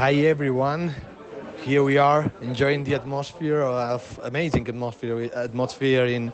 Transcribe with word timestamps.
Hi 0.00 0.14
everyone. 0.14 0.94
Here 1.60 1.82
we 1.82 1.98
are 1.98 2.32
enjoying 2.40 2.84
the 2.84 2.94
atmosphere 2.94 3.60
of 3.60 4.18
amazing 4.22 4.66
atmosphere 4.66 5.28
atmosphere 5.34 6.06
in 6.06 6.32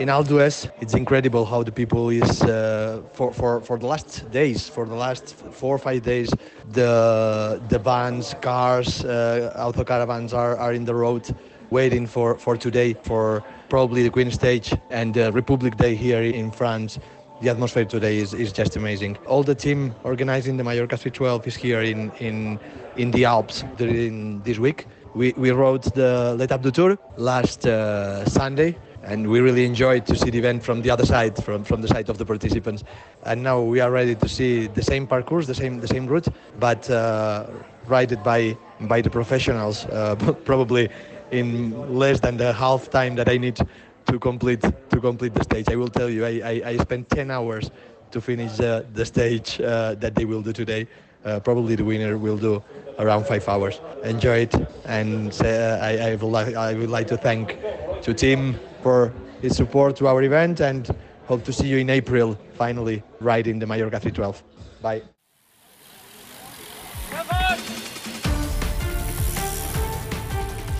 in 0.00 0.08
Aldues. 0.08 0.68
It's 0.80 0.94
incredible 0.94 1.44
how 1.44 1.62
the 1.62 1.70
people 1.70 2.10
is 2.10 2.42
uh, 2.42 3.02
for, 3.12 3.32
for 3.32 3.60
for 3.60 3.78
the 3.78 3.86
last 3.86 4.28
days, 4.32 4.68
for 4.68 4.84
the 4.84 4.96
last 4.96 5.36
four 5.52 5.76
or 5.76 5.78
five 5.78 6.02
days, 6.02 6.34
the 6.72 7.62
the 7.68 7.78
vans, 7.78 8.34
cars, 8.40 9.04
uh, 9.04 9.54
auto 9.56 9.84
caravans 9.84 10.32
are, 10.32 10.56
are 10.56 10.72
in 10.72 10.84
the 10.84 10.94
road 10.96 11.24
waiting 11.70 12.06
for, 12.06 12.34
for 12.34 12.56
today 12.56 12.94
for 13.02 13.42
probably 13.68 14.02
the 14.02 14.10
Queen 14.10 14.30
Stage 14.30 14.74
and 14.90 15.16
uh, 15.16 15.32
Republic 15.32 15.76
Day 15.76 15.94
here 15.94 16.22
in 16.22 16.50
France. 16.50 16.98
The 17.42 17.48
atmosphere 17.48 17.84
today 17.84 18.18
is, 18.18 18.34
is 18.34 18.52
just 18.52 18.76
amazing. 18.76 19.18
All 19.26 19.42
the 19.42 19.56
team 19.56 19.96
organizing 20.04 20.58
the 20.58 20.62
Mallorca 20.62 20.96
312 20.96 21.48
is 21.48 21.56
here 21.56 21.82
in, 21.82 22.12
in, 22.20 22.60
in 22.96 23.10
the 23.10 23.24
Alps 23.24 23.64
during 23.76 24.40
this 24.42 24.60
week. 24.60 24.86
We, 25.16 25.32
we 25.36 25.50
rode 25.50 25.82
the 25.82 26.36
L'Etape 26.38 26.62
du 26.62 26.70
Tour 26.70 26.98
last 27.16 27.66
uh, 27.66 28.24
Sunday 28.26 28.78
and 29.02 29.28
we 29.28 29.40
really 29.40 29.64
enjoyed 29.64 30.06
to 30.06 30.16
see 30.16 30.30
the 30.30 30.38
event 30.38 30.62
from 30.62 30.82
the 30.82 30.90
other 30.90 31.04
side, 31.04 31.42
from, 31.42 31.64
from 31.64 31.82
the 31.82 31.88
side 31.88 32.08
of 32.08 32.16
the 32.16 32.24
participants. 32.24 32.84
And 33.24 33.42
now 33.42 33.60
we 33.60 33.80
are 33.80 33.90
ready 33.90 34.14
to 34.14 34.28
see 34.28 34.68
the 34.68 34.82
same 34.84 35.08
parcours, 35.08 35.48
the 35.48 35.54
same 35.56 35.80
the 35.80 35.88
same 35.88 36.06
route, 36.06 36.28
but 36.60 36.88
uh, 36.90 37.46
ridden 37.86 38.22
by 38.22 38.56
by 38.82 39.00
the 39.00 39.10
professionals, 39.10 39.84
uh, 39.86 40.14
probably 40.44 40.90
in 41.32 41.98
less 41.98 42.20
than 42.20 42.36
the 42.36 42.52
half 42.52 42.90
time 42.90 43.16
that 43.16 43.28
I 43.28 43.38
need 43.38 43.58
to 44.06 44.18
complete 44.18 44.60
to 44.60 45.00
complete 45.00 45.34
the 45.34 45.44
stage. 45.44 45.68
I 45.68 45.76
will 45.76 45.88
tell 45.88 46.08
you, 46.08 46.24
I, 46.24 46.40
I, 46.44 46.62
I 46.66 46.76
spent 46.76 47.08
10 47.08 47.30
hours 47.30 47.70
to 48.10 48.20
finish 48.20 48.60
uh, 48.60 48.82
the 48.94 49.04
stage 49.04 49.60
uh, 49.60 49.94
that 49.96 50.14
they 50.14 50.24
will 50.24 50.42
do 50.42 50.52
today. 50.52 50.86
Uh, 51.24 51.40
probably 51.40 51.74
the 51.76 51.84
winner 51.84 52.18
will 52.18 52.36
do 52.36 52.62
around 52.98 53.26
five 53.26 53.48
hours. 53.48 53.80
Enjoy 54.04 54.38
it, 54.38 54.54
and 54.84 55.32
uh, 55.42 55.78
I, 55.80 56.10
I, 56.10 56.14
would 56.16 56.32
like, 56.32 56.54
I 56.56 56.74
would 56.74 56.90
like 56.90 57.06
to 57.08 57.16
thank 57.16 57.58
to 58.02 58.12
Tim 58.12 58.58
for 58.82 59.12
his 59.40 59.56
support 59.56 59.96
to 59.96 60.08
our 60.08 60.22
event, 60.22 60.60
and 60.60 60.88
hope 61.26 61.44
to 61.44 61.52
see 61.52 61.68
you 61.68 61.78
in 61.78 61.90
April. 61.90 62.36
Finally, 62.54 63.02
riding 63.20 63.58
the 63.58 63.66
Mallorca 63.66 64.00
312. 64.00 64.42
Bye. 64.82 65.02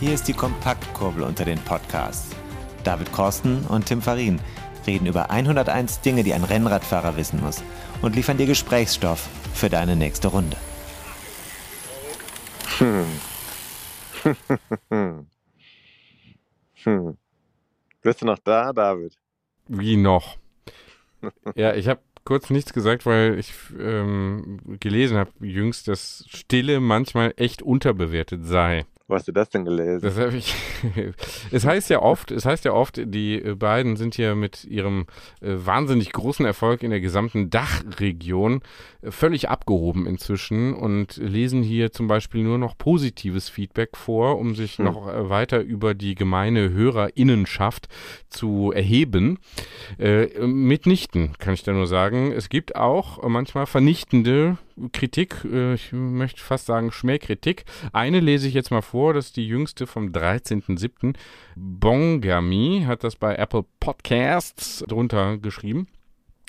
Hier 0.01 0.15
ist 0.15 0.27
die 0.27 0.33
Kompaktkurbel 0.33 1.23
unter 1.23 1.45
den 1.45 1.61
Podcasts. 1.61 2.35
David 2.85 3.13
Korsten 3.13 3.65
und 3.67 3.87
Tim 3.87 4.03
Farin 4.03 4.41
reden 4.87 5.07
über 5.07 5.31
101 5.31 6.01
Dinge, 6.01 6.25
die 6.25 6.35
ein 6.35 6.45
Rennradfahrer 6.45 7.17
wissen 7.17 7.41
muss 7.41 7.63
und 8.03 8.17
liefern 8.17 8.37
dir 8.37 8.47
Gesprächsstoff 8.47 9.29
für 9.55 9.71
deine 9.71 9.97
nächste 9.97 10.29
Runde. 10.29 10.57
Hm. 12.79 13.07
hm. 16.85 17.17
Bist 18.03 18.23
du 18.23 18.27
noch 18.27 18.39
da, 18.39 18.73
David? 18.73 19.17
Wie 19.69 19.97
noch? 19.97 20.37
ja, 21.55 21.75
ich 21.75 21.89
habe 21.89 22.01
kurz 22.25 22.51
nichts 22.51 22.73
gesagt, 22.73 23.07
weil 23.07 23.39
ich 23.39 23.53
ähm, 23.79 24.59
gelesen 24.81 25.17
habe 25.17 25.31
jüngst, 25.41 25.89
dass 25.89 26.25
Stille 26.29 26.81
manchmal 26.81 27.35
echt 27.37 27.63
unterbewertet 27.63 28.45
sei. 28.45 28.85
Wo 29.13 29.17
hast 29.17 29.29
du 29.29 29.33
das 29.33 29.51
denn 29.51 29.67
gelesen? 29.67 30.01
Das 30.01 30.17
habe 30.17 30.35
ich. 30.39 30.55
es 31.51 31.67
heißt 31.67 31.91
ja 31.91 32.01
oft, 32.01 32.31
es 32.31 32.47
heißt 32.47 32.65
ja 32.65 32.73
oft, 32.73 32.99
die 33.05 33.35
äh, 33.35 33.55
beiden 33.55 33.97
sind 33.97 34.15
hier 34.15 34.35
mit 34.35 34.65
ihrem 34.65 35.05
äh, 35.43 35.53
wahnsinnig 35.53 36.13
großen 36.13 36.47
Erfolg 36.47 36.83
in 36.83 36.89
der 36.89 37.03
gesamten 37.03 37.51
Dachregion 37.51 38.63
äh, 39.03 39.11
völlig 39.11 39.51
abgehoben 39.51 40.07
inzwischen 40.07 40.73
und 40.73 41.19
lesen 41.19 41.63
hier 41.63 41.93
zum 41.93 42.09
Beispiel 42.09 42.43
nur 42.43 42.57
noch 42.57 42.79
positives 42.79 43.51
Feedback 43.51 43.99
vor, 43.99 44.39
um 44.39 44.55
sich 44.55 44.79
hm. 44.79 44.87
noch 44.87 45.07
äh, 45.07 45.29
weiter 45.29 45.61
über 45.61 45.93
die 45.93 46.15
gemeine 46.15 46.71
Hörerinnenschaft 46.71 47.89
zu 48.31 48.73
erheben. 48.75 49.41
Mitnichten, 49.99 51.35
kann 51.39 51.53
ich 51.53 51.65
da 51.65 51.73
nur 51.73 51.87
sagen. 51.87 52.33
Es 52.33 52.49
gibt 52.49 52.77
auch 52.77 53.23
manchmal 53.29 53.67
vernichtende 53.67 54.57
Kritik, 54.93 55.45
äh, 55.45 55.75
ich 55.75 55.93
möchte 55.93 56.41
fast 56.41 56.67
sagen 56.67 56.93
Schmähkritik. 56.93 57.65
Eine 57.93 58.21
lese 58.21 58.49
ich 58.49 58.55
jetzt 58.55 58.71
mal 58.71 58.83
vor, 58.83 59.15
das 59.15 59.27
ist 59.27 59.37
die 59.37 59.47
jüngste 59.47 59.87
vom 59.87 60.09
13.07. 60.09 61.15
Bongami 61.57 62.85
hat 62.87 63.05
das 63.05 63.17
bei 63.17 63.35
Apple 63.37 63.65
Podcasts 63.81 64.85
drunter 64.89 65.39
geschrieben. 65.39 65.89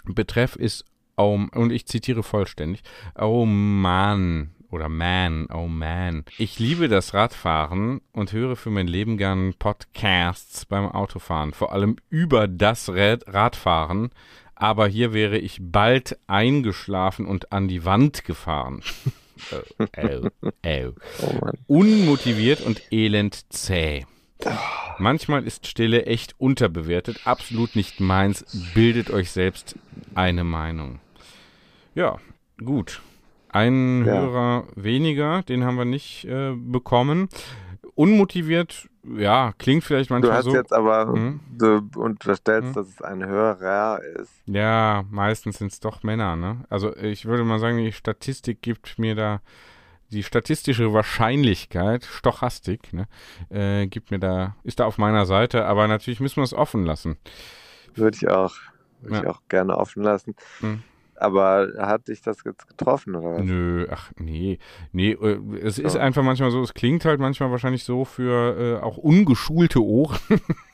Betreff 0.05 0.55
ist, 0.55 0.85
oh, 1.17 1.39
und 1.53 1.71
ich 1.71 1.85
zitiere 1.85 2.23
vollständig, 2.23 2.83
oh 3.17 3.45
man, 3.45 4.51
oder 4.73 4.89
man, 4.89 5.47
oh 5.53 5.67
man. 5.67 6.25
Ich 6.37 6.59
liebe 6.59 6.89
das 6.89 7.13
Radfahren 7.13 8.01
und 8.11 8.33
höre 8.33 8.55
für 8.55 8.71
mein 8.71 8.87
Leben 8.87 9.17
gern 9.17 9.53
Podcasts 9.57 10.65
beim 10.65 10.87
Autofahren, 10.89 11.53
vor 11.53 11.71
allem 11.71 11.97
über 12.09 12.47
das 12.47 12.89
Radfahren, 12.91 14.09
aber 14.63 14.87
hier 14.87 15.11
wäre 15.11 15.37
ich 15.37 15.57
bald 15.59 16.17
eingeschlafen 16.25 17.25
und 17.25 17.51
an 17.51 17.67
die 17.67 17.83
Wand 17.83 18.23
gefahren. 18.23 18.81
oh, 19.51 19.85
oh, 19.93 20.29
oh. 20.41 20.93
oh 21.21 21.49
Unmotiviert 21.67 22.61
und 22.61 22.81
elend 22.89 23.51
zäh. 23.51 24.05
Manchmal 24.99 25.43
ist 25.45 25.67
Stille 25.67 26.05
echt 26.05 26.35
unterbewertet, 26.37 27.27
absolut 27.27 27.75
nicht 27.75 27.99
meins. 27.99 28.45
Bildet 28.73 29.11
euch 29.11 29.31
selbst 29.31 29.75
eine 30.15 30.45
Meinung. 30.45 31.01
Ja, 31.93 32.19
gut. 32.63 33.01
Ein 33.49 34.05
ja. 34.05 34.13
Hörer 34.13 34.67
weniger, 34.75 35.43
den 35.43 35.65
haben 35.65 35.77
wir 35.77 35.83
nicht 35.83 36.23
äh, 36.23 36.53
bekommen. 36.55 37.27
Unmotiviert 37.95 38.87
ja, 39.03 39.53
klingt 39.57 39.83
vielleicht 39.83 40.09
manchmal 40.09 40.43
so. 40.43 40.51
Du 40.51 40.55
hast 40.57 40.69
so, 40.69 40.73
jetzt 40.73 40.73
aber, 40.73 41.13
hm? 41.13 41.39
du 41.51 41.89
unterstellst, 41.95 42.67
hm? 42.67 42.73
dass 42.73 42.87
es 42.87 43.01
ein 43.01 43.25
Hörer 43.25 44.01
ist. 44.01 44.31
Ja, 44.45 45.03
meistens 45.09 45.57
sind 45.57 45.71
es 45.71 45.79
doch 45.79 46.03
Männer, 46.03 46.35
ne? 46.35 46.63
Also 46.69 46.95
ich 46.95 47.25
würde 47.25 47.43
mal 47.43 47.59
sagen, 47.59 47.77
die 47.77 47.91
Statistik 47.91 48.61
gibt 48.61 48.97
mir 48.97 49.15
da, 49.15 49.41
die 50.11 50.23
statistische 50.23 50.93
Wahrscheinlichkeit, 50.93 52.05
Stochastik, 52.05 52.93
ne, 52.93 53.07
äh, 53.49 53.87
gibt 53.87 54.11
mir 54.11 54.19
da, 54.19 54.55
ist 54.63 54.79
da 54.79 54.85
auf 54.85 54.97
meiner 54.97 55.25
Seite, 55.25 55.65
aber 55.65 55.87
natürlich 55.87 56.19
müssen 56.19 56.37
wir 56.37 56.43
es 56.43 56.53
offen 56.53 56.85
lassen. 56.85 57.17
Würde 57.95 58.15
ich 58.15 58.29
auch, 58.29 58.55
würde 59.01 59.15
ja. 59.15 59.21
ich 59.23 59.27
auch 59.27 59.41
gerne 59.49 59.77
offen 59.77 60.03
lassen. 60.03 60.35
Hm. 60.59 60.83
Aber 61.15 61.69
hat 61.77 62.07
dich 62.07 62.21
das 62.21 62.37
jetzt 62.43 62.67
getroffen, 62.67 63.15
oder 63.15 63.37
was? 63.37 63.43
Nö, 63.43 63.87
ach 63.89 64.11
nee. 64.17 64.59
Nee, 64.91 65.11
äh, 65.11 65.39
es 65.61 65.79
ist 65.79 65.95
einfach 65.95 66.23
manchmal 66.23 66.51
so, 66.51 66.61
es 66.61 66.73
klingt 66.73 67.05
halt 67.05 67.19
manchmal 67.19 67.51
wahrscheinlich 67.51 67.83
so 67.83 68.05
für 68.05 68.79
äh, 68.79 68.83
auch 68.83 68.97
ungeschulte 68.97 69.83
Ohren. 69.83 70.19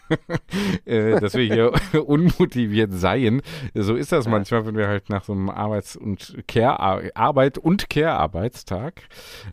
äh, 0.85 1.19
dass 1.19 1.33
wir 1.33 1.43
hier 1.43 1.71
unmotiviert 2.07 2.93
seien. 2.93 3.41
So 3.73 3.95
ist 3.95 4.11
das 4.11 4.27
manchmal, 4.27 4.65
wenn 4.65 4.75
wir 4.75 4.87
halt 4.87 5.09
nach 5.09 5.23
so 5.23 5.33
einem 5.33 5.49
Arbeits- 5.49 5.95
und 5.95 6.35
Care 6.47 6.79
Arbeit 7.15 7.57
und 7.57 7.89
Care-Arbeitstag 7.89 9.01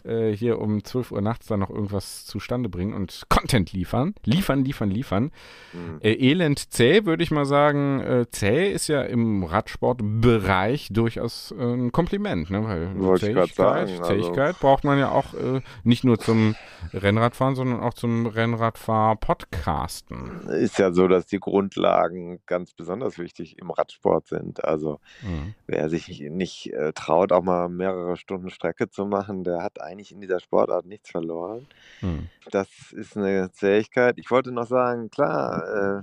äh, 0.05 0.31
hier 0.31 0.61
um 0.61 0.85
12 0.85 1.13
Uhr 1.13 1.21
nachts 1.21 1.47
dann 1.47 1.61
noch 1.61 1.71
irgendwas 1.71 2.27
zustande 2.27 2.69
bringen 2.69 2.95
und 2.95 3.23
Content 3.29 3.73
liefern. 3.73 4.15
Liefern, 4.25 4.65
liefern, 4.65 4.91
liefern. 4.91 5.31
Mhm. 5.73 6.01
Äh, 6.01 6.13
elend 6.13 6.73
zäh, 6.73 7.05
würde 7.05 7.23
ich 7.23 7.31
mal 7.31 7.47
sagen. 7.47 8.01
Äh, 8.01 8.27
zäh 8.31 8.73
ist 8.73 8.89
ja 8.89 9.03
im 9.03 9.45
Radsportbereich 9.45 10.89
durchaus 10.91 11.55
äh, 11.57 11.63
ein 11.63 11.93
Kompliment, 11.93 12.51
ne? 12.51 12.65
Weil 12.65 13.19
Zähigkeit, 13.19 13.55
sagen, 13.55 13.91
also 13.91 14.03
Zähigkeit 14.05 14.59
braucht 14.61 14.85
man 14.85 14.99
ja 14.99 15.11
auch 15.11 15.35
äh, 15.35 15.61
nicht 15.85 16.05
nur 16.05 16.19
zum 16.19 16.55
Rennradfahren, 16.93 17.55
sondern 17.55 17.81
auch 17.81 17.95
zum 17.95 18.27
Rennradfahr-Podcasten 18.27 20.46
ist 20.49 20.79
ja 20.79 20.93
so, 20.93 21.09
dass 21.09 21.27
die 21.27 21.41
Grundlagen 21.41 22.41
ganz 22.47 22.73
besonders 22.73 23.19
wichtig 23.19 23.59
im 23.59 23.71
Radsport 23.71 24.27
sind. 24.27 24.65
Also 24.65 25.01
mhm. 25.23 25.55
wer 25.67 25.89
sich 25.89 26.21
nicht 26.21 26.73
äh, 26.73 26.93
traut, 26.93 27.33
auch 27.33 27.43
mal 27.43 27.69
mehrere 27.69 28.17
Stunden 28.17 28.51
Strecke 28.51 28.89
zu 28.89 29.07
machen, 29.07 29.45
der 29.45 29.63
hat 29.63 29.81
eigentlich 29.81 30.13
in 30.13 30.21
dieser 30.21 30.41
Sportart 30.41 30.87
nichts 30.87 31.11
verloren. 31.11 31.67
Mhm. 32.01 32.29
Das 32.51 32.69
ist 32.93 33.17
eine 33.17 33.51
Zähigkeit. 33.53 34.19
Ich 34.19 34.31
wollte 34.31 34.53
noch 34.53 34.67
sagen, 34.67 35.11
klar, 35.11 36.03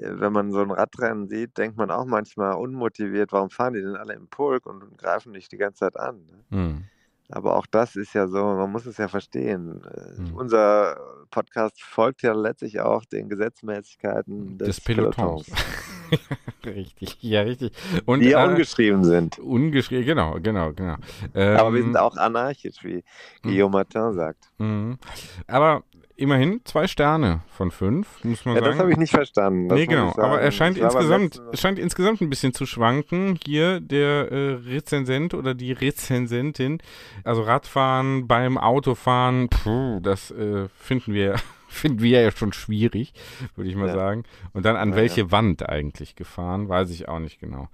wenn 0.00 0.32
man 0.32 0.52
so 0.52 0.60
ein 0.60 0.70
Radrennen 0.70 1.28
sieht, 1.28 1.56
denkt 1.56 1.76
man 1.76 1.90
auch 1.90 2.04
manchmal 2.04 2.54
unmotiviert, 2.54 3.32
warum 3.32 3.50
fahren 3.50 3.74
die 3.74 3.80
denn 3.80 3.96
alle 3.96 4.14
im 4.14 4.28
Pulk 4.28 4.66
und 4.66 4.96
greifen 4.98 5.32
nicht 5.32 5.50
die 5.52 5.56
ganze 5.56 5.80
Zeit 5.80 5.98
an? 5.98 6.26
Ne? 6.26 6.58
Mhm. 6.58 6.84
Aber 7.30 7.56
auch 7.56 7.66
das 7.66 7.94
ist 7.94 8.14
ja 8.14 8.26
so, 8.26 8.42
man 8.42 8.72
muss 8.72 8.86
es 8.86 8.96
ja 8.96 9.08
verstehen. 9.08 9.82
Mhm. 10.16 10.34
Unser 10.34 10.96
Podcast 11.30 11.82
folgt 11.82 12.22
ja 12.22 12.32
letztlich 12.32 12.80
auch 12.80 13.04
den 13.04 13.28
Gesetzmäßigkeiten 13.28 14.56
des, 14.56 14.68
des 14.68 14.80
Pelotons. 14.80 15.46
Pelotons. 15.46 16.28
richtig, 16.64 17.18
ja, 17.20 17.42
richtig. 17.42 17.72
Und, 18.06 18.20
die 18.20 18.30
ja 18.30 18.44
äh, 18.44 18.48
ungeschrieben 18.48 19.04
sind. 19.04 19.38
Ungeschrieben, 19.38 20.06
genau, 20.06 20.38
genau, 20.40 20.72
genau. 20.72 20.96
Ähm, 21.34 21.56
Aber 21.58 21.74
wir 21.74 21.82
sind 21.82 21.90
ähm, 21.90 21.96
auch 21.96 22.16
anarchisch, 22.16 22.82
wie 22.82 22.94
hm. 22.94 23.02
Guillaume 23.42 23.72
Martin 23.72 24.14
sagt. 24.14 24.50
Mhm. 24.56 24.98
Aber 25.46 25.82
immerhin 26.18 26.60
zwei 26.64 26.86
Sterne 26.86 27.40
von 27.48 27.70
fünf, 27.70 28.22
muss 28.24 28.44
man 28.44 28.56
ja, 28.56 28.60
sagen. 28.60 28.72
Das 28.72 28.80
habe 28.80 28.90
ich 28.90 28.96
nicht 28.96 29.10
verstanden. 29.10 29.68
Nee, 29.68 29.86
genau. 29.86 30.12
Aber 30.18 30.40
er 30.40 30.50
scheint 30.50 30.76
insgesamt, 30.76 31.40
scheint 31.54 31.78
insgesamt 31.78 32.20
ein 32.20 32.28
bisschen 32.28 32.52
zu 32.52 32.66
schwanken. 32.66 33.38
Hier 33.44 33.80
der 33.80 34.30
äh, 34.30 34.52
Rezensent 34.66 35.32
oder 35.32 35.54
die 35.54 35.72
Rezensentin. 35.72 36.78
Also 37.24 37.42
Radfahren 37.42 38.26
beim 38.26 38.58
Autofahren, 38.58 39.48
puh, 39.48 40.00
das 40.00 40.32
äh, 40.32 40.68
finden 40.76 41.14
wir 41.14 41.36
finden 41.68 42.02
wir 42.02 42.22
ja 42.22 42.30
schon 42.32 42.52
schwierig, 42.52 43.12
würde 43.54 43.70
ich 43.70 43.76
mal 43.76 43.88
ja. 43.88 43.94
sagen. 43.94 44.24
Und 44.52 44.64
dann 44.64 44.76
an 44.76 44.90
ja, 44.90 44.96
welche 44.96 45.20
ja. 45.22 45.30
Wand 45.30 45.68
eigentlich 45.68 46.16
gefahren, 46.16 46.68
weiß 46.68 46.90
ich 46.90 47.08
auch 47.08 47.20
nicht 47.20 47.38
genau. 47.38 47.68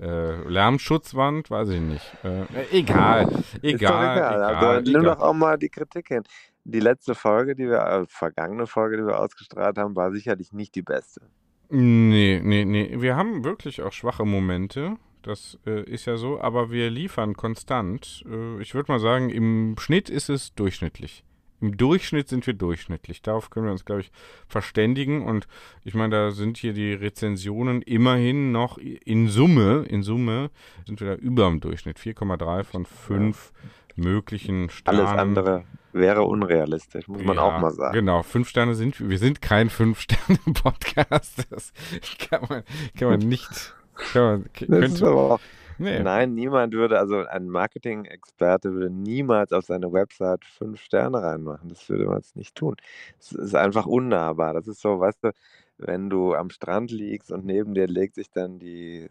Äh, 0.00 0.48
Lärmschutzwand, 0.48 1.50
weiß 1.50 1.68
ich 1.70 1.80
nicht. 1.80 2.14
Äh, 2.24 2.44
egal, 2.72 3.28
egal. 3.60 3.72
egal, 3.72 4.16
egal. 4.16 4.42
Also, 4.42 4.90
nimm 4.90 5.04
doch 5.04 5.20
auch 5.20 5.34
mal 5.34 5.58
die 5.58 5.68
Kritik 5.68 6.08
hin. 6.08 6.22
Die 6.64 6.80
letzte 6.80 7.14
Folge, 7.14 7.54
die 7.54 7.68
wir, 7.68 7.84
also 7.84 8.06
vergangene 8.08 8.66
Folge, 8.66 8.98
die 8.98 9.06
wir 9.06 9.18
ausgestrahlt 9.18 9.78
haben, 9.78 9.96
war 9.96 10.12
sicherlich 10.12 10.52
nicht 10.52 10.74
die 10.74 10.82
beste. 10.82 11.22
Nee, 11.70 12.40
nee, 12.42 12.64
nee. 12.64 12.96
Wir 13.00 13.16
haben 13.16 13.44
wirklich 13.44 13.80
auch 13.82 13.92
schwache 13.92 14.24
Momente. 14.24 14.96
Das 15.22 15.58
äh, 15.66 15.82
ist 15.82 16.06
ja 16.06 16.16
so, 16.16 16.40
aber 16.40 16.70
wir 16.70 16.90
liefern 16.90 17.34
konstant. 17.34 18.24
Äh, 18.28 18.60
ich 18.60 18.74
würde 18.74 18.90
mal 18.90 18.98
sagen, 18.98 19.30
im 19.30 19.76
Schnitt 19.78 20.10
ist 20.10 20.28
es 20.28 20.54
durchschnittlich. 20.54 21.24
Im 21.60 21.76
Durchschnitt 21.76 22.28
sind 22.28 22.46
wir 22.46 22.54
durchschnittlich. 22.54 23.20
Darauf 23.20 23.50
können 23.50 23.66
wir 23.66 23.72
uns, 23.72 23.84
glaube 23.84 24.00
ich, 24.00 24.10
verständigen. 24.48 25.22
Und 25.22 25.46
ich 25.84 25.94
meine, 25.94 26.16
da 26.16 26.30
sind 26.30 26.56
hier 26.56 26.72
die 26.72 26.94
Rezensionen 26.94 27.82
immerhin 27.82 28.50
noch 28.50 28.78
in 28.78 29.28
Summe, 29.28 29.84
in 29.86 30.02
Summe 30.02 30.50
sind 30.86 31.00
wir 31.00 31.08
da 31.08 31.14
über 31.16 31.48
dem 31.48 31.60
Durchschnitt. 31.60 31.98
4,3 31.98 32.64
von 32.64 32.86
5 32.86 33.52
ja. 33.96 34.04
möglichen 34.04 34.70
Sternen. 34.70 35.00
Alles 35.00 35.20
andere 35.20 35.64
wäre 35.92 36.22
unrealistisch, 36.22 37.08
muss 37.08 37.22
man 37.22 37.36
ja, 37.36 37.42
auch 37.42 37.60
mal 37.60 37.72
sagen. 37.72 37.94
Genau, 37.94 38.22
fünf 38.22 38.48
Sterne 38.48 38.74
sind 38.74 38.98
wir. 39.00 39.10
Wir 39.10 39.18
sind 39.18 39.42
kein 39.42 39.70
Fünf-Sterne-Podcast. 39.70 41.46
Das 41.50 41.72
kann 42.18 42.46
man, 42.48 42.62
kann 42.98 43.08
man 43.08 43.20
nicht. 43.20 43.74
Kann 44.12 44.22
man, 44.22 44.52
könnte, 44.52 45.38
Nee. 45.80 46.02
Nein, 46.02 46.34
niemand 46.34 46.74
würde, 46.74 46.98
also 46.98 47.24
ein 47.24 47.48
Marketing-Experte 47.48 48.74
würde 48.74 48.90
niemals 48.90 49.50
auf 49.50 49.64
seine 49.64 49.90
Website 49.90 50.44
fünf 50.44 50.82
Sterne 50.82 51.22
reinmachen. 51.22 51.70
Das 51.70 51.88
würde 51.88 52.04
man 52.04 52.16
jetzt 52.16 52.36
nicht 52.36 52.54
tun. 52.54 52.76
Es 53.18 53.32
ist 53.32 53.54
einfach 53.54 53.86
unnahbar. 53.86 54.52
Das 54.52 54.68
ist 54.68 54.82
so, 54.82 55.00
weißt 55.00 55.24
du, 55.24 55.32
wenn 55.78 56.10
du 56.10 56.34
am 56.34 56.50
Strand 56.50 56.90
liegst 56.90 57.32
und 57.32 57.46
neben 57.46 57.72
dir 57.72 57.86
legt 57.86 58.16
sich 58.16 58.30
dann 58.30 58.58
die, 58.58 59.08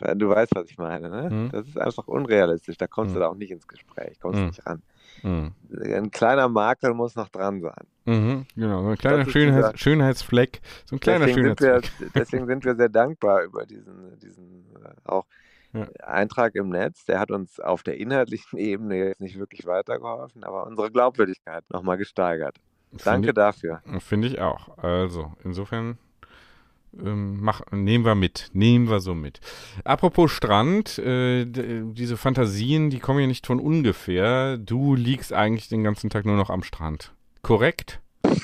ja, 0.00 0.14
du 0.14 0.28
weißt, 0.28 0.54
was 0.54 0.70
ich 0.70 0.78
meine, 0.78 1.08
ne? 1.08 1.30
Mhm. 1.30 1.50
Das 1.50 1.66
ist 1.66 1.78
einfach 1.78 2.06
unrealistisch. 2.06 2.76
Da 2.76 2.86
kommst 2.86 3.10
mhm. 3.10 3.14
du 3.14 3.20
da 3.20 3.28
auch 3.28 3.34
nicht 3.34 3.50
ins 3.50 3.66
Gespräch, 3.66 4.20
kommst 4.20 4.38
mhm. 4.38 4.46
nicht 4.46 4.64
ran. 4.66 4.82
Mhm. 5.22 5.52
Ein 5.82 6.10
kleiner 6.10 6.48
Makel 6.48 6.94
muss 6.94 7.14
noch 7.14 7.28
dran 7.28 7.60
sein. 7.60 7.86
Mhm, 8.04 8.46
genau, 8.56 8.82
so 8.82 8.88
ein 8.88 8.96
kleiner 8.96 9.28
Schönheits 9.28 9.66
dieser, 9.66 9.78
Schönheitsfleck. 9.78 10.60
So 10.86 10.96
ein 10.96 11.00
kleiner 11.00 11.26
deswegen 11.26 11.56
Schönheitsfleck. 11.56 11.84
Sind 11.84 12.00
wir, 12.00 12.10
deswegen 12.14 12.46
sind 12.46 12.64
wir 12.64 12.76
sehr 12.76 12.88
dankbar 12.88 13.42
über 13.42 13.66
diesen, 13.66 14.18
diesen 14.18 14.64
äh, 14.82 14.90
auch 15.04 15.26
ja. 15.72 15.86
Eintrag 16.02 16.54
im 16.54 16.70
Netz, 16.70 17.04
der 17.04 17.20
hat 17.20 17.30
uns 17.30 17.60
auf 17.60 17.82
der 17.82 17.98
inhaltlichen 17.98 18.58
Ebene 18.58 18.96
jetzt 18.96 19.20
nicht 19.20 19.38
wirklich 19.38 19.66
weitergeholfen, 19.66 20.44
aber 20.44 20.66
unsere 20.66 20.90
Glaubwürdigkeit 20.90 21.64
nochmal 21.70 21.98
gesteigert. 21.98 22.56
Danke 23.04 23.28
ich, 23.28 23.34
dafür. 23.34 23.82
Finde 23.98 24.28
ich 24.28 24.40
auch. 24.40 24.78
Also, 24.78 25.34
insofern 25.44 25.98
ähm, 26.96 27.38
mach, 27.40 27.62
nehmen 27.70 28.04
wir 28.04 28.14
mit. 28.14 28.50
Nehmen 28.52 28.88
wir 28.88 29.00
so 29.00 29.14
mit. 29.14 29.40
Apropos 29.84 30.30
Strand, 30.30 30.98
äh, 30.98 31.44
diese 31.46 32.16
Fantasien, 32.16 32.90
die 32.90 32.98
kommen 32.98 33.20
ja 33.20 33.26
nicht 33.26 33.46
von 33.46 33.60
ungefähr. 33.60 34.56
Du 34.58 34.94
liegst 34.94 35.32
eigentlich 35.32 35.68
den 35.68 35.84
ganzen 35.84 36.10
Tag 36.10 36.24
nur 36.24 36.36
noch 36.36 36.50
am 36.50 36.62
Strand. 36.62 37.12
Korrekt? 37.42 38.00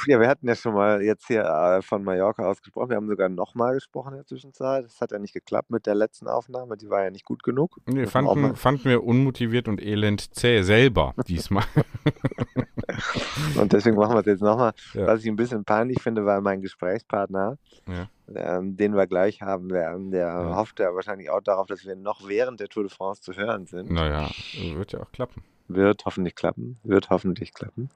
Ja, 0.06 0.20
wir 0.20 0.29
hatten 0.29 0.46
ja 0.46 0.55
schon 0.55 0.75
mal 0.75 1.02
jetzt 1.02 1.26
hier 1.26 1.44
äh, 1.44 1.82
von 1.82 2.05
Mallorca 2.05 2.44
aus 2.44 2.62
gesprochen. 2.62 2.91
Wir 2.91 2.96
haben 2.96 3.08
sogar 3.08 3.29
nochmal 3.29 3.75
gesprochen 3.75 4.12
in 4.12 4.19
der 4.19 4.26
Zwischenzeit. 4.26 4.85
Das 4.85 5.00
hat 5.00 5.12
ja 5.12 5.19
nicht 5.19 5.35
geklappt 5.35 5.70
mit 5.70 5.87
der 5.87 5.94
letzten 5.94 6.29
Aufnahme. 6.29 6.76
Die 6.76 6.88
war 6.91 7.05
ja 7.05 7.11
nicht 7.11 7.25
gut 7.25 7.43
genug. 7.43 7.79
Nee, 7.87 8.06
fanden, 8.06 8.56
fanden 8.56 8.85
wir 8.85 9.05
unmotiviert 9.05 9.69
und 9.69 9.82
elend 9.82 10.35
zäh 10.35 10.62
selber 10.62 11.14
diesmal. 11.26 11.64
und 13.58 13.73
deswegen 13.73 13.96
machen 13.96 14.14
wir 14.14 14.20
es 14.20 14.26
jetzt 14.26 14.43
nochmal. 14.43 14.73
Ja. 14.93 15.06
Was 15.06 15.23
ich 15.23 15.29
ein 15.29 15.37
bisschen 15.37 15.64
peinlich 15.64 16.02
finde, 16.02 16.25
weil 16.25 16.41
mein 16.41 16.61
Gesprächspartner, 16.62 17.58
ja. 17.87 18.08
ähm, 18.35 18.76
den 18.76 18.94
wir 18.94 19.06
gleich 19.06 19.43
haben 19.43 19.70
werden, 19.70 20.11
der 20.11 20.26
ja. 20.26 20.56
hofft 20.56 20.81
ja 20.81 20.94
wahrscheinlich 20.94 21.31
auch 21.31 21.41
darauf, 21.41 21.67
dass 21.67 21.85
wir 21.85 21.96
noch 21.96 22.26
während 22.29 22.61
der 22.61 22.69
Tour 22.69 22.85
de 22.85 22.93
France 22.93 23.23
zu 23.23 23.35
hören 23.35 23.67
sind. 23.67 23.91
Naja, 23.91 24.31
wird 24.76 24.93
ja 24.93 25.00
auch 25.00 25.12
klappen. 25.12 25.43
Wird 25.69 26.05
hoffentlich 26.05 26.35
klappen. 26.35 26.79
Wird 26.82 27.11
hoffentlich 27.11 27.55
klappen. 27.55 27.88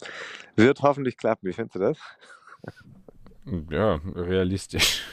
Wird 0.56 0.82
hoffentlich 0.82 1.16
klappen. 1.18 1.46
Wie 1.48 1.52
findest 1.52 1.74
du 1.74 1.80
das? 1.80 1.98
Ja, 3.70 4.00
realistisch. 4.14 5.04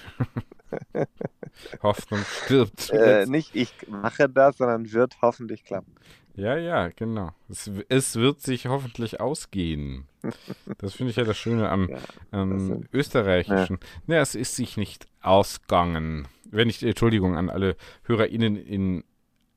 Hoffnung 1.83 2.19
stirbt. 2.43 2.89
Äh, 2.89 3.25
nicht 3.27 3.55
ich 3.55 3.73
mache 3.87 4.27
das, 4.27 4.57
sondern 4.57 4.91
wird 4.91 5.21
hoffentlich 5.21 5.63
klappen. 5.63 5.95
Ja, 6.35 6.57
ja, 6.57 6.89
genau. 6.89 7.31
Es, 7.49 7.71
es 7.87 8.15
wird 8.15 8.41
sich 8.41 8.67
hoffentlich 8.67 9.19
ausgehen. 9.19 10.07
Das 10.79 10.95
finde 10.95 11.11
ich 11.11 11.17
ja 11.17 11.23
das 11.23 11.37
Schöne 11.37 11.69
am 11.69 11.87
ja, 11.87 11.99
ähm, 12.33 12.85
Österreichischen. 12.91 13.77
Ja. 14.07 14.15
ja, 14.15 14.21
es 14.21 14.33
ist 14.33 14.55
sich 14.55 14.75
nicht 14.75 15.07
ausgegangen. 15.21 16.27
Wenn 16.49 16.67
ich, 16.67 16.81
Entschuldigung 16.81 17.37
an 17.37 17.51
alle 17.51 17.75
HörerInnen 18.05 18.55
in 18.55 19.03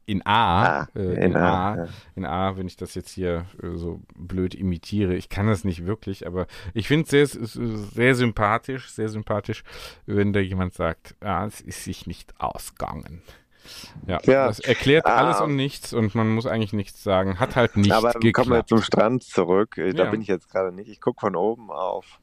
in 0.09 0.25
A, 0.25 0.81
ah, 0.81 0.89
äh, 0.95 1.01
in, 1.01 1.23
in, 1.23 1.37
A, 1.37 1.73
A 1.73 1.77
ja. 1.77 1.89
in 2.17 2.25
A, 2.25 2.57
wenn 2.57 2.67
ich 2.67 2.77
das 2.77 2.95
jetzt 2.95 3.11
hier 3.11 3.45
äh, 3.63 3.77
so 3.77 4.01
blöd 4.17 4.55
imitiere. 4.55 5.15
Ich 5.15 5.29
kann 5.29 5.47
das 5.47 5.65
nicht 5.65 5.85
wirklich, 5.85 6.27
aber 6.27 6.47
ich 6.73 6.89
finde 6.89 7.05
es 7.15 7.33
sehr, 7.33 7.49
sehr 7.59 8.15
sympathisch, 8.15 8.89
sehr 8.91 9.11
sympathisch, 9.11 9.65
wenn 10.07 10.33
da 10.33 10.41
jemand 10.41 10.73
sagt, 10.73 11.15
ah, 11.21 11.45
es 11.45 11.61
ist 11.61 11.85
sich 11.85 12.07
nicht 12.07 12.33
ausgegangen. 12.41 13.21
Ja, 14.07 14.19
ja, 14.25 14.47
das 14.47 14.61
erklärt 14.61 15.07
ah, 15.07 15.17
alles 15.17 15.41
und 15.41 15.57
nichts 15.57 15.93
und 15.93 16.15
man 16.15 16.29
muss 16.31 16.47
eigentlich 16.47 16.73
nichts 16.73 17.03
sagen. 17.03 17.39
Hat 17.39 17.57
halt 17.57 17.77
nicht 17.77 17.93
aber 17.93 18.13
geklappt. 18.13 18.35
kommen 18.35 18.51
wir 18.51 18.67
zum 18.67 18.83
Strand 18.83 19.23
zurück. 19.23 19.79
Äh, 19.79 19.93
da 19.93 20.05
ja. 20.05 20.11
bin 20.11 20.21
ich 20.21 20.29
jetzt 20.29 20.51
gerade 20.51 20.73
nicht. 20.73 20.89
Ich 20.89 21.01
gucke 21.01 21.21
von 21.21 21.37
oben 21.37 21.71
auf 21.71 22.21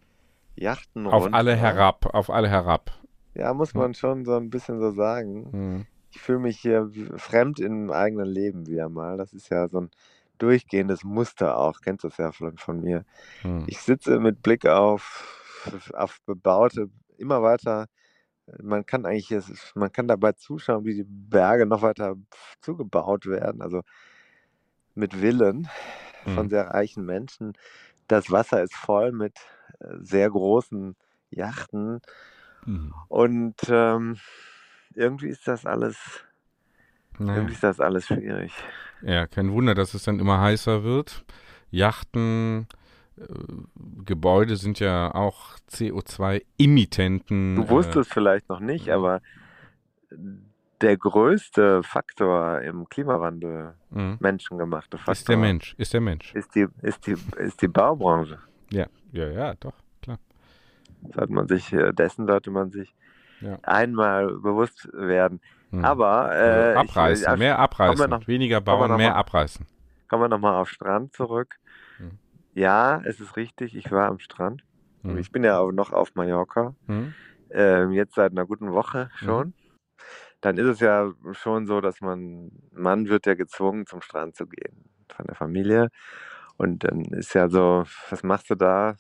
Yachten 0.56 1.08
Auf 1.08 1.26
runter. 1.26 1.38
alle 1.38 1.56
herab, 1.56 2.08
auf 2.14 2.30
alle 2.30 2.50
herab. 2.50 2.92
Ja, 3.34 3.54
muss 3.54 3.74
man 3.74 3.94
schon 3.94 4.24
so 4.24 4.36
ein 4.38 4.50
bisschen 4.50 4.80
so 4.80 4.92
sagen. 4.92 5.48
Hm 5.52 5.86
ich 6.16 6.22
fühle 6.22 6.40
mich 6.40 6.60
hier 6.60 6.90
fremd 7.18 7.60
im 7.60 7.92
eigenen 7.92 8.28
Leben 8.28 8.68
wieder 8.68 8.90
mal. 8.90 9.18
Das 9.18 9.34
ist 9.34 9.50
ja 9.50 9.68
so 9.68 9.82
ein 9.82 9.92
durchgehendes 10.38 11.04
Muster 11.04 11.58
auch. 11.58 11.82
Kennst 11.82 12.04
du 12.04 12.08
das 12.08 12.18
ja 12.18 12.32
von, 12.32 12.58
von 12.58 12.82
mir. 12.82 13.06
Hm. 13.42 13.66
Ich 13.68 13.82
sitze 13.82 14.20
mit 14.20 14.42
Blick 14.42 14.66
auf, 14.66 15.62
auf 15.94 16.22
bebaute, 16.26 16.90
immer 17.18 17.42
weiter. 17.42 17.88
Man 18.62 18.86
kann 18.86 19.06
eigentlich, 19.06 19.34
man 19.74 19.92
kann 19.92 20.08
dabei 20.08 20.34
zuschauen, 20.34 20.86
wie 20.86 20.96
die 20.96 21.06
Berge 21.08 21.66
noch 21.66 21.82
weiter 21.82 22.16
zugebaut 22.62 23.26
werden. 23.26 23.62
Also 23.62 23.82
mit 24.94 25.22
Willen 25.22 25.68
von 26.24 26.44
hm. 26.44 26.50
sehr 26.50 26.68
reichen 26.68 27.06
Menschen. 27.06 27.54
Das 28.08 28.32
Wasser 28.32 28.64
ist 28.64 28.76
voll 28.76 29.12
mit 29.12 29.38
äh, 29.80 29.88
sehr 30.00 30.30
großen 30.30 30.96
Yachten. 31.30 32.02
Hm. 32.64 32.94
Und 33.08 33.56
ähm, 33.68 34.18
irgendwie 34.94 35.28
ist 35.28 35.48
das 35.48 35.66
alles, 35.66 35.98
naja. 37.18 37.36
irgendwie 37.36 37.54
ist 37.54 37.64
das 37.64 37.80
alles 37.80 38.08
schwierig. 38.08 38.54
Ja, 39.02 39.28
kein 39.28 39.52
Wunder, 39.52 39.76
dass 39.76 39.94
es 39.94 40.04
dann 40.04 40.20
immer 40.20 40.40
heißer 40.40 40.84
wird. 40.84 41.26
Yachten, 41.70 42.68
Gebäude 44.06 44.58
sind 44.58 44.80
ja 44.80 45.14
auch 45.14 45.58
CO2-Emittenten. 45.70 47.56
Du 47.56 47.70
wusstest 47.70 48.12
äh, 48.12 48.14
vielleicht 48.14 48.50
noch 48.50 48.60
nicht, 48.60 48.90
aber 48.90 49.22
der 50.82 50.98
größte 50.98 51.82
Faktor 51.84 52.62
im 52.62 52.90
Klimawandel, 52.90 53.76
mhm. 53.90 54.18
menschengemachte 54.20 54.98
Faktor, 54.98 55.14
ist 55.14 55.30
der 55.30 55.38
Mensch. 55.38 55.76
Ist 55.78 55.94
der 55.94 56.02
Mensch. 56.02 56.34
Ist 56.36 56.54
die, 56.56 56.68
ist 56.82 57.08
die, 57.08 57.16
ist 57.38 57.62
die 57.62 57.68
Baubranche. 57.68 58.40
Ja, 58.72 58.88
ja, 59.12 59.30
ja, 59.30 59.54
doch, 59.56 59.74
klar. 60.02 60.20
Sollte 61.14 61.34
man 61.34 61.48
sich, 61.48 61.72
äh, 61.72 61.94
dessen 61.94 62.28
sollte 62.28 62.52
man 62.52 62.72
sich 62.72 62.94
ja. 63.40 63.58
einmal 63.64 64.28
bewusst 64.28 64.90
werden. 64.92 65.40
Hm. 65.72 65.86
Aber 65.86 66.36
äh, 66.36 66.76
also 66.76 66.80
abreißen, 66.80 67.24
ich, 67.24 67.30
also, 67.30 67.40
mehr 67.40 67.60
abreißen, 67.60 68.10
noch, 68.10 68.28
weniger 68.28 68.62
bauen, 68.62 68.96
mehr 68.98 69.16
abreißen. 69.16 69.66
Kommen 70.10 70.24
wir 70.24 70.30
nochmal 70.30 70.56
auf 70.56 70.70
Strand 70.70 71.14
zurück. 71.14 71.56
Hm. 72.56 72.62
Ja, 72.62 73.02
es 73.06 73.20
ist 73.20 73.38
richtig, 73.38 73.76
ich 73.76 73.92
war 73.92 74.08
am 74.08 74.20
Strand. 74.20 74.64
Hm. 75.04 75.18
Ich 75.18 75.32
bin 75.32 75.44
ja 75.44 75.60
auch 75.60 75.72
noch 75.72 75.92
auf 75.92 76.16
Mallorca. 76.16 76.76
Hm. 76.88 77.14
ähm, 77.52 77.92
jetzt 77.92 78.16
seit 78.16 78.32
einer 78.32 78.46
guten 78.46 78.72
Woche 78.72 79.10
mhm. 79.14 79.26
schon. 79.26 79.48
Mhm. 79.48 79.54
Dann 80.42 80.58
ist 80.58 80.68
es 80.68 80.80
ja 80.80 81.12
schon 81.32 81.66
so, 81.66 81.82
dass 81.82 82.02
man, 82.02 82.52
Mann 82.72 83.08
wird 83.08 83.26
ja 83.26 83.36
gezwungen, 83.36 83.86
zum 83.86 84.02
Strand 84.02 84.36
zu 84.36 84.48
gehen 84.48 84.90
von 85.10 85.26
der 85.26 85.36
Familie. 85.36 85.90
Und 86.58 86.84
dann 86.84 87.06
ist 87.06 87.34
ja 87.34 87.50
so, 87.50 87.86
was 88.10 88.24
machst 88.24 88.50
du 88.50 88.56
da? 88.56 88.96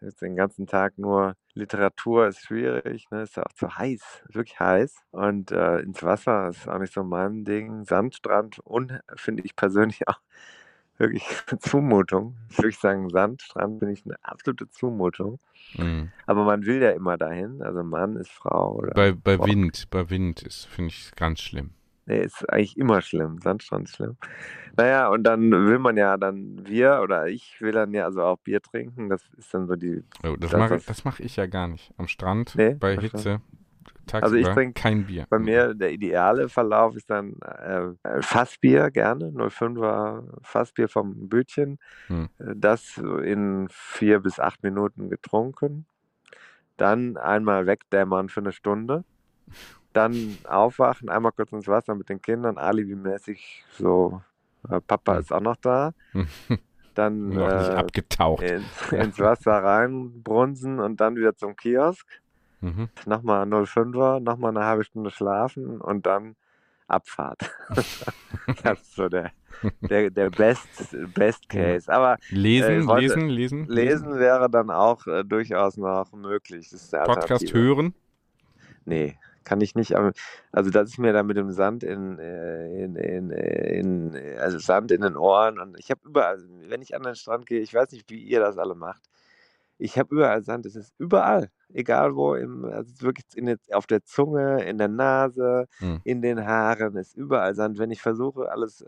Jetzt 0.00 0.22
den 0.22 0.36
ganzen 0.36 0.66
Tag 0.66 0.96
nur 0.96 1.34
Literatur 1.54 2.28
ist 2.28 2.42
schwierig, 2.42 3.10
ne? 3.10 3.22
ist 3.22 3.36
ja 3.36 3.42
auch 3.42 3.52
zu 3.54 3.76
heiß, 3.76 4.24
wirklich 4.32 4.60
heiß. 4.60 4.94
Und 5.10 5.50
äh, 5.50 5.80
ins 5.80 6.02
Wasser 6.04 6.50
ist 6.50 6.68
auch 6.68 6.78
nicht 6.78 6.92
so 6.92 7.02
mein 7.02 7.44
Ding. 7.44 7.84
Sandstrand 7.84 8.60
und 8.60 9.00
finde 9.16 9.42
ich 9.44 9.56
persönlich 9.56 10.02
auch 10.08 10.20
wirklich 10.98 11.24
eine 11.48 11.58
Zumutung. 11.60 12.36
Ich 12.50 12.58
würde 12.58 12.76
sagen, 12.76 13.08
Sandstrand 13.10 13.78
finde 13.78 13.94
ich 13.94 14.04
eine 14.04 14.16
absolute 14.22 14.68
Zumutung. 14.70 15.38
Mhm. 15.74 16.10
Aber 16.26 16.44
man 16.44 16.64
will 16.66 16.82
ja 16.82 16.90
immer 16.90 17.16
dahin. 17.16 17.62
Also 17.62 17.82
Mann 17.82 18.16
ist 18.16 18.30
Frau. 18.30 18.76
Oder 18.76 18.92
bei 18.92 19.12
bei 19.12 19.38
Wind, 19.38 19.88
bei 19.90 20.10
Wind 20.10 20.42
ist, 20.42 20.66
finde 20.66 20.90
ich 20.90 21.12
ganz 21.16 21.40
schlimm. 21.40 21.70
Nee, 22.06 22.22
ist 22.22 22.48
eigentlich 22.50 22.78
immer 22.78 23.02
schlimm. 23.02 23.38
Sandstrand 23.42 23.86
ist 23.86 23.96
schlimm. 23.96 24.16
Naja, 24.78 25.08
und 25.08 25.24
dann 25.24 25.50
will 25.50 25.78
man 25.78 25.98
ja 25.98 26.16
dann, 26.16 26.66
wir 26.66 27.00
oder 27.02 27.26
ich 27.26 27.60
will 27.60 27.72
dann 27.72 27.92
ja 27.92 28.06
also 28.06 28.22
auch 28.22 28.38
Bier 28.38 28.62
trinken. 28.62 29.10
Das 29.10 29.22
ist 29.36 29.52
dann 29.52 29.66
so 29.66 29.76
die. 29.76 30.02
Oh, 30.24 30.34
das, 30.38 30.52
das 30.52 30.58
mache 30.58 30.80
mach 31.04 31.20
ich 31.20 31.36
ja 31.36 31.46
gar 31.46 31.68
nicht. 31.68 31.92
Am 31.98 32.08
Strand, 32.08 32.54
nee, 32.56 32.74
bei 32.74 32.96
Hitze. 32.96 33.42
Tagsüber 34.06 34.24
also 34.24 34.36
ich 34.36 34.48
trinke 34.48 34.80
kein 34.80 35.06
Bier. 35.06 35.26
Bei 35.28 35.38
mir 35.38 35.74
der 35.74 35.92
ideale 35.92 36.48
Verlauf 36.48 36.96
ist 36.96 37.10
dann 37.10 37.34
äh, 37.40 38.22
Fassbier 38.22 38.90
gerne, 38.90 39.26
05er 39.26 40.24
Fassbier 40.42 40.88
vom 40.88 41.28
Bütchen. 41.28 41.78
Hm. 42.06 42.28
Äh, 42.38 42.54
das 42.56 42.98
in 42.98 43.68
vier 43.70 44.20
bis 44.20 44.38
acht 44.40 44.62
Minuten 44.62 45.10
getrunken. 45.10 45.86
Dann 46.76 47.16
einmal 47.16 47.66
wegdämmern 47.66 48.28
für 48.28 48.40
eine 48.40 48.52
Stunde 48.52 49.04
dann 49.92 50.38
aufwachen, 50.44 51.08
einmal 51.08 51.32
kurz 51.32 51.52
ins 51.52 51.66
Wasser 51.66 51.94
mit 51.94 52.08
den 52.08 52.22
Kindern, 52.22 52.58
alibimäßig 52.58 53.64
so, 53.70 54.22
äh, 54.70 54.80
Papa 54.80 55.18
ist 55.18 55.32
auch 55.32 55.40
noch 55.40 55.56
da. 55.56 55.92
Dann 56.94 57.28
noch 57.28 57.48
äh, 57.48 57.74
abgetaucht. 57.74 58.42
Ins, 58.42 58.92
ins 58.92 59.18
Wasser 59.20 59.52
reinbrunsen 59.52 60.80
und 60.80 61.00
dann 61.00 61.14
wieder 61.14 61.36
zum 61.36 61.54
Kiosk. 61.54 62.04
Mhm. 62.60 62.88
Nochmal 63.06 63.44
05er, 63.44 64.20
nochmal 64.20 64.56
eine 64.56 64.66
halbe 64.66 64.84
Stunde 64.84 65.10
schlafen 65.10 65.80
und 65.80 66.06
dann 66.06 66.36
Abfahrt. 66.88 67.50
das 68.62 68.80
ist 68.80 68.94
so 68.94 69.08
der, 69.08 69.30
der, 69.82 70.10
der 70.10 70.30
Best, 70.30 70.68
Best 71.14 71.48
Case. 71.48 71.92
Aber 71.92 72.16
lesen, 72.30 72.88
äh, 72.88 73.00
lesen, 73.00 73.28
lesen, 73.28 73.66
lesen. 73.66 74.18
wäre 74.18 74.48
dann 74.48 74.70
auch 74.70 75.06
äh, 75.06 75.22
durchaus 75.22 75.76
noch 75.76 76.12
möglich. 76.12 76.70
Podcast 77.04 77.52
hören? 77.52 77.94
Nee, 78.86 79.18
kann 79.44 79.60
ich 79.60 79.74
nicht, 79.74 79.94
also 79.94 80.70
das 80.70 80.90
ist 80.90 80.98
mir 80.98 81.12
da 81.12 81.22
mit 81.22 81.36
dem 81.36 81.50
Sand 81.52 81.82
in, 81.82 82.18
äh, 82.18 82.84
in, 82.84 82.96
in, 82.96 83.30
in, 83.30 84.38
also 84.38 84.58
Sand 84.58 84.90
in 84.90 85.02
den 85.02 85.16
Ohren 85.16 85.58
und 85.58 85.78
ich 85.78 85.90
habe 85.90 86.00
überall, 86.06 86.38
wenn 86.68 86.80
ich 86.80 86.94
an 86.94 87.02
den 87.02 87.14
Strand 87.14 87.46
gehe, 87.46 87.60
ich 87.60 87.74
weiß 87.74 87.92
nicht, 87.92 88.10
wie 88.10 88.22
ihr 88.22 88.40
das 88.40 88.56
alle 88.56 88.74
macht, 88.74 89.02
ich 89.78 89.98
habe 89.98 90.14
überall 90.14 90.42
Sand, 90.42 90.66
es 90.66 90.76
ist 90.76 90.92
überall, 90.98 91.50
egal 91.72 92.14
wo, 92.16 92.34
im, 92.34 92.64
also 92.64 93.00
wirklich 93.00 93.26
in, 93.34 93.56
auf 93.72 93.86
der 93.86 94.04
Zunge, 94.04 94.64
in 94.64 94.78
der 94.78 94.88
Nase, 94.88 95.66
hm. 95.78 96.00
in 96.04 96.20
den 96.20 96.44
Haaren, 96.44 96.96
ist 96.96 97.16
überall 97.16 97.54
Sand. 97.54 97.78
Wenn 97.78 97.90
ich 97.90 98.02
versuche, 98.02 98.50
alles, 98.50 98.84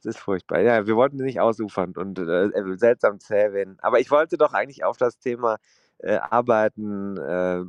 es 0.00 0.04
ist 0.04 0.18
furchtbar. 0.18 0.60
Ja, 0.60 0.86
wir 0.86 0.96
wollten 0.96 1.16
nicht 1.16 1.40
ausufern 1.40 1.94
und 1.96 2.18
äh, 2.18 2.50
seltsam 2.76 3.20
zäh 3.20 3.52
werden, 3.52 3.78
aber 3.80 4.00
ich 4.00 4.10
wollte 4.10 4.36
doch 4.36 4.52
eigentlich 4.52 4.84
auf 4.84 4.98
das 4.98 5.18
Thema 5.18 5.56
äh, 5.98 6.16
arbeiten. 6.16 7.16
Äh, 7.16 7.60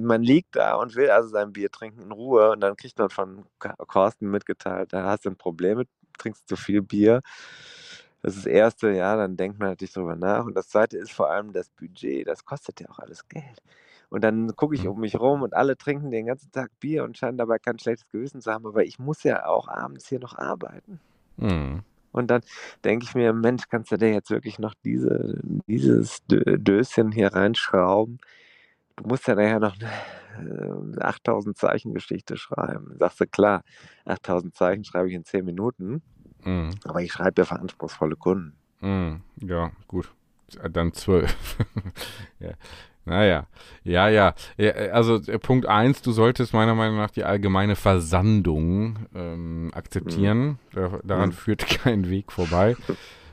man 0.00 0.22
liegt 0.22 0.56
da 0.56 0.74
und 0.74 0.94
will 0.96 1.10
also 1.10 1.28
sein 1.28 1.52
Bier 1.52 1.70
trinken 1.70 2.02
in 2.02 2.12
Ruhe 2.12 2.50
und 2.50 2.60
dann 2.60 2.76
kriegt 2.76 2.98
man 2.98 3.08
von 3.08 3.46
Carsten 3.58 4.30
mitgeteilt, 4.30 4.92
da 4.92 5.04
hast 5.04 5.24
du 5.24 5.30
ein 5.30 5.36
Problem 5.36 5.78
mit, 5.78 5.88
trinkst 6.18 6.48
zu 6.48 6.56
viel 6.56 6.82
Bier. 6.82 7.22
Das 8.24 8.36
ist 8.36 8.46
das 8.46 8.52
Erste, 8.52 8.90
ja, 8.90 9.16
dann 9.16 9.36
denkt 9.36 9.58
man 9.58 9.68
natürlich 9.68 9.92
drüber 9.92 10.16
nach. 10.16 10.46
Und 10.46 10.54
das 10.56 10.70
Zweite 10.70 10.96
ist 10.96 11.12
vor 11.12 11.30
allem 11.30 11.52
das 11.52 11.68
Budget. 11.68 12.26
Das 12.26 12.42
kostet 12.42 12.80
ja 12.80 12.88
auch 12.88 12.98
alles 12.98 13.28
Geld. 13.28 13.62
Und 14.08 14.24
dann 14.24 14.56
gucke 14.56 14.74
ich 14.74 14.84
mhm. 14.84 14.92
um 14.92 15.00
mich 15.00 15.20
rum 15.20 15.42
und 15.42 15.52
alle 15.52 15.76
trinken 15.76 16.10
den 16.10 16.24
ganzen 16.24 16.50
Tag 16.50 16.70
Bier 16.80 17.04
und 17.04 17.18
scheinen 17.18 17.36
dabei 17.36 17.58
kein 17.58 17.78
schlechtes 17.78 18.10
Gewissen 18.10 18.40
zu 18.40 18.50
haben. 18.50 18.66
Aber 18.66 18.82
ich 18.82 18.98
muss 18.98 19.24
ja 19.24 19.44
auch 19.44 19.68
abends 19.68 20.08
hier 20.08 20.20
noch 20.20 20.38
arbeiten. 20.38 21.00
Mhm. 21.36 21.82
Und 22.12 22.30
dann 22.30 22.40
denke 22.82 23.04
ich 23.04 23.14
mir, 23.14 23.34
Mensch, 23.34 23.64
kannst 23.68 23.92
du 23.92 23.98
dir 23.98 24.10
jetzt 24.10 24.30
wirklich 24.30 24.58
noch 24.58 24.72
diese, 24.82 25.38
dieses 25.66 26.22
Döschen 26.26 27.12
hier 27.12 27.34
reinschrauben? 27.34 28.20
Du 28.96 29.06
musst 29.06 29.28
ja 29.28 29.34
nachher 29.34 29.60
noch 29.60 29.76
eine 30.38 30.96
8000 30.98 31.54
äh, 31.54 31.60
Zeichen 31.60 31.92
Geschichte 31.92 32.38
schreiben. 32.38 32.96
Sagst 32.98 33.20
du, 33.20 33.26
klar, 33.26 33.64
8000 34.06 34.54
Zeichen 34.54 34.84
schreibe 34.84 35.10
ich 35.10 35.14
in 35.14 35.26
10 35.26 35.44
Minuten, 35.44 36.00
mhm. 36.44 36.70
aber 36.84 37.02
ich 37.02 37.12
schreibe 37.12 37.42
ja 37.42 37.46
für 37.46 37.58
anspruchsvolle 37.58 38.16
Kunden. 38.16 38.54
Mhm. 38.80 39.20
Ja, 39.40 39.72
gut. 39.88 40.12
Dann 40.70 40.92
12. 40.92 41.56
ja. 42.38 42.50
Naja, 43.06 43.46
ja, 43.82 44.08
ja. 44.08 44.34
Also 44.92 45.16
äh, 45.16 45.38
Punkt 45.38 45.66
eins, 45.66 46.00
du 46.00 46.12
solltest 46.12 46.54
meiner 46.54 46.74
Meinung 46.74 46.96
nach 46.96 47.10
die 47.10 47.24
allgemeine 47.24 47.76
Versandung 47.76 48.96
ähm, 49.14 49.70
akzeptieren. 49.74 50.58
Mhm. 50.74 51.00
daran 51.04 51.30
mhm. 51.30 51.34
führt 51.34 51.66
kein 51.82 52.08
Weg 52.08 52.32
vorbei. 52.32 52.76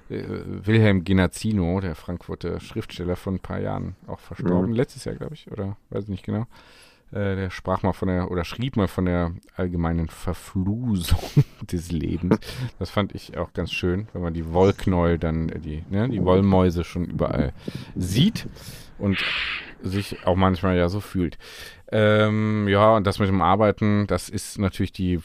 Äh, 0.10 0.24
Wilhelm 0.66 1.06
Genazzino, 1.06 1.80
der 1.80 1.96
Frankfurter 1.96 2.60
Schriftsteller 2.60 3.16
von 3.16 3.36
ein 3.36 3.40
paar 3.40 3.60
Jahren 3.60 3.96
auch 4.08 4.20
verstorben, 4.20 4.72
mhm. 4.72 4.76
letztes 4.76 5.06
Jahr, 5.06 5.16
glaube 5.16 5.36
ich, 5.36 5.50
oder 5.50 5.78
weiß 5.90 6.04
ich 6.04 6.10
nicht 6.10 6.26
genau. 6.26 6.48
Äh, 7.12 7.36
der 7.36 7.50
sprach 7.50 7.84
mal 7.84 7.92
von 7.94 8.08
der 8.08 8.32
oder 8.32 8.46
schrieb 8.46 8.78
mal 8.78 8.88
von 8.88 9.06
der 9.06 9.34
allgemeinen 9.56 10.08
Verflusung 10.08 11.20
des 11.62 11.92
Lebens. 11.92 12.40
Das 12.80 12.90
fand 12.90 13.14
ich 13.14 13.38
auch 13.38 13.52
ganz 13.54 13.72
schön, 13.72 14.08
wenn 14.14 14.22
man 14.22 14.34
die 14.34 14.54
Wollknäuel 14.54 15.18
dann, 15.18 15.50
äh, 15.50 15.60
die, 15.60 15.84
ne, 15.90 16.08
die 16.08 16.24
Wollmäuse 16.24 16.84
schon 16.84 17.06
überall 17.06 17.52
sieht 17.96 18.48
und 18.98 19.18
sich 19.82 20.26
auch 20.26 20.36
manchmal 20.36 20.78
ja 20.78 20.88
so 20.88 21.02
fühlt. 21.02 21.38
Ähm, 21.92 22.68
ja, 22.70 22.96
und 22.96 23.06
das 23.06 23.20
mit 23.20 23.28
dem 23.28 23.42
Arbeiten, 23.42 24.08
das 24.08 24.30
ist 24.30 24.58
natürlich 24.58 24.94
die 24.94 25.20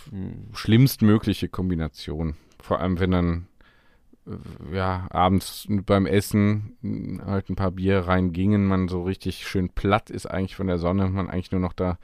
schlimmstmögliche 0.53 1.49
Kombination. 1.49 2.35
Vor 2.61 2.81
allem, 2.81 2.99
wenn 2.99 3.13
dann 3.13 3.47
ja, 4.73 5.07
abends 5.11 5.67
beim 5.69 6.07
Essen 6.07 7.21
halt 7.25 7.49
ein 7.49 7.57
paar 7.57 7.71
Bier 7.71 8.01
reingingen, 8.01 8.67
man 8.67 8.89
so 8.89 9.03
richtig 9.03 9.47
schön 9.47 9.69
platt 9.69 10.11
ist 10.11 10.27
eigentlich 10.27 10.57
von 10.57 10.67
der 10.67 10.79
Sonne, 10.79 11.09
man 11.09 11.31
eigentlich 11.31 11.53
nur 11.53 11.61
noch 11.61 11.73
da 11.73 11.99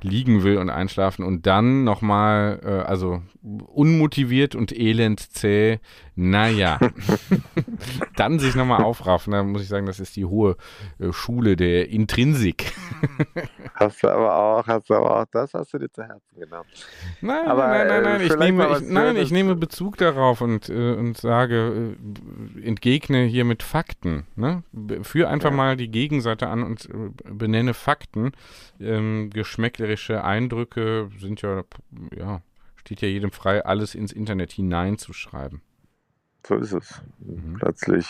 liegen 0.00 0.44
will 0.44 0.58
und 0.58 0.70
einschlafen 0.70 1.24
und 1.24 1.46
dann 1.46 1.82
nochmal, 1.84 2.60
äh, 2.64 2.68
also 2.68 3.22
unmotiviert 3.42 4.54
und 4.54 4.72
elend 4.72 5.20
zäh, 5.20 5.80
naja, 6.20 6.78
dann 8.16 8.38
sich 8.38 8.54
nochmal 8.54 8.82
aufraffen, 8.82 9.32
da 9.32 9.42
muss 9.42 9.62
ich 9.62 9.68
sagen, 9.68 9.86
das 9.86 10.00
ist 10.00 10.16
die 10.16 10.26
hohe 10.26 10.56
äh, 10.98 11.12
Schule 11.12 11.56
der 11.56 11.88
Intrinsik. 11.88 12.72
hast 13.74 14.02
du 14.02 14.08
aber 14.08 14.36
auch, 14.36 14.66
hast 14.66 14.90
du 14.90 14.94
aber 14.94 15.20
auch, 15.20 15.26
das 15.32 15.54
hast 15.54 15.72
du 15.72 15.78
dir 15.78 15.90
zu 15.90 16.02
Herzen 16.02 16.38
genommen. 16.38 16.68
Nein, 17.20 17.46
aber, 17.46 17.68
nein, 17.68 17.86
nein, 17.88 18.02
nein, 18.02 18.20
äh, 18.20 18.24
ich 18.24 18.36
nehme, 18.36 18.78
ich, 18.78 18.88
nein, 18.88 19.16
ich 19.16 19.30
nehme 19.30 19.56
Bezug 19.56 19.96
darauf 19.96 20.40
und, 20.42 20.68
äh, 20.68 20.94
und 20.94 21.16
sage, 21.16 21.96
äh, 22.56 22.66
entgegne 22.66 23.24
hier 23.24 23.44
mit 23.44 23.62
Fakten, 23.62 24.26
ne? 24.36 24.62
Führ 25.02 25.28
einfach 25.28 25.50
ja. 25.50 25.56
mal 25.56 25.76
die 25.76 25.90
Gegenseite 25.90 26.48
an 26.48 26.62
und 26.62 26.88
benenne 27.24 27.74
Fakten, 27.74 28.32
ähm, 28.80 29.30
Geschmäckle 29.30 29.78
künstlerische 29.78 30.24
Eindrücke 30.24 31.10
sind 31.18 31.42
ja, 31.42 31.62
ja, 32.16 32.42
steht 32.76 33.00
ja 33.00 33.08
jedem 33.08 33.30
frei, 33.30 33.64
alles 33.64 33.94
ins 33.94 34.12
Internet 34.12 34.52
hineinzuschreiben. 34.52 35.62
So 36.48 36.56
ist 36.56 36.72
es. 36.72 37.02
Mhm. 37.18 37.56
Plötzlich 37.58 38.08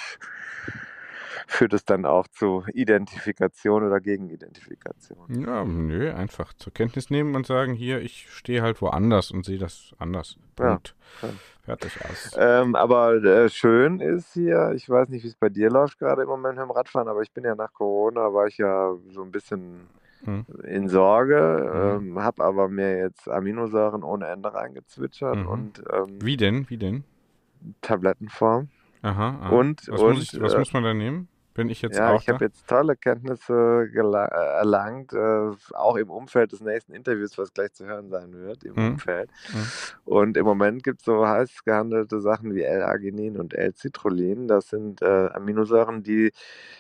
führt 1.49 1.73
es 1.73 1.85
dann 1.85 2.07
auch 2.07 2.28
zu 2.28 2.64
Identifikation 2.73 3.85
oder 3.85 3.99
Gegenidentifikation. 3.99 5.42
Ja, 5.42 5.64
nö, 5.64 6.12
einfach 6.12 6.52
zur 6.52 6.73
Kenntnis 6.73 7.11
nehmen 7.11 7.35
und 7.35 7.47
sagen, 7.47 7.75
hier, 7.75 8.00
ich 8.00 8.30
stehe 8.30 8.62
halt 8.62 8.80
woanders 8.80 9.33
und 9.33 9.45
sehe 9.45 9.59
das 9.59 9.92
anders. 9.99 10.37
Punkt. 10.54 10.95
Ja, 11.21 11.28
Fertig 11.62 11.92
aus. 12.04 12.37
Ähm, 12.38 12.76
aber 12.76 13.14
äh, 13.25 13.49
schön 13.49 13.99
ist 14.00 14.35
hier, 14.35 14.73
ich 14.76 14.88
weiß 14.88 15.09
nicht, 15.09 15.25
wie 15.25 15.28
es 15.28 15.35
bei 15.35 15.49
dir 15.49 15.68
läuft 15.68 15.99
gerade 15.99 16.23
im 16.23 16.28
Moment 16.28 16.59
beim 16.59 16.71
Radfahren, 16.71 17.09
aber 17.09 17.23
ich 17.23 17.33
bin 17.33 17.45
ja 17.45 17.57
nach 17.57 17.73
Corona, 17.73 18.33
war 18.33 18.47
ich 18.47 18.59
ja 18.59 18.95
so 19.11 19.23
ein 19.23 19.33
bisschen 19.33 19.88
hm. 20.25 20.47
in 20.64 20.88
Sorge, 20.88 21.99
mhm. 21.99 22.09
ähm, 22.11 22.23
habe 22.23 22.45
aber 22.45 22.68
mir 22.68 22.99
jetzt 22.99 23.28
Aminosäuren 23.28 24.04
ohne 24.04 24.28
Ende 24.28 24.54
reingezwitschert 24.54 25.38
mhm. 25.38 25.49
und 25.49 25.83
ähm, 25.92 26.18
wie 26.23 26.37
denn, 26.37 26.71
wie 26.71 26.78
denn? 26.78 27.04
Tablettenform. 27.81 28.69
Aha. 29.03 29.38
aha. 29.41 29.49
Und, 29.50 29.87
was, 29.88 30.00
und 30.00 30.15
muss, 30.15 30.35
ich, 30.35 30.41
was 30.41 30.55
äh, 30.55 30.59
muss 30.59 30.73
man 30.73 30.83
da 30.83 30.95
nehmen? 30.95 31.29
Bin 31.59 31.69
ich 31.71 31.83
jetzt 31.83 31.99
ja, 31.99 32.12
auch 32.15 32.23
ich 32.23 32.29
habe 32.29 32.45
jetzt 32.45 32.67
tolle 32.67 32.97
Kenntnisse 32.97 33.88
äh, 33.93 33.99
erlangt, 34.59 35.12
äh, 35.12 35.50
auch 35.75 35.97
im 35.97 36.09
Umfeld 36.09 36.53
des 36.53 36.61
nächsten 36.61 36.95
Interviews, 36.95 37.37
was 37.37 37.53
gleich 37.53 37.73
zu 37.75 37.85
hören 37.85 38.09
sein 38.09 38.33
wird, 38.33 38.65
im 38.65 38.75
Mhm. 38.75 38.87
Umfeld. 38.93 39.29
Mhm. 39.53 39.67
Und 40.05 40.37
im 40.37 40.45
Moment 40.47 40.85
gibt 40.85 41.00
es 41.00 41.05
so 41.05 41.27
heiß 41.27 41.65
gehandelte 41.65 42.21
Sachen 42.21 42.55
wie 42.55 42.62
L-Arginin 42.62 43.37
und 43.38 43.55
L-Citrullin. 43.55 44.49
Das 44.49 44.69
sind 44.69 45.03
äh, 45.03 45.29
Aminosäuren, 45.35 46.03
die 46.03 46.33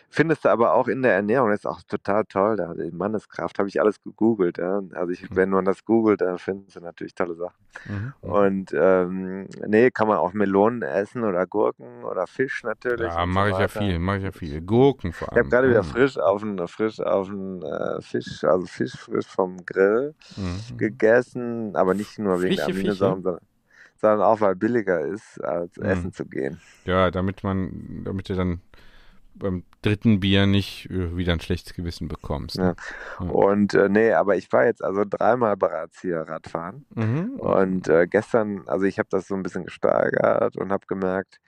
findest 0.08 0.44
du 0.44 0.48
aber 0.48 0.74
auch 0.74 0.88
in 0.88 1.02
der 1.02 1.14
Ernährung. 1.14 1.50
Das 1.50 1.60
ist 1.60 1.66
auch 1.66 1.82
total 1.82 2.24
toll. 2.24 2.56
Da, 2.56 2.72
die 2.74 2.90
Manneskraft 2.92 3.58
habe 3.58 3.68
ich 3.68 3.80
alles 3.80 4.00
gegoogelt. 4.02 4.58
Ja. 4.58 4.80
Also 4.94 5.12
ich, 5.12 5.22
Mhm. 5.28 5.36
wenn 5.36 5.50
man 5.50 5.64
das 5.64 5.84
googelt, 5.84 6.20
dann 6.20 6.38
findest 6.38 6.76
du 6.76 6.80
natürlich 6.80 7.14
tolle 7.14 7.34
Sachen. 7.34 7.56
Mhm. 7.88 8.12
Und 8.20 8.72
ähm, 8.74 9.48
nee, 9.66 9.90
kann 9.90 10.08
man 10.08 10.18
auch 10.18 10.32
Melonen 10.32 10.82
essen 10.82 11.24
oder 11.24 11.46
Gurken 11.46 12.04
oder 12.04 12.26
Fisch 12.26 12.62
natürlich. 12.62 13.08
Ja, 13.12 13.22
und 13.24 13.28
so 13.30 13.34
mache 13.34 13.50
ich 13.50 13.58
ja 13.58 13.68
viel, 13.68 13.98
mache 13.98 14.18
ich 14.18 14.22
ja 14.24 14.32
viel. 14.32 14.60
Gurken 14.68 15.12
vor 15.12 15.26
Ich 15.28 15.32
habe 15.32 15.40
allem. 15.40 15.50
gerade 15.50 15.70
wieder 15.70 15.82
Mhm. 15.82 15.86
frisch 15.86 16.16
auf 16.18 16.42
einen 16.42 16.68
frisch 16.68 17.00
auf 17.00 17.28
einen 17.28 17.62
äh, 17.62 18.00
Fisch, 18.00 18.44
also 18.44 18.66
Fisch 18.66 18.92
frisch 18.96 19.26
vom 19.26 19.64
Grill 19.66 20.14
Mhm. 20.36 20.76
gegessen, 20.78 21.74
aber 21.74 21.94
nicht 21.94 22.18
nur 22.20 22.40
wegen 22.40 22.54
der 22.56 22.66
Frische 22.66 22.78
Aminosäuren, 22.80 23.22
sondern, 23.24 23.40
sondern 23.96 24.22
auch 24.22 24.40
weil 24.40 24.54
billiger 24.54 25.00
ist, 25.00 25.42
als 25.42 25.76
Mhm. 25.76 25.84
essen 25.86 26.12
zu 26.12 26.24
gehen. 26.26 26.60
Ja, 26.84 27.10
damit 27.10 27.42
man, 27.42 28.02
damit 28.04 28.28
du 28.28 28.34
dann 28.36 28.60
beim 29.34 29.64
dritten 29.82 30.20
Bier 30.20 30.46
nicht 30.46 30.90
äh, 30.90 31.16
wieder 31.16 31.32
ein 31.32 31.40
schlechtes 31.40 31.74
Gewissen 31.74 32.08
bekommst. 32.08 32.56
Ja. 32.56 32.64
ne? 32.64 32.76
Ja. 33.20 33.26
Und 33.26 33.74
äh, 33.74 33.88
nee, 33.88 34.12
aber 34.12 34.36
ich 34.36 34.50
war 34.52 34.64
jetzt 34.66 34.82
also 34.82 35.04
dreimal 35.08 35.56
bereits 35.56 36.00
hier 36.00 36.20
Radfahren. 36.20 36.86
Mhm. 36.94 37.38
Und 37.38 37.88
äh, 37.88 38.06
gestern, 38.08 38.66
also 38.66 38.84
ich 38.84 38.98
habe 38.98 39.08
das 39.10 39.28
so 39.28 39.34
ein 39.34 39.42
bisschen 39.42 39.64
gesteigert 39.64 40.56
und 40.56 40.72
habe 40.72 40.86
gemerkt, 40.86 41.38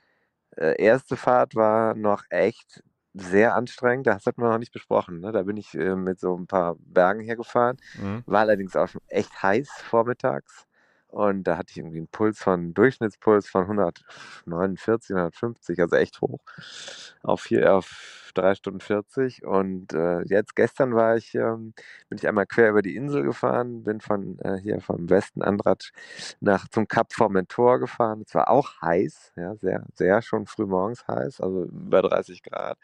äh, 0.57 0.81
erste 0.81 1.17
Fahrt 1.17 1.55
war 1.55 1.95
noch 1.95 2.23
echt 2.29 2.81
sehr 3.13 3.55
anstrengend. 3.55 4.07
Das 4.07 4.25
hat 4.25 4.37
man 4.37 4.51
noch 4.51 4.57
nicht 4.57 4.71
besprochen. 4.71 5.19
Ne? 5.19 5.31
Da 5.31 5.43
bin 5.43 5.57
ich 5.57 5.73
äh, 5.75 5.95
mit 5.95 6.19
so 6.19 6.37
ein 6.37 6.47
paar 6.47 6.75
Bergen 6.79 7.21
hier 7.21 7.35
gefahren. 7.35 7.77
Mhm. 7.99 8.23
War 8.25 8.41
allerdings 8.41 8.75
auch 8.75 8.87
schon 8.87 9.01
echt 9.07 9.41
heiß 9.41 9.69
vormittags. 9.89 10.67
Und 11.11 11.43
da 11.43 11.57
hatte 11.57 11.71
ich 11.71 11.77
irgendwie 11.77 11.97
einen 11.97 12.07
Puls 12.07 12.39
von, 12.39 12.73
Durchschnittspuls 12.73 13.47
von 13.49 13.63
149, 13.63 15.11
150, 15.15 15.79
also 15.79 15.95
echt 15.97 16.21
hoch. 16.21 16.39
Auf 17.21 17.41
vier, 17.41 17.75
auf 17.75 18.31
drei 18.33 18.55
Stunden 18.55 18.79
40. 18.79 19.45
Und 19.45 19.93
äh, 19.93 20.21
jetzt 20.23 20.55
gestern 20.55 20.95
war 20.95 21.17
ich, 21.17 21.35
ähm, 21.35 21.73
bin 22.09 22.17
ich 22.17 22.27
einmal 22.27 22.45
quer 22.45 22.69
über 22.69 22.81
die 22.81 22.95
Insel 22.95 23.23
gefahren, 23.23 23.83
bin 23.83 23.99
von 23.99 24.39
äh, 24.39 24.57
hier 24.61 24.79
vom 24.79 25.09
Westen 25.09 25.41
Andratsch 25.41 25.91
nach 26.39 26.67
zum 26.69 26.87
Kap 26.87 27.13
Formentor 27.13 27.79
gefahren. 27.79 28.23
Es 28.25 28.33
war 28.33 28.49
auch 28.49 28.81
heiß, 28.81 29.33
ja, 29.35 29.55
sehr, 29.57 29.85
sehr 29.95 30.21
schon 30.21 30.45
früh 30.45 30.65
morgens 30.65 31.05
heiß, 31.07 31.41
also 31.41 31.65
über 31.65 32.01
30 32.01 32.41
Grad 32.43 32.77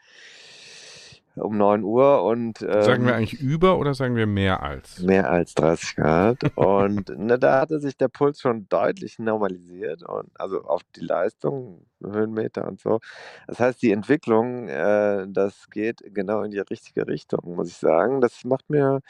um 1.40 1.56
9 1.56 1.82
Uhr 1.82 2.22
und 2.24 2.58
Sagen 2.58 3.04
wir 3.04 3.12
ähm, 3.12 3.18
eigentlich 3.18 3.40
über 3.40 3.78
oder 3.78 3.94
sagen 3.94 4.16
wir 4.16 4.26
mehr 4.26 4.62
als? 4.62 5.00
Mehr 5.00 5.30
als 5.30 5.54
30 5.54 5.96
Grad. 5.96 6.56
Und 6.56 7.08
ne, 7.18 7.38
da 7.38 7.60
hatte 7.60 7.80
sich 7.80 7.96
der 7.96 8.08
Puls 8.08 8.40
schon 8.40 8.68
deutlich 8.68 9.18
normalisiert 9.18 10.02
und 10.02 10.30
also 10.34 10.62
auf 10.62 10.82
die 10.96 11.04
Leistung, 11.04 11.86
Höhenmeter 12.02 12.66
und 12.66 12.80
so. 12.80 13.00
Das 13.46 13.60
heißt, 13.60 13.82
die 13.82 13.92
Entwicklung, 13.92 14.68
äh, 14.68 15.26
das 15.28 15.70
geht 15.70 16.02
genau 16.14 16.42
in 16.42 16.50
die 16.50 16.58
richtige 16.60 17.06
Richtung, 17.06 17.54
muss 17.56 17.68
ich 17.68 17.76
sagen. 17.76 18.20
Das 18.20 18.44
macht 18.44 18.70
mir, 18.70 19.00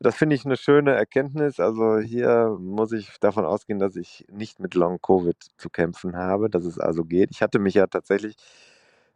das 0.00 0.16
finde 0.16 0.36
ich 0.36 0.44
eine 0.44 0.56
schöne 0.56 0.92
Erkenntnis. 0.94 1.60
Also 1.60 1.98
hier 1.98 2.56
muss 2.60 2.92
ich 2.92 3.18
davon 3.20 3.44
ausgehen, 3.44 3.78
dass 3.78 3.96
ich 3.96 4.24
nicht 4.30 4.60
mit 4.60 4.74
Long 4.74 5.00
Covid 5.00 5.36
zu 5.56 5.70
kämpfen 5.70 6.16
habe, 6.16 6.50
dass 6.50 6.64
es 6.64 6.78
also 6.78 7.04
geht. 7.04 7.30
Ich 7.32 7.42
hatte 7.42 7.58
mich 7.58 7.74
ja 7.74 7.86
tatsächlich 7.86 8.36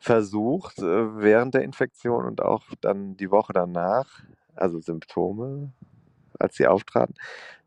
versucht, 0.03 0.79
äh, 0.81 1.17
während 1.21 1.55
der 1.55 1.63
Infektion 1.63 2.25
und 2.27 2.43
auch 2.43 2.65
dann 2.81 3.17
die 3.17 3.31
Woche 3.31 3.53
danach, 3.53 4.21
also 4.57 4.81
Symptome, 4.81 5.73
als 6.39 6.57
sie 6.57 6.67
auftraten, 6.67 7.15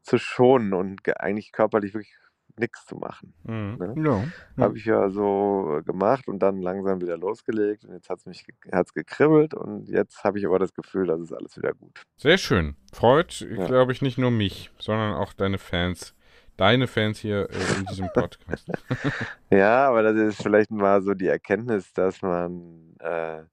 zu 0.02 0.18
schonen 0.18 0.74
und 0.74 1.04
ge- 1.04 1.16
eigentlich 1.16 1.52
körperlich 1.52 1.94
wirklich 1.94 2.16
nichts 2.58 2.86
zu 2.86 2.96
machen. 2.96 3.34
Mhm. 3.44 3.78
Ne? 3.80 3.94
Ja. 3.98 4.24
Ja. 4.58 4.64
Habe 4.64 4.78
ich 4.78 4.86
ja 4.86 5.10
so 5.10 5.82
gemacht 5.86 6.28
und 6.28 6.40
dann 6.40 6.62
langsam 6.62 7.02
wieder 7.02 7.18
losgelegt 7.18 7.84
und 7.84 7.94
jetzt 7.94 8.10
hat 8.10 8.20
es 8.20 8.26
mich 8.26 8.46
hat's 8.72 8.94
gekribbelt 8.94 9.54
und 9.54 9.90
jetzt 9.90 10.24
habe 10.24 10.40
ich 10.40 10.46
aber 10.46 10.58
das 10.60 10.74
Gefühl, 10.74 11.08
dass 11.08 11.20
es 11.20 11.34
alles 11.34 11.58
wieder 11.58 11.74
gut. 11.74 12.02
Sehr 12.18 12.38
schön. 12.38 12.76
Freut, 12.94 13.42
Ja. 13.42 13.66
glaube 13.68 13.92
ich, 13.92 14.02
nicht 14.02 14.18
nur 14.18 14.32
mich, 14.32 14.72
sondern 14.80 15.16
auch 15.16 15.34
deine 15.34 15.58
Fans. 15.58 16.15
Deine 16.58 16.88
Fans 16.88 17.20
hier 17.20 17.50
äh, 17.50 17.80
in 17.80 17.86
diesem 17.86 18.10
Podcast. 18.14 18.68
Ja, 19.50 19.88
aber 19.88 20.04
das 20.04 20.16
ist 20.16 20.42
vielleicht 20.42 20.72
mal 20.72 21.02
so 21.02 21.14
die 21.14 21.28
Erkenntnis, 21.28 21.94
dass 21.94 22.22
man 22.22 22.96
äh, 23.00 23.44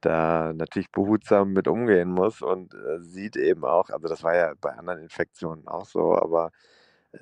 da 0.00 0.52
natürlich 0.54 0.90
behutsam 0.90 1.52
mit 1.52 1.68
umgehen 1.68 2.10
muss 2.10 2.42
und 2.42 2.74
äh, 2.74 3.00
sieht 3.00 3.36
eben 3.36 3.64
auch, 3.64 3.90
also 3.90 4.08
das 4.08 4.22
war 4.22 4.34
ja 4.34 4.52
bei 4.60 4.70
anderen 4.70 5.00
Infektionen 5.00 5.66
auch 5.66 5.86
so, 5.86 6.16
aber 6.16 6.50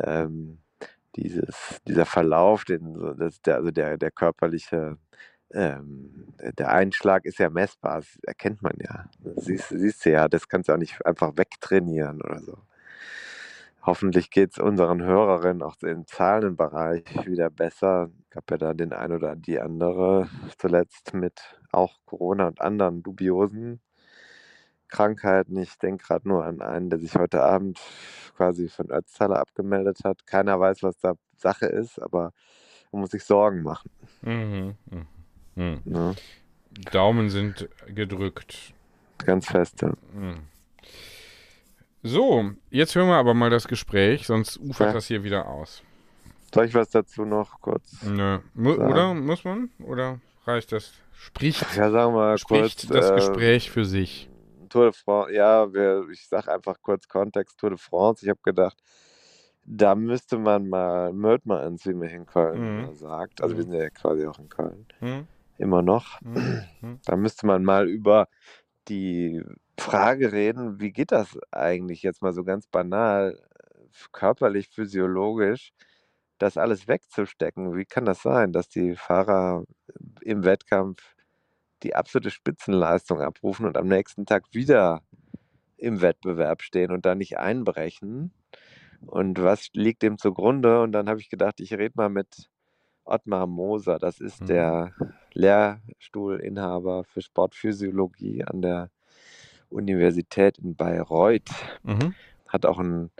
ähm, 0.00 0.58
dieses, 1.16 1.80
dieser 1.86 2.06
Verlauf, 2.06 2.64
den, 2.64 3.16
das, 3.18 3.40
der, 3.42 3.56
also 3.56 3.70
der, 3.70 3.98
der 3.98 4.10
körperliche, 4.10 4.98
ähm, 5.52 6.34
der 6.58 6.72
Einschlag 6.72 7.24
ist 7.24 7.38
ja 7.38 7.50
messbar, 7.50 7.98
das 7.98 8.18
erkennt 8.22 8.62
man 8.62 8.74
ja. 8.80 9.06
Das 9.20 9.44
siehst, 9.44 9.68
siehst 9.68 10.04
du 10.06 10.10
ja, 10.10 10.28
das 10.28 10.48
kannst 10.48 10.68
du 10.68 10.72
auch 10.72 10.78
nicht 10.78 11.04
einfach 11.04 11.36
wegtrainieren 11.36 12.22
oder 12.22 12.40
so. 12.40 12.58
Hoffentlich 13.84 14.30
geht 14.30 14.52
es 14.52 14.58
unseren 14.58 15.02
Hörerinnen 15.02 15.62
auch 15.62 15.76
im 15.82 16.06
Zahlenbereich 16.06 17.04
wieder 17.26 17.50
besser. 17.50 18.10
Ich 18.30 18.36
habe 18.36 18.46
ja 18.52 18.56
da 18.58 18.74
den 18.74 18.92
ein 18.92 19.10
oder 19.10 19.34
die 19.34 19.58
andere 19.58 20.28
zuletzt 20.56 21.14
mit 21.14 21.58
auch 21.72 21.98
Corona 22.06 22.46
und 22.46 22.60
anderen 22.60 23.02
dubiosen 23.02 23.80
Krankheiten. 24.86 25.56
Ich 25.56 25.78
denke 25.78 26.06
gerade 26.06 26.28
nur 26.28 26.44
an 26.44 26.60
einen, 26.60 26.90
der 26.90 27.00
sich 27.00 27.16
heute 27.16 27.42
Abend 27.42 27.80
quasi 28.36 28.68
von 28.68 28.88
Ötztaler 28.90 29.40
abgemeldet 29.40 29.98
hat. 30.04 30.26
Keiner 30.26 30.60
weiß, 30.60 30.84
was 30.84 30.96
da 30.98 31.14
Sache 31.36 31.66
ist, 31.66 32.00
aber 32.00 32.32
man 32.92 33.00
muss 33.00 33.10
sich 33.10 33.24
Sorgen 33.24 33.62
machen. 33.62 33.90
Mhm. 34.20 34.76
Mhm. 34.90 35.06
Mhm. 35.56 35.80
Ne? 35.84 36.14
Daumen 36.92 37.30
sind 37.30 37.68
gedrückt. 37.88 38.74
Ganz 39.18 39.46
feste. 39.46 39.94
Mhm. 40.14 40.51
So, 42.02 42.50
jetzt 42.70 42.94
hören 42.94 43.08
wir 43.08 43.14
aber 43.16 43.34
mal 43.34 43.50
das 43.50 43.68
Gespräch, 43.68 44.26
sonst 44.26 44.58
ufert 44.58 44.88
Ja. 44.88 44.92
das 44.94 45.06
hier 45.06 45.22
wieder 45.22 45.46
aus. 45.48 45.82
Soll 46.52 46.66
ich 46.66 46.74
was 46.74 46.90
dazu 46.90 47.24
noch 47.24 47.60
kurz? 47.60 48.02
Nö. 48.02 48.40
Mu 48.54 48.74
Sagen. 48.74 48.90
oder 48.92 49.14
muss 49.14 49.44
man? 49.44 49.70
Oder 49.84 50.20
reicht 50.44 50.72
das? 50.72 50.92
Spricht, 51.12 51.62
Ja, 51.76 51.90
sagen 51.90 52.12
wir 52.14 52.18
mal 52.18 52.38
spricht 52.38 52.88
kurz. 52.88 52.88
das 52.88 53.10
äh, 53.10 53.14
Gespräch 53.14 53.70
für 53.70 53.84
sich. 53.84 54.28
Tour 54.68 54.84
de 54.90 54.92
France, 54.92 55.32
ja, 55.32 55.72
wir, 55.72 56.06
ich 56.10 56.26
sage 56.26 56.52
einfach 56.52 56.76
kurz 56.82 57.06
Kontext 57.06 57.58
Tour 57.58 57.70
de 57.70 57.78
France. 57.78 58.24
Ich 58.24 58.28
habe 58.30 58.40
gedacht, 58.42 58.76
da 59.64 59.94
müsste 59.94 60.38
man 60.38 60.68
mal 60.68 61.12
Mödmans, 61.12 61.86
wie 61.86 61.94
man 61.94 62.08
in 62.08 62.26
Köln 62.26 62.78
Mhm. 62.80 62.84
äh, 62.90 62.94
sagt. 62.94 63.40
Also 63.42 63.56
wir 63.56 63.64
Mhm. 63.64 63.70
sind 63.70 63.80
ja 63.80 63.90
quasi 63.90 64.26
auch 64.26 64.38
in 64.40 64.48
Köln. 64.48 64.86
Hm? 64.98 65.26
Immer 65.58 65.82
noch. 65.82 66.20
Hm? 66.22 66.62
Hm? 66.80 66.98
Da 67.04 67.16
müsste 67.16 67.46
man 67.46 67.62
mal 67.62 67.88
über 67.88 68.26
die 68.88 69.42
Frage 69.78 70.32
reden, 70.32 70.80
wie 70.80 70.92
geht 70.92 71.12
das 71.12 71.38
eigentlich 71.50 72.02
jetzt 72.02 72.22
mal 72.22 72.32
so 72.32 72.44
ganz 72.44 72.66
banal, 72.66 73.40
körperlich, 74.12 74.68
physiologisch, 74.68 75.72
das 76.38 76.56
alles 76.56 76.88
wegzustecken? 76.88 77.76
Wie 77.76 77.84
kann 77.86 78.04
das 78.04 78.22
sein, 78.22 78.52
dass 78.52 78.68
die 78.68 78.96
Fahrer 78.96 79.64
im 80.22 80.44
Wettkampf 80.44 81.16
die 81.82 81.94
absolute 81.96 82.30
Spitzenleistung 82.30 83.20
abrufen 83.20 83.66
und 83.66 83.76
am 83.76 83.88
nächsten 83.88 84.26
Tag 84.26 84.44
wieder 84.52 85.02
im 85.76 86.00
Wettbewerb 86.02 86.62
stehen 86.62 86.92
und 86.92 87.06
da 87.06 87.14
nicht 87.14 87.38
einbrechen? 87.38 88.32
Und 89.06 89.42
was 89.42 89.68
liegt 89.74 90.02
dem 90.02 90.18
zugrunde? 90.18 90.82
Und 90.82 90.92
dann 90.92 91.08
habe 91.08 91.20
ich 91.20 91.30
gedacht, 91.30 91.60
ich 91.60 91.72
rede 91.74 91.94
mal 91.96 92.08
mit 92.10 92.50
Ottmar 93.04 93.46
Moser. 93.46 93.98
Das 93.98 94.20
ist 94.20 94.48
Mhm. 94.48 94.48
der 94.48 94.92
Lehrstuhlinhaber 95.34 97.04
für 97.04 97.22
Sportphysiologie 97.22 98.44
an 98.44 98.62
der 98.62 98.90
Universität 99.70 100.58
in 100.58 100.74
Bayreuth. 100.74 101.50
Mhm. 101.82 102.14
Hat 102.48 102.66
auch 102.66 102.78
einen 102.78 103.10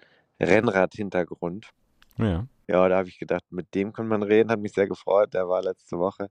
Rennrad-Hintergrund. 0.41 1.71
Ja. 2.19 2.47
Ja, 2.69 2.89
da 2.89 2.99
habe 2.99 3.09
ich 3.09 3.19
gedacht, 3.19 3.45
mit 3.51 3.75
dem 3.75 3.93
kann 3.93 4.09
man 4.09 4.23
reden. 4.23 4.51
Hat 4.51 4.61
mich 4.61 4.73
sehr 4.73 4.87
gefreut. 4.87 5.35
Der 5.35 5.49
war 5.49 5.63
letzte 5.63 5.99
Woche, 5.99 6.29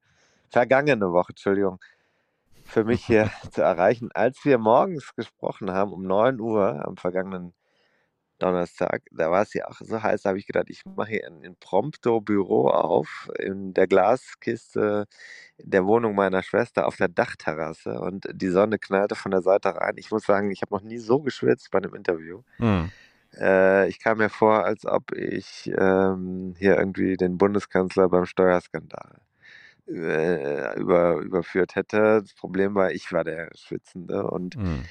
vergangene 0.49 1.11
Woche, 1.11 1.29
Entschuldigung, 1.29 1.79
für 2.63 2.83
mich 2.83 3.05
hier 3.05 3.29
zu 3.51 3.61
erreichen. 3.61 4.09
Als 4.13 4.43
wir 4.45 4.57
morgens 4.57 5.13
gesprochen 5.15 5.71
haben, 5.71 5.91
um 5.91 6.03
9 6.03 6.39
Uhr 6.39 6.85
am 6.85 6.97
vergangenen 6.97 7.53
Donnerstag, 8.41 9.03
da 9.11 9.29
war 9.29 9.43
es 9.43 9.53
ja 9.53 9.67
auch 9.67 9.79
so 9.79 10.01
heiß, 10.01 10.23
da 10.23 10.29
habe 10.29 10.39
ich 10.39 10.47
gedacht, 10.47 10.69
ich 10.69 10.85
mache 10.85 11.09
hier 11.09 11.27
ein 11.27 11.43
imprompto 11.43 12.21
Büro 12.21 12.69
auf 12.69 13.29
in 13.37 13.73
der 13.73 13.87
Glaskiste 13.87 15.05
der 15.57 15.85
Wohnung 15.85 16.15
meiner 16.15 16.43
Schwester 16.43 16.87
auf 16.87 16.97
der 16.97 17.07
Dachterrasse 17.07 17.99
und 17.99 18.27
die 18.33 18.49
Sonne 18.49 18.79
knallte 18.79 19.15
von 19.15 19.31
der 19.31 19.41
Seite 19.41 19.75
rein. 19.75 19.95
Ich 19.97 20.11
muss 20.11 20.23
sagen, 20.23 20.51
ich 20.51 20.61
habe 20.61 20.73
noch 20.73 20.81
nie 20.81 20.97
so 20.97 21.21
geschwitzt 21.21 21.69
bei 21.71 21.77
einem 21.77 21.93
Interview. 21.93 22.41
Hm. 22.57 22.91
Äh, 23.37 23.87
ich 23.89 23.99
kam 23.99 24.17
mir 24.17 24.29
vor, 24.29 24.65
als 24.65 24.85
ob 24.85 25.11
ich 25.13 25.71
ähm, 25.77 26.55
hier 26.57 26.77
irgendwie 26.77 27.17
den 27.17 27.37
Bundeskanzler 27.37 28.09
beim 28.09 28.25
Steuerskandal 28.25 29.21
äh, 29.87 30.79
über, 30.79 31.17
überführt 31.17 31.75
hätte. 31.75 32.21
Das 32.21 32.33
Problem 32.33 32.75
war, 32.75 32.91
ich 32.91 33.11
war 33.11 33.23
der 33.23 33.49
Schwitzende 33.55 34.23
und 34.27 34.57
mhm. 34.57 34.83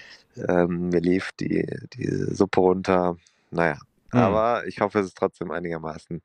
ähm, 0.49 0.89
mir 0.89 1.01
lief 1.01 1.31
die, 1.33 1.67
die 1.95 2.09
Suppe 2.35 2.61
runter. 2.61 3.17
Naja, 3.51 3.79
mhm. 4.13 4.19
aber 4.19 4.67
ich 4.67 4.81
hoffe, 4.81 5.01
es 5.01 5.07
ist 5.07 5.17
trotzdem 5.17 5.51
einigermaßen 5.51 6.23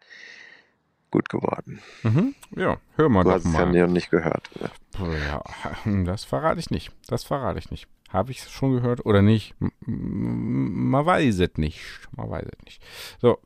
gut 1.11 1.29
geworden. 1.29 1.81
Mhm. 2.03 2.35
Ja, 2.55 2.77
hör 2.95 3.09
mal 3.09 3.23
du 3.23 3.29
doch 3.29 3.35
hast 3.35 3.45
mal. 3.45 3.69
es 3.69 3.75
ja 3.75 3.87
nicht 3.87 4.11
gehört. 4.11 4.49
Ja, 4.99 5.41
das 6.03 6.25
verrate 6.25 6.59
ich 6.59 6.69
nicht. 6.69 6.91
Das 7.07 7.23
verrate 7.23 7.59
ich 7.59 7.71
nicht. 7.71 7.87
Habe 8.09 8.31
ich 8.31 8.39
es 8.39 8.51
schon 8.51 8.73
gehört 8.73 9.05
oder 9.05 9.21
nicht? 9.21 9.55
Man 9.79 11.05
weiß 11.05 11.39
es 11.39 11.57
nicht. 11.57 11.81
Man 12.15 12.29
weiß 12.29 12.45
es 12.45 12.65
nicht. 12.65 12.83
So, 13.19 13.39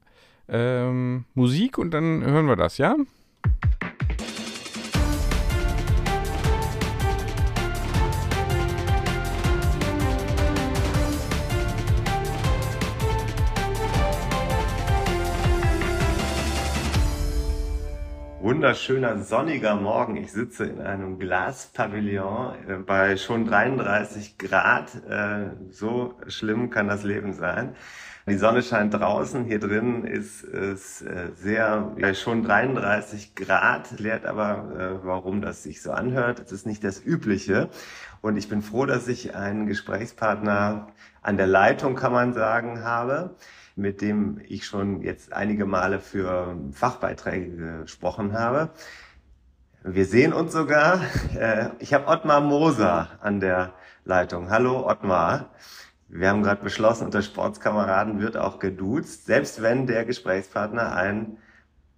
ähm, 0.47 1.25
Musik 1.33 1.77
und 1.77 1.91
dann 1.91 2.23
hören 2.23 2.47
wir 2.47 2.55
das, 2.55 2.77
ja? 2.77 2.95
Wunderschöner 18.49 19.19
sonniger 19.19 19.75
Morgen. 19.75 20.15
Ich 20.15 20.31
sitze 20.31 20.65
in 20.65 20.81
einem 20.81 21.19
Glaspavillon 21.19 22.55
äh, 22.67 22.73
bei 22.77 23.15
schon 23.15 23.45
33 23.45 24.39
Grad. 24.39 24.89
Äh, 25.07 25.51
so 25.69 26.15
schlimm 26.25 26.71
kann 26.71 26.87
das 26.87 27.03
Leben 27.03 27.33
sein. 27.33 27.75
Die 28.25 28.39
Sonne 28.39 28.63
scheint 28.63 28.95
draußen. 28.95 29.45
Hier 29.45 29.59
drin 29.59 30.03
ist 30.03 30.43
es 30.43 31.03
äh, 31.03 31.29
sehr, 31.35 31.95
schon 32.15 32.41
33 32.41 33.35
Grad. 33.35 33.99
Lehrt 33.99 34.25
aber, 34.25 34.99
warum 35.03 35.41
das 35.41 35.61
sich 35.61 35.83
so 35.83 35.91
anhört. 35.91 36.39
Es 36.39 36.51
ist 36.51 36.65
nicht 36.65 36.83
das 36.83 37.05
Übliche. 37.05 37.69
Und 38.21 38.35
ich 38.35 38.49
bin 38.49 38.63
froh, 38.63 38.87
dass 38.87 39.07
ich 39.07 39.35
einen 39.35 39.67
Gesprächspartner 39.67 40.87
an 41.21 41.37
der 41.37 41.47
Leitung, 41.47 41.93
kann 41.93 42.13
man 42.13 42.33
sagen, 42.33 42.83
habe 42.83 43.35
mit 43.75 44.01
dem 44.01 44.41
ich 44.47 44.65
schon 44.65 45.01
jetzt 45.01 45.33
einige 45.33 45.65
Male 45.65 45.99
für 45.99 46.57
Fachbeiträge 46.71 47.81
gesprochen 47.81 48.33
habe. 48.33 48.69
Wir 49.83 50.05
sehen 50.05 50.33
uns 50.33 50.51
sogar. 50.51 51.01
Äh, 51.37 51.69
ich 51.79 51.93
habe 51.93 52.07
Ottmar 52.07 52.41
Moser 52.41 53.09
an 53.21 53.39
der 53.39 53.73
Leitung. 54.03 54.49
Hallo 54.49 54.85
Ottmar. 54.87 55.51
Wir 56.09 56.29
haben 56.29 56.43
gerade 56.43 56.63
beschlossen, 56.63 57.05
unter 57.05 57.21
Sportskameraden 57.21 58.19
wird 58.19 58.35
auch 58.35 58.59
geduzt, 58.59 59.27
selbst 59.27 59.61
wenn 59.61 59.85
der 59.85 60.05
Gesprächspartner 60.05 60.95
ein 60.95 61.37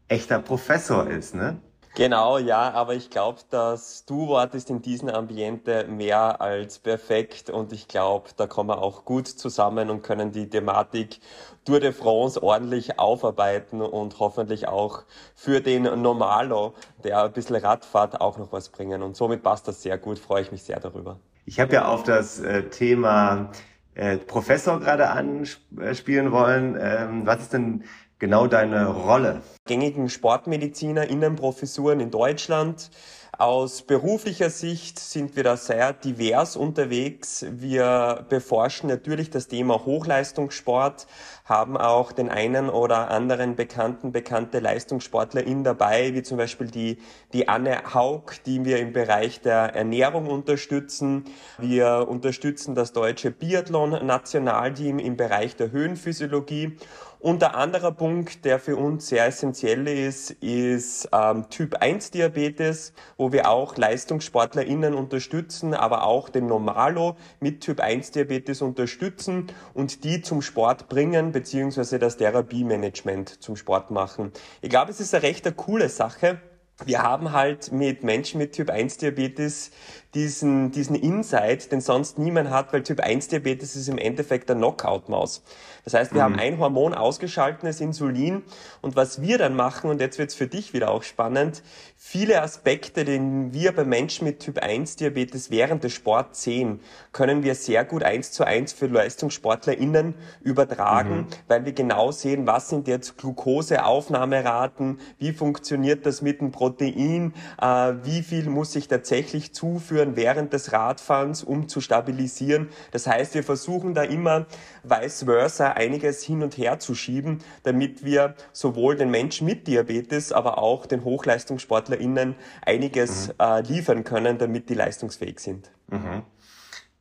echter 0.10 0.40
Professor 0.40 1.08
ist, 1.08 1.34
ne? 1.34 1.62
Genau, 1.96 2.38
ja, 2.38 2.72
aber 2.72 2.94
ich 2.96 3.10
glaube, 3.10 3.40
das 3.50 4.06
Du-Wort 4.06 4.56
ist 4.56 4.70
in 4.70 4.82
diesem 4.82 5.10
Ambiente 5.10 5.86
mehr 5.90 6.40
als 6.40 6.80
perfekt 6.80 7.50
und 7.50 7.74
ich 7.74 7.90
glaube, 7.90 8.30
da 8.38 8.48
kommen 8.48 8.70
wir 8.70 8.82
auch 8.82 9.04
gut 9.04 9.28
zusammen 9.28 9.90
und 9.90 10.02
können 10.02 10.32
die 10.32 10.50
Thematik 10.50 11.20
Tour 11.66 11.82
de 11.82 11.92
France 11.92 12.42
ordentlich 12.42 12.98
aufarbeiten 12.98 13.82
und 13.82 14.20
hoffentlich 14.20 14.70
auch 14.70 15.04
für 15.36 15.60
den 15.60 15.84
Normalo, 16.02 16.76
der 17.04 17.26
ein 17.26 17.34
bisschen 17.34 17.58
Radfahrt, 17.58 18.22
auch 18.22 18.38
noch 18.38 18.54
was 18.54 18.70
bringen. 18.70 19.04
Und 19.04 19.18
somit 19.18 19.44
passt 19.44 19.68
das 19.68 19.82
sehr 19.82 19.98
gut, 19.98 20.18
freue 20.18 20.44
ich 20.44 20.52
mich 20.52 20.64
sehr 20.64 20.80
darüber. 20.80 21.20
Ich 21.46 21.60
habe 21.60 21.74
ja 21.74 21.90
auf 21.90 22.04
das 22.04 22.40
äh, 22.40 22.70
Thema 22.70 23.52
äh, 23.96 24.18
Professor 24.18 24.80
gerade 24.80 25.10
anspielen 25.10 26.32
wollen. 26.32 26.78
Ähm, 26.80 27.26
was 27.26 27.42
ist 27.42 27.54
denn 27.54 27.84
genau 28.22 28.48
deine 28.48 28.88
Rolle? 28.88 29.42
Gängigen 29.66 30.08
Sportmediziner, 30.08 31.10
Innenprofessuren 31.10 32.00
in 32.00 32.12
Deutschland. 32.12 32.92
Aus 33.38 33.82
beruflicher 33.82 34.52
Sicht 34.52 35.00
sind 35.00 35.36
wir 35.36 35.44
da 35.44 35.58
sehr 35.58 35.94
divers 35.94 36.56
unterwegs. 36.56 37.44
Wir 37.50 38.24
beforschen 38.30 38.88
natürlich 38.88 39.32
das 39.32 39.48
Thema 39.48 39.84
Hochleistungssport, 39.86 41.08
haben 41.46 41.76
auch 41.76 42.12
den 42.12 42.30
einen 42.30 42.70
oder 42.70 43.10
anderen 43.10 43.56
bekannten, 43.56 44.12
bekannte 44.12 44.60
Leistungssportlerin 44.60 45.64
dabei, 45.64 46.14
wie 46.14 46.22
zum 46.22 46.38
Beispiel 46.38 46.68
die, 46.68 47.00
die 47.34 47.48
Anne 47.48 47.96
Haug, 47.96 48.34
die 48.46 48.64
wir 48.64 48.78
im 48.78 48.94
Bereich 48.94 49.42
der 49.42 49.74
Ernährung 49.74 50.28
unterstützen. 50.28 51.24
Wir 51.58 52.06
unterstützen 52.08 52.76
das 52.76 52.94
deutsche 52.94 53.32
Biathlon-Nationalteam 53.32 55.00
im 55.00 55.18
Bereich 55.18 55.56
der 55.56 55.72
Höhenphysiologie 55.72 56.78
und 57.22 57.44
der 57.44 57.56
andere 57.56 57.92
Punkt, 57.92 58.46
der 58.46 58.58
für 58.58 58.76
uns 58.76 59.08
sehr 59.08 59.28
essentiell 59.28 59.88
ist, 59.88 60.32
ist 60.32 61.08
ähm, 61.14 61.48
Typ 61.52 61.76
1 61.76 62.10
Diabetes, 62.10 62.94
wo 63.16 63.32
wir 63.32 63.48
auch 63.48 63.78
LeistungssportlerInnen 63.78 64.96
unterstützen, 64.96 65.76
aber 65.76 66.04
auch 66.04 66.30
den 66.30 66.48
Normalo 66.48 67.16
mit 67.40 67.62
Typ 67.62 67.80
1 67.80 68.10
Diabetes 68.10 68.64
unterstützen 68.64 69.48
und 69.76 70.04
die 70.04 70.24
zum 70.24 70.42
Sport 70.42 70.90
bringen, 70.90 71.32
beziehungsweise 71.32 72.00
das 72.00 72.18
Therapiemanagement 72.18 73.44
zum 73.44 73.56
Sport 73.56 73.92
machen. 73.92 74.32
Ich 74.62 74.72
glaube, 74.72 74.90
es 74.90 75.00
ist 75.00 75.14
eine 75.14 75.22
recht 75.22 75.46
eine 75.46 75.54
coole 75.54 75.90
Sache. 75.90 76.42
Wir 76.86 77.04
haben 77.04 77.34
halt 77.34 77.72
mit 77.72 78.04
Menschen 78.04 78.40
mit 78.40 78.54
Typ 78.54 78.72
1 78.72 78.98
Diabetes 78.98 79.70
diesen, 80.14 80.72
diesen 80.72 80.96
Insight, 80.96 81.72
den 81.72 81.80
sonst 81.80 82.20
niemand 82.20 82.50
hat, 82.50 82.74
weil 82.74 82.84
Typ 82.84 83.00
1 83.00 83.30
Diabetes 83.30 83.76
ist 83.76 83.88
im 83.88 83.98
Endeffekt 83.98 84.50
der 84.50 84.58
Knockout-Maus. 84.58 85.42
Das 85.86 85.94
heißt, 85.94 86.14
wir 86.14 86.20
mhm. 86.22 86.26
haben 86.26 86.40
ein 86.40 86.60
Hormon 86.60 86.94
ausgeschaltet, 86.94 87.64
das 87.64 87.80
Insulin. 87.80 88.44
Und 88.82 88.96
was 88.96 89.22
wir 89.22 89.38
dann 89.38 89.56
machen, 89.56 89.90
und 89.90 90.02
jetzt 90.02 90.20
wird's 90.20 90.36
für 90.36 90.48
dich 90.48 90.74
wieder 90.74 90.92
auch 90.92 91.04
spannend, 91.04 91.64
viele 91.96 92.42
Aspekte, 92.42 93.06
den 93.06 93.54
wir 93.54 93.72
bei 93.72 93.86
Menschen 93.86 94.26
mit 94.26 94.42
Typ 94.42 94.60
1 94.60 94.98
Diabetes 94.98 95.50
während 95.50 95.84
des 95.84 95.94
Sports 95.94 96.44
sehen, 96.44 96.82
können 97.14 97.44
wir 97.44 97.56
sehr 97.56 97.86
gut 97.86 98.04
eins 98.04 98.32
zu 98.32 98.44
eins 98.44 98.74
für 98.74 98.88
LeistungssportlerInnen 98.88 100.16
übertragen, 100.42 101.18
mhm. 101.18 101.28
weil 101.48 101.66
wir 101.66 101.74
genau 101.74 102.12
sehen, 102.12 102.48
was 102.48 102.70
sind 102.70 102.88
jetzt 102.88 103.18
Glukoseaufnahmeraten, 103.18 105.00
wie 105.20 105.32
funktioniert 105.32 106.06
das 106.06 106.22
mit 106.22 106.42
dem 106.42 106.52
Protein, 106.52 107.34
äh, 107.62 107.94
wie 108.04 108.24
viel 108.24 108.50
muss 108.50 108.76
ich 108.76 108.88
tatsächlich 108.88 109.54
zuführen 109.54 110.01
während 110.16 110.54
des 110.54 110.72
Radfahrens, 110.72 111.44
um 111.44 111.68
zu 111.68 111.82
stabilisieren. 111.82 112.70
Das 112.92 113.08
heißt, 113.08 113.34
wir 113.34 113.44
versuchen 113.44 113.94
da 113.94 114.04
immer 114.04 114.46
vice 114.84 115.24
versa 115.24 115.72
einiges 115.72 116.24
hin 116.24 116.44
und 116.44 116.58
her 116.58 116.80
zu 116.80 116.96
schieben, 116.96 117.40
damit 117.64 118.04
wir 118.04 118.36
sowohl 118.52 118.96
den 118.96 119.10
Menschen 119.12 119.46
mit 119.48 119.68
Diabetes, 119.68 120.32
aber 120.32 120.58
auch 120.58 120.86
den 120.86 121.06
HochleistungssportlerInnen 121.06 122.36
einiges 122.66 123.30
mhm. 123.30 123.34
äh, 123.40 123.62
liefern 123.62 124.04
können, 124.04 124.38
damit 124.38 124.70
die 124.70 124.76
leistungsfähig 124.76 125.40
sind. 125.40 125.72
Mhm. 125.88 126.24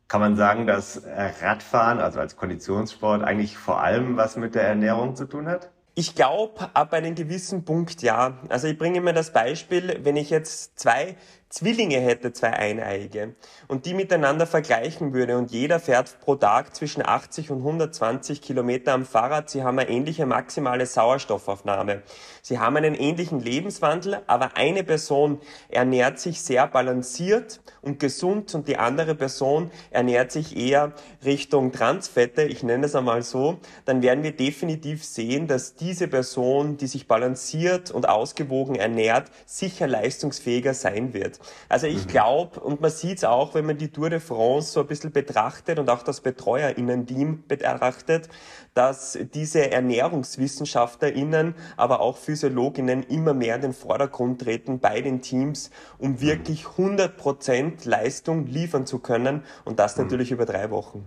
Kann 0.08 0.20
man 0.20 0.36
sagen, 0.36 0.66
dass 0.66 1.02
Radfahren, 1.40 2.00
also 2.00 2.18
als 2.18 2.36
Konditionssport, 2.36 3.22
eigentlich 3.22 3.56
vor 3.56 3.80
allem 3.80 4.16
was 4.16 4.36
mit 4.36 4.56
der 4.56 4.64
Ernährung 4.64 5.14
zu 5.14 5.24
tun 5.24 5.46
hat? 5.46 5.70
Ich 5.94 6.14
glaube, 6.14 6.70
ab 6.74 6.92
einem 6.92 7.14
gewissen 7.14 7.64
Punkt 7.64 8.02
ja. 8.02 8.38
Also 8.48 8.68
ich 8.68 8.78
bringe 8.78 9.00
mir 9.00 9.12
das 9.12 9.32
Beispiel, 9.32 10.00
wenn 10.02 10.16
ich 10.16 10.30
jetzt 10.30 10.78
zwei 10.78 11.16
Zwillinge 11.50 11.98
hätte, 11.98 12.32
zwei 12.32 12.52
Eineige, 12.52 13.34
und 13.66 13.84
die 13.84 13.92
miteinander 13.92 14.46
vergleichen 14.46 15.12
würde 15.12 15.36
und 15.36 15.50
jeder 15.50 15.80
fährt 15.80 16.20
pro 16.20 16.36
Tag 16.36 16.76
zwischen 16.76 17.04
80 17.04 17.50
und 17.50 17.58
120 17.58 18.40
Kilometer 18.40 18.92
am 18.92 19.04
Fahrrad, 19.04 19.50
sie 19.50 19.64
haben 19.64 19.76
eine 19.80 19.90
ähnliche 19.90 20.26
maximale 20.26 20.86
Sauerstoffaufnahme. 20.86 22.02
Sie 22.40 22.60
haben 22.60 22.76
einen 22.76 22.94
ähnlichen 22.94 23.40
Lebenswandel, 23.40 24.22
aber 24.28 24.56
eine 24.56 24.84
Person 24.84 25.40
ernährt 25.68 26.20
sich 26.20 26.40
sehr 26.40 26.68
balanciert 26.68 27.60
und 27.82 27.98
gesund 27.98 28.54
und 28.54 28.68
die 28.68 28.76
andere 28.76 29.16
Person 29.16 29.72
ernährt 29.90 30.30
sich 30.30 30.56
eher 30.56 30.92
Richtung 31.24 31.72
Transfette, 31.72 32.44
ich 32.44 32.62
nenne 32.62 32.86
es 32.86 32.94
einmal 32.94 33.22
so, 33.22 33.58
dann 33.86 34.02
werden 34.02 34.22
wir 34.22 34.36
definitiv 34.36 35.04
sehen, 35.04 35.48
dass 35.48 35.74
diese 35.74 36.06
Person, 36.06 36.76
die 36.76 36.86
sich 36.86 37.08
balanciert 37.08 37.90
und 37.90 38.08
ausgewogen 38.08 38.76
ernährt, 38.76 39.32
sicher 39.46 39.88
leistungsfähiger 39.88 40.74
sein 40.74 41.12
wird. 41.12 41.39
Also 41.68 41.86
ich 41.86 42.06
mhm. 42.06 42.10
glaube, 42.10 42.60
und 42.60 42.80
man 42.80 42.90
sieht 42.90 43.18
es 43.18 43.24
auch, 43.24 43.54
wenn 43.54 43.66
man 43.66 43.78
die 43.78 43.90
Tour 43.90 44.10
de 44.10 44.20
France 44.20 44.72
so 44.72 44.80
ein 44.80 44.86
bisschen 44.86 45.12
betrachtet 45.12 45.78
und 45.78 45.88
auch 45.90 46.02
das 46.02 46.20
BetreuerInnen-Team 46.20 47.44
betrachtet, 47.48 48.28
dass 48.74 49.18
diese 49.34 49.70
ErnährungswissenschaftlerInnen, 49.70 51.54
aber 51.76 52.00
auch 52.00 52.16
PhysiologInnen 52.16 53.02
immer 53.04 53.34
mehr 53.34 53.56
in 53.56 53.62
den 53.62 53.72
Vordergrund 53.72 54.40
treten 54.40 54.78
bei 54.78 55.00
den 55.00 55.22
Teams, 55.22 55.70
um 55.98 56.12
mhm. 56.12 56.20
wirklich 56.20 56.66
100 56.66 57.16
Prozent 57.16 57.84
Leistung 57.84 58.46
liefern 58.46 58.86
zu 58.86 58.98
können 58.98 59.44
und 59.64 59.78
das 59.78 59.96
mhm. 59.96 60.04
natürlich 60.04 60.30
über 60.30 60.46
drei 60.46 60.70
Wochen. 60.70 61.06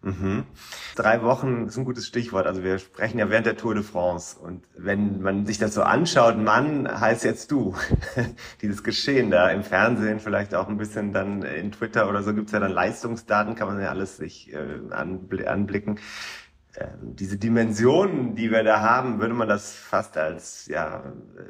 Mhm. 0.00 0.44
Drei 0.94 1.22
Wochen 1.22 1.66
ist 1.66 1.76
ein 1.76 1.84
gutes 1.84 2.06
Stichwort. 2.06 2.46
Also 2.46 2.62
wir 2.62 2.78
sprechen 2.78 3.18
ja 3.18 3.30
während 3.30 3.46
der 3.46 3.56
Tour 3.56 3.74
de 3.74 3.82
France. 3.82 4.38
Und 4.38 4.64
wenn 4.76 5.20
man 5.22 5.44
sich 5.44 5.58
das 5.58 5.74
so 5.74 5.82
anschaut, 5.82 6.38
Mann 6.38 6.88
heißt 6.88 7.24
jetzt 7.24 7.50
du. 7.50 7.74
Dieses 8.62 8.84
Geschehen 8.84 9.30
da 9.30 9.50
im 9.50 9.64
Fernsehen, 9.64 10.20
vielleicht 10.20 10.54
auch 10.54 10.68
ein 10.68 10.78
bisschen 10.78 11.12
dann 11.12 11.42
in 11.42 11.72
Twitter 11.72 12.08
oder 12.08 12.22
so 12.22 12.32
gibt's 12.32 12.52
ja 12.52 12.60
dann 12.60 12.72
Leistungsdaten, 12.72 13.56
kann 13.56 13.68
man 13.68 13.80
ja 13.80 13.88
alles 13.88 14.16
sich 14.16 14.52
äh, 14.52 14.92
anblicken. 14.92 15.98
Ähm, 16.78 17.16
diese 17.16 17.38
Dimensionen, 17.38 18.36
die 18.36 18.52
wir 18.52 18.62
da 18.62 18.80
haben, 18.80 19.20
würde 19.20 19.34
man 19.34 19.48
das 19.48 19.72
fast 19.72 20.16
als 20.16 20.66
ja 20.68 21.02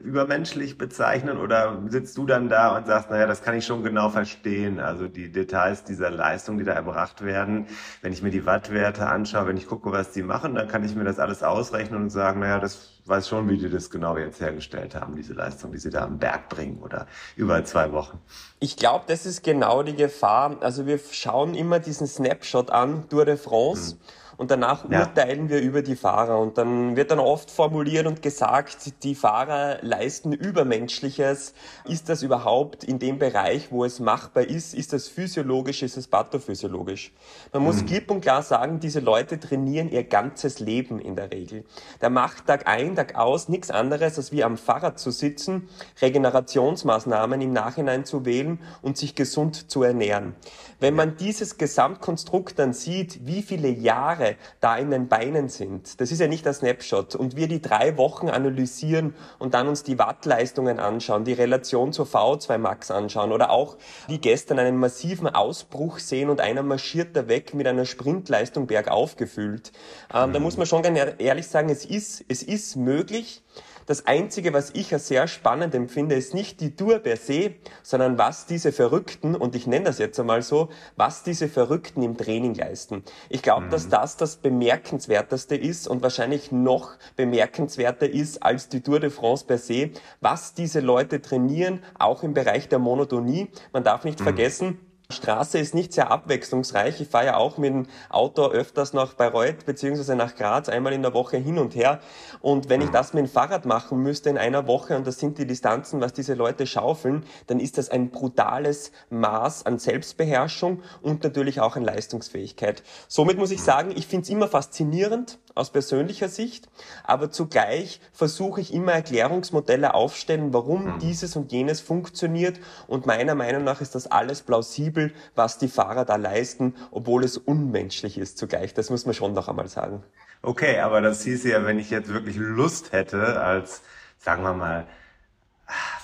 übermenschlich 0.03 0.79
bezeichnen 0.79 1.37
oder 1.37 1.83
sitzt 1.89 2.17
du 2.17 2.25
dann 2.25 2.49
da 2.49 2.77
und 2.77 2.87
sagst, 2.87 3.11
naja, 3.11 3.27
das 3.27 3.43
kann 3.43 3.55
ich 3.55 3.67
schon 3.67 3.83
genau 3.83 4.09
verstehen, 4.09 4.81
also 4.81 5.07
die 5.07 5.31
Details 5.31 5.85
dieser 5.85 6.11
Leistung, 6.11 6.57
die 6.57 6.65
da 6.65 6.73
erbracht 6.73 7.23
werden, 7.23 7.67
wenn 8.01 8.13
ich 8.13 8.23
mir 8.23 8.31
die 8.31 8.47
Wattwerte 8.47 9.07
anschaue, 9.07 9.49
wenn 9.49 9.59
ich 9.59 9.67
gucke, 9.67 9.93
was 9.93 10.13
die 10.13 10.23
machen, 10.23 10.55
dann 10.55 10.69
kann 10.69 10.83
ich 10.83 10.95
mir 10.95 11.05
das 11.05 11.19
alles 11.19 11.43
ausrechnen 11.43 12.03
und 12.03 12.11
sagen, 12.11 12.41
naja, 12.41 12.59
das 12.59 13.03
weiß 13.05 13.29
schon, 13.29 13.49
wie 13.51 13.59
die 13.59 13.69
das 13.69 13.91
genau 13.91 14.17
jetzt 14.17 14.41
hergestellt 14.41 14.95
haben, 14.95 15.15
diese 15.15 15.35
Leistung, 15.35 15.73
die 15.73 15.79
sie 15.79 15.91
da 15.91 16.05
am 16.05 16.19
Berg 16.19 16.49
bringen 16.49 16.79
oder 16.79 17.07
über 17.37 17.63
zwei 17.65 17.93
Wochen. 17.93 18.19
Ich 18.61 18.77
glaube, 18.77 19.05
das 19.09 19.27
ist 19.27 19.43
genau 19.43 19.83
die 19.83 19.97
Gefahr. 19.97 20.57
Also 20.61 20.87
wir 20.87 20.99
schauen 21.11 21.55
immer 21.55 21.81
diesen 21.81 22.07
Snapshot 22.07 22.71
an, 22.71 23.09
Tour 23.09 23.25
de 23.25 23.37
France. 23.37 23.93
Hm 23.93 23.99
und 24.39 24.53
danach 24.53 24.89
ja. 24.89 25.01
urteilen 25.01 25.49
wir 25.49 25.61
über 25.61 25.83
die 25.83 25.97
Fahrer. 25.97 26.39
Und 26.39 26.59
dann 26.59 26.95
wird 26.95 27.11
dann 27.11 27.19
oft 27.19 27.51
formuliert 27.51 28.07
und 28.07 28.23
gesagt, 28.23 29.03
die 29.03 29.17
Fahrer 29.17 29.79
leisten 29.83 30.33
Übermenschliches. 30.33 31.55
Ist 31.85 32.09
das 32.09 32.23
überhaupt 32.23 32.85
in 32.85 33.01
dem 33.01 33.19
Bereich, 33.19 33.73
wo 33.73 33.85
es 33.85 33.99
machbar 33.99 34.45
ist? 34.45 34.75
Ist 34.75 34.93
das 34.93 35.09
physiologisch? 35.09 35.83
Ist 35.83 35.97
es 35.97 36.07
pathophysiologisch? 36.07 37.13
Man 37.53 37.65
muss 37.65 37.83
mhm. 37.83 37.87
klipp 37.87 38.11
und 38.13 38.21
klar 38.21 38.43
sagen, 38.43 38.79
diese 38.79 39.01
Leute 39.01 39.41
trainieren 39.41 39.91
ihr 39.91 40.05
ganzes 40.05 40.61
Leben 40.61 41.01
in 41.01 41.17
der 41.17 41.33
Regel. 41.33 41.65
Der 42.01 42.09
macht 42.09 42.47
Tag 42.47 42.69
ein, 42.69 42.95
Tag 42.95 43.17
aus 43.17 43.49
nichts 43.49 43.73
anderes, 43.73 44.19
als 44.19 44.31
wie 44.31 44.45
am 44.45 44.57
Fahrrad 44.57 45.01
zu 45.01 45.11
sitzen, 45.11 45.69
Regenerationsmaßnahmen 46.01 47.41
im 47.41 47.53
Nachhinein 47.53 48.05
zu 48.05 48.25
wählen 48.25 48.61
und 48.83 48.97
sich 48.97 49.17
gesund 49.17 49.69
zu 49.69 49.83
ernähren. 49.83 50.37
Wenn 50.79 50.95
man 50.95 51.17
dieses 51.17 51.59
Gesamtkonstrukt 51.59 52.57
dann 52.61 52.73
sieht, 52.73 53.27
wie 53.27 53.43
viele 53.43 53.69
Jahre 53.69 54.28
da 54.61 54.77
in 54.77 54.91
den 54.91 55.09
Beinen 55.09 55.49
sind, 55.49 56.01
das 56.01 56.11
ist 56.11 56.21
ja 56.21 56.27
nicht 56.27 56.45
der 56.45 56.53
Snapshot, 56.53 57.15
und 57.15 57.37
wir 57.37 57.49
die 57.49 57.63
drei 57.63 57.97
Wochen 57.97 58.29
analysieren 58.29 59.15
und 59.39 59.55
dann 59.55 59.69
uns 59.69 59.83
die 59.83 59.99
Wattleistungen 59.99 60.79
anschauen, 60.79 61.25
die 61.25 61.33
Relation 61.33 61.93
zur 61.93 62.07
VO2 62.07 62.59
Max 62.59 62.91
anschauen 62.91 63.33
oder 63.33 63.51
auch 63.51 63.77
wie 64.07 64.19
gestern 64.19 64.59
einen 64.59 64.77
massiven 64.77 65.29
Ausbruch 65.29 65.99
sehen 65.99 66.31
und 66.31 66.41
einer 66.41 66.63
marschiert 66.63 67.17
da 67.17 67.29
weg 67.29 67.55
mit 67.55 67.67
einer 67.67 67.85
Sprintleistung 67.85 68.67
bergauf 68.67 69.17
gefüllt, 69.17 69.73
ähm, 70.13 70.31
mhm. 70.31 70.33
da 70.35 70.41
muss 70.41 70.57
man 70.57 70.67
schon 70.67 70.83
ganz 70.83 70.99
ehrlich 71.19 71.49
sagen, 71.49 71.69
es 71.69 71.85
ist, 71.85 72.25
es 72.29 72.43
ist 72.43 72.77
möglich, 72.77 73.43
das 73.89 74.07
Einzige, 74.07 74.53
was 74.53 74.71
ich 74.75 74.93
als 74.93 75.09
sehr 75.09 75.27
spannend 75.29 75.75
empfinde, 75.75 76.15
ist 76.15 76.35
nicht 76.35 76.61
die 76.61 76.77
Tour 76.77 76.99
per 76.99 77.17
se, 77.17 77.55
sondern 77.83 78.19
was 78.19 78.45
diese 78.45 78.71
Verrückten, 78.71 79.35
und 79.35 79.57
ich 79.57 79.67
nenne 79.67 79.87
das 79.87 79.97
jetzt 79.97 80.21
einmal 80.21 80.43
so, 80.43 80.69
was 80.97 81.23
diese 81.23 81.49
Verrückten 81.49 82.03
im 82.03 82.19
Training 82.19 82.55
leisten. 82.55 83.03
Ich 83.31 83.41
glaube, 83.41 83.65
mhm. 83.65 83.71
dass 83.71 83.89
das 83.89 84.19
das 84.19 84.37
Bemerkenswerteste 84.37 85.57
ist 85.57 85.89
und 85.89 86.03
wahrscheinlich 86.03 86.53
noch 86.53 86.99
bemerkenswerter 87.17 88.11
ist 88.11 88.43
als 88.43 88.69
die 88.69 88.83
Tour 88.83 89.01
de 89.01 89.09
France 89.09 89.47
per 89.47 89.57
se, 89.57 89.91
was 90.21 90.53
diese 90.53 90.81
Leute 90.81 91.23
trainieren, 91.23 91.83
auch 91.99 92.23
im 92.23 92.35
Bereich 92.35 92.69
der 92.69 92.81
Monotonie. 92.81 93.49
Man 93.73 93.85
darf 93.85 94.05
nicht 94.05 94.21
mhm. 94.21 94.25
vergessen, 94.25 94.79
Straße 95.11 95.59
ist 95.59 95.75
nicht 95.75 95.95
sehr 95.95 96.11
abwechslungsreich. 96.11 97.01
Ich 97.01 97.09
fahre 97.09 97.25
ja 97.25 97.37
auch 97.39 97.57
mit 97.57 97.73
dem 97.73 97.87
Auto 98.11 98.45
öfters 98.49 98.93
nach 98.93 99.15
Bayreuth 99.15 99.65
beziehungsweise 99.65 100.15
nach 100.17 100.37
Graz 100.37 100.69
einmal 100.69 100.93
in 100.93 101.01
der 101.01 101.15
Woche 101.15 101.39
hin 101.39 101.59
und 101.59 101.75
her. 101.75 102.01
Und 102.43 102.69
wenn 102.69 102.83
ich 102.83 102.91
das 102.91 103.15
mit 103.15 103.25
dem 103.25 103.31
Fahrrad 103.31 103.65
machen 103.65 104.03
müsste 104.03 104.29
in 104.29 104.37
einer 104.37 104.67
Woche, 104.67 104.99
und 104.99 105.07
das 105.07 105.19
sind 105.19 105.39
die 105.39 105.47
Distanzen, 105.47 106.03
was 106.03 106.13
diese 106.13 106.35
Leute 106.35 106.67
schaufeln, 106.67 107.25
dann 107.47 107.59
ist 107.59 107.79
das 107.79 107.89
ein 107.89 108.11
brutales 108.11 108.93
Maß 109.09 109.65
an 109.65 109.79
Selbstbeherrschung 109.79 110.83
und 111.01 111.25
natürlich 111.25 111.63
auch 111.63 111.77
an 111.77 111.85
Leistungsfähigkeit. 111.85 112.83
Somit 113.09 113.39
muss 113.39 113.51
ich 113.51 113.63
sagen, 113.63 113.95
ich 113.97 114.07
finde 114.07 114.25
es 114.25 114.29
immer 114.29 114.47
faszinierend 114.47 115.39
aus 115.59 115.71
persönlicher 115.71 116.29
Sicht, 116.29 116.69
aber 117.05 117.31
zugleich 117.31 118.01
versuche 118.13 118.61
ich 118.61 118.73
immer 118.73 118.93
Erklärungsmodelle 118.93 119.95
aufstellen, 119.95 120.53
warum 120.53 120.95
mhm. 120.95 120.99
dieses 121.01 121.37
und 121.37 121.53
jenes 121.53 121.81
funktioniert. 121.81 122.59
Und 122.87 123.07
meiner 123.07 123.35
Meinung 123.35 123.65
nach 123.65 123.81
ist 123.81 123.95
das 123.95 124.07
alles 124.07 124.43
plausibel 124.43 125.13
was 125.35 125.59
die 125.59 125.69
Fahrer 125.69 126.05
da 126.05 126.17
leisten, 126.17 126.75
obwohl 126.91 127.25
es 127.25 127.37
unmenschlich 127.37 128.19
ist 128.19 128.39
zugleich. 128.39 128.75
Das 128.75 128.91
muss 128.91 129.07
man 129.07 129.15
schon 129.15 129.33
noch 129.33 129.49
einmal 129.49 129.69
sagen. 129.69 130.03
Okay, 130.43 130.79
aber 130.81 131.01
das 131.01 131.23
hieße 131.25 131.51
ja, 131.51 131.65
wenn 131.65 131.79
ich 131.79 131.91
jetzt 131.91 132.13
wirklich 132.13 132.37
Lust 132.37 132.93
hätte, 132.93 133.41
als, 133.41 133.83
sagen 134.19 134.43
wir 134.43 134.55
mal, 134.55 134.87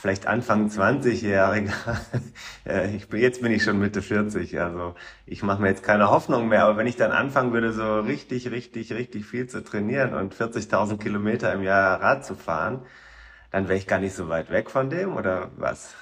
vielleicht 0.04 0.26
Anfang 0.26 0.68
20-Jähriger, 0.68 1.72
ich 2.94 3.08
bin, 3.08 3.22
jetzt 3.22 3.40
bin 3.40 3.50
ich 3.52 3.62
schon 3.64 3.78
Mitte 3.78 4.02
40, 4.02 4.60
also 4.60 4.94
ich 5.24 5.42
mache 5.42 5.62
mir 5.62 5.68
jetzt 5.68 5.82
keine 5.82 6.10
Hoffnung 6.10 6.46
mehr, 6.46 6.64
aber 6.64 6.76
wenn 6.76 6.86
ich 6.86 6.96
dann 6.96 7.10
anfangen 7.10 7.54
würde, 7.54 7.72
so 7.72 8.00
richtig, 8.00 8.50
richtig, 8.50 8.92
richtig 8.92 9.24
viel 9.24 9.46
zu 9.46 9.64
trainieren 9.64 10.12
und 10.12 10.34
40.000 10.34 10.98
Kilometer 10.98 11.54
im 11.54 11.62
Jahr 11.62 12.02
Rad 12.02 12.26
zu 12.26 12.34
fahren, 12.34 12.82
dann 13.50 13.68
wäre 13.68 13.78
ich 13.78 13.86
gar 13.86 13.98
nicht 13.98 14.14
so 14.14 14.28
weit 14.28 14.50
weg 14.50 14.68
von 14.68 14.90
dem, 14.90 15.16
oder 15.16 15.50
was? 15.56 15.94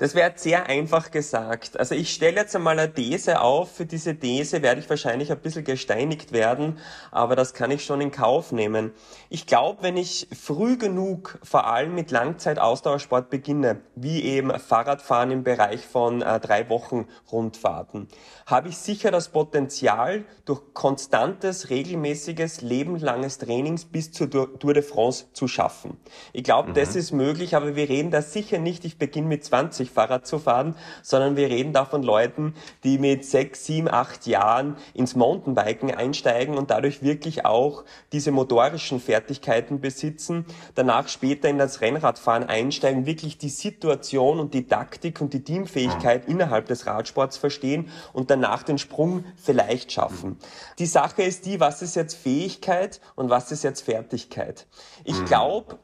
Das 0.00 0.14
wäre 0.14 0.32
sehr 0.34 0.66
einfach 0.66 1.10
gesagt. 1.10 1.78
Also 1.78 1.94
ich 1.94 2.14
stelle 2.14 2.36
jetzt 2.36 2.56
einmal 2.56 2.78
eine 2.78 2.90
These 2.90 3.42
auf. 3.42 3.76
Für 3.76 3.84
diese 3.84 4.18
These 4.18 4.62
werde 4.62 4.80
ich 4.80 4.88
wahrscheinlich 4.88 5.30
ein 5.30 5.40
bisschen 5.40 5.62
gesteinigt 5.62 6.32
werden, 6.32 6.78
aber 7.10 7.36
das 7.36 7.52
kann 7.52 7.70
ich 7.70 7.84
schon 7.84 8.00
in 8.00 8.10
Kauf 8.10 8.50
nehmen. 8.50 8.92
Ich 9.28 9.46
glaube, 9.46 9.82
wenn 9.82 9.98
ich 9.98 10.26
früh 10.32 10.78
genug 10.78 11.38
vor 11.42 11.66
allem 11.66 11.94
mit 11.94 12.10
Langzeitausdauersport 12.12 13.28
beginne, 13.28 13.82
wie 13.94 14.22
eben 14.22 14.58
Fahrradfahren 14.58 15.32
im 15.32 15.44
Bereich 15.44 15.84
von 15.84 16.22
äh, 16.22 16.40
drei 16.40 16.70
Wochen 16.70 17.06
Rundfahrten, 17.30 18.08
habe 18.46 18.70
ich 18.70 18.78
sicher 18.78 19.10
das 19.10 19.28
Potenzial, 19.28 20.24
durch 20.46 20.62
konstantes, 20.72 21.70
regelmäßiges, 21.70 22.62
lebenlanges 22.62 23.38
Trainings 23.38 23.84
bis 23.84 24.10
zur 24.10 24.30
Tour 24.30 24.74
de 24.74 24.82
France 24.82 25.26
zu 25.32 25.46
schaffen. 25.46 25.98
Ich 26.32 26.42
glaube, 26.42 26.70
mhm. 26.70 26.74
das 26.74 26.96
ist 26.96 27.12
möglich, 27.12 27.54
aber 27.54 27.76
wir 27.76 27.88
reden 27.88 28.10
da 28.10 28.22
sicher 28.22 28.58
nicht, 28.58 28.84
ich 28.84 28.98
beginne 28.98 29.28
mit 29.28 29.44
20 29.44 29.89
Fahrrad 29.90 30.26
zu 30.26 30.38
fahren, 30.38 30.74
sondern 31.02 31.36
wir 31.36 31.48
reden 31.48 31.72
da 31.72 31.84
von 31.84 32.02
Leuten, 32.02 32.54
die 32.84 32.98
mit 32.98 33.24
sechs, 33.24 33.66
sieben, 33.66 33.88
acht 33.88 34.26
Jahren 34.26 34.76
ins 34.94 35.14
Mountainbiken 35.14 35.94
einsteigen 35.94 36.56
und 36.56 36.70
dadurch 36.70 37.02
wirklich 37.02 37.44
auch 37.44 37.84
diese 38.12 38.30
motorischen 38.30 39.00
Fertigkeiten 39.00 39.80
besitzen, 39.80 40.46
danach 40.74 41.08
später 41.08 41.48
in 41.48 41.58
das 41.58 41.80
Rennradfahren 41.80 42.44
einsteigen, 42.44 43.06
wirklich 43.06 43.38
die 43.38 43.48
Situation 43.48 44.38
und 44.38 44.54
die 44.54 44.66
Taktik 44.66 45.20
und 45.20 45.34
die 45.34 45.44
Teamfähigkeit 45.44 46.28
innerhalb 46.28 46.66
des 46.66 46.86
Radsports 46.86 47.36
verstehen 47.36 47.90
und 48.12 48.30
danach 48.30 48.62
den 48.62 48.78
Sprung 48.78 49.24
vielleicht 49.36 49.92
schaffen. 49.92 50.38
Die 50.78 50.86
Sache 50.86 51.22
ist 51.22 51.46
die, 51.46 51.60
was 51.60 51.82
ist 51.82 51.96
jetzt 51.96 52.14
Fähigkeit 52.14 53.00
und 53.16 53.30
was 53.30 53.52
ist 53.52 53.64
jetzt 53.64 53.82
Fertigkeit? 53.82 54.66
Ich 55.04 55.18
mhm. 55.18 55.24
glaube, 55.26 55.78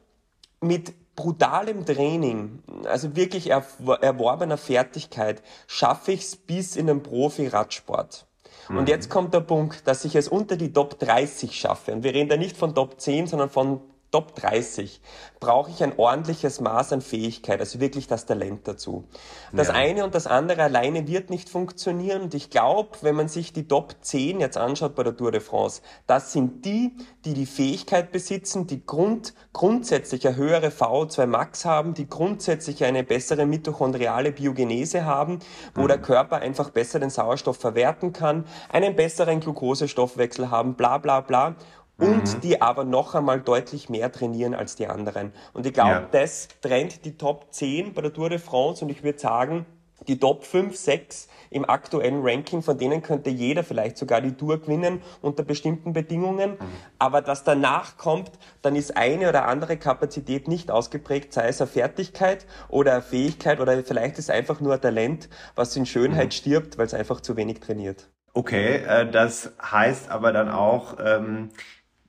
mit 0.61 0.93
brutalem 1.17 1.85
Training, 1.85 2.63
also 2.85 3.17
wirklich 3.17 3.49
erworbener 3.49 4.57
Fertigkeit, 4.57 5.41
schaffe 5.65 6.13
ich 6.13 6.21
es 6.21 6.35
bis 6.37 6.77
in 6.77 6.87
den 6.87 7.03
Profi-Radsport. 7.03 8.27
Mhm. 8.69 8.77
Und 8.77 8.87
jetzt 8.87 9.09
kommt 9.09 9.33
der 9.33 9.41
Punkt, 9.41 9.87
dass 9.87 10.05
ich 10.05 10.15
es 10.15 10.29
unter 10.29 10.55
die 10.55 10.71
Top 10.71 10.99
30 10.99 11.59
schaffe. 11.59 11.91
Und 11.91 12.03
wir 12.03 12.13
reden 12.13 12.29
da 12.29 12.37
nicht 12.37 12.55
von 12.55 12.73
Top 12.73 13.01
10, 13.01 13.27
sondern 13.27 13.49
von 13.49 13.81
Top 14.09 14.35
30 14.35 15.01
brauche 15.41 15.69
ich 15.69 15.83
ein 15.83 15.97
ordentliches 15.97 16.61
Maß 16.61 16.93
an 16.93 17.01
Fähigkeit, 17.01 17.59
also 17.59 17.81
wirklich 17.81 18.07
das 18.07 18.25
Talent 18.25 18.65
dazu. 18.67 19.03
Das 19.51 19.67
ja. 19.67 19.73
eine 19.73 20.05
und 20.05 20.15
das 20.15 20.27
andere 20.27 20.63
alleine 20.63 21.07
wird 21.07 21.29
nicht 21.29 21.49
funktionieren 21.49 22.21
und 22.21 22.33
ich 22.33 22.49
glaube, 22.49 22.97
wenn 23.01 23.15
man 23.15 23.27
sich 23.27 23.51
die 23.51 23.67
Top 23.67 23.95
10 23.99 24.39
jetzt 24.39 24.57
anschaut 24.57 24.95
bei 24.95 25.03
der 25.03 25.15
Tour 25.15 25.31
de 25.31 25.41
France, 25.41 25.81
das 26.07 26.31
sind 26.31 26.63
die, 26.63 26.95
die 27.25 27.33
die 27.33 27.45
Fähigkeit 27.45 28.13
besitzen, 28.13 28.65
die 28.65 28.85
Grund, 28.85 29.33
grundsätzlich 29.51 30.25
eine 30.25 30.37
höhere 30.37 30.69
VO2 30.69 31.25
Max 31.25 31.65
haben, 31.65 31.93
die 31.93 32.07
grundsätzlich 32.07 32.85
eine 32.85 33.03
bessere 33.03 33.45
mitochondriale 33.45 34.31
Biogenese 34.31 35.03
haben, 35.03 35.39
wo 35.75 35.83
mhm. 35.83 35.87
der 35.89 35.97
Körper 35.97 36.37
einfach 36.37 36.69
besser 36.69 36.99
den 36.99 37.09
Sauerstoff 37.09 37.57
verwerten 37.57 38.13
kann, 38.13 38.45
einen 38.69 38.95
besseren 38.95 39.41
Glukosestoffwechsel 39.41 40.49
haben, 40.49 40.75
bla 40.75 40.97
bla 40.97 41.19
bla 41.19 41.55
und 41.97 42.35
mhm. 42.35 42.41
die 42.41 42.61
aber 42.61 42.83
noch 42.83 43.15
einmal 43.15 43.41
deutlich 43.41 43.89
mehr 43.89 44.11
trainieren 44.11 44.53
als 44.53 44.75
die 44.75 44.87
anderen. 44.87 45.33
Und 45.53 45.65
ich 45.65 45.73
glaube, 45.73 45.89
ja. 45.89 46.07
das 46.11 46.47
trennt 46.61 47.05
die 47.05 47.17
Top 47.17 47.47
10 47.51 47.93
bei 47.93 48.01
der 48.01 48.13
Tour 48.13 48.29
de 48.29 48.39
France 48.39 48.83
und 48.83 48.91
ich 48.91 49.03
würde 49.03 49.19
sagen, 49.19 49.65
die 50.07 50.19
Top 50.19 50.45
5, 50.45 50.75
6 50.75 51.27
im 51.49 51.67
aktuellen 51.67 52.21
Ranking, 52.21 52.61
von 52.61 52.77
denen 52.77 53.01
könnte 53.01 53.29
jeder 53.29 53.63
vielleicht 53.63 53.97
sogar 53.97 54.21
die 54.21 54.33
Tour 54.33 54.59
gewinnen 54.61 55.01
unter 55.21 55.43
bestimmten 55.43 55.93
Bedingungen. 55.93 56.51
Mhm. 56.51 56.57
Aber 56.99 57.25
was 57.25 57.43
danach 57.43 57.97
kommt, 57.97 58.31
dann 58.61 58.75
ist 58.75 58.95
eine 58.95 59.29
oder 59.29 59.47
andere 59.47 59.77
Kapazität 59.77 60.47
nicht 60.47 60.69
ausgeprägt, 60.69 61.33
sei 61.33 61.47
es 61.47 61.61
eine 61.61 61.69
Fertigkeit 61.69 62.45
oder 62.69 62.93
eine 62.93 63.01
Fähigkeit 63.01 63.59
oder 63.59 63.83
vielleicht 63.83 64.19
ist 64.19 64.29
einfach 64.29 64.59
nur 64.59 64.75
ein 64.75 64.81
Talent, 64.81 65.29
was 65.55 65.75
in 65.75 65.85
Schönheit 65.85 66.27
mhm. 66.27 66.31
stirbt, 66.31 66.77
weil 66.77 66.85
es 66.85 66.93
einfach 66.93 67.21
zu 67.21 67.35
wenig 67.35 67.59
trainiert. 67.59 68.07
Okay, 68.33 68.83
äh, 68.85 69.09
das 69.09 69.53
heißt 69.59 70.11
aber 70.11 70.31
dann 70.31 70.49
auch, 70.49 70.97
ähm, 71.03 71.49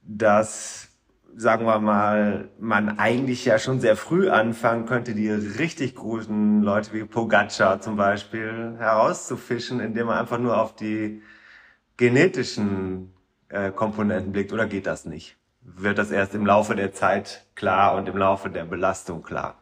dass, 0.08 0.88
sagen 1.36 1.66
wir 1.66 1.78
mal, 1.78 2.48
man 2.58 2.98
eigentlich 2.98 3.44
ja 3.44 3.58
schon 3.58 3.78
sehr 3.78 3.94
früh 3.94 4.30
anfangen 4.30 4.86
könnte, 4.86 5.14
die 5.14 5.28
richtig 5.30 5.94
guten 5.94 6.62
Leute 6.62 6.94
wie 6.94 7.04
Pogacar 7.04 7.80
zum 7.80 7.96
Beispiel 7.96 8.74
herauszufischen, 8.78 9.80
indem 9.80 10.06
man 10.06 10.18
einfach 10.18 10.38
nur 10.38 10.60
auf 10.60 10.74
die 10.74 11.22
genetischen 11.98 13.12
äh, 13.50 13.70
Komponenten 13.70 14.32
blickt 14.32 14.52
oder 14.52 14.66
geht 14.66 14.86
das 14.86 15.04
nicht? 15.04 15.36
Wird 15.60 15.98
das 15.98 16.10
erst 16.10 16.34
im 16.34 16.46
Laufe 16.46 16.74
der 16.74 16.94
Zeit 16.94 17.44
klar 17.54 17.94
und 17.96 18.08
im 18.08 18.16
Laufe 18.16 18.48
der 18.48 18.64
Belastung 18.64 19.22
klar? 19.22 19.58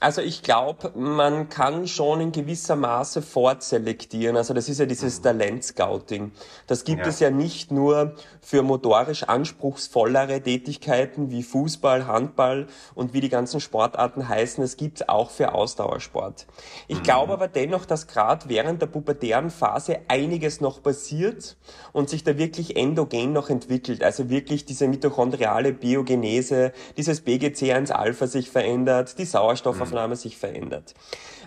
Also 0.00 0.20
ich 0.20 0.42
glaube, 0.42 0.92
man 0.94 1.48
kann 1.48 1.88
schon 1.88 2.20
in 2.20 2.32
gewisser 2.32 2.76
Maße 2.76 3.20
fortselektieren. 3.22 4.36
Also 4.36 4.54
das 4.54 4.68
ist 4.68 4.78
ja 4.78 4.86
dieses 4.86 5.18
mhm. 5.18 5.22
Talentscouting. 5.24 6.32
Das 6.66 6.84
gibt 6.84 7.02
ja. 7.02 7.08
es 7.08 7.20
ja 7.20 7.30
nicht 7.30 7.72
nur 7.72 8.14
für 8.40 8.62
motorisch 8.62 9.24
anspruchsvollere 9.24 10.40
Tätigkeiten 10.40 11.30
wie 11.30 11.42
Fußball, 11.42 12.06
Handball 12.06 12.68
und 12.94 13.12
wie 13.12 13.20
die 13.20 13.28
ganzen 13.28 13.60
Sportarten 13.60 14.28
heißen. 14.28 14.62
Es 14.62 14.76
gibt 14.76 15.00
es 15.00 15.08
auch 15.08 15.30
für 15.30 15.52
Ausdauersport. 15.52 16.46
Ich 16.86 16.98
mhm. 16.98 17.02
glaube 17.02 17.32
aber 17.32 17.48
dennoch, 17.48 17.84
dass 17.84 18.06
gerade 18.06 18.48
während 18.48 18.80
der 18.80 18.86
pubertären 18.86 19.50
Phase 19.50 19.98
einiges 20.06 20.60
noch 20.60 20.82
passiert 20.82 21.56
und 21.92 22.08
sich 22.08 22.22
da 22.22 22.38
wirklich 22.38 22.76
endogen 22.76 23.32
noch 23.32 23.50
entwickelt. 23.50 24.04
Also 24.04 24.30
wirklich 24.30 24.64
diese 24.64 24.86
mitochondriale 24.86 25.72
Biogenese, 25.72 26.72
dieses 26.96 27.26
BGC1-Alpha 27.26 28.28
sich 28.28 28.50
verändert, 28.50 29.18
die 29.18 29.24
Sauerstoff 29.24 29.77
Nahrungsaufnahme 29.78 30.16
sich 30.16 30.36
verändert. 30.36 30.94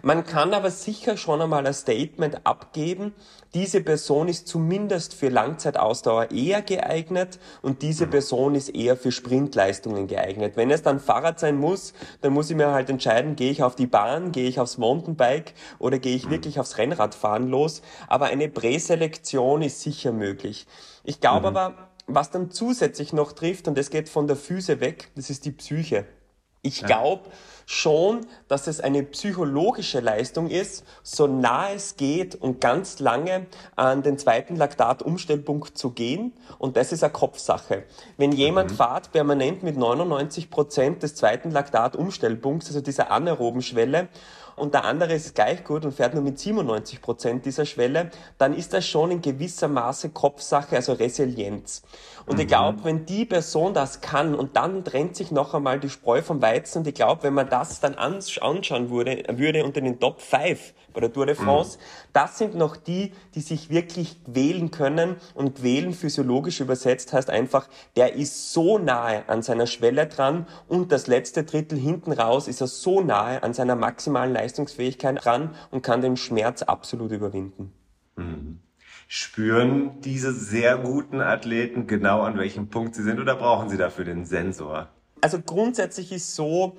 Man 0.03 0.25
kann 0.25 0.53
aber 0.53 0.71
sicher 0.71 1.17
schon 1.17 1.41
einmal 1.41 1.65
ein 1.67 1.73
Statement 1.73 2.45
abgeben, 2.45 3.13
diese 3.53 3.81
Person 3.81 4.29
ist 4.29 4.47
zumindest 4.47 5.13
für 5.13 5.27
Langzeitausdauer 5.27 6.31
eher 6.31 6.61
geeignet 6.61 7.37
und 7.61 7.81
diese 7.81 8.07
Person 8.07 8.55
ist 8.55 8.69
eher 8.69 8.95
für 8.95 9.11
Sprintleistungen 9.11 10.07
geeignet. 10.07 10.53
Wenn 10.55 10.71
es 10.71 10.83
dann 10.83 11.01
Fahrrad 11.01 11.37
sein 11.37 11.57
muss, 11.57 11.93
dann 12.21 12.31
muss 12.31 12.49
ich 12.49 12.55
mir 12.55 12.71
halt 12.71 12.89
entscheiden, 12.89 13.35
gehe 13.35 13.51
ich 13.51 13.61
auf 13.61 13.75
die 13.75 13.87
Bahn, 13.87 14.31
gehe 14.31 14.47
ich 14.47 14.61
aufs 14.61 14.77
Mountainbike 14.77 15.53
oder 15.79 15.99
gehe 15.99 16.15
ich 16.15 16.29
wirklich 16.29 16.61
aufs 16.61 16.77
Rennradfahren 16.77 17.49
los. 17.49 17.81
Aber 18.07 18.27
eine 18.27 18.47
Präselektion 18.47 19.61
ist 19.61 19.81
sicher 19.81 20.13
möglich. 20.13 20.65
Ich 21.03 21.19
glaube 21.19 21.51
mhm. 21.51 21.57
aber, 21.57 21.89
was 22.07 22.31
dann 22.31 22.51
zusätzlich 22.51 23.11
noch 23.11 23.33
trifft, 23.33 23.67
und 23.67 23.77
das 23.77 23.89
geht 23.89 24.07
von 24.07 24.27
der 24.27 24.37
Füße 24.37 24.79
weg, 24.79 25.11
das 25.15 25.29
ist 25.29 25.43
die 25.43 25.51
Psyche. 25.51 26.05
Ich 26.63 26.83
glaube, 26.83 27.23
schon, 27.65 28.27
dass 28.47 28.67
es 28.67 28.81
eine 28.81 29.01
psychologische 29.01 29.99
Leistung 29.99 30.47
ist, 30.47 30.83
so 31.01 31.25
nah 31.25 31.71
es 31.71 31.95
geht 31.95 32.35
und 32.35 32.61
ganz 32.61 32.99
lange 32.99 33.47
an 33.75 34.03
den 34.03 34.19
zweiten 34.19 34.55
Laktatumstellpunkt 34.55 35.75
zu 35.75 35.89
gehen. 35.89 36.33
Und 36.59 36.77
das 36.77 36.91
ist 36.91 37.03
eine 37.03 37.13
Kopfsache. 37.13 37.85
Wenn 38.17 38.31
jemand 38.31 38.71
mhm. 38.71 38.75
fahrt 38.75 39.11
permanent 39.11 39.63
mit 39.63 39.75
99 39.75 40.51
Prozent 40.51 41.01
des 41.01 41.15
zweiten 41.15 41.49
Laktatumstellpunkts, 41.49 42.67
also 42.67 42.81
dieser 42.81 43.09
anaeroben 43.09 43.63
Schwelle, 43.63 44.09
und 44.55 44.73
der 44.73 44.83
andere 44.83 45.13
ist 45.13 45.33
gleich 45.33 45.63
gut 45.63 45.85
und 45.85 45.93
fährt 45.93 46.13
nur 46.13 46.23
mit 46.23 46.37
97 46.37 47.01
Prozent 47.01 47.45
dieser 47.45 47.65
Schwelle, 47.65 48.11
dann 48.37 48.53
ist 48.53 48.73
das 48.73 48.85
schon 48.85 49.09
in 49.09 49.21
gewisser 49.21 49.67
Maße 49.67 50.09
Kopfsache, 50.09 50.75
also 50.75 50.93
Resilienz. 50.93 51.81
Und 52.31 52.37
mhm. 52.37 52.43
ich 52.43 52.47
glaube, 52.47 52.85
wenn 52.85 53.05
die 53.05 53.25
Person 53.25 53.73
das 53.73 53.99
kann 53.99 54.35
und 54.35 54.55
dann 54.55 54.85
trennt 54.85 55.17
sich 55.17 55.31
noch 55.31 55.53
einmal 55.53 55.81
die 55.81 55.89
Spreu 55.89 56.21
vom 56.21 56.41
Weizen 56.41 56.77
und 56.77 56.87
ich 56.87 56.93
glaube, 56.93 57.23
wenn 57.23 57.33
man 57.33 57.49
das 57.49 57.81
dann 57.81 57.95
anschauen 57.95 58.89
würde, 58.89 59.25
würde 59.33 59.65
unter 59.65 59.81
den 59.81 59.99
Top 59.99 60.21
5 60.21 60.73
bei 60.93 61.01
der 61.01 61.11
Tour 61.11 61.25
de 61.25 61.35
France, 61.35 61.77
mhm. 61.77 61.81
das 62.13 62.37
sind 62.37 62.55
noch 62.55 62.77
die, 62.77 63.11
die 63.35 63.41
sich 63.41 63.69
wirklich 63.69 64.15
wählen 64.25 64.71
können 64.71 65.17
und 65.35 65.61
wählen 65.61 65.93
physiologisch 65.93 66.61
übersetzt 66.61 67.11
heißt 67.11 67.29
einfach, 67.29 67.67
der 67.97 68.13
ist 68.13 68.53
so 68.53 68.77
nahe 68.77 69.27
an 69.27 69.41
seiner 69.41 69.67
Schwelle 69.67 70.07
dran 70.07 70.47
und 70.69 70.93
das 70.93 71.07
letzte 71.07 71.43
Drittel 71.43 71.77
hinten 71.77 72.13
raus 72.13 72.47
ist 72.47 72.61
er 72.61 72.67
so 72.67 73.01
nahe 73.01 73.43
an 73.43 73.53
seiner 73.53 73.75
maximalen 73.75 74.31
Leistungsfähigkeit 74.31 75.25
dran 75.25 75.53
und 75.69 75.83
kann 75.83 75.99
den 75.99 76.15
Schmerz 76.15 76.61
absolut 76.61 77.11
überwinden. 77.11 77.73
Mhm. 78.15 78.61
Spüren 79.13 79.99
diese 79.99 80.33
sehr 80.33 80.77
guten 80.77 81.19
Athleten 81.19 81.85
genau 81.85 82.21
an 82.21 82.37
welchem 82.37 82.69
Punkt 82.69 82.95
sie 82.95 83.03
sind 83.03 83.19
oder 83.19 83.35
brauchen 83.35 83.67
sie 83.67 83.75
dafür 83.75 84.05
den 84.05 84.23
Sensor? 84.23 84.87
Also 85.19 85.41
grundsätzlich 85.41 86.13
ist 86.13 86.33
so, 86.33 86.77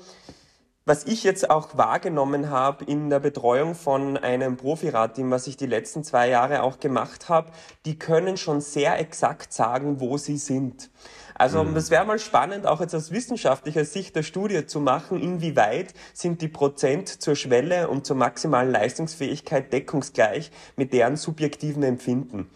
was 0.85 1.05
ich 1.05 1.23
jetzt 1.23 1.49
auch 1.49 1.77
wahrgenommen 1.77 2.51
habe 2.51 2.85
in 2.85 3.09
der 3.09 3.21
Betreuung 3.21 3.75
von 3.75 4.17
einem 4.17 4.57
Profiradteam, 4.57 5.31
was 5.31 5.47
ich 5.47 5.57
die 5.57 5.67
letzten 5.67 6.03
zwei 6.03 6.29
Jahre 6.29 6.63
auch 6.63 6.81
gemacht 6.81 7.29
habe, 7.29 7.53
die 7.85 7.99
können 7.99 8.37
schon 8.37 8.61
sehr 8.61 8.99
exakt 8.99 9.53
sagen, 9.53 10.01
wo 10.01 10.17
sie 10.17 10.37
sind. 10.37 10.91
Also 11.35 11.63
mhm. 11.63 11.75
das 11.75 11.91
wäre 11.91 12.05
mal 12.05 12.19
spannend, 12.19 12.67
auch 12.67 12.81
jetzt 12.81 12.95
aus 12.95 13.11
wissenschaftlicher 13.11 13.85
Sicht 13.85 14.17
der 14.17 14.23
Studie 14.23 14.67
zu 14.67 14.81
machen, 14.81 15.21
inwieweit 15.21 15.95
sind 16.13 16.43
die 16.43 16.49
Prozent 16.49 17.09
zur 17.09 17.37
Schwelle 17.37 17.89
und 17.89 18.05
zur 18.05 18.17
maximalen 18.17 18.71
Leistungsfähigkeit 18.71 19.73
deckungsgleich 19.73 20.51
mit 20.77 20.93
deren 20.93 21.17
subjektiven 21.17 21.83
Empfinden. 21.83 22.51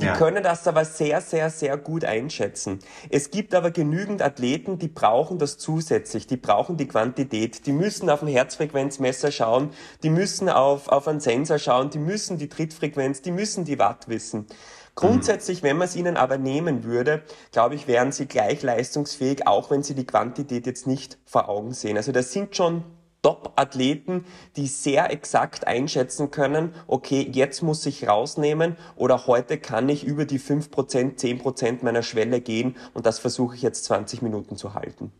Die 0.00 0.06
ja. 0.06 0.16
können 0.16 0.42
das 0.42 0.66
aber 0.66 0.84
sehr, 0.84 1.20
sehr, 1.20 1.50
sehr 1.50 1.76
gut 1.76 2.04
einschätzen. 2.04 2.78
Es 3.10 3.30
gibt 3.30 3.54
aber 3.54 3.70
genügend 3.70 4.22
Athleten, 4.22 4.78
die 4.78 4.88
brauchen 4.88 5.38
das 5.38 5.58
zusätzlich, 5.58 6.26
die 6.26 6.36
brauchen 6.36 6.76
die 6.76 6.88
Quantität, 6.88 7.66
die 7.66 7.72
müssen 7.72 8.08
auf 8.08 8.22
ein 8.22 8.28
Herzfrequenzmesser 8.28 9.30
schauen, 9.30 9.70
die 10.02 10.10
müssen 10.10 10.48
auf, 10.48 10.88
auf 10.88 11.06
einen 11.06 11.20
Sensor 11.20 11.58
schauen, 11.58 11.90
die 11.90 11.98
müssen 11.98 12.38
die 12.38 12.48
Trittfrequenz, 12.48 13.20
die 13.20 13.30
müssen 13.30 13.64
die 13.64 13.78
Watt 13.78 14.08
wissen. 14.08 14.46
Grundsätzlich, 14.94 15.62
wenn 15.62 15.76
man 15.76 15.88
es 15.88 15.96
ihnen 15.96 16.16
aber 16.16 16.36
nehmen 16.36 16.84
würde, 16.84 17.22
glaube 17.52 17.74
ich, 17.74 17.86
wären 17.86 18.12
sie 18.12 18.26
gleich 18.26 18.62
leistungsfähig, 18.62 19.46
auch 19.46 19.70
wenn 19.70 19.82
sie 19.82 19.94
die 19.94 20.06
Quantität 20.06 20.66
jetzt 20.66 20.86
nicht 20.86 21.18
vor 21.24 21.48
Augen 21.48 21.72
sehen. 21.72 21.96
Also 21.96 22.12
das 22.12 22.32
sind 22.32 22.56
schon 22.56 22.84
Top-Athleten, 23.22 24.24
die 24.56 24.66
sehr 24.66 25.12
exakt 25.12 25.66
einschätzen 25.66 26.30
können, 26.30 26.74
okay, 26.86 27.28
jetzt 27.30 27.62
muss 27.62 27.84
ich 27.86 28.08
rausnehmen 28.08 28.76
oder 28.96 29.26
heute 29.26 29.58
kann 29.58 29.88
ich 29.88 30.04
über 30.04 30.24
die 30.24 30.40
5%, 30.40 31.18
10% 31.18 31.78
meiner 31.82 32.02
Schwelle 32.02 32.40
gehen 32.40 32.76
und 32.94 33.06
das 33.06 33.18
versuche 33.18 33.56
ich 33.56 33.62
jetzt 33.62 33.84
20 33.84 34.22
Minuten 34.22 34.56
zu 34.56 34.74
halten. 34.74 35.12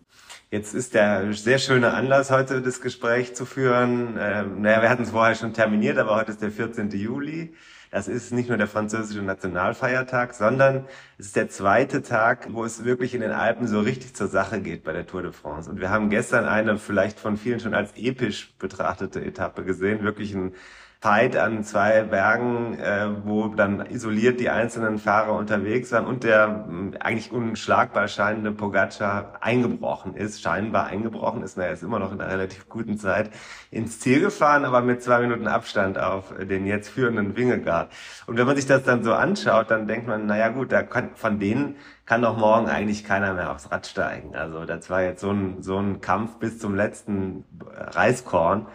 Jetzt 0.50 0.74
ist 0.74 0.94
der 0.94 1.32
sehr 1.32 1.58
schöne 1.58 1.94
Anlass, 1.94 2.32
heute 2.32 2.60
das 2.60 2.80
Gespräch 2.80 3.36
zu 3.36 3.46
führen. 3.46 4.18
Ähm, 4.18 4.62
naja, 4.62 4.82
wir 4.82 4.90
hatten 4.90 5.04
es 5.04 5.10
vorher 5.10 5.36
schon 5.36 5.52
terminiert, 5.52 5.96
aber 5.96 6.16
heute 6.16 6.32
ist 6.32 6.42
der 6.42 6.50
14. 6.50 6.90
Juli. 6.90 7.54
Das 7.90 8.07
ist 8.07 8.33
nicht 8.33 8.48
nur 8.48 8.57
der 8.57 8.68
französische 8.68 9.20
Nationalfeiertag, 9.20 10.35
sondern 10.35 10.87
es 11.18 11.26
ist 11.26 11.37
der 11.37 11.48
zweite 11.48 12.03
Tag, 12.03 12.46
wo 12.53 12.64
es 12.64 12.85
wirklich 12.85 13.14
in 13.14 13.20
den 13.20 13.33
Alpen 13.33 13.66
so 13.66 13.81
richtig 13.81 14.14
zur 14.14 14.29
Sache 14.29 14.61
geht 14.61 14.85
bei 14.85 14.92
der 14.92 15.07
Tour 15.07 15.22
de 15.22 15.33
France. 15.33 15.68
Und 15.68 15.81
wir 15.81 15.90
haben 15.90 16.09
gestern 16.09 16.44
eine 16.44 16.79
vielleicht 16.79 17.18
von 17.18 17.37
vielen 17.37 17.59
schon 17.59 17.74
als 17.74 17.92
episch 17.96 18.55
betrachtete 18.61 19.24
Etappe 19.24 19.64
gesehen, 19.64 20.05
wirklich 20.05 20.35
ein 20.35 20.55
Fight 21.02 21.34
an 21.34 21.64
zwei 21.64 22.02
Bergen, 22.02 22.78
äh, 22.78 23.08
wo 23.24 23.48
dann 23.48 23.86
isoliert 23.86 24.38
die 24.38 24.50
einzelnen 24.50 24.98
Fahrer 24.98 25.32
unterwegs 25.32 25.90
waren 25.92 26.04
und 26.04 26.24
der 26.24 26.46
mh, 26.48 26.98
eigentlich 27.00 27.32
unschlagbar 27.32 28.06
scheinende 28.06 28.52
Pogacar 28.52 29.32
eingebrochen 29.40 30.14
ist, 30.14 30.42
scheinbar 30.42 30.88
eingebrochen 30.88 31.42
ist, 31.42 31.56
naja, 31.56 31.72
ist 31.72 31.82
immer 31.82 31.98
noch 31.98 32.12
in 32.12 32.20
einer 32.20 32.30
relativ 32.30 32.68
guten 32.68 32.98
Zeit, 32.98 33.30
ins 33.70 33.98
Ziel 33.98 34.20
gefahren, 34.20 34.66
aber 34.66 34.82
mit 34.82 35.02
zwei 35.02 35.20
Minuten 35.20 35.46
Abstand 35.46 35.98
auf 35.98 36.34
den 36.38 36.66
jetzt 36.66 36.90
führenden 36.90 37.34
Wingegaard. 37.34 37.90
Und 38.26 38.36
wenn 38.36 38.46
man 38.46 38.56
sich 38.56 38.66
das 38.66 38.82
dann 38.82 39.02
so 39.02 39.14
anschaut, 39.14 39.70
dann 39.70 39.88
denkt 39.88 40.06
man, 40.06 40.26
naja 40.26 40.50
gut, 40.50 40.70
da 40.70 40.82
kann, 40.82 41.14
von 41.14 41.38
denen 41.38 41.76
kann 42.04 42.20
doch 42.20 42.36
morgen 42.36 42.68
eigentlich 42.68 43.04
keiner 43.04 43.32
mehr 43.32 43.52
aufs 43.52 43.70
Rad 43.70 43.86
steigen. 43.86 44.36
Also 44.36 44.66
das 44.66 44.90
war 44.90 45.00
jetzt 45.02 45.22
so 45.22 45.30
ein, 45.30 45.62
so 45.62 45.78
ein 45.78 46.02
Kampf 46.02 46.36
bis 46.36 46.58
zum 46.58 46.74
letzten 46.74 47.44
Reiskorn. 47.74 48.66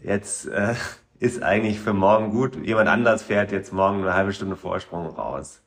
Jetzt 0.00 0.46
äh, 0.46 0.74
ist 1.22 1.40
eigentlich 1.40 1.78
für 1.78 1.92
morgen 1.92 2.32
gut. 2.32 2.56
Jemand 2.66 2.88
anders 2.88 3.22
fährt 3.22 3.52
jetzt 3.52 3.72
morgen 3.72 4.02
eine 4.02 4.14
halbe 4.14 4.32
Stunde 4.32 4.56
Vorsprung 4.56 5.06
raus. 5.06 5.62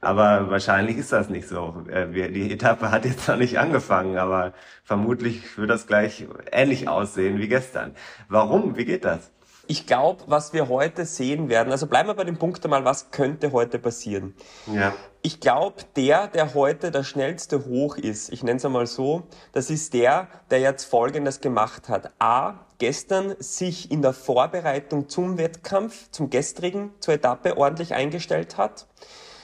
Aber 0.00 0.48
wahrscheinlich 0.48 0.96
ist 0.96 1.10
das 1.10 1.28
nicht 1.28 1.48
so. 1.48 1.84
Äh, 1.90 2.30
die 2.30 2.52
Etappe 2.52 2.92
hat 2.92 3.04
jetzt 3.04 3.26
noch 3.26 3.36
nicht 3.36 3.58
angefangen, 3.58 4.16
aber 4.16 4.52
vermutlich 4.84 5.58
wird 5.58 5.70
das 5.70 5.88
gleich 5.88 6.26
ähnlich 6.52 6.88
aussehen 6.88 7.38
wie 7.38 7.48
gestern. 7.48 7.96
Warum? 8.28 8.76
Wie 8.76 8.84
geht 8.84 9.04
das? 9.04 9.32
Ich 9.66 9.86
glaube, 9.86 10.22
was 10.26 10.52
wir 10.52 10.68
heute 10.68 11.04
sehen 11.04 11.48
werden, 11.48 11.72
also 11.72 11.86
bleiben 11.86 12.08
wir 12.08 12.14
bei 12.14 12.24
dem 12.24 12.36
Punkt 12.36 12.64
einmal, 12.64 12.84
was 12.84 13.10
könnte 13.10 13.50
heute 13.52 13.78
passieren? 13.78 14.34
Ja. 14.72 14.92
Ich 15.22 15.40
glaube, 15.40 15.82
der, 15.96 16.28
der 16.28 16.54
heute 16.54 16.90
der 16.90 17.04
schnellste 17.04 17.64
hoch 17.64 17.96
ist, 17.96 18.32
ich 18.32 18.42
nenne 18.42 18.56
es 18.56 18.64
einmal 18.64 18.86
so, 18.86 19.24
das 19.52 19.70
ist 19.70 19.94
der, 19.94 20.28
der 20.50 20.60
jetzt 20.60 20.84
Folgendes 20.84 21.40
gemacht 21.40 21.88
hat. 21.88 22.10
A, 22.18 22.54
gestern 22.82 23.36
sich 23.38 23.92
in 23.92 24.02
der 24.02 24.12
Vorbereitung 24.12 25.08
zum 25.08 25.38
Wettkampf, 25.38 26.10
zum 26.10 26.30
gestrigen, 26.30 26.90
zur 26.98 27.14
Etappe 27.14 27.56
ordentlich 27.56 27.94
eingestellt 27.94 28.56
hat 28.58 28.88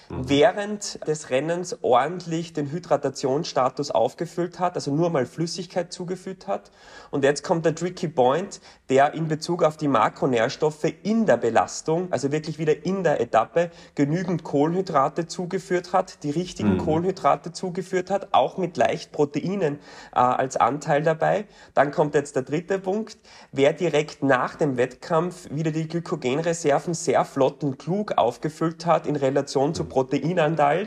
mhm. 0.09 0.29
während 0.29 1.07
des 1.07 1.31
Rennens 1.31 1.79
ordentlich 1.83 2.53
den 2.53 2.71
Hydratationsstatus 2.71 3.91
aufgefüllt 3.91 4.59
hat, 4.59 4.75
also 4.75 4.95
nur 4.95 5.11
mal 5.11 5.27
Flüssigkeit 5.27 5.93
zugeführt 5.93 6.47
hat. 6.47 6.71
Und 7.11 7.25
jetzt 7.25 7.43
kommt 7.43 7.65
der 7.65 7.75
tricky 7.75 8.09
point, 8.09 8.61
der 8.89 9.15
in 9.15 9.29
Bezug 9.29 9.63
auf 9.63 9.77
die 9.77 9.89
Makronährstoffe 9.89 10.93
in 11.03 11.27
der 11.27 11.37
Belastung, 11.37 12.09
also 12.11 12.33
wirklich 12.33 12.59
wieder 12.59 12.85
in 12.85 13.03
der 13.03 13.21
Etappe, 13.21 13.71
genügend 13.95 14.45
Kohlenhydrate 14.45 15.27
zugeführt 15.27 15.93
hat, 15.93 16.23
die 16.23 16.31
richtigen 16.31 16.75
mhm. 16.75 16.79
Kohlenhydrate 16.79 17.53
zugeführt 17.53 18.11
hat, 18.11 18.29
auch 18.33 18.59
mit 18.59 18.77
leicht 18.77 19.13
Proteinen 19.13 19.79
äh, 20.15 20.19
als 20.19 20.57
Anteil 20.57 21.03
dabei. 21.03 21.47
Dann 21.75 21.91
kommt 21.91 22.15
jetzt 22.15 22.37
der 22.37 22.43
dritte 22.43 22.79
Punkt, 22.79 23.19
wer 23.53 23.73
direkt 23.73 24.23
nach 24.23 24.55
dem 24.55 24.77
Wettkampf 24.77 25.49
wieder 25.51 25.71
die 25.71 25.89
Glykogenreserven 25.89 26.95
sehr 26.95 27.25
flott 27.25 27.63
und 27.65 27.79
klug 27.79 28.13
aufgefüllt 28.17 28.87
hat 28.87 29.07
in 29.07 29.17
Relation 29.17 29.75
zu 29.75 29.85
Proteinanteil 29.99 30.87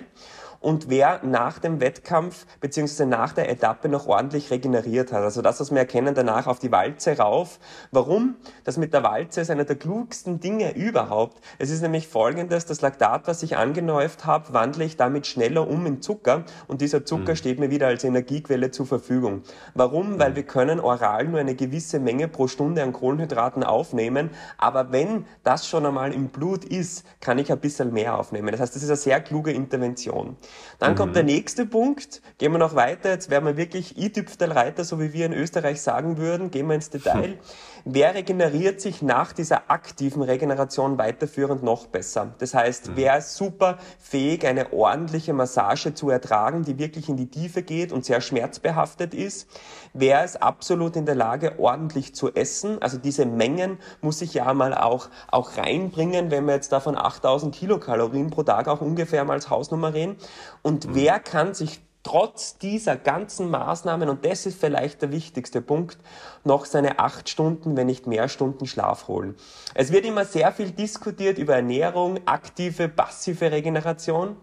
und 0.62 0.89
wer 0.89 1.22
nach 1.24 1.59
dem 1.59 1.82
Wettkampf 1.82 2.45
beziehungsweise 2.59 3.07
nach 3.07 3.34
der 3.34 3.49
Etappe 3.49 3.89
noch 3.89 4.07
ordentlich 4.07 4.51
regeneriert 4.51 5.12
hat. 5.12 5.24
Also 5.24 5.41
das, 5.41 5.59
was 5.59 5.72
wir 5.72 5.80
erkennen 5.80 6.14
danach 6.14 6.47
auf 6.47 6.59
die 6.59 6.72
Walze 6.72 7.18
rauf. 7.18 7.59
Warum? 7.91 8.36
Das 8.64 8.78
mit 8.78 8.93
der 8.93 9.03
Walze 9.03 9.41
ist 9.41 9.49
einer 9.49 9.66
der 9.66 9.76
klugsten 9.76 10.39
Dinge 10.39 10.76
überhaupt. 10.76 11.41
Es 11.57 11.72
ist 11.72 11.82
nämlich 11.82 12.07
folgendes, 12.07 12.66
das 12.66 12.82
Laktat, 12.82 13.28
was 13.28 13.41
ich 13.41 13.57
angenäuft 13.57 14.26
habe, 14.26 14.53
wandle 14.53 14.86
ich 14.86 14.97
damit 14.97 15.26
schneller 15.26 15.68
um 15.68 15.86
in 15.88 16.01
Zucker 16.01 16.43
und 16.68 16.82
dieser 16.82 17.05
Zucker 17.05 17.32
mhm. 17.32 17.38
steht 17.38 17.59
mir 17.59 17.72
wieder 17.72 17.88
als 17.88 18.03
Energiequelle 18.03 18.70
zur 18.70 18.86
Verfügung. 18.86 19.41
Warum? 19.74 20.14
Mhm. 20.14 20.20
Weil 20.20 20.36
wir 20.36 20.43
können 20.43 20.80
oral 20.80 21.26
nur 21.26 21.39
eine 21.39 21.55
gewisse 21.55 21.99
Menge 21.99 22.28
pro 22.28 22.47
Stunde 22.47 22.84
an 22.84 22.93
Kohlenhydraten 22.93 23.64
aufnehmen, 23.64 24.30
aber 24.59 24.91
wenn 24.91 25.26
das 25.43 25.68
schon 25.68 25.88
einmal 25.88 26.14
im 26.14 26.28
Blut 26.28 26.66
ist, 26.66 27.03
kann 27.20 27.39
ich 27.39 27.51
ein 27.51 27.59
bisschen 27.59 27.91
mehr 27.93 28.18
aufnehmen. 28.18 28.51
Das 28.51 28.59
heißt, 28.59 28.76
das 28.76 28.84
ist 28.84 28.89
eine 28.89 28.97
sehr 28.97 29.22
kluge 29.22 29.51
Intervention. 29.51 30.38
Dann 30.80 30.93
mhm. 30.93 30.95
kommt 30.95 31.16
der 31.16 31.24
nächste 31.24 31.66
Punkt. 31.66 32.22
Gehen 32.38 32.52
wir 32.52 32.60
noch 32.60 32.76
weiter. 32.76 33.12
Jetzt 33.12 33.30
werden 33.30 33.45
wir 33.45 33.58
wirklich 33.58 33.97
i-Tüpfelreiter, 33.97 34.84
so 34.84 34.99
wie 34.99 35.14
wir 35.14 35.26
in 35.26 35.34
Österreich 35.34 35.82
sagen 35.82 36.18
würden. 36.18 36.52
Gehen 36.52 36.68
wir 36.68 36.76
ins 36.76 36.89
Detail. 36.89 37.38
Wer 37.86 38.13
regeneriert 38.13 38.79
sich 38.79 39.01
nach 39.01 39.34
dieser 39.34 39.71
aktiven 39.71 40.21
Regeneration 40.21 40.97
weiterführend 40.97 41.63
noch 41.63 41.88
besser? 41.88 42.36
Das 42.38 42.53
heißt, 42.53 42.89
mhm. 42.89 42.91
wer 42.95 43.17
ist 43.17 43.36
super 43.36 43.77
fähig, 43.99 44.45
eine 44.45 44.71
ordentliche 44.73 45.34
Massage 45.34 45.93
zu 45.93 46.09
ertragen, 46.09 46.63
die 46.63 46.77
wirklich 46.77 47.09
in 47.09 47.17
die 47.17 47.29
Tiefe 47.29 47.63
geht 47.63 47.91
und 47.91 48.05
sehr 48.05 48.21
schmerzbehaftet 48.21 49.13
ist? 49.13 49.47
Wer 49.93 50.23
ist 50.23 50.41
absolut 50.41 50.95
in 50.95 51.05
der 51.05 51.15
Lage, 51.15 51.59
ordentlich 51.59 52.13
zu 52.13 52.34
essen? 52.34 52.82
Also 52.82 52.97
diese 52.97 53.25
Mengen 53.25 53.79
muss 54.01 54.21
ich 54.21 54.34
ja 54.34 54.53
mal 54.53 54.73
auch, 54.73 55.09
auch 55.29 55.57
reinbringen, 55.57 56.32
wenn 56.32 56.45
wir 56.45 56.53
jetzt 56.53 56.71
da 56.71 56.79
von 56.79 56.97
8000 56.97 57.53
Kilokalorien 57.53 58.29
pro 58.29 58.43
Tag 58.43 58.67
auch 58.67 58.82
ungefähr 58.82 59.25
mal 59.25 59.34
als 59.34 59.49
Hausnummer 59.49 59.93
reden. 59.93 60.17
Und 60.61 60.88
mhm. 60.88 60.95
wer 60.95 61.19
kann 61.19 61.53
sich 61.53 61.82
trotz 62.04 62.58
dieser 62.58 62.95
ganzen 62.95 63.49
Maßnahmen, 63.49 64.10
und 64.10 64.26
das 64.26 64.45
ist 64.45 64.60
vielleicht 64.60 65.02
der 65.02 65.12
wichtigste 65.12 65.62
Punkt, 65.62 65.97
noch 66.43 66.66
seine 66.66 66.99
acht 66.99 67.30
Stunden, 67.30 67.78
wenn 67.78 67.88
nicht 67.88 68.08
mehr 68.08 68.28
Stunden 68.28 68.66
Schlaf 68.66 69.08
holen. 69.08 69.36
Es 69.74 69.91
wird 69.91 70.06
immer 70.06 70.26
sehr 70.26 70.52
viel 70.52 70.72
diskutiert 70.72 71.38
über 71.38 71.56
Ernährung, 71.56 72.20
aktive, 72.26 72.89
passive 72.89 73.52
Regeneration. 73.52 74.38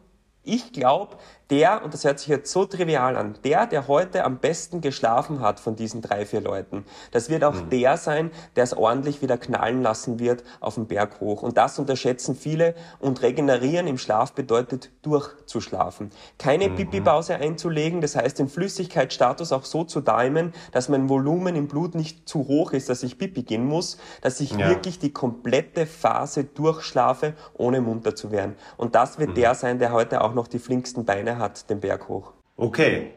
Ich 0.45 0.73
glaube, 0.73 1.17
der, 1.51 1.82
und 1.82 1.94
das 1.94 2.05
hört 2.05 2.18
sich 2.18 2.28
jetzt 2.28 2.53
so 2.53 2.64
trivial 2.64 3.16
an, 3.16 3.34
der, 3.44 3.66
der 3.66 3.88
heute 3.88 4.24
am 4.24 4.38
besten 4.38 4.80
geschlafen 4.80 5.40
hat 5.40 5.61
von 5.61 5.76
diesen 5.76 6.03
drei, 6.03 6.26
vier 6.26 6.40
Leuten, 6.40 6.84
das 7.11 7.30
wird 7.30 7.44
auch 7.44 7.55
mhm. 7.55 7.70
der 7.70 7.96
sein, 7.96 8.30
der 8.57 8.64
es 8.64 8.74
ordentlich 8.74 9.22
wieder 9.22 9.38
knallen 9.38 9.82
lassen 9.82 10.18
wird 10.18 10.44
auf 10.61 10.74
dem 10.74 10.86
Berg 10.86 11.20
hoch. 11.20 11.42
Und 11.42 11.57
das 11.57 11.78
unterschätzen 11.78 12.34
viele. 12.34 12.74
Und 13.01 13.22
regenerieren 13.22 13.86
im 13.86 13.99
Schlaf 13.99 14.32
bedeutet 14.32 14.90
durchzuschlafen. 15.03 16.11
Keine 16.38 16.68
mhm. 16.68 16.76
Pipi-Pause 16.76 17.36
einzulegen, 17.36 18.01
das 18.01 18.16
heißt 18.16 18.38
den 18.38 18.49
Flüssigkeitsstatus 18.49 19.53
auch 19.53 19.64
so 19.64 19.84
zu 19.84 20.01
timen, 20.01 20.53
dass 20.72 20.88
mein 20.88 21.09
Volumen 21.09 21.57
im 21.57 21.68
Blut 21.68 21.94
nicht 21.94 22.28
zu 22.28 22.46
hoch 22.46 22.72
ist, 22.72 22.88
dass 22.88 23.03
ich 23.03 23.18
Pipi 23.18 23.42
gehen 23.42 23.64
muss, 23.64 23.99
dass 24.20 24.40
ich 24.40 24.53
ja. 24.53 24.68
wirklich 24.68 24.99
die 24.99 25.12
komplette 25.12 25.86
Phase 25.86 26.44
durchschlafe, 26.44 27.34
ohne 27.55 27.80
munter 27.80 28.14
zu 28.14 28.30
werden. 28.30 28.57
Und 28.76 28.94
das 28.94 29.18
wird 29.18 29.30
mhm. 29.30 29.34
der 29.34 29.55
sein, 29.55 29.78
der 29.78 29.92
heute 29.92 30.20
auch 30.22 30.34
noch 30.34 30.49
die 30.49 30.59
flinksten 30.59 31.05
Beine 31.05 31.38
hat 31.39 31.68
den 31.70 31.80
Berg 31.80 32.09
hoch. 32.09 32.32
Okay. 32.57 33.12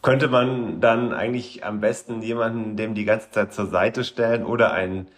Könnte 0.00 0.28
man 0.28 0.80
dann 0.80 1.12
eigentlich 1.12 1.64
am 1.64 1.80
besten 1.80 2.22
jemanden 2.22 2.76
dem 2.76 2.94
die 2.94 3.04
ganze 3.04 3.30
Zeit 3.30 3.52
zur 3.52 3.66
Seite 3.66 4.02
stellen 4.02 4.44
oder 4.44 4.72
einen, 4.72 5.08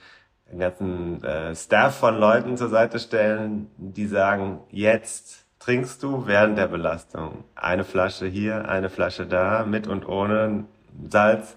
einen 0.50 0.58
ganzen 0.58 1.22
äh, 1.22 1.54
Staff 1.54 1.98
von 1.98 2.18
Leuten 2.18 2.56
zur 2.56 2.68
Seite 2.68 2.98
stellen, 2.98 3.70
die 3.76 4.06
sagen, 4.06 4.60
jetzt 4.70 5.44
trinkst 5.60 6.02
du 6.02 6.26
während 6.26 6.58
der 6.58 6.66
Belastung 6.66 7.44
eine 7.54 7.84
Flasche 7.84 8.26
hier, 8.26 8.68
eine 8.68 8.90
Flasche 8.90 9.26
da, 9.26 9.64
mit 9.64 9.86
und 9.86 10.08
ohne 10.08 10.64
Salz. 11.08 11.56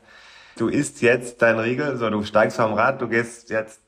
Du 0.57 0.67
isst 0.67 1.01
jetzt 1.01 1.41
dein 1.41 1.57
Riegel, 1.57 1.97
so 1.97 2.09
du 2.11 2.23
steigst 2.23 2.57
vom 2.57 2.73
Rad, 2.73 3.01
du 3.01 3.07
gehst 3.07 3.49
jetzt 3.49 3.82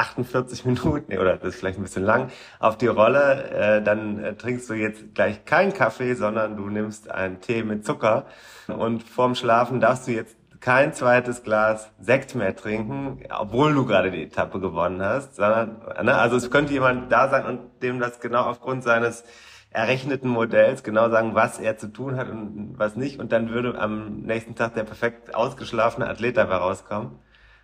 48 0.00 0.64
Minuten 0.64 1.12
oder 1.18 1.36
das 1.36 1.54
ist 1.54 1.60
vielleicht 1.60 1.78
ein 1.78 1.82
bisschen 1.82 2.04
lang 2.04 2.30
auf 2.58 2.78
die 2.78 2.86
Rolle, 2.86 3.50
äh, 3.50 3.82
dann 3.82 4.22
äh, 4.22 4.34
trinkst 4.34 4.68
du 4.70 4.74
jetzt 4.74 5.14
gleich 5.14 5.44
keinen 5.44 5.74
Kaffee, 5.74 6.14
sondern 6.14 6.56
du 6.56 6.68
nimmst 6.68 7.10
einen 7.10 7.40
Tee 7.40 7.62
mit 7.62 7.84
Zucker. 7.84 8.26
Und 8.68 9.02
vorm 9.02 9.34
Schlafen 9.34 9.80
darfst 9.80 10.08
du 10.08 10.12
jetzt 10.12 10.36
kein 10.60 10.92
zweites 10.92 11.42
Glas 11.42 11.90
Sekt 12.00 12.34
mehr 12.34 12.54
trinken, 12.54 13.22
obwohl 13.30 13.74
du 13.74 13.86
gerade 13.86 14.10
die 14.10 14.22
Etappe 14.24 14.60
gewonnen 14.60 15.02
hast, 15.02 15.36
sondern 15.36 15.80
ne, 16.02 16.14
also 16.16 16.36
es 16.36 16.50
könnte 16.50 16.72
jemand 16.72 17.10
da 17.10 17.28
sein 17.28 17.46
und 17.46 17.82
dem 17.82 17.98
das 17.98 18.20
genau 18.20 18.42
aufgrund 18.42 18.82
seines 18.82 19.24
errechneten 19.70 20.28
Modells 20.28 20.82
genau 20.82 21.08
sagen, 21.10 21.34
was 21.34 21.58
er 21.58 21.78
zu 21.78 21.88
tun 21.92 22.16
hat 22.16 22.28
und 22.28 22.74
was 22.76 22.96
nicht. 22.96 23.20
Und 23.20 23.32
dann 23.32 23.50
würde 23.50 23.78
am 23.78 24.22
nächsten 24.22 24.54
Tag 24.54 24.74
der 24.74 24.84
perfekt 24.84 25.34
ausgeschlafene 25.34 26.08
Athlet 26.08 26.36
dabei 26.36 26.56
rauskommen. 26.56 27.18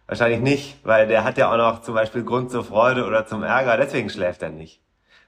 Wahrscheinlich 0.07 0.41
nicht, 0.41 0.79
weil 0.85 1.09
der 1.09 1.25
hat 1.25 1.37
ja 1.37 1.53
auch 1.53 1.57
noch 1.57 1.83
zum 1.83 1.95
Beispiel 1.95 2.23
Grund 2.23 2.51
zur 2.51 2.65
Freude 2.65 3.07
oder 3.07 3.27
zum 3.27 3.43
Ärger, 3.43 3.77
deswegen 3.77 4.09
schläft 4.09 4.43
er 4.43 4.51
nicht. 4.51 4.81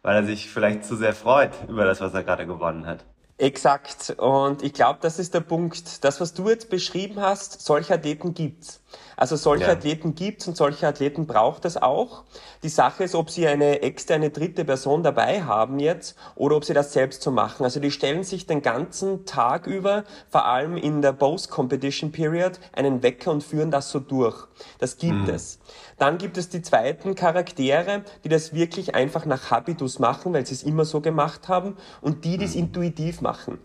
Weil 0.03 0.16
er 0.16 0.24
sich 0.24 0.49
vielleicht 0.49 0.85
zu 0.85 0.95
sehr 0.95 1.14
freut 1.14 1.51
über 1.68 1.85
das, 1.85 2.01
was 2.01 2.14
er 2.14 2.22
gerade 2.22 2.47
gewonnen 2.47 2.87
hat. 2.87 3.05
Exakt. 3.39 4.14
Und 4.18 4.62
ich 4.62 4.72
glaube, 4.72 4.99
das 5.01 5.18
ist 5.18 5.33
der 5.33 5.41
Punkt. 5.41 6.05
Das, 6.05 6.20
was 6.20 6.35
du 6.35 6.49
jetzt 6.49 6.70
beschrieben 6.70 7.20
hast, 7.20 7.61
solche 7.61 7.95
Athleten 7.95 8.35
gibt's. 8.35 8.83
Also 9.19 9.35
solche 9.35 9.64
ja. 9.64 9.73
Athleten 9.73 10.14
gibt's 10.14 10.47
und 10.47 10.57
solche 10.57 10.87
Athleten 10.87 11.27
braucht 11.27 11.64
es 11.64 11.77
auch. 11.77 12.23
Die 12.62 12.69
Sache 12.69 13.03
ist, 13.03 13.16
ob 13.16 13.31
sie 13.31 13.49
eine 13.49 13.83
externe 13.83 14.31
dritte 14.31 14.64
Person 14.64 15.03
dabei 15.03 15.43
haben 15.43 15.81
jetzt 15.81 16.16
oder 16.37 16.55
ob 16.55 16.64
sie 16.64 16.73
das 16.73 16.93
selbst 16.93 17.23
so 17.23 17.33
machen. 17.33 17.64
Also 17.64 17.81
die 17.81 17.91
stellen 17.91 18.23
sich 18.23 18.47
den 18.47 18.62
ganzen 18.62 19.27
Tag 19.27 19.66
über, 19.66 20.05
vor 20.31 20.47
allem 20.47 20.77
in 20.77 21.03
der 21.03 21.12
Post-Competition 21.12 22.12
Period, 22.12 22.61
einen 22.73 23.03
Wecker 23.03 23.33
und 23.33 23.43
führen 23.43 23.73
das 23.73 23.91
so 23.91 23.99
durch. 23.99 24.47
Das 24.79 24.99
gibt 24.99 25.27
mhm. 25.27 25.35
es. 25.35 25.59
Dann 25.99 26.19
gibt 26.19 26.39
es 26.39 26.49
die 26.49 26.62
zweiten 26.62 27.16
Charaktere, 27.16 28.05
die 28.23 28.29
das 28.29 28.55
wirklich 28.55 28.95
einfach 28.95 29.27
nach 29.27 29.51
Habitus 29.51 29.99
machen, 29.99 30.33
weil 30.33 30.47
sie 30.47 30.55
es 30.55 30.62
immer 30.62 30.85
so 30.85 31.01
gemacht 31.01 31.49
haben 31.49 31.77
und 32.01 32.25
die, 32.25 32.39
die 32.39 32.45
es 32.45 32.55
mhm. 32.55 32.61
intuitiv 32.61 33.21
machen. 33.21 33.59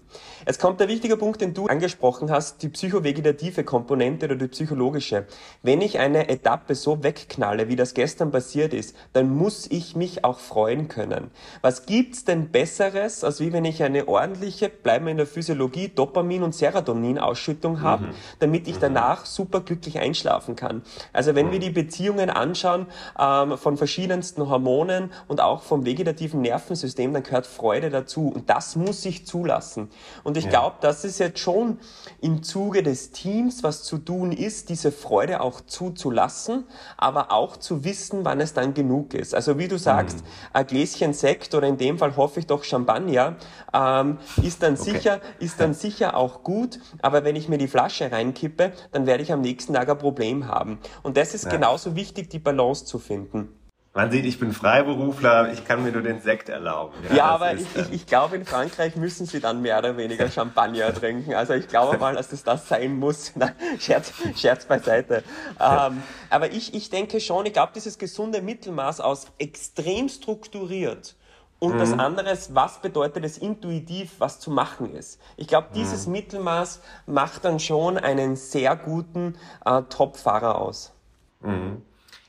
Es 0.45 0.57
kommt 0.57 0.79
der 0.79 0.87
wichtige 0.87 1.15
Punkt, 1.15 1.41
den 1.41 1.53
du 1.53 1.67
angesprochen 1.67 2.31
hast, 2.31 2.63
die 2.63 2.69
psychovegetative 2.69 3.63
Komponente 3.63 4.25
oder 4.25 4.35
die 4.35 4.47
psychologische. 4.47 5.27
Wenn 5.61 5.81
ich 5.81 5.99
eine 5.99 6.27
Etappe 6.27 6.75
so 6.75 7.03
wegknalle, 7.03 7.69
wie 7.69 7.75
das 7.75 7.93
gestern 7.93 8.31
passiert 8.31 8.73
ist, 8.73 8.95
dann 9.13 9.33
muss 9.33 9.65
ich 9.69 9.95
mich 9.95 10.25
auch 10.25 10.39
freuen 10.39 10.89
können. 10.89 11.31
Was 11.61 11.85
gibt's 11.85 12.25
denn 12.25 12.51
Besseres, 12.51 13.23
als 13.23 13.39
wie 13.39 13.53
wenn 13.53 13.63
ich 13.63 13.81
eine 13.81 14.07
ordentliche, 14.07 14.69
bleiben 14.69 15.05
wir 15.05 15.11
in 15.11 15.17
der 15.17 15.27
Physiologie, 15.27 15.87
Dopamin- 15.87 16.43
und 16.43 16.53
Serotonin-Ausschüttung 16.53 17.81
habe, 17.81 18.07
mhm. 18.07 18.13
damit 18.39 18.67
ich 18.67 18.75
mhm. 18.75 18.81
danach 18.81 19.25
super 19.25 19.61
glücklich 19.61 19.99
einschlafen 19.99 20.55
kann. 20.55 20.81
Also 21.13 21.33
wenn 21.35 21.51
wir 21.51 21.59
die 21.59 21.69
Beziehungen 21.69 22.29
anschauen 22.29 22.87
ähm, 23.19 23.57
von 23.57 23.77
verschiedensten 23.77 24.49
Hormonen 24.49 25.11
und 25.27 25.41
auch 25.41 25.63
vom 25.63 25.85
vegetativen 25.85 26.41
Nervensystem, 26.41 27.13
dann 27.13 27.23
gehört 27.23 27.47
Freude 27.47 27.89
dazu. 27.89 28.27
Und 28.27 28.49
das 28.49 28.75
muss 28.75 29.05
ich 29.05 29.25
zulassen. 29.25 29.89
Und 30.23 30.37
ich 30.37 30.45
ja. 30.45 30.49
glaube, 30.49 30.75
das 30.81 31.05
ist 31.05 31.19
jetzt 31.19 31.39
schon 31.39 31.79
im 32.21 32.43
Zuge 32.43 32.83
des 32.83 33.11
Teams, 33.11 33.63
was 33.63 33.83
zu 33.83 33.97
tun 33.97 34.31
ist, 34.31 34.69
diese 34.69 34.91
Freude 34.91 35.32
auch 35.41 35.61
zuzulassen, 35.61 36.65
aber 36.97 37.31
auch 37.31 37.57
zu 37.57 37.83
wissen, 37.83 38.25
wann 38.25 38.39
es 38.39 38.53
dann 38.53 38.73
genug 38.73 39.13
ist. 39.13 39.33
Also 39.33 39.57
wie 39.57 39.67
du 39.67 39.77
sagst, 39.77 40.17
mhm. 40.17 40.23
ein 40.53 40.67
Gläschen 40.67 41.13
Sekt 41.13 41.55
oder 41.55 41.67
in 41.67 41.77
dem 41.77 41.97
Fall 41.97 42.15
hoffe 42.15 42.39
ich 42.39 42.47
doch 42.47 42.63
Champagner 42.63 43.35
ähm, 43.73 44.17
ist 44.41 44.63
dann 44.63 44.73
okay. 44.73 44.91
sicher, 44.91 45.21
ist 45.39 45.59
dann 45.59 45.73
sicher 45.73 46.15
auch 46.15 46.43
gut. 46.43 46.79
Aber 47.01 47.23
wenn 47.23 47.35
ich 47.35 47.49
mir 47.49 47.57
die 47.57 47.67
Flasche 47.67 48.11
reinkippe, 48.11 48.73
dann 48.91 49.05
werde 49.05 49.23
ich 49.23 49.31
am 49.31 49.41
nächsten 49.41 49.73
Tag 49.73 49.89
ein 49.89 49.97
Problem 49.97 50.47
haben. 50.47 50.79
Und 51.01 51.17
das 51.17 51.33
ist 51.33 51.45
ja. 51.45 51.51
genauso 51.51 51.95
wichtig, 51.95 52.29
die 52.29 52.39
Balance 52.39 52.85
zu 52.85 52.99
finden. 52.99 53.49
Man 53.95 54.09
sieht, 54.09 54.25
ich 54.25 54.39
bin 54.39 54.53
Freiberufler, 54.53 55.53
ich 55.53 55.65
kann 55.65 55.83
mir 55.83 55.91
nur 55.91 56.01
den 56.01 56.19
Sekt 56.19 56.49
erlauben. 56.49 56.95
Ja, 57.09 57.15
ja 57.15 57.25
aber 57.25 57.53
ich, 57.53 57.67
ich, 57.75 57.93
ich 57.93 58.05
glaube, 58.07 58.35
in 58.35 58.43
Frankreich 58.43 58.95
müssen 58.95 59.27
sie 59.27 59.39
dann 59.39 59.61
mehr 59.61 59.77
oder 59.77 59.97
weniger 59.97 60.27
Champagner 60.31 60.91
trinken. 60.91 61.35
Also 61.35 61.53
ich 61.53 61.67
glaube 61.67 61.99
mal, 61.99 62.15
dass 62.15 62.31
es 62.31 62.43
das 62.43 62.67
sein 62.67 62.97
muss. 62.97 63.33
Nein, 63.35 63.53
Scherz, 63.79 64.11
Scherz 64.35 64.65
beiseite. 64.65 65.23
Ähm, 65.59 66.01
aber 66.31 66.51
ich, 66.51 66.73
ich 66.73 66.89
denke 66.89 67.19
schon, 67.19 67.45
ich 67.45 67.53
glaube, 67.53 67.73
dieses 67.75 67.99
gesunde 67.99 68.41
Mittelmaß 68.41 68.99
aus 68.99 69.27
extrem 69.37 70.09
strukturiert 70.09 71.15
und 71.59 71.75
mhm. 71.75 71.79
das 71.79 71.93
andere 71.93 72.31
ist, 72.31 72.55
was 72.55 72.81
bedeutet 72.81 73.23
es 73.23 73.37
intuitiv, 73.37 74.15
was 74.17 74.39
zu 74.39 74.49
machen 74.49 74.93
ist. 74.95 75.21
Ich 75.37 75.47
glaube, 75.47 75.67
dieses 75.75 76.07
mhm. 76.07 76.13
Mittelmaß 76.13 76.81
macht 77.05 77.45
dann 77.45 77.59
schon 77.59 77.99
einen 77.99 78.37
sehr 78.37 78.75
guten 78.75 79.35
äh, 79.63 79.83
Top-Fahrer 79.83 80.59
aus. 80.59 80.93
Mhm. 81.41 81.83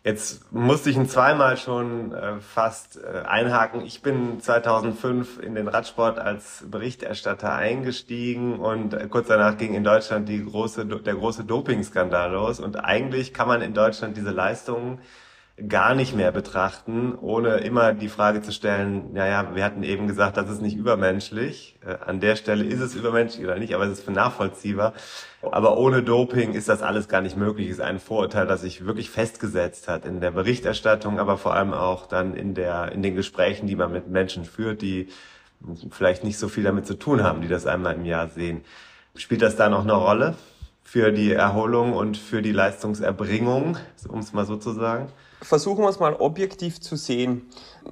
Jetzt 0.05 0.53
musste 0.53 0.91
ich 0.91 0.97
ihn 0.97 1.09
zweimal 1.09 1.57
schon 1.57 2.13
äh, 2.13 2.39
fast 2.39 3.03
äh, 3.03 3.23
einhaken. 3.27 3.81
Ich 3.87 4.03
bin 4.03 4.39
2005 4.39 5.39
in 5.41 5.55
den 5.55 5.67
Radsport 5.67 6.19
als 6.19 6.63
Berichterstatter 6.71 7.55
eingestiegen 7.55 8.61
und 8.61 8.93
äh, 8.93 9.09
kurz 9.09 9.29
danach 9.29 9.57
ging 9.57 9.73
in 9.73 9.83
Deutschland 9.83 10.29
die 10.29 10.45
große, 10.45 10.85
der 10.85 11.15
große 11.15 11.45
Dopingskandal 11.45 12.33
los. 12.33 12.61
Und 12.61 12.85
eigentlich 12.85 13.33
kann 13.33 13.49
man 13.49 13.63
in 13.63 13.73
Deutschland 13.73 14.19
diese 14.19 14.31
Leistungen 14.31 15.01
gar 15.69 15.95
nicht 15.95 16.17
mehr 16.17 16.33
betrachten, 16.33 17.15
ohne 17.15 17.59
immer 17.59 17.93
die 17.93 18.09
Frage 18.09 18.43
zu 18.43 18.51
stellen, 18.51 19.13
naja, 19.13 19.55
wir 19.55 19.65
hatten 19.65 19.85
eben 19.85 20.09
gesagt, 20.09 20.37
das 20.37 20.51
ist 20.51 20.61
nicht 20.61 20.77
übermenschlich. 20.77 21.79
Äh, 21.87 21.97
an 22.05 22.19
der 22.19 22.35
Stelle 22.35 22.65
ist 22.65 22.81
es 22.81 22.97
übermenschlich 22.97 23.45
oder 23.45 23.57
nicht, 23.57 23.73
aber 23.73 23.85
es 23.85 24.01
ist 24.01 24.11
nachvollziehbar. 24.11 24.95
Aber 25.43 25.77
ohne 25.79 26.03
Doping 26.03 26.55
ist 26.55 26.69
das 26.69 26.83
alles 26.83 27.07
gar 27.07 27.21
nicht 27.21 27.37
möglich. 27.37 27.69
Ist 27.69 27.81
ein 27.81 28.01
Vorurteil, 28.01 28.49
das 28.49 28.63
sich 28.63 28.85
wirklich 28.85 29.11
festgesetzt 29.11 29.87
hat 29.87 30.05
in 30.07 30.21
der 30.21 30.33
Berichterstattung, 30.33 31.21
aber 31.21 31.39
vor 31.39 31.55
allem 31.55 31.73
auch 31.73 32.07
dann 32.07 32.35
in 32.35 32.55
der, 32.55 32.91
in 32.91 33.03
den 33.03 33.15
Gesprächen, 33.15 33.69
die 33.69 33.77
man 33.77 33.93
mit 33.93 34.09
Menschen 34.09 34.45
führt, 34.45 34.83
die 34.83 35.09
vielleicht 35.91 36.25
nicht 36.25 36.39
so 36.39 36.49
viel 36.49 36.65
damit 36.65 36.85
zu 36.87 36.95
tun 36.95 37.23
haben, 37.23 37.43
die 37.43 37.49
das 37.49 37.67
einmal 37.67 37.95
im 37.95 38.05
Jahr 38.05 38.29
sehen. 38.29 38.63
Spielt 39.15 39.43
das 39.43 39.55
da 39.55 39.69
noch 39.69 39.83
eine 39.83 39.95
Rolle 39.95 40.35
für 40.83 41.13
die 41.13 41.33
Erholung 41.33 41.93
und 41.93 42.17
für 42.17 42.43
die 42.43 42.53
Leistungserbringung, 42.53 43.77
um 44.09 44.19
es 44.19 44.33
mal 44.33 44.47
so 44.47 44.57
zu 44.57 44.73
sagen? 44.73 45.09
Versuchen 45.45 45.85
wir 45.85 45.89
es 45.89 46.01
mal 46.01 46.15
objektiv 46.15 46.81
zu 46.81 46.97
sehen. 46.97 47.43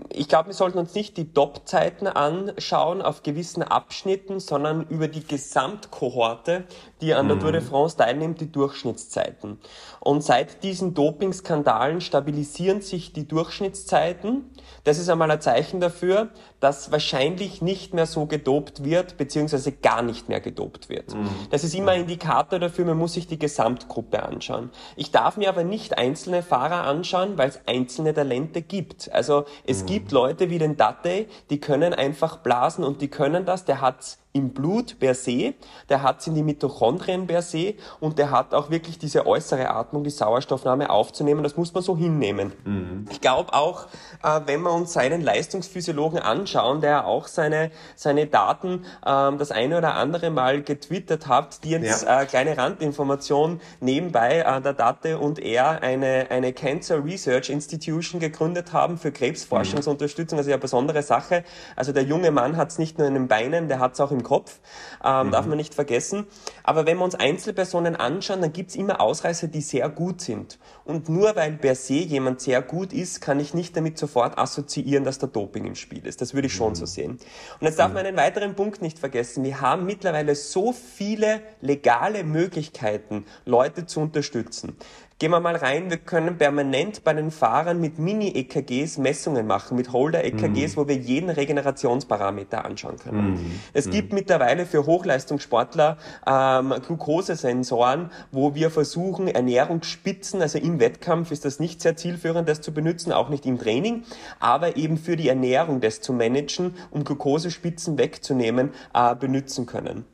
Ich 0.09 0.29
glaube, 0.29 0.49
wir 0.49 0.55
sollten 0.55 0.79
uns 0.79 0.95
nicht 0.95 1.17
die 1.17 1.33
Top-Zeiten 1.33 2.07
anschauen 2.07 3.03
auf 3.03 3.23
gewissen 3.23 3.63
Abschnitten, 3.63 4.41
sondern 4.41 4.87
über 4.89 5.09
die 5.09 5.27
Gesamtkohorte, 5.27 6.65
die 7.03 7.13
an 7.15 7.29
der 7.29 7.39
Tour 7.39 7.53
de 7.53 7.61
mhm. 7.61 7.67
France 7.67 7.97
teilnimmt, 7.97 8.41
die 8.41 8.51
Durchschnittszeiten. 8.51 9.59
Und 10.01 10.23
seit 10.23 10.63
diesen 10.63 10.95
Dopingskandalen 10.95 12.01
stabilisieren 12.01 12.81
sich 12.81 13.13
die 13.13 13.29
Durchschnittszeiten. 13.29 14.51
Das 14.85 14.99
ist 14.99 15.09
einmal 15.09 15.31
ein 15.31 15.41
Zeichen 15.41 15.81
dafür, 15.81 16.31
dass 16.61 16.91
wahrscheinlich 16.91 17.61
nicht 17.61 17.93
mehr 17.93 18.07
so 18.07 18.27
gedopt 18.27 18.85
wird, 18.85 19.17
beziehungsweise 19.17 19.73
gar 19.73 20.03
nicht 20.03 20.29
mehr 20.29 20.41
gedopt 20.41 20.89
wird. 20.89 21.15
Mhm. 21.15 21.29
Das 21.51 21.65
ist 21.65 21.75
immer 21.75 21.93
ein 21.93 22.03
Indikator 22.03 22.59
dafür, 22.59 22.85
man 22.85 22.99
muss 22.99 23.15
sich 23.15 23.27
die 23.27 23.39
Gesamtgruppe 23.39 24.23
anschauen. 24.23 24.71
Ich 24.97 25.11
darf 25.11 25.37
mir 25.37 25.49
aber 25.49 25.65
nicht 25.65 25.99
einzelne 25.99 26.43
Fahrer 26.43 26.85
anschauen, 26.85 27.37
weil 27.37 27.49
es 27.49 27.61
einzelne 27.67 28.15
Talente 28.15 28.63
gibt. 28.63 29.13
Also 29.13 29.45
es 29.67 29.82
mhm. 29.83 29.87
gibt 29.87 30.13
Leute 30.13 30.51
wie 30.51 30.59
den 30.59 30.77
Date, 30.77 31.29
die 31.51 31.61
können 31.61 31.95
einfach 31.95 32.39
blasen 32.39 32.85
und 32.85 33.01
die 33.01 33.09
können 33.09 33.45
das, 33.45 33.65
der 33.65 33.81
hat's 33.81 34.22
im 34.35 34.51
Blut 34.51 34.99
per 34.99 35.15
se, 35.15 35.55
der 35.91 36.03
hat 36.03 36.27
in 36.27 36.35
die 36.35 36.43
Mitochondrien 36.43 37.27
per 37.27 37.43
se 37.43 37.75
und 38.01 38.19
der 38.19 38.31
hat 38.31 38.55
auch 38.55 38.71
wirklich 38.71 38.99
diese 38.99 39.27
äußere 39.27 39.69
Atmung, 39.69 40.05
die 40.05 40.11
Sauerstoffnahme 40.11 40.89
aufzunehmen. 40.89 41.43
Das 41.43 41.57
muss 41.57 41.75
man 41.75 41.83
so 41.83 41.97
hinnehmen. 41.97 42.53
Mhm. 42.65 43.07
Ich 43.11 43.21
glaube 43.21 43.53
auch, 43.53 43.89
äh, 44.23 44.41
wenn 44.47 44.63
wir 44.63 44.73
uns 44.73 44.95
seinen 44.95 45.21
Leistungsphysiologen 45.21 46.19
anschauen, 46.19 46.81
der 46.81 47.07
auch 47.07 47.29
seine, 47.29 47.71
seine 47.95 48.27
Daten 48.27 48.85
äh, 49.05 49.37
das 49.37 49.51
eine 49.51 49.77
oder 49.77 49.97
andere 49.97 50.31
Mal 50.31 50.63
getwittert 50.63 51.27
hat, 51.27 51.63
die 51.65 51.71
jetzt 51.71 52.05
ja. 52.05 52.23
äh, 52.23 52.27
kleine 52.27 52.57
Randinformation 52.57 53.61
nebenbei 53.81 54.39
äh, 54.39 54.63
der 54.63 54.73
Date 54.73 55.21
und 55.21 55.41
er 55.41 55.83
eine, 55.83 56.29
eine 56.31 56.55
Cancer 56.55 57.05
Research 57.05 57.51
Institution 57.51 58.19
gegründet 58.19 58.73
haben 58.73 58.97
für 58.97 59.13
Krebsforschungsunterstützung. 59.13 60.39
Also 60.39 60.51
eine 60.51 60.59
besondere 60.59 61.03
Sache. 61.03 61.45
Also 61.77 61.93
der 61.93 62.05
junge 62.05 62.31
Mann 62.31 62.57
hat 62.57 62.71
es 62.71 62.79
nicht 62.79 62.97
nur 62.97 63.07
in 63.07 63.15
den 63.15 63.29
Beinen, 63.29 63.69
der 63.69 63.79
hat 63.79 63.93
es 63.93 64.01
auch 64.01 64.11
im 64.11 64.22
Kopf, 64.23 64.61
ähm, 65.05 65.27
mhm. 65.27 65.31
darf 65.33 65.47
man 65.47 65.57
nicht 65.57 65.75
vergessen. 65.75 66.27
Aber 66.63 66.87
wenn 66.87 66.99
wir 66.99 67.05
uns 67.05 67.15
Einzelpersonen 67.15 67.97
anschauen, 67.97 68.41
dann 68.41 68.53
gibt 68.53 68.71
es 68.71 68.77
immer 68.77 69.01
Ausreißer, 69.01 69.49
die 69.49 69.61
sehr 69.61 69.89
gut 69.89 70.21
sind. 70.21 70.59
Und 70.85 71.09
nur 71.09 71.37
weil 71.37 71.53
per 71.53 71.75
se 71.75 71.95
jemand 71.95 72.41
sehr 72.41 72.63
gut 72.63 72.93
ist, 72.93 73.21
kann 73.21 73.41
ich 73.41 73.55
nicht 73.55 73.77
damit 73.77 73.99
sofort 73.99 74.39
assoziieren, 74.39 75.05
dass 75.05 75.19
da 75.19 75.27
Doping 75.27 75.65
im 75.65 75.75
Spiel 75.75 76.07
ist. 76.07 76.21
Das 76.21 76.35
würde 76.35 76.47
ich 76.47 76.55
schon 76.55 76.71
mhm. 76.71 76.77
so 76.77 76.87
sehen. 76.87 77.13
Und 77.13 77.67
jetzt 77.67 77.79
darf 77.79 77.89
mhm. 77.89 77.95
man 77.95 78.07
einen 78.07 78.17
weiteren 78.17 78.55
Punkt 78.55 78.83
nicht 78.83 78.99
vergessen. 78.99 79.45
Wir 79.45 79.61
haben 79.61 79.87
mittlerweile 79.87 80.35
so 80.35 80.73
viele 80.73 81.41
legale 81.61 82.25
Möglichkeiten, 82.25 83.25
Leute 83.45 83.87
zu 83.87 84.01
unterstützen. 84.01 84.77
Gehen 85.19 85.31
wir 85.31 85.41
mal 85.41 85.57
rein, 85.57 85.91
wir 85.91 85.99
können 85.99 86.37
permanent 86.37 87.05
bei 87.05 87.13
den 87.15 87.31
Fahrern 87.31 87.81
mit 87.81 87.99
Mini-EKGs 87.99 88.99
Messungen 88.99 89.47
machen, 89.47 89.77
mit 89.77 89.93
Holder-EKGs, 89.93 90.75
mhm. 90.75 90.77
wo 90.77 90.89
wir 90.89 90.97
jeden 90.97 91.31
Regenerationsparameter 91.31 92.65
anschauen 92.65 92.99
können. 92.99 93.35
Mhm. 93.35 93.61
Es 93.73 93.89
gibt 93.91 94.11
mhm. 94.11 94.17
mittlerweile 94.17 94.67
für 94.67 94.87
Hochleistungssportler 94.87 95.99
ähm, 96.27 96.75
Glukosesensoren, 96.87 98.11
wo 98.33 98.55
wir 98.55 98.71
versuchen, 98.71 99.29
Ernährungsspitzen, 99.29 100.43
also 100.43 100.59
im 100.59 100.81
Wettkampf 100.81 101.31
ist 101.31 101.45
das 101.45 101.61
nicht 101.61 101.81
sehr 101.83 101.97
zielführend, 101.97 102.49
das 102.49 102.61
zu 102.61 102.73
benutzen, 102.73 103.13
auch 103.13 103.29
nicht 103.29 103.47
im 103.47 103.59
Training, 103.59 104.05
aber 104.41 104.77
eben 104.77 104.97
für 104.97 105.17
die 105.17 105.29
Ernährung 105.29 105.81
das 105.81 106.01
zu 106.01 106.13
managen, 106.13 106.75
um 106.91 107.05
Glukosespitzen 107.05 107.99
wegzunehmen, 107.99 108.71
äh, 108.95 109.15
benutzen 109.15 109.67
können. 109.67 110.05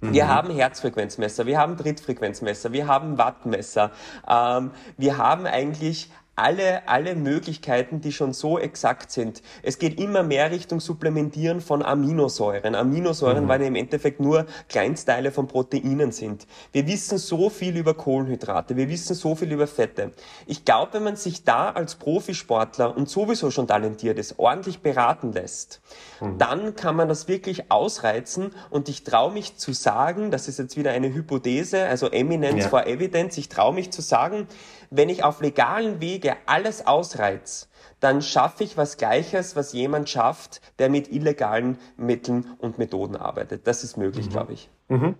Wir 0.00 0.24
mhm. 0.24 0.28
haben 0.28 0.50
Herzfrequenzmesser, 0.50 1.46
wir 1.46 1.58
haben 1.58 1.76
Trittfrequenzmesser, 1.76 2.72
wir 2.72 2.86
haben 2.86 3.18
Wattmesser. 3.18 3.90
Ähm, 4.28 4.70
wir 4.96 5.18
haben 5.18 5.46
eigentlich 5.46 6.10
alle, 6.38 6.88
alle 6.88 7.14
Möglichkeiten, 7.14 8.00
die 8.00 8.12
schon 8.12 8.32
so 8.32 8.58
exakt 8.58 9.10
sind. 9.10 9.42
Es 9.62 9.78
geht 9.78 10.00
immer 10.00 10.22
mehr 10.22 10.50
Richtung 10.50 10.80
Supplementieren 10.80 11.60
von 11.60 11.82
Aminosäuren. 11.82 12.74
Aminosäuren, 12.74 13.44
mhm. 13.44 13.48
weil 13.48 13.62
im 13.62 13.74
Endeffekt 13.74 14.20
nur 14.20 14.46
Kleinstteile 14.68 15.32
von 15.32 15.48
Proteinen 15.48 16.12
sind. 16.12 16.46
Wir 16.72 16.86
wissen 16.86 17.18
so 17.18 17.50
viel 17.50 17.76
über 17.76 17.94
Kohlenhydrate, 17.94 18.76
wir 18.76 18.88
wissen 18.88 19.14
so 19.14 19.34
viel 19.34 19.52
über 19.52 19.66
Fette. 19.66 20.12
Ich 20.46 20.64
glaube, 20.64 20.94
wenn 20.94 21.04
man 21.04 21.16
sich 21.16 21.44
da 21.44 21.70
als 21.70 21.96
Profisportler 21.96 22.96
und 22.96 23.08
sowieso 23.08 23.50
schon 23.50 23.66
talentiert 23.66 24.18
ist, 24.18 24.38
ordentlich 24.38 24.80
beraten 24.80 25.32
lässt, 25.32 25.80
mhm. 26.20 26.38
dann 26.38 26.76
kann 26.76 26.94
man 26.94 27.08
das 27.08 27.26
wirklich 27.26 27.70
ausreizen 27.70 28.52
und 28.70 28.88
ich 28.88 29.02
traue 29.02 29.32
mich 29.32 29.56
zu 29.56 29.72
sagen, 29.72 30.30
das 30.30 30.46
ist 30.46 30.58
jetzt 30.58 30.76
wieder 30.76 30.92
eine 30.92 31.12
Hypothese, 31.12 31.84
also 31.86 32.08
Eminence 32.10 32.64
ja. 32.64 32.68
for 32.68 32.86
Evidence, 32.86 33.38
ich 33.38 33.48
traue 33.48 33.74
mich 33.74 33.90
zu 33.90 34.02
sagen, 34.02 34.46
wenn 34.90 35.08
ich 35.08 35.24
auf 35.24 35.40
legalen 35.40 36.00
Wege 36.00 36.36
alles 36.46 36.86
ausreiz, 36.86 37.68
dann 38.00 38.22
schaffe 38.22 38.64
ich 38.64 38.76
was 38.76 38.96
Gleiches, 38.96 39.56
was 39.56 39.72
jemand 39.72 40.08
schafft, 40.08 40.60
der 40.78 40.88
mit 40.88 41.10
illegalen 41.10 41.78
Mitteln 41.96 42.46
und 42.58 42.78
Methoden 42.78 43.16
arbeitet. 43.16 43.66
Das 43.66 43.84
ist 43.84 43.96
möglich, 43.96 44.26
mhm. 44.26 44.30
glaube 44.30 44.52
ich. 44.52 44.70
Mhm. 44.88 45.16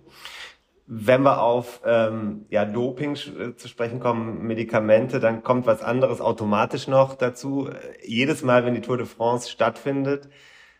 Wenn 0.91 1.21
wir 1.21 1.41
auf 1.41 1.81
ähm, 1.85 2.45
ja, 2.49 2.65
Doping 2.65 3.13
äh, 3.13 3.55
zu 3.55 3.67
sprechen 3.67 3.99
kommen, 3.99 4.47
Medikamente, 4.47 5.19
dann 5.19 5.43
kommt 5.43 5.67
was 5.67 5.83
anderes 5.83 6.19
automatisch 6.19 6.87
noch 6.87 7.13
dazu. 7.13 7.69
Jedes 8.03 8.41
Mal, 8.41 8.65
wenn 8.65 8.73
die 8.73 8.81
Tour 8.81 8.97
de 8.97 9.05
France 9.05 9.51
stattfindet, 9.51 10.29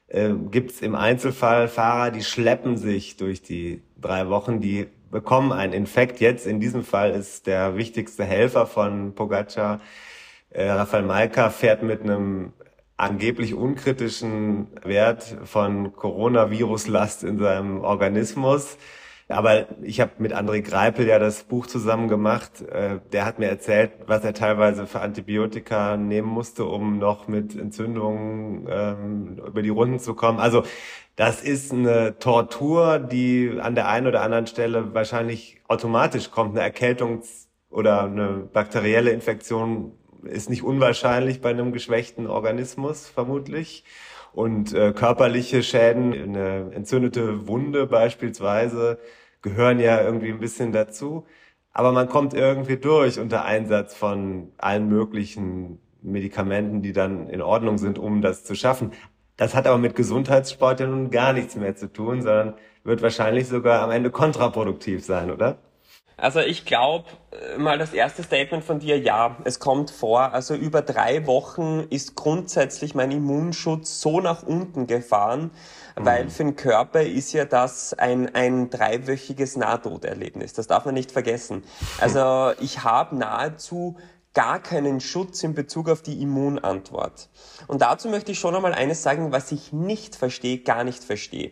äh, 0.08 0.32
gibt 0.50 0.72
es 0.72 0.82
im 0.82 0.96
Einzelfall 0.96 1.68
Fahrer, 1.68 2.10
die 2.10 2.24
schleppen 2.24 2.78
sich 2.78 3.18
durch 3.18 3.44
die 3.44 3.84
drei 4.02 4.30
Wochen, 4.30 4.60
die 4.60 4.88
bekommen 5.12 5.51
einen 5.51 5.74
Infekt. 5.74 6.20
Jetzt 6.20 6.45
in 6.45 6.60
diesem 6.60 6.84
Fall 6.84 7.12
ist 7.12 7.47
der 7.47 7.76
wichtigste 7.78 8.24
Helfer 8.24 8.66
von 8.66 9.14
Pogacar, 9.16 9.80
äh, 10.49 10.70
Rafael 10.70 11.03
Malka, 11.03 11.49
fährt 11.49 11.84
mit 11.84 12.01
einem 12.01 12.53
angeblich 12.97 13.53
unkritischen 13.53 14.68
Wert 14.84 15.38
von 15.45 15.93
Coronaviruslast 15.95 17.24
in 17.24 17.39
seinem 17.39 17.82
Organismus. 17.82 18.78
Aber 19.32 19.68
ich 19.84 20.02
habe 20.02 20.12
mit 20.18 20.34
André 20.34 20.62
Greipel 20.62 21.06
ja 21.06 21.20
das 21.20 21.44
Buch 21.44 21.68
zusammen 21.68 22.08
gemacht. 22.08 22.62
Äh, 22.62 23.00
der 23.12 23.26
hat 23.26 23.38
mir 23.38 23.48
erzählt, 23.48 23.92
was 24.08 24.24
er 24.24 24.34
teilweise 24.34 24.88
für 24.88 25.02
Antibiotika 25.02 25.98
nehmen 25.98 26.28
musste, 26.28 26.66
um 26.66 26.98
noch 26.98 27.28
mit 27.28 27.56
Entzündungen 27.56 28.68
ähm, 28.68 29.40
über 29.46 29.62
die 29.62 29.70
Runden 29.70 30.00
zu 30.00 30.16
kommen. 30.16 30.40
Also 30.40 30.64
das 31.16 31.44
ist 31.44 31.72
eine 31.72 32.18
Tortur, 32.18 32.98
die 32.98 33.60
an 33.62 33.76
der 33.76 33.88
einen 33.88 34.08
oder 34.08 34.24
anderen 34.24 34.48
Stelle 34.48 34.96
wahrscheinlich 34.96 35.62
automatisch 35.68 36.32
kommt. 36.32 36.56
Eine 36.56 36.62
Erkältung 36.62 37.22
oder 37.70 38.06
eine 38.06 38.50
bakterielle 38.52 39.12
Infektion 39.12 39.92
ist 40.24 40.50
nicht 40.50 40.64
unwahrscheinlich 40.64 41.40
bei 41.40 41.52
einem 41.52 41.72
geschwächten 41.72 42.26
Organismus 42.26 43.08
vermutlich. 43.08 43.84
Und 44.34 44.74
äh, 44.74 44.92
körperliche 44.92 45.62
Schäden, 45.62 46.14
eine 46.14 46.72
entzündete 46.74 47.48
Wunde 47.48 47.86
beispielsweise, 47.86 49.00
gehören 49.42 49.80
ja 49.80 50.02
irgendwie 50.02 50.30
ein 50.30 50.40
bisschen 50.40 50.72
dazu. 50.72 51.26
Aber 51.72 51.92
man 51.92 52.10
kommt 52.10 52.34
irgendwie 52.34 52.78
durch 52.78 53.20
unter 53.20 53.46
Einsatz 53.46 53.96
von 53.96 54.52
allen 54.58 54.88
möglichen 54.90 55.80
Medikamenten, 56.02 56.82
die 56.82 56.94
dann 56.94 57.30
in 57.30 57.42
Ordnung 57.42 57.78
sind, 57.78 58.00
um 58.00 58.22
das 58.22 58.44
zu 58.44 58.56
schaffen. 58.56 58.92
Das 59.38 59.56
hat 59.56 59.68
aber 59.68 59.78
mit 59.78 59.96
Gesundheitssport 59.96 60.80
ja 60.82 60.88
nun 60.88 61.12
gar 61.12 61.34
nichts 61.34 61.56
mehr 61.56 61.76
zu 61.76 61.92
tun, 61.92 62.22
sondern 62.22 62.56
wird 62.84 63.02
wahrscheinlich 63.02 63.48
sogar 63.48 63.82
am 63.82 63.92
Ende 63.92 64.12
kontraproduktiv 64.12 65.06
sein, 65.06 65.32
oder? 65.32 65.60
Also 66.22 66.39
ich 66.39 66.65
glaube, 66.65 67.05
äh, 67.32 67.57
mal 67.57 67.78
das 67.78 67.93
erste 67.93 68.24
Statement 68.24 68.63
von 68.63 68.80
dir, 68.80 68.99
ja, 68.99 69.38
es 69.43 69.59
kommt 69.59 69.91
vor. 69.91 70.34
Also 70.34 70.55
über 70.55 70.82
drei 70.82 71.26
Wochen 71.28 71.86
ist 71.89 72.15
grundsätzlich 72.15 72.95
mein 72.95 73.11
Immunschutz 73.11 74.01
so 74.01 74.20
nach 74.20 74.43
unten 74.43 74.88
gefahren, 74.88 75.51
mhm. 75.97 76.05
weil 76.05 76.30
für 76.30 76.43
den 76.43 76.55
Körper 76.55 77.01
ist 77.01 77.34
ja 77.34 77.45
das 77.45 77.93
ein, 77.93 78.34
ein 78.36 78.70
dreiwöchiges 78.70 79.55
Nahtoderlebnis. 79.55 80.53
Das 80.53 80.67
darf 80.67 80.86
man 80.86 80.93
nicht 80.93 81.11
vergessen. 81.11 81.63
Also 81.99 82.51
ich 82.59 82.84
habe 82.84 83.15
nahezu 83.15 83.97
gar 84.34 84.59
keinen 84.59 84.99
Schutz 84.99 85.43
in 85.43 85.53
Bezug 85.53 85.89
auf 85.89 86.01
die 86.01 86.22
Immunantwort. 86.22 87.30
Und 87.67 87.82
dazu 87.82 88.09
möchte 88.09 88.32
ich 88.32 88.39
schon 88.39 88.55
einmal 88.55 88.74
eines 88.74 89.03
sagen, 89.03 89.32
was 89.32 89.51
ich 89.51 89.74
nicht 89.74 90.15
verstehe, 90.15 90.59
gar 90.59 90.84
nicht 90.84 91.03
verstehe. 91.03 91.51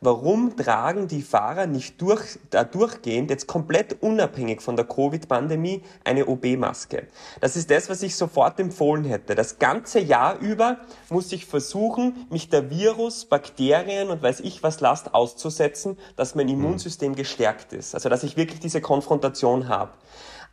Warum 0.00 0.56
tragen 0.56 1.08
die 1.08 1.22
Fahrer 1.22 1.66
nicht 1.66 2.00
durch, 2.00 2.38
da 2.50 2.62
durchgehend, 2.62 3.30
jetzt 3.30 3.48
komplett 3.48 4.00
unabhängig 4.00 4.62
von 4.62 4.76
der 4.76 4.84
Covid-Pandemie, 4.84 5.82
eine 6.04 6.26
OB-Maske? 6.26 7.08
Das 7.40 7.56
ist 7.56 7.68
das, 7.68 7.90
was 7.90 8.02
ich 8.02 8.14
sofort 8.14 8.60
empfohlen 8.60 9.04
hätte. 9.04 9.34
Das 9.34 9.58
ganze 9.58 9.98
Jahr 9.98 10.38
über 10.38 10.78
muss 11.10 11.32
ich 11.32 11.46
versuchen, 11.46 12.28
mich 12.30 12.48
der 12.48 12.70
Virus, 12.70 13.24
Bakterien 13.24 14.10
und 14.10 14.22
weiß 14.22 14.38
ich 14.40 14.62
was 14.62 14.80
Last 14.80 15.14
auszusetzen, 15.14 15.98
dass 16.14 16.36
mein 16.36 16.48
Immunsystem 16.48 17.16
gestärkt 17.16 17.72
ist. 17.72 17.96
Also, 17.96 18.08
dass 18.08 18.22
ich 18.22 18.36
wirklich 18.36 18.60
diese 18.60 18.80
Konfrontation 18.80 19.68
habe. 19.68 19.90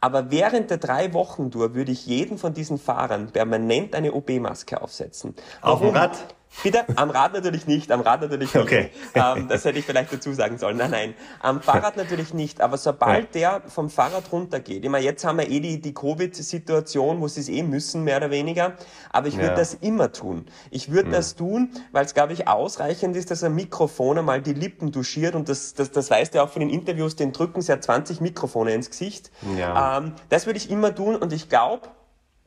Aber 0.02 0.32
während 0.32 0.72
der 0.72 0.78
drei 0.78 1.14
Wochen 1.14 1.52
Tour 1.52 1.76
würde 1.76 1.92
ich 1.92 2.08
jeden 2.08 2.40
von 2.40 2.54
diesen 2.54 2.80
Fahrern 2.80 3.32
permanent 3.32 3.96
eine 3.96 4.14
OB-Maske 4.14 4.82
aufsetzen. 4.82 5.36
Auf 5.62 5.82
dem 5.82 5.90
Rad? 5.90 6.18
Bitte? 6.64 6.86
Am 6.96 7.10
Rad 7.10 7.34
natürlich 7.34 7.68
nicht, 7.68 7.92
am 7.92 8.02
Rad 8.02 8.22
natürlich 8.22 8.54
nicht. 8.54 8.64
Okay. 8.64 8.90
Ähm, 9.14 9.48
das 9.48 9.66
hätte 9.66 9.78
ich 9.80 9.86
vielleicht 9.86 10.12
dazu 10.14 10.34
sagen 10.34 10.58
sollen. 10.58 10.78
Nein, 10.78 10.92
nein. 10.92 11.14
Am 11.42 11.62
Fahrrad 11.62 11.98
natürlich 11.98 12.34
nicht. 12.34 12.62
Aber 12.62 12.78
sobald 12.78 13.36
der 13.36 13.62
vom 13.68 13.90
Fahrrad 13.90 14.32
runtergeht, 14.32 14.84
ich 14.84 14.90
meine, 14.90 15.04
jetzt 15.06 15.26
haben 15.26 15.38
wir 15.38 15.50
eh 15.50 15.60
die, 15.60 15.82
die 15.82 15.94
Covid-Situation, 15.94 17.22
wo 17.22 17.28
sie 17.28 17.42
es 17.42 17.50
eh 17.50 17.64
müssen, 17.64 18.04
mehr 18.04 18.18
oder 18.18 18.32
weniger. 18.32 18.74
Aber 19.12 19.28
ich 19.28 19.36
würde 19.36 19.48
Ja. 19.50 19.56
das 19.56 19.74
immer 19.76 20.12
tun. 20.12 20.46
Ich 20.72 20.92
würde 20.92 21.12
das 21.12 21.36
tun, 21.36 21.70
weil 21.92 22.06
es, 22.06 22.14
glaube 22.14 22.34
ich, 22.34 22.48
ausreichend 22.48 23.16
ist, 23.16 23.32
dass 23.32 23.44
ein 23.44 23.54
Mikrofon 23.56 24.18
einmal 24.18 24.42
die 24.42 24.54
Lippen 24.54 24.92
duschiert. 24.92 25.36
Und 25.36 25.50
das, 25.50 25.74
das, 25.74 25.92
das 25.92 26.10
weißt 26.10 26.34
du 26.36 26.42
auch 26.44 26.50
von 26.50 26.62
den 26.62 26.70
Interviews, 26.70 27.16
den 27.16 27.32
drücken 27.32 27.62
sie 27.62 27.72
ja 27.72 27.80
20 27.80 28.22
Mikrofone 28.22 28.74
ins 28.74 28.90
Gesicht. 28.90 29.32
Ja. 29.58 29.98
Ähm, 29.98 30.14
das 30.30 30.46
würde 30.46 30.58
ich 30.58 30.70
immer 30.70 30.94
tun. 30.96 31.16
Und 31.16 31.34
ich 31.34 31.50
glaube, 31.50 31.90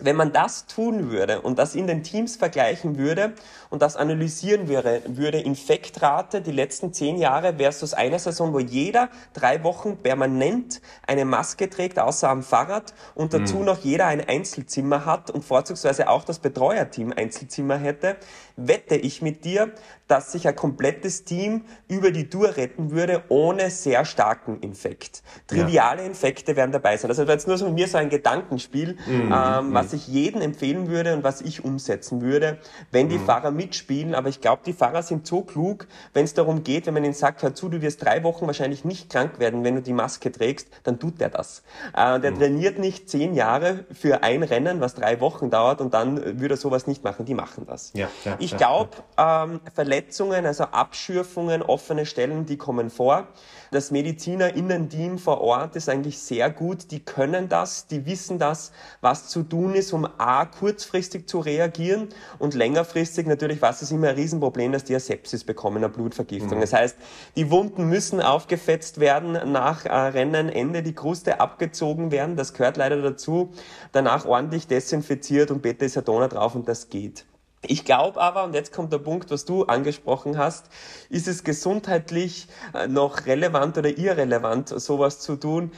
wenn 0.00 0.14
man 0.14 0.32
das 0.32 0.66
tun 0.66 1.10
würde 1.10 1.40
und 1.40 1.58
das 1.58 1.74
in 1.74 1.88
den 1.88 2.04
Teams 2.04 2.36
vergleichen 2.36 2.98
würde 2.98 3.32
und 3.70 3.82
das 3.82 3.96
analysieren 3.96 4.68
würde, 4.68 5.02
würde 5.06 5.38
Infektrate 5.38 6.40
die 6.40 6.52
letzten 6.52 6.92
zehn 6.92 7.16
Jahre 7.16 7.54
versus 7.58 7.94
eine 7.94 8.18
Saison, 8.18 8.52
wo 8.52 8.58
jeder 8.58 9.08
drei 9.32 9.62
Wochen 9.64 9.98
permanent 9.98 10.80
eine 11.06 11.24
Maske 11.24 11.68
trägt, 11.68 11.98
außer 11.98 12.28
am 12.28 12.42
Fahrrad 12.42 12.94
und 13.14 13.34
dazu 13.34 13.62
noch 13.62 13.78
jeder 13.84 14.06
ein 14.06 14.26
Einzelzimmer 14.26 15.04
hat 15.04 15.30
und 15.30 15.44
vorzugsweise 15.44 16.08
auch 16.08 16.24
das 16.24 16.38
Betreuerteam 16.38 17.12
Einzelzimmer 17.16 17.76
hätte, 17.76 18.16
wette 18.56 18.96
ich 18.96 19.22
mit 19.22 19.44
dir, 19.44 19.72
dass 20.08 20.32
sich 20.32 20.48
ein 20.48 20.56
komplettes 20.56 21.24
Team 21.24 21.64
über 21.86 22.10
die 22.10 22.28
Tour 22.28 22.56
retten 22.56 22.90
würde, 22.90 23.22
ohne 23.28 23.70
sehr 23.70 24.04
starken 24.04 24.60
Infekt. 24.60 25.22
Triviale 25.46 26.04
Infekte 26.04 26.56
werden 26.56 26.72
dabei 26.72 26.96
sein. 26.96 27.08
Das 27.08 27.18
war 27.18 27.28
jetzt 27.28 27.46
nur 27.46 27.58
so 27.58 27.66
mit 27.66 27.74
mir 27.74 27.88
so 27.88 27.98
ein 27.98 28.08
Gedankenspiel, 28.08 28.96
ähm, 29.08 29.74
was 29.74 29.92
ich 29.92 30.08
jedem 30.08 30.40
empfehlen 30.40 30.88
würde 30.88 31.14
und 31.14 31.24
was 31.24 31.40
ich 31.42 31.64
umsetzen 31.64 32.22
würde, 32.22 32.58
wenn 32.90 33.08
die 33.08 33.18
Fahrer 33.18 33.50
mitspielen. 33.58 34.14
Aber 34.14 34.30
ich 34.30 34.40
glaube, 34.40 34.62
die 34.64 34.72
Fahrer 34.72 35.02
sind 35.02 35.26
so 35.26 35.42
klug, 35.42 35.86
wenn 36.14 36.24
es 36.24 36.32
darum 36.32 36.64
geht, 36.64 36.86
wenn 36.86 36.94
man 36.94 37.04
ihnen 37.04 37.12
sagt, 37.12 37.42
hör 37.42 37.54
zu, 37.54 37.68
du 37.68 37.82
wirst 37.82 38.02
drei 38.02 38.22
Wochen 38.22 38.46
wahrscheinlich 38.46 38.86
nicht 38.86 39.10
krank 39.10 39.38
werden, 39.38 39.64
wenn 39.64 39.74
du 39.74 39.82
die 39.82 39.92
Maske 39.92 40.32
trägst, 40.32 40.68
dann 40.84 40.98
tut 40.98 41.20
der 41.20 41.28
das. 41.28 41.62
Äh, 41.94 42.20
der 42.20 42.34
trainiert 42.34 42.78
nicht 42.78 43.10
zehn 43.10 43.34
Jahre 43.34 43.84
für 43.92 44.22
ein 44.22 44.42
Rennen, 44.42 44.80
was 44.80 44.94
drei 44.94 45.20
Wochen 45.20 45.50
dauert 45.50 45.80
und 45.80 45.92
dann 45.92 46.40
würde 46.40 46.54
er 46.54 46.58
sowas 46.58 46.86
nicht 46.86 47.04
machen. 47.04 47.26
Die 47.26 47.34
machen 47.34 47.66
das. 47.66 47.90
Ja, 47.94 48.08
ja, 48.24 48.36
ich 48.38 48.52
ja, 48.52 48.56
glaube, 48.56 48.90
ähm, 49.16 49.60
Verletzungen, 49.74 50.46
also 50.46 50.64
Abschürfungen, 50.64 51.62
offene 51.62 52.06
Stellen, 52.06 52.46
die 52.46 52.56
kommen 52.56 52.88
vor. 52.90 53.26
Das 53.70 53.90
MedizinerInnen-Team 53.90 55.18
vor 55.18 55.40
Ort 55.42 55.76
ist 55.76 55.88
eigentlich 55.88 56.18
sehr 56.18 56.48
gut. 56.50 56.90
Die 56.90 57.00
können 57.00 57.48
das, 57.48 57.86
die 57.86 58.06
wissen 58.06 58.38
das, 58.38 58.72
was 59.00 59.28
zu 59.28 59.42
tun 59.42 59.74
ist, 59.74 59.92
um 59.92 60.08
A, 60.18 60.46
kurzfristig 60.46 61.28
zu 61.28 61.40
reagieren 61.40 62.08
und 62.38 62.54
längerfristig 62.54 63.26
natürlich, 63.26 63.47
was 63.60 63.82
ist 63.82 63.90
immer 63.90 64.08
ein 64.08 64.14
Riesenproblem, 64.14 64.72
dass 64.72 64.84
die 64.84 64.94
eine 64.94 65.00
Sepsis 65.00 65.44
bekommen, 65.44 65.78
eine 65.78 65.88
Blutvergiftung. 65.88 66.60
Das 66.60 66.72
heißt, 66.72 66.96
die 67.36 67.50
Wunden 67.50 67.88
müssen 67.88 68.20
aufgefetzt 68.20 69.00
werden, 69.00 69.52
nach 69.52 69.84
äh, 69.84 69.92
Rennenende 69.92 70.82
die 70.82 70.94
Kruste 70.94 71.40
abgezogen 71.40 72.10
werden, 72.10 72.36
das 72.36 72.52
gehört 72.52 72.76
leider 72.76 73.00
dazu, 73.02 73.52
danach 73.92 74.26
ordentlich 74.26 74.66
desinfiziert 74.66 75.50
und 75.50 75.62
Beta-Isadona 75.62 76.28
drauf 76.28 76.54
und 76.54 76.68
das 76.68 76.88
geht. 76.88 77.24
Ich 77.62 77.84
glaube 77.84 78.20
aber, 78.20 78.44
und 78.44 78.54
jetzt 78.54 78.72
kommt 78.72 78.92
der 78.92 78.98
Punkt, 78.98 79.30
was 79.30 79.44
du 79.44 79.64
angesprochen 79.64 80.38
hast, 80.38 80.66
ist 81.10 81.26
es 81.26 81.42
gesundheitlich 81.42 82.46
äh, 82.72 82.86
noch 82.86 83.26
relevant 83.26 83.76
oder 83.78 83.96
irrelevant, 83.98 84.68
sowas 84.68 85.18
zu 85.18 85.36
tun? 85.36 85.72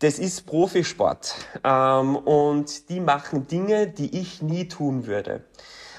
Das 0.00 0.18
ist 0.20 0.46
Profisport 0.46 1.34
ähm, 1.64 2.14
und 2.14 2.88
die 2.88 3.00
machen 3.00 3.48
Dinge, 3.48 3.88
die 3.88 4.18
ich 4.18 4.42
nie 4.42 4.68
tun 4.68 5.06
würde. 5.06 5.44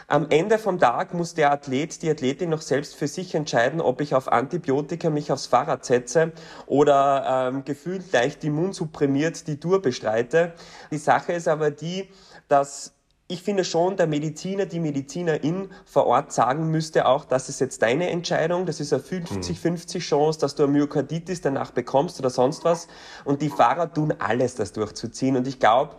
Am 0.10 0.26
Ende 0.32 0.58
vom 0.58 0.80
Tag 0.80 1.14
muss 1.14 1.36
der 1.36 1.52
Athlet, 1.52 2.02
die 2.02 2.10
Athletin 2.10 2.50
noch 2.50 2.64
selbst 2.64 2.96
für 2.96 3.08
sich 3.08 3.36
entscheiden, 3.36 3.80
ob 3.80 4.02
ich 4.02 4.16
auf 4.16 4.28
Antibiotika 4.28 5.12
mich 5.12 5.32
aufs 5.32 5.46
Fahrrad 5.46 5.86
setze 5.86 6.32
oder 6.66 7.52
ähm, 7.54 7.64
gefühlt 7.64 8.12
leicht 8.12 8.44
immunsupprimiert 8.44 9.46
die 9.46 9.60
Tour 9.60 9.84
bestreite. 9.84 10.54
Die 10.90 10.98
Sache 10.98 11.34
ist 11.34 11.48
aber 11.48 11.70
die, 11.70 12.10
dass 12.48 12.96
ich 13.28 13.44
finde 13.44 13.64
schon, 13.64 13.98
der 13.98 14.08
Mediziner, 14.08 14.66
die 14.66 14.80
Medizinerin 14.80 15.70
vor 15.86 16.08
Ort 16.08 16.34
sagen 16.34 16.72
müsste 16.72 17.06
auch, 17.06 17.24
das 17.26 17.48
ist 17.48 17.62
jetzt 17.62 17.84
deine 17.84 18.10
Entscheidung, 18.10 18.66
das 18.66 18.80
ist 18.80 18.92
eine 18.92 19.04
50-50 19.04 20.00
Chance, 20.00 20.40
dass 20.40 20.56
du 20.56 20.64
eine 20.64 20.72
Myokarditis 20.72 21.42
danach 21.42 21.70
bekommst 21.70 22.20
oder 22.20 22.32
sonst 22.32 22.64
was. 22.64 22.88
Und 23.26 23.44
die 23.44 23.50
Fahrer 23.50 23.94
tun 23.94 24.16
alles, 24.18 24.56
das 24.56 24.74
durchzuziehen. 24.74 25.38
Und 25.38 25.46
ich 25.46 25.60
glaube, 25.60 25.98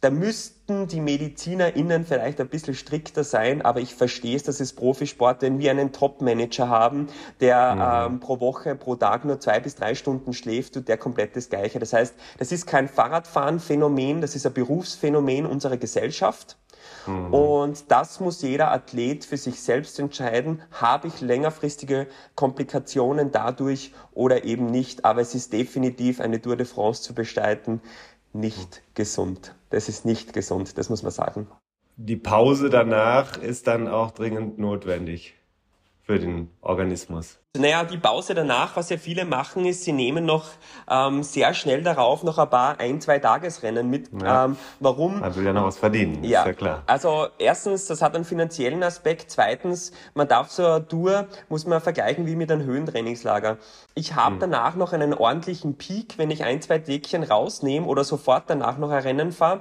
da 0.00 0.10
müssten 0.10 0.86
die 0.86 1.00
MedizinerInnen 1.00 2.04
vielleicht 2.04 2.40
ein 2.40 2.48
bisschen 2.48 2.74
strikter 2.74 3.24
sein, 3.24 3.62
aber 3.62 3.80
ich 3.80 3.94
verstehe 3.94 4.36
es, 4.36 4.44
das 4.44 4.60
ist 4.60 4.74
Profisport, 4.74 5.42
wenn 5.42 5.58
wir 5.58 5.70
einen 5.70 5.92
Top-Manager 5.92 6.68
haben, 6.68 7.08
der 7.40 8.06
ähm, 8.08 8.20
pro 8.20 8.38
Woche, 8.40 8.76
pro 8.76 8.94
Tag 8.94 9.24
nur 9.24 9.40
zwei 9.40 9.58
bis 9.58 9.74
drei 9.74 9.94
Stunden 9.94 10.32
schläft, 10.32 10.74
tut 10.74 10.88
der 10.88 10.98
komplett 10.98 11.34
das 11.34 11.48
Gleiche. 11.48 11.78
Das 11.78 11.92
heißt, 11.92 12.14
das 12.38 12.52
ist 12.52 12.66
kein 12.66 12.88
Fahrradfahren-Phänomen, 12.88 14.20
das 14.20 14.36
ist 14.36 14.46
ein 14.46 14.52
Berufsphänomen 14.52 15.46
unserer 15.46 15.76
Gesellschaft. 15.76 16.56
Und 17.30 17.90
das 17.90 18.20
muss 18.20 18.42
jeder 18.42 18.70
Athlet 18.70 19.24
für 19.24 19.38
sich 19.38 19.62
selbst 19.62 19.98
entscheiden. 19.98 20.62
Habe 20.72 21.08
ich 21.08 21.22
längerfristige 21.22 22.06
Komplikationen 22.34 23.32
dadurch 23.32 23.94
oder 24.12 24.44
eben 24.44 24.66
nicht? 24.66 25.06
Aber 25.06 25.22
es 25.22 25.34
ist 25.34 25.54
definitiv 25.54 26.20
eine 26.20 26.40
Tour 26.40 26.56
de 26.56 26.66
France 26.66 27.02
zu 27.02 27.14
bestreiten 27.14 27.80
nicht 28.32 28.82
gesund. 28.94 29.54
Das 29.70 29.88
ist 29.88 30.04
nicht 30.04 30.32
gesund, 30.32 30.78
das 30.78 30.88
muss 30.88 31.02
man 31.02 31.12
sagen. 31.12 31.46
Die 31.96 32.16
Pause 32.16 32.70
danach 32.70 33.36
ist 33.36 33.66
dann 33.66 33.88
auch 33.88 34.12
dringend 34.12 34.58
notwendig 34.58 35.37
für 36.08 36.18
den 36.18 36.48
Organismus. 36.62 37.38
Naja, 37.54 37.84
die 37.84 37.98
Pause 37.98 38.32
danach, 38.34 38.76
was 38.76 38.88
ja 38.88 38.96
viele 38.96 39.26
machen, 39.26 39.66
ist, 39.66 39.84
sie 39.84 39.92
nehmen 39.92 40.24
noch 40.24 40.46
ähm, 40.88 41.22
sehr 41.22 41.52
schnell 41.52 41.82
darauf 41.82 42.22
noch 42.22 42.38
ein 42.38 42.48
paar 42.48 42.80
ein-, 42.80 43.00
zwei 43.02 43.18
Tagesrennen 43.18 43.90
mit. 43.90 44.08
Ja. 44.22 44.46
Ähm, 44.46 44.56
warum? 44.80 45.20
Man 45.20 45.36
will 45.36 45.44
ja 45.44 45.52
noch 45.52 45.66
was 45.66 45.76
verdienen, 45.76 46.24
Ja, 46.24 46.40
ist 46.40 46.46
ja 46.46 46.52
klar. 46.54 46.82
also 46.86 47.26
erstens, 47.38 47.86
das 47.86 48.00
hat 48.00 48.14
einen 48.14 48.24
finanziellen 48.24 48.82
Aspekt. 48.82 49.30
Zweitens, 49.30 49.92
man 50.14 50.26
darf 50.28 50.50
so 50.50 50.64
eine 50.64 50.88
Tour, 50.88 51.26
muss 51.50 51.66
man 51.66 51.82
vergleichen 51.82 52.24
wie 52.26 52.36
mit 52.36 52.50
einem 52.50 52.64
Höhentrainingslager. 52.64 53.58
Ich 53.94 54.14
habe 54.14 54.36
danach 54.40 54.74
noch 54.76 54.94
einen 54.94 55.12
ordentlichen 55.12 55.76
Peak, 55.76 56.16
wenn 56.16 56.30
ich 56.30 56.42
ein, 56.42 56.62
zwei 56.62 56.78
Tägchen 56.78 57.22
rausnehme 57.22 57.86
oder 57.86 58.04
sofort 58.04 58.44
danach 58.46 58.78
noch 58.78 58.90
ein 58.90 59.02
Rennen 59.02 59.30
fahre. 59.30 59.60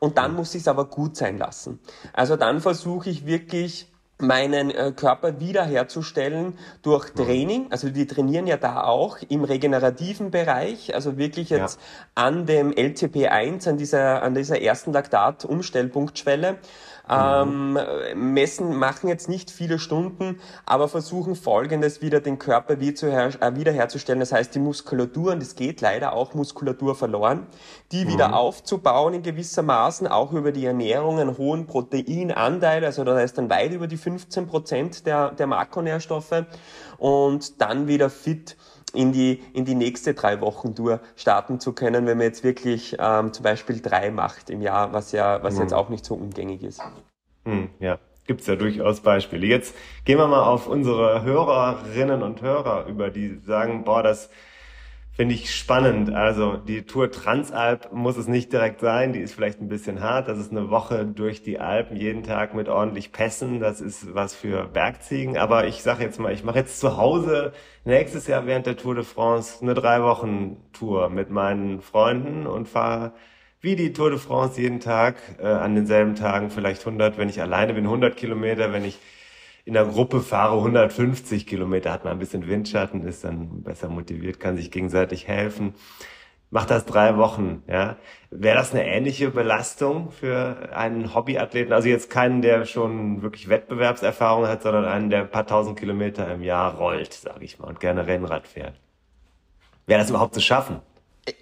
Und 0.00 0.18
dann 0.18 0.34
muss 0.34 0.56
ich 0.56 0.62
es 0.62 0.68
aber 0.68 0.86
gut 0.86 1.16
sein 1.16 1.38
lassen. 1.38 1.78
Also 2.12 2.34
dann 2.36 2.60
versuche 2.60 3.10
ich 3.10 3.26
wirklich 3.26 3.93
meinen 4.18 4.70
äh, 4.70 4.92
Körper 4.94 5.40
wiederherzustellen 5.40 6.58
durch 6.82 7.10
Training. 7.10 7.66
Also 7.70 7.90
die 7.90 8.06
trainieren 8.06 8.46
ja 8.46 8.56
da 8.56 8.84
auch 8.84 9.18
im 9.28 9.44
regenerativen 9.44 10.30
Bereich, 10.30 10.94
also 10.94 11.18
wirklich 11.18 11.50
jetzt 11.50 11.80
an 12.14 12.46
dem 12.46 12.72
LCP1, 12.72 13.68
an 13.68 13.76
dieser, 13.76 14.22
an 14.22 14.34
dieser 14.34 14.60
ersten 14.60 14.92
Laktat-Umstellpunktschwelle. 14.92 16.58
Ähm, 17.06 17.78
messen, 18.14 18.76
machen 18.76 19.08
jetzt 19.08 19.28
nicht 19.28 19.50
viele 19.50 19.78
Stunden, 19.78 20.40
aber 20.64 20.88
versuchen 20.88 21.34
folgendes 21.34 22.00
wieder 22.00 22.20
den 22.20 22.38
Körper 22.38 22.74
äh, 22.74 22.78
wiederherzustellen. 22.80 24.20
Das 24.20 24.32
heißt, 24.32 24.54
die 24.54 24.58
Muskulatur, 24.58 25.32
und 25.32 25.42
es 25.42 25.54
geht 25.54 25.82
leider 25.82 26.14
auch 26.14 26.32
Muskulatur 26.32 26.94
verloren, 26.94 27.46
die 27.92 28.08
wieder 28.08 28.34
aufzubauen 28.34 29.12
in 29.12 29.22
gewisser 29.22 29.62
Maßen, 29.62 30.06
auch 30.06 30.32
über 30.32 30.50
die 30.50 30.64
Ernährung, 30.64 31.18
einen 31.18 31.36
hohen 31.36 31.66
Proteinanteil, 31.66 32.82
also 32.86 33.04
das 33.04 33.18
heißt 33.18 33.36
dann 33.36 33.50
weit 33.50 33.72
über 33.72 33.86
die 33.86 33.98
15 34.18 34.46
Prozent 34.46 35.06
der, 35.06 35.32
der 35.32 35.46
Makronährstoffe 35.46 36.44
und 36.98 37.60
dann 37.60 37.88
wieder 37.88 38.10
fit 38.10 38.56
in 38.92 39.12
die, 39.12 39.42
in 39.52 39.64
die 39.64 39.74
nächste 39.74 40.14
drei 40.14 40.40
Wochen 40.40 40.74
Tour 40.74 41.00
starten 41.16 41.58
zu 41.58 41.72
können, 41.72 42.06
wenn 42.06 42.18
man 42.18 42.26
jetzt 42.26 42.44
wirklich 42.44 42.96
ähm, 42.98 43.32
zum 43.32 43.42
Beispiel 43.42 43.80
drei 43.80 44.10
macht 44.10 44.50
im 44.50 44.62
Jahr, 44.62 44.92
was 44.92 45.12
ja, 45.12 45.42
was 45.42 45.58
jetzt 45.58 45.74
auch 45.74 45.88
nicht 45.88 46.04
so 46.04 46.14
umgängig 46.14 46.62
ist. 46.62 46.80
Hm, 47.44 47.70
ja, 47.80 47.98
gibt's 48.26 48.46
ja 48.46 48.54
durchaus 48.54 49.00
Beispiele. 49.00 49.46
Jetzt 49.46 49.74
gehen 50.04 50.18
wir 50.18 50.28
mal 50.28 50.44
auf 50.44 50.68
unsere 50.68 51.22
Hörerinnen 51.22 52.22
und 52.22 52.40
Hörer 52.40 52.86
über, 52.86 53.10
die 53.10 53.40
sagen, 53.44 53.84
boah, 53.84 54.02
das 54.02 54.30
finde 55.14 55.34
ich 55.34 55.54
spannend. 55.54 56.12
Also 56.12 56.56
die 56.56 56.82
Tour 56.82 57.10
Transalp 57.10 57.92
muss 57.92 58.16
es 58.16 58.26
nicht 58.26 58.52
direkt 58.52 58.80
sein, 58.80 59.12
die 59.12 59.20
ist 59.20 59.34
vielleicht 59.34 59.60
ein 59.60 59.68
bisschen 59.68 60.00
hart. 60.00 60.28
Das 60.28 60.38
ist 60.38 60.50
eine 60.50 60.70
Woche 60.70 61.06
durch 61.06 61.42
die 61.42 61.60
Alpen, 61.60 61.96
jeden 61.96 62.24
Tag 62.24 62.54
mit 62.54 62.68
ordentlich 62.68 63.12
Pässen. 63.12 63.60
Das 63.60 63.80
ist 63.80 64.14
was 64.14 64.34
für 64.34 64.66
Bergziegen. 64.66 65.38
Aber 65.38 65.66
ich 65.66 65.82
sage 65.82 66.02
jetzt 66.02 66.18
mal, 66.18 66.32
ich 66.32 66.42
mache 66.42 66.58
jetzt 66.58 66.80
zu 66.80 66.96
Hause 66.96 67.52
nächstes 67.84 68.26
Jahr 68.26 68.46
während 68.46 68.66
der 68.66 68.76
Tour 68.76 68.96
de 68.96 69.04
France 69.04 69.58
eine 69.62 69.74
drei 69.74 70.02
Wochen 70.02 70.56
Tour 70.72 71.08
mit 71.10 71.30
meinen 71.30 71.80
Freunden 71.80 72.46
und 72.46 72.68
fahre 72.68 73.12
wie 73.60 73.76
die 73.76 73.92
Tour 73.92 74.10
de 74.10 74.18
France 74.18 74.60
jeden 74.60 74.80
Tag 74.80 75.16
äh, 75.40 75.46
an 75.46 75.74
denselben 75.74 76.16
Tagen 76.16 76.50
vielleicht 76.50 76.80
100, 76.80 77.16
wenn 77.16 77.28
ich 77.28 77.40
alleine 77.40 77.72
bin, 77.72 77.84
100 77.84 78.16
Kilometer, 78.16 78.72
wenn 78.72 78.84
ich 78.84 78.98
in 79.64 79.74
der 79.74 79.86
Gruppe 79.86 80.20
fahre 80.20 80.58
150 80.58 81.46
Kilometer, 81.46 81.90
hat 81.90 82.04
man 82.04 82.12
ein 82.14 82.18
bisschen 82.18 82.46
Windschatten, 82.46 83.02
ist 83.06 83.24
dann 83.24 83.62
besser 83.62 83.88
motiviert, 83.88 84.38
kann 84.38 84.56
sich 84.56 84.70
gegenseitig 84.70 85.26
helfen. 85.26 85.74
Macht 86.50 86.70
das 86.70 86.84
drei 86.84 87.16
Wochen, 87.16 87.62
ja. 87.66 87.96
Wäre 88.30 88.56
das 88.56 88.72
eine 88.72 88.86
ähnliche 88.86 89.30
Belastung 89.30 90.10
für 90.10 90.70
einen 90.72 91.14
Hobbyathleten? 91.14 91.72
Also 91.72 91.88
jetzt 91.88 92.10
keinen, 92.10 92.42
der 92.42 92.64
schon 92.66 93.22
wirklich 93.22 93.48
Wettbewerbserfahrung 93.48 94.46
hat, 94.46 94.62
sondern 94.62 94.84
einen, 94.84 95.10
der 95.10 95.22
ein 95.22 95.30
paar 95.30 95.46
tausend 95.46 95.78
Kilometer 95.78 96.32
im 96.32 96.42
Jahr 96.42 96.74
rollt, 96.74 97.12
sage 97.14 97.44
ich 97.44 97.58
mal, 97.58 97.68
und 97.68 97.80
gerne 97.80 98.06
Rennrad 98.06 98.46
fährt. 98.46 98.78
Wäre 99.86 100.00
das 100.00 100.10
überhaupt 100.10 100.34
zu 100.34 100.40
schaffen? 100.40 100.80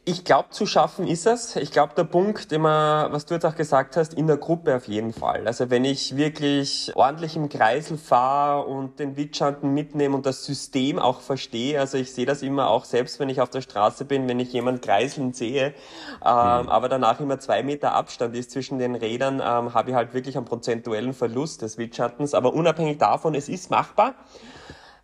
Ich 0.05 0.24
glaube, 0.24 0.51
zu 0.51 0.64
schaffen 0.64 1.09
ist 1.09 1.26
es. 1.26 1.57
Ich 1.57 1.72
glaube, 1.72 1.95
der 1.97 2.05
Punkt, 2.05 2.53
immer, 2.53 3.09
was 3.11 3.26
du 3.26 3.35
jetzt 3.35 3.45
auch 3.45 3.57
gesagt 3.57 3.97
hast, 3.97 4.14
in 4.14 4.28
der 4.28 4.37
Gruppe 4.37 4.76
auf 4.76 4.87
jeden 4.87 5.12
Fall. 5.12 5.45
Also 5.49 5.70
wenn 5.70 5.85
ich 5.85 6.16
wirklich 6.16 6.93
ordentlich 6.95 7.35
im 7.35 7.49
Kreisel 7.49 7.99
fahre 7.99 8.64
und 8.64 9.01
den 9.01 9.16
Witschanten 9.16 9.74
mitnehme 9.74 10.14
und 10.14 10.24
das 10.24 10.45
System 10.45 11.01
auch 11.01 11.20
verstehe, 11.20 11.80
also 11.80 11.99
ich 11.99 12.12
sehe 12.12 12.26
das 12.26 12.43
immer 12.43 12.68
auch 12.68 12.85
selbst, 12.85 13.18
wenn 13.18 13.28
ich 13.28 13.41
auf 13.41 13.51
der 13.51 13.61
Straße 13.61 14.05
bin, 14.05 14.28
wenn 14.28 14.39
ich 14.39 14.53
jemand 14.53 14.83
kreiseln 14.83 15.33
sehe, 15.33 15.66
ähm, 15.66 15.72
mhm. 16.22 16.68
aber 16.68 16.89
danach 16.89 17.18
immer 17.18 17.41
zwei 17.41 17.64
Meter 17.64 17.93
Abstand 17.93 18.37
ist 18.37 18.53
zwischen 18.53 18.78
den 18.78 18.95
Rädern, 18.95 19.41
ähm, 19.41 19.74
habe 19.74 19.91
ich 19.91 19.97
halt 19.97 20.14
wirklich 20.14 20.37
einen 20.37 20.47
prozentuellen 20.47 21.12
Verlust 21.12 21.62
des 21.62 21.76
Witschattens. 21.76 22.35
Aber 22.35 22.55
unabhängig 22.55 22.99
davon, 22.99 23.35
es 23.35 23.49
ist 23.49 23.70
machbar. 23.70 24.14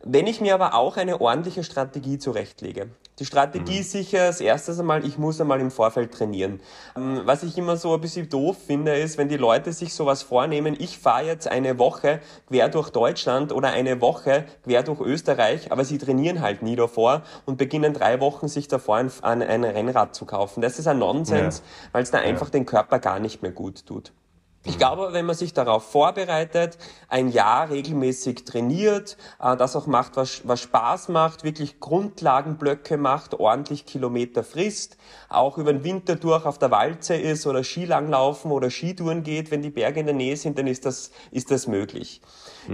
Wenn 0.05 0.29
ich 0.29 0.41
mir 0.41 0.55
aber 0.55 0.75
auch 0.75 0.97
eine 0.97 1.21
ordentliche 1.21 1.65
Strategie 1.65 2.19
zurechtlege. 2.19 2.89
Die 3.19 3.25
Strategie 3.25 3.75
mhm. 3.75 3.81
ist 3.81 3.91
sicher 3.91 4.27
als 4.27 4.41
erstes 4.41 4.79
einmal, 4.79 5.05
ich 5.05 5.19
muss 5.19 5.41
einmal 5.41 5.61
im 5.61 5.73
Vorfeld 5.73 6.13
trainieren. 6.13 6.61
Ähm, 6.97 7.23
was 7.25 7.43
ich 7.43 7.59
immer 7.59 7.77
so 7.77 7.95
ein 7.95 8.01
bisschen 8.01 8.29
doof 8.29 8.57
finde, 8.65 8.97
ist, 8.97 9.19
wenn 9.19 9.29
die 9.29 9.37
Leute 9.37 9.73
sich 9.73 9.93
sowas 9.93 10.23
vornehmen, 10.23 10.77
ich 10.79 10.99
fahre 10.99 11.27
jetzt 11.27 11.49
eine 11.49 11.81
Woche 11.81 12.21
quer 12.47 12.69
durch 12.69 12.91
Deutschland 12.91 13.51
oder 13.51 13.71
eine 13.71 14.01
Woche 14.01 14.45
quer 14.63 14.85
durch 14.85 15.01
Österreich, 15.01 15.73
aber 15.73 15.85
sie 15.85 15.99
trainieren 15.99 16.43
halt 16.43 16.63
nie 16.63 16.77
davor 16.77 17.23
und 17.45 17.59
beginnen 17.59 17.93
drei 17.93 18.21
Wochen 18.21 18.47
sich 18.47 18.69
davor 18.69 18.99
ein, 18.99 19.11
ein 19.23 19.65
Rennrad 19.65 20.15
zu 20.15 20.27
kaufen. 20.27 20.61
Das 20.61 20.79
ist 20.79 20.87
ein 20.87 21.01
Nonsens, 21.01 21.59
ja. 21.59 21.89
weil 21.91 22.05
es 22.05 22.13
da 22.13 22.19
einfach 22.19 22.47
ja. 22.47 22.53
den 22.53 22.67
Körper 22.67 23.01
gar 23.01 23.19
nicht 23.19 23.43
mehr 23.43 23.53
gut 23.53 23.85
tut. 23.85 24.13
Ich 24.69 24.77
glaube, 24.77 25.15
wenn 25.15 25.25
man 25.25 25.35
sich 25.35 25.55
darauf 25.55 25.91
vorbereitet, 25.91 26.77
ein 27.09 27.31
Jahr 27.31 27.71
regelmäßig 27.71 28.45
trainiert, 28.45 29.17
äh, 29.41 29.57
das 29.57 29.75
auch 29.75 29.87
macht, 29.87 30.17
was, 30.17 30.43
was 30.47 30.61
Spaß 30.61 31.09
macht, 31.09 31.43
wirklich 31.43 31.81
Grundlagenblöcke 31.81 32.99
macht, 32.99 33.33
ordentlich 33.41 33.87
Kilometer 33.87 34.45
frisst, 34.45 34.99
auch 35.31 35.57
über 35.57 35.73
den 35.73 35.85
Winter 35.85 36.17
durch 36.17 36.45
auf 36.45 36.59
der 36.59 36.71
Walze 36.71 37.15
ist 37.15 37.47
oder 37.47 37.65
Skilanglaufen 37.65 38.51
oder 38.51 38.69
Skitouren 38.69 39.23
geht, 39.23 39.51
wenn 39.51 39.63
die 39.63 39.71
Berge 39.71 40.01
in 40.01 40.07
der 40.07 40.15
Nähe 40.15 40.37
sind, 40.37 40.59
dann 40.59 40.67
ist 40.67 40.85
das, 40.85 41.13
ist 41.31 41.51
das 41.51 41.67
möglich. 41.67 42.21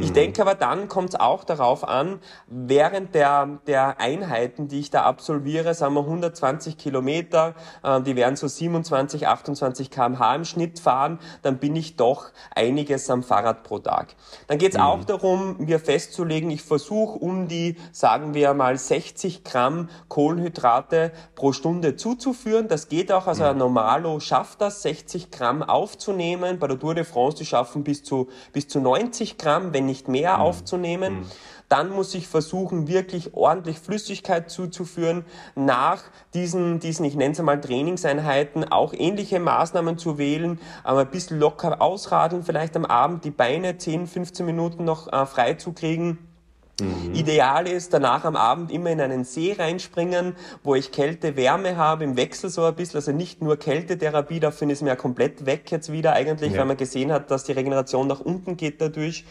Ich 0.00 0.10
mhm. 0.10 0.14
denke 0.14 0.42
aber 0.42 0.54
dann 0.54 0.88
kommt 0.88 1.10
es 1.10 1.20
auch 1.20 1.44
darauf 1.44 1.86
an, 1.86 2.18
während 2.48 3.14
der, 3.14 3.60
der 3.66 4.00
Einheiten, 4.00 4.66
die 4.66 4.80
ich 4.80 4.90
da 4.90 5.02
absolviere, 5.02 5.74
sagen 5.74 5.94
wir 5.94 6.00
120 6.00 6.76
Kilometer, 6.76 7.54
äh, 7.84 8.00
die 8.00 8.16
werden 8.16 8.34
so 8.34 8.48
27, 8.48 9.28
28 9.28 9.90
kmh 9.90 10.34
im 10.34 10.44
Schnitt 10.44 10.80
fahren, 10.80 11.20
dann 11.42 11.58
bin 11.58 11.76
ich 11.76 11.83
doch 11.96 12.30
einiges 12.54 13.08
am 13.10 13.22
Fahrrad 13.22 13.62
pro 13.62 13.78
Tag. 13.78 14.14
Dann 14.46 14.58
geht 14.58 14.72
es 14.72 14.78
mhm. 14.78 14.84
auch 14.84 15.04
darum, 15.04 15.56
mir 15.58 15.78
festzulegen, 15.78 16.50
ich 16.50 16.62
versuche 16.62 17.18
um 17.18 17.48
die, 17.48 17.76
sagen 17.92 18.34
wir 18.34 18.54
mal, 18.54 18.76
60 18.76 19.44
Gramm 19.44 19.88
Kohlenhydrate 20.08 21.12
pro 21.34 21.52
Stunde 21.52 21.96
zuzuführen. 21.96 22.68
Das 22.68 22.88
geht 22.88 23.12
auch, 23.12 23.26
also 23.26 23.44
ein 23.44 23.58
Normalo 23.58 24.20
schafft 24.20 24.60
das, 24.60 24.82
60 24.82 25.30
Gramm 25.30 25.62
aufzunehmen. 25.62 26.58
Bei 26.58 26.66
der 26.66 26.78
Tour 26.78 26.94
de 26.94 27.04
France, 27.04 27.36
die 27.38 27.46
schaffen 27.46 27.84
bis 27.84 28.02
zu, 28.02 28.28
bis 28.52 28.68
zu 28.68 28.80
90 28.80 29.38
Gramm, 29.38 29.72
wenn 29.72 29.86
nicht 29.86 30.08
mehr 30.08 30.36
mhm. 30.36 30.42
aufzunehmen. 30.42 31.26
Dann 31.74 31.90
muss 31.90 32.14
ich 32.14 32.28
versuchen, 32.28 32.86
wirklich 32.86 33.34
ordentlich 33.34 33.80
Flüssigkeit 33.80 34.48
zuzuführen. 34.48 35.24
Nach 35.56 36.04
diesen, 36.32 36.78
diesen 36.78 37.04
ich 37.04 37.16
nenne 37.16 37.32
es 37.32 37.40
einmal 37.40 37.60
Trainingseinheiten, 37.60 38.70
auch 38.70 38.94
ähnliche 38.96 39.40
Maßnahmen 39.40 39.98
zu 39.98 40.16
wählen, 40.16 40.60
aber 40.84 41.00
ein 41.00 41.10
bisschen 41.10 41.40
locker 41.40 41.82
ausradeln, 41.82 42.44
vielleicht 42.44 42.76
am 42.76 42.84
Abend 42.84 43.24
die 43.24 43.32
Beine 43.32 43.76
10, 43.76 44.06
15 44.06 44.46
Minuten 44.46 44.84
noch 44.84 45.12
äh, 45.12 45.26
frei 45.26 45.54
zu 45.54 45.72
kriegen. 45.72 46.18
Mhm. 46.80 47.12
Ideal 47.12 47.66
ist 47.66 47.92
danach 47.92 48.24
am 48.24 48.36
Abend 48.36 48.70
immer 48.70 48.90
in 48.90 49.00
einen 49.00 49.24
See 49.24 49.56
reinspringen, 49.58 50.36
wo 50.62 50.76
ich 50.76 50.92
Kälte, 50.92 51.34
Wärme 51.34 51.76
habe, 51.76 52.04
im 52.04 52.16
Wechsel 52.16 52.50
so 52.50 52.62
ein 52.62 52.76
bisschen, 52.76 52.98
also 52.98 53.10
nicht 53.10 53.42
nur 53.42 53.56
Kältetherapie, 53.56 54.38
dafür 54.38 54.70
ist 54.70 54.82
mir 54.82 54.90
ja 54.90 54.96
komplett 54.96 55.44
weg 55.44 55.72
jetzt 55.72 55.90
wieder 55.90 56.12
eigentlich, 56.12 56.52
ja. 56.52 56.60
weil 56.60 56.66
man 56.66 56.76
gesehen 56.76 57.10
hat, 57.10 57.32
dass 57.32 57.42
die 57.42 57.52
Regeneration 57.52 58.06
nach 58.06 58.20
unten 58.20 58.56
geht 58.56 58.80
dadurch 58.80 59.24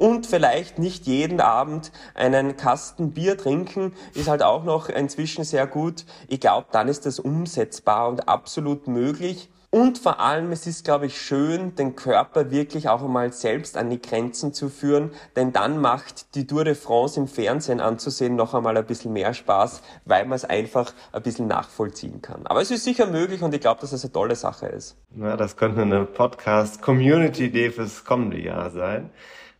und 0.00 0.26
vielleicht 0.26 0.78
nicht 0.78 1.06
jeden 1.06 1.40
Abend 1.40 1.92
einen 2.14 2.56
Kasten 2.56 3.12
Bier 3.12 3.36
trinken, 3.36 3.92
ist 4.14 4.28
halt 4.28 4.42
auch 4.42 4.64
noch 4.64 4.88
inzwischen 4.88 5.44
sehr 5.44 5.66
gut. 5.66 6.06
Ich 6.26 6.40
glaube, 6.40 6.68
dann 6.72 6.88
ist 6.88 7.04
das 7.04 7.20
umsetzbar 7.20 8.08
und 8.08 8.26
absolut 8.26 8.88
möglich. 8.88 9.50
Und 9.68 9.98
vor 9.98 10.18
allem, 10.18 10.50
es 10.52 10.66
ist, 10.66 10.84
glaube 10.84 11.06
ich, 11.06 11.20
schön, 11.20 11.76
den 11.76 11.94
Körper 11.94 12.50
wirklich 12.50 12.88
auch 12.88 13.04
einmal 13.04 13.32
selbst 13.32 13.76
an 13.76 13.88
die 13.90 14.00
Grenzen 14.00 14.52
zu 14.52 14.68
führen, 14.68 15.10
denn 15.36 15.52
dann 15.52 15.78
macht 15.80 16.34
die 16.34 16.46
Tour 16.46 16.64
de 16.64 16.74
France 16.74 17.20
im 17.20 17.28
Fernsehen 17.28 17.78
anzusehen 17.78 18.34
noch 18.34 18.54
einmal 18.54 18.76
ein 18.76 18.86
bisschen 18.86 19.12
mehr 19.12 19.32
Spaß, 19.32 19.82
weil 20.06 20.24
man 20.24 20.34
es 20.34 20.44
einfach 20.46 20.92
ein 21.12 21.22
bisschen 21.22 21.46
nachvollziehen 21.46 22.20
kann. 22.20 22.46
Aber 22.46 22.62
es 22.62 22.72
ist 22.72 22.82
sicher 22.82 23.06
möglich 23.06 23.42
und 23.42 23.54
ich 23.54 23.60
glaube, 23.60 23.82
dass 23.82 23.92
es 23.92 24.02
eine 24.02 24.12
tolle 24.12 24.34
Sache 24.34 24.66
ist. 24.66 24.96
Ja, 25.14 25.36
das 25.36 25.56
könnte 25.56 25.82
eine 25.82 26.04
Podcast-Community-Idee 26.04 27.70
fürs 27.70 28.04
kommende 28.04 28.40
Jahr 28.40 28.70
sein. 28.70 29.10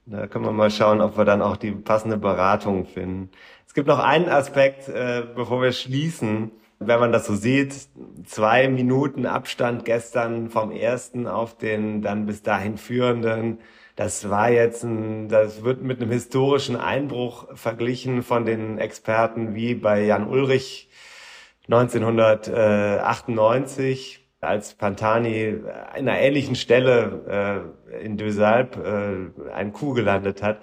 Da 0.07 0.27
können 0.27 0.45
wir 0.45 0.53
mal 0.53 0.71
schauen, 0.71 1.01
ob 1.01 1.17
wir 1.17 1.25
dann 1.25 1.43
auch 1.43 1.57
die 1.57 1.73
passende 1.73 2.17
Beratung 2.17 2.87
finden. 2.87 3.31
Es 3.67 3.75
gibt 3.75 3.87
noch 3.87 4.01
einen 4.01 4.29
Aspekt, 4.29 4.89
äh, 4.89 5.23
bevor 5.35 5.63
wir 5.63 5.73
schließen. 5.73 6.51
Wenn 6.81 6.99
man 6.99 7.13
das 7.13 7.27
so 7.27 7.35
sieht, 7.35 7.75
zwei 8.27 8.69
Minuten 8.69 9.27
Abstand 9.27 9.85
gestern 9.85 10.49
vom 10.49 10.73
ersten 10.73 11.29
auf 11.29 11.57
den 11.57 12.03
dann 12.03 12.27
bis 12.27 12.43
dahin 12.43 12.79
führenden. 12.79 13.59
Das 13.97 14.31
war 14.31 14.51
jetzt 14.51 14.83
ein, 14.83 15.29
das 15.29 15.63
wird 15.63 15.83
mit 15.83 16.01
einem 16.01 16.11
historischen 16.11 16.77
Einbruch 16.77 17.49
verglichen 17.55 18.23
von 18.23 18.47
den 18.47 18.79
Experten 18.79 19.55
wie 19.55 19.75
bei 19.75 20.03
Jan 20.03 20.27
Ulrich 20.27 20.89
1998 21.69 24.20
als 24.41 24.75
Pantani 24.75 25.57
an 25.93 26.09
einer 26.09 26.19
ähnlichen 26.19 26.55
Stelle 26.55 27.67
äh, 27.93 28.05
in 28.05 28.17
Dösalp 28.17 28.77
äh, 28.77 29.53
einen 29.53 29.73
Kuh 29.73 29.93
gelandet 29.93 30.43
hat. 30.43 30.61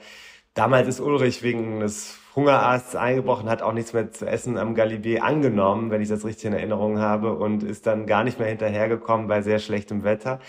Damals 0.54 0.88
ist 0.88 1.00
Ulrich 1.00 1.44
wegen 1.44 1.82
des 1.82 2.18
Hungerarztes 2.36 2.96
eingebrochen, 2.96 3.50
hat 3.50 3.62
auch 3.62 3.74
nichts 3.74 3.94
mehr 3.94 4.12
zu 4.12 4.26
essen 4.26 4.58
am 4.58 4.74
Galibier 4.74 5.24
angenommen, 5.24 5.92
wenn 5.92 6.02
ich 6.02 6.10
das 6.10 6.26
richtig 6.26 6.46
in 6.46 6.54
Erinnerung 6.54 7.00
habe, 7.00 7.34
und 7.34 7.64
ist 7.64 7.86
dann 7.88 8.06
gar 8.08 8.24
nicht 8.24 8.40
mehr 8.40 8.48
hinterhergekommen 8.48 9.28
bei 9.28 9.42
sehr 9.42 9.60
schlechtem 9.60 10.04
Wetter. 10.04 10.40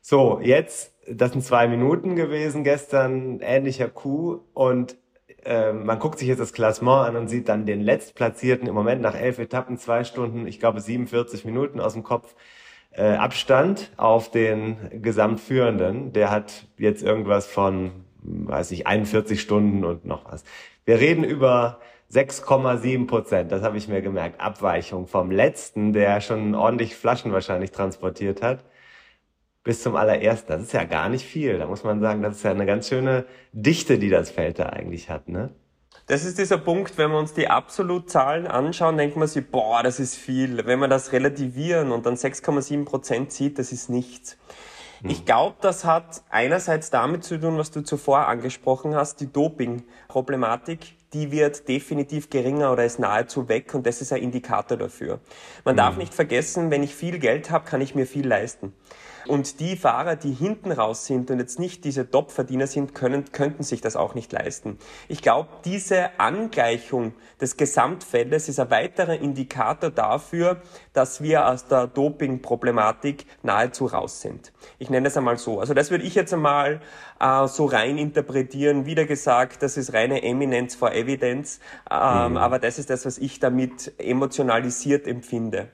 So, 0.00 0.40
jetzt, 0.42 0.94
das 1.06 1.32
sind 1.32 1.42
zwei 1.42 1.68
Minuten 1.68 2.16
gewesen 2.16 2.64
gestern, 2.64 3.40
ähnlicher 3.40 3.88
Kuh, 3.88 4.40
und 4.54 4.96
äh, 5.44 5.72
man 5.72 5.98
guckt 5.98 6.18
sich 6.18 6.28
jetzt 6.28 6.40
das 6.40 6.52
Klassement 6.52 7.08
an 7.08 7.16
und 7.16 7.28
sieht 7.28 7.48
dann 7.48 7.66
den 7.66 7.80
Letztplatzierten 7.80 8.68
im 8.68 8.74
Moment 8.74 9.02
nach 9.02 9.14
elf 9.14 9.38
Etappen, 9.38 9.78
zwei 9.78 10.04
Stunden, 10.04 10.46
ich 10.46 10.60
glaube 10.60 10.80
47 10.80 11.44
Minuten 11.44 11.80
aus 11.80 11.94
dem 11.94 12.02
Kopf, 12.02 12.34
äh, 12.92 13.02
Abstand 13.02 13.92
auf 13.96 14.30
den 14.30 15.02
Gesamtführenden. 15.02 16.12
Der 16.12 16.30
hat 16.30 16.66
jetzt 16.78 17.02
irgendwas 17.02 17.46
von, 17.46 17.92
weiß 18.22 18.72
ich, 18.72 18.86
41 18.86 19.40
Stunden 19.40 19.84
und 19.84 20.04
noch 20.04 20.30
was. 20.30 20.44
Wir 20.84 20.98
reden 20.98 21.24
über 21.24 21.80
6,7 22.12 23.06
Prozent, 23.06 23.52
das 23.52 23.62
habe 23.62 23.76
ich 23.76 23.86
mir 23.86 24.00
gemerkt, 24.00 24.40
Abweichung 24.40 25.06
vom 25.06 25.30
letzten, 25.30 25.92
der 25.92 26.22
schon 26.22 26.54
ordentlich 26.54 26.96
Flaschen 26.96 27.32
wahrscheinlich 27.32 27.70
transportiert 27.70 28.40
hat, 28.42 28.64
bis 29.64 29.82
zum 29.82 29.96
allerersten. 29.96 30.52
Das 30.52 30.62
ist 30.62 30.72
ja 30.72 30.84
gar 30.84 31.08
nicht 31.08 31.24
viel. 31.24 31.58
Da 31.58 31.66
muss 31.66 31.84
man 31.84 32.00
sagen, 32.00 32.22
das 32.22 32.36
ist 32.36 32.42
ja 32.42 32.50
eine 32.50 32.66
ganz 32.66 32.88
schöne 32.88 33.26
Dichte, 33.52 33.98
die 33.98 34.10
das 34.10 34.30
Feld 34.30 34.58
da 34.58 34.66
eigentlich 34.66 35.10
hat, 35.10 35.28
ne? 35.28 35.50
Das 36.06 36.24
ist 36.24 36.38
dieser 36.38 36.56
Punkt, 36.56 36.96
wenn 36.96 37.10
wir 37.10 37.18
uns 37.18 37.34
die 37.34 37.48
Absolutzahlen 37.48 38.46
anschauen, 38.46 38.96
denkt 38.96 39.16
man 39.16 39.28
sich, 39.28 39.46
boah, 39.50 39.82
das 39.82 40.00
ist 40.00 40.16
viel. 40.16 40.64
Wenn 40.64 40.78
wir 40.78 40.88
das 40.88 41.12
relativieren 41.12 41.92
und 41.92 42.06
dann 42.06 42.14
6,7 42.14 42.86
Prozent 42.86 43.30
sieht, 43.30 43.58
das 43.58 43.72
ist 43.72 43.90
nichts. 43.90 44.38
Hm. 45.02 45.10
Ich 45.10 45.26
glaube, 45.26 45.56
das 45.60 45.84
hat 45.84 46.22
einerseits 46.30 46.88
damit 46.88 47.24
zu 47.24 47.38
tun, 47.38 47.58
was 47.58 47.72
du 47.72 47.82
zuvor 47.82 48.26
angesprochen 48.26 48.94
hast, 48.94 49.20
die 49.20 49.30
Doping-Problematik 49.30 50.96
die 51.12 51.30
wird 51.30 51.68
definitiv 51.68 52.30
geringer 52.30 52.72
oder 52.72 52.84
ist 52.84 52.98
nahezu 52.98 53.48
weg 53.48 53.74
und 53.74 53.86
das 53.86 54.02
ist 54.02 54.12
ein 54.12 54.22
Indikator 54.22 54.76
dafür. 54.76 55.20
Man 55.64 55.74
mhm. 55.74 55.78
darf 55.78 55.96
nicht 55.96 56.14
vergessen, 56.14 56.70
wenn 56.70 56.82
ich 56.82 56.94
viel 56.94 57.18
Geld 57.18 57.50
habe, 57.50 57.64
kann 57.64 57.80
ich 57.80 57.94
mir 57.94 58.06
viel 58.06 58.26
leisten. 58.26 58.72
Und 59.26 59.60
die 59.60 59.76
Fahrer, 59.76 60.16
die 60.16 60.32
hinten 60.32 60.72
raus 60.72 61.06
sind 61.06 61.30
und 61.30 61.38
jetzt 61.38 61.58
nicht 61.58 61.84
diese 61.84 62.10
Top-Verdiener 62.10 62.66
sind, 62.66 62.94
können, 62.94 63.32
könnten 63.32 63.62
sich 63.62 63.80
das 63.80 63.96
auch 63.96 64.14
nicht 64.14 64.32
leisten. 64.32 64.78
Ich 65.08 65.22
glaube, 65.22 65.48
diese 65.64 66.18
Angleichung 66.18 67.14
des 67.40 67.56
Gesamtfeldes 67.56 68.48
ist 68.48 68.60
ein 68.60 68.70
weiterer 68.70 69.18
Indikator 69.18 69.90
dafür, 69.90 70.62
dass 70.92 71.22
wir 71.22 71.46
aus 71.46 71.66
der 71.66 71.86
Doping-Problematik 71.86 73.26
nahezu 73.42 73.86
raus 73.86 74.20
sind. 74.20 74.52
Ich 74.78 74.90
nenne 74.90 75.08
es 75.08 75.16
einmal 75.16 75.38
so. 75.38 75.60
Also 75.60 75.74
das 75.74 75.90
würde 75.90 76.04
ich 76.04 76.14
jetzt 76.14 76.32
einmal 76.32 76.80
äh, 77.20 77.46
so 77.48 77.66
rein 77.66 77.98
interpretieren. 77.98 78.86
Wieder 78.86 79.04
gesagt, 79.04 79.62
das 79.62 79.76
ist 79.76 79.92
reine 79.92 80.22
Eminence 80.22 80.74
for 80.74 80.92
Evidence, 80.92 81.60
ähm, 81.90 82.32
mhm. 82.32 82.36
aber 82.36 82.58
das 82.58 82.78
ist 82.78 82.90
das, 82.90 83.06
was 83.06 83.18
ich 83.18 83.40
damit 83.40 83.92
emotionalisiert 83.98 85.06
empfinde. 85.06 85.68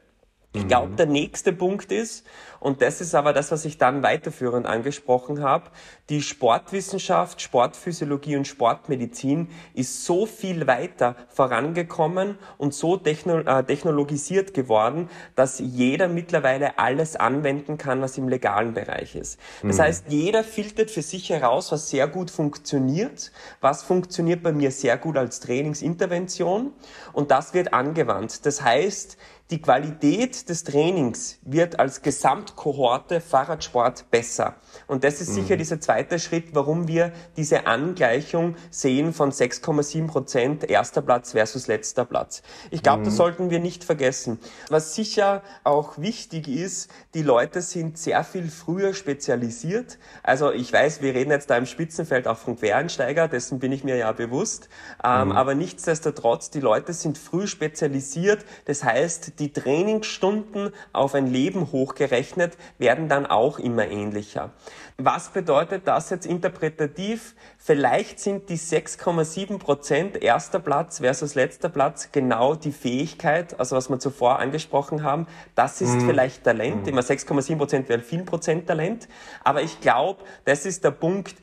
Ich 0.54 0.68
glaube, 0.68 0.90
mhm. 0.90 0.96
der 0.96 1.06
nächste 1.06 1.52
Punkt 1.52 1.90
ist, 1.90 2.24
und 2.60 2.80
das 2.80 3.00
ist 3.00 3.14
aber 3.14 3.32
das, 3.32 3.50
was 3.50 3.64
ich 3.64 3.76
dann 3.76 4.02
weiterführend 4.02 4.66
angesprochen 4.66 5.42
habe, 5.42 5.64
die 6.08 6.22
Sportwissenschaft, 6.22 7.42
Sportphysiologie 7.42 8.36
und 8.36 8.46
Sportmedizin 8.46 9.48
ist 9.74 10.04
so 10.04 10.26
viel 10.26 10.66
weiter 10.66 11.16
vorangekommen 11.28 12.38
und 12.56 12.72
so 12.72 12.96
techno 12.96 13.40
äh, 13.40 13.64
technologisiert 13.64 14.54
geworden, 14.54 15.10
dass 15.34 15.58
jeder 15.58 16.08
mittlerweile 16.08 16.78
alles 16.78 17.16
anwenden 17.16 17.76
kann, 17.76 18.00
was 18.00 18.16
im 18.16 18.28
legalen 18.28 18.74
Bereich 18.74 19.16
ist. 19.16 19.40
Das 19.62 19.76
mhm. 19.76 19.82
heißt, 19.82 20.04
jeder 20.08 20.44
filtert 20.44 20.90
für 20.90 21.02
sich 21.02 21.30
heraus, 21.30 21.72
was 21.72 21.90
sehr 21.90 22.06
gut 22.06 22.30
funktioniert, 22.30 23.32
was 23.60 23.82
funktioniert 23.82 24.42
bei 24.42 24.52
mir 24.52 24.70
sehr 24.70 24.96
gut 24.98 25.16
als 25.16 25.40
Trainingsintervention 25.40 26.72
und 27.12 27.30
das 27.32 27.54
wird 27.54 27.74
angewandt. 27.74 28.46
Das 28.46 28.62
heißt, 28.62 29.18
die 29.50 29.60
Qualität 29.60 30.48
des 30.48 30.64
Trainings 30.64 31.38
wird 31.42 31.78
als 31.78 32.00
Gesamtkohorte 32.00 33.20
Fahrradsport 33.20 34.10
besser. 34.10 34.54
Und 34.86 35.04
das 35.04 35.20
ist 35.20 35.30
mhm. 35.30 35.34
sicher 35.34 35.56
dieser 35.58 35.80
zweite 35.80 36.18
Schritt, 36.18 36.54
warum 36.54 36.88
wir 36.88 37.12
diese 37.36 37.66
Angleichung 37.66 38.56
sehen 38.70 39.12
von 39.12 39.32
6,7 39.32 40.06
Prozent 40.06 40.64
erster 40.64 41.02
Platz 41.02 41.32
versus 41.32 41.66
letzter 41.66 42.06
Platz. 42.06 42.42
Ich 42.70 42.82
glaube, 42.82 43.00
mhm. 43.00 43.04
das 43.04 43.16
sollten 43.16 43.50
wir 43.50 43.60
nicht 43.60 43.84
vergessen. 43.84 44.38
Was 44.70 44.94
sicher 44.94 45.42
auch 45.62 45.98
wichtig 45.98 46.48
ist, 46.48 46.90
die 47.12 47.22
Leute 47.22 47.60
sind 47.60 47.98
sehr 47.98 48.24
viel 48.24 48.48
früher 48.48 48.94
spezialisiert. 48.94 49.98
Also 50.22 50.52
ich 50.52 50.72
weiß, 50.72 51.02
wir 51.02 51.14
reden 51.14 51.30
jetzt 51.30 51.50
da 51.50 51.58
im 51.58 51.66
Spitzenfeld 51.66 52.26
auch 52.28 52.38
von 52.38 52.56
Quereinsteiger, 52.56 53.28
dessen 53.28 53.58
bin 53.58 53.72
ich 53.72 53.84
mir 53.84 53.96
ja 53.96 54.10
bewusst. 54.12 54.70
Ähm, 55.04 55.28
mhm. 55.28 55.32
Aber 55.32 55.54
nichtsdestotrotz, 55.54 56.48
die 56.48 56.60
Leute 56.60 56.94
sind 56.94 57.18
früh 57.18 57.46
spezialisiert. 57.46 58.46
Das 58.64 58.84
heißt, 58.84 59.33
die 59.38 59.52
Trainingsstunden 59.52 60.70
auf 60.92 61.14
ein 61.14 61.26
Leben 61.26 61.72
hochgerechnet 61.72 62.56
werden 62.78 63.08
dann 63.08 63.26
auch 63.26 63.58
immer 63.58 63.86
ähnlicher. 63.86 64.50
Was 64.96 65.30
bedeutet 65.30 65.88
das 65.88 66.10
jetzt 66.10 66.24
interpretativ? 66.24 67.34
Vielleicht 67.58 68.20
sind 68.20 68.48
die 68.48 68.56
6,7 68.56 69.58
Prozent 69.58 70.22
erster 70.22 70.60
Platz 70.60 70.98
versus 70.98 71.34
letzter 71.34 71.68
Platz 71.68 72.10
genau 72.12 72.54
die 72.54 72.70
Fähigkeit, 72.70 73.58
also 73.58 73.74
was 73.74 73.90
wir 73.90 73.98
zuvor 73.98 74.38
angesprochen 74.38 75.02
haben. 75.02 75.26
Das 75.56 75.80
ist 75.80 75.94
mhm. 75.94 76.06
vielleicht 76.06 76.44
Talent. 76.44 76.82
Mhm. 76.82 76.88
Immer 76.88 77.00
6,7 77.00 77.56
Prozent 77.56 77.88
wäre 77.88 78.02
viel 78.02 78.22
Prozent 78.22 78.68
Talent. 78.68 79.08
Aber 79.42 79.62
ich 79.62 79.80
glaube, 79.80 80.22
das 80.44 80.64
ist 80.64 80.84
der 80.84 80.92
Punkt, 80.92 81.34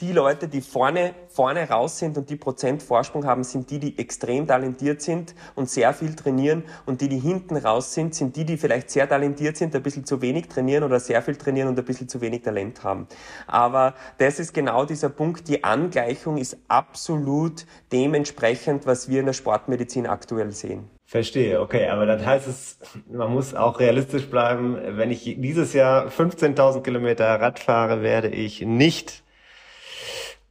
die 0.00 0.12
Leute, 0.12 0.46
die 0.46 0.60
vorne, 0.60 1.14
vorne 1.28 1.68
raus 1.68 1.98
sind 1.98 2.16
und 2.16 2.30
die 2.30 2.36
Prozentvorsprung 2.36 3.26
haben, 3.26 3.42
sind 3.42 3.70
die, 3.70 3.78
die 3.78 3.98
extrem 3.98 4.46
talentiert 4.46 5.02
sind 5.02 5.34
und 5.56 5.68
sehr 5.68 5.92
viel 5.92 6.14
trainieren. 6.14 6.62
Und 6.86 7.00
die, 7.00 7.08
die 7.08 7.18
hinten 7.18 7.56
raus 7.56 7.94
sind, 7.94 8.14
sind 8.14 8.36
die, 8.36 8.44
die 8.44 8.56
vielleicht 8.56 8.90
sehr 8.90 9.08
talentiert 9.08 9.56
sind, 9.56 9.74
ein 9.74 9.82
bisschen 9.82 10.04
zu 10.04 10.22
wenig 10.22 10.48
trainieren 10.48 10.84
oder 10.84 11.00
sehr 11.00 11.20
viel 11.22 11.36
trainieren 11.36 11.68
und 11.68 11.78
ein 11.78 11.84
bisschen 11.84 12.08
zu 12.08 12.20
wenig 12.20 12.42
Talent 12.42 12.84
haben. 12.84 13.08
Aber 13.46 13.94
das 14.18 14.38
ist 14.38 14.54
genau 14.54 14.84
dieser 14.84 15.08
Punkt. 15.08 15.48
Die 15.48 15.64
Angleichung 15.64 16.36
ist 16.36 16.56
absolut 16.68 17.66
dementsprechend, 17.90 18.86
was 18.86 19.08
wir 19.08 19.20
in 19.20 19.26
der 19.26 19.32
Sportmedizin 19.32 20.06
aktuell 20.06 20.52
sehen. 20.52 20.88
Verstehe, 21.06 21.60
okay, 21.60 21.88
aber 21.88 22.04
das 22.04 22.24
heißt 22.24 22.46
es, 22.46 22.78
man 23.10 23.32
muss 23.32 23.54
auch 23.54 23.80
realistisch 23.80 24.28
bleiben. 24.28 24.76
Wenn 24.90 25.10
ich 25.10 25.24
dieses 25.38 25.72
Jahr 25.72 26.08
15.000 26.08 26.82
Kilometer 26.82 27.24
Rad 27.40 27.58
fahre, 27.58 28.02
werde 28.02 28.28
ich 28.28 28.60
nicht 28.60 29.24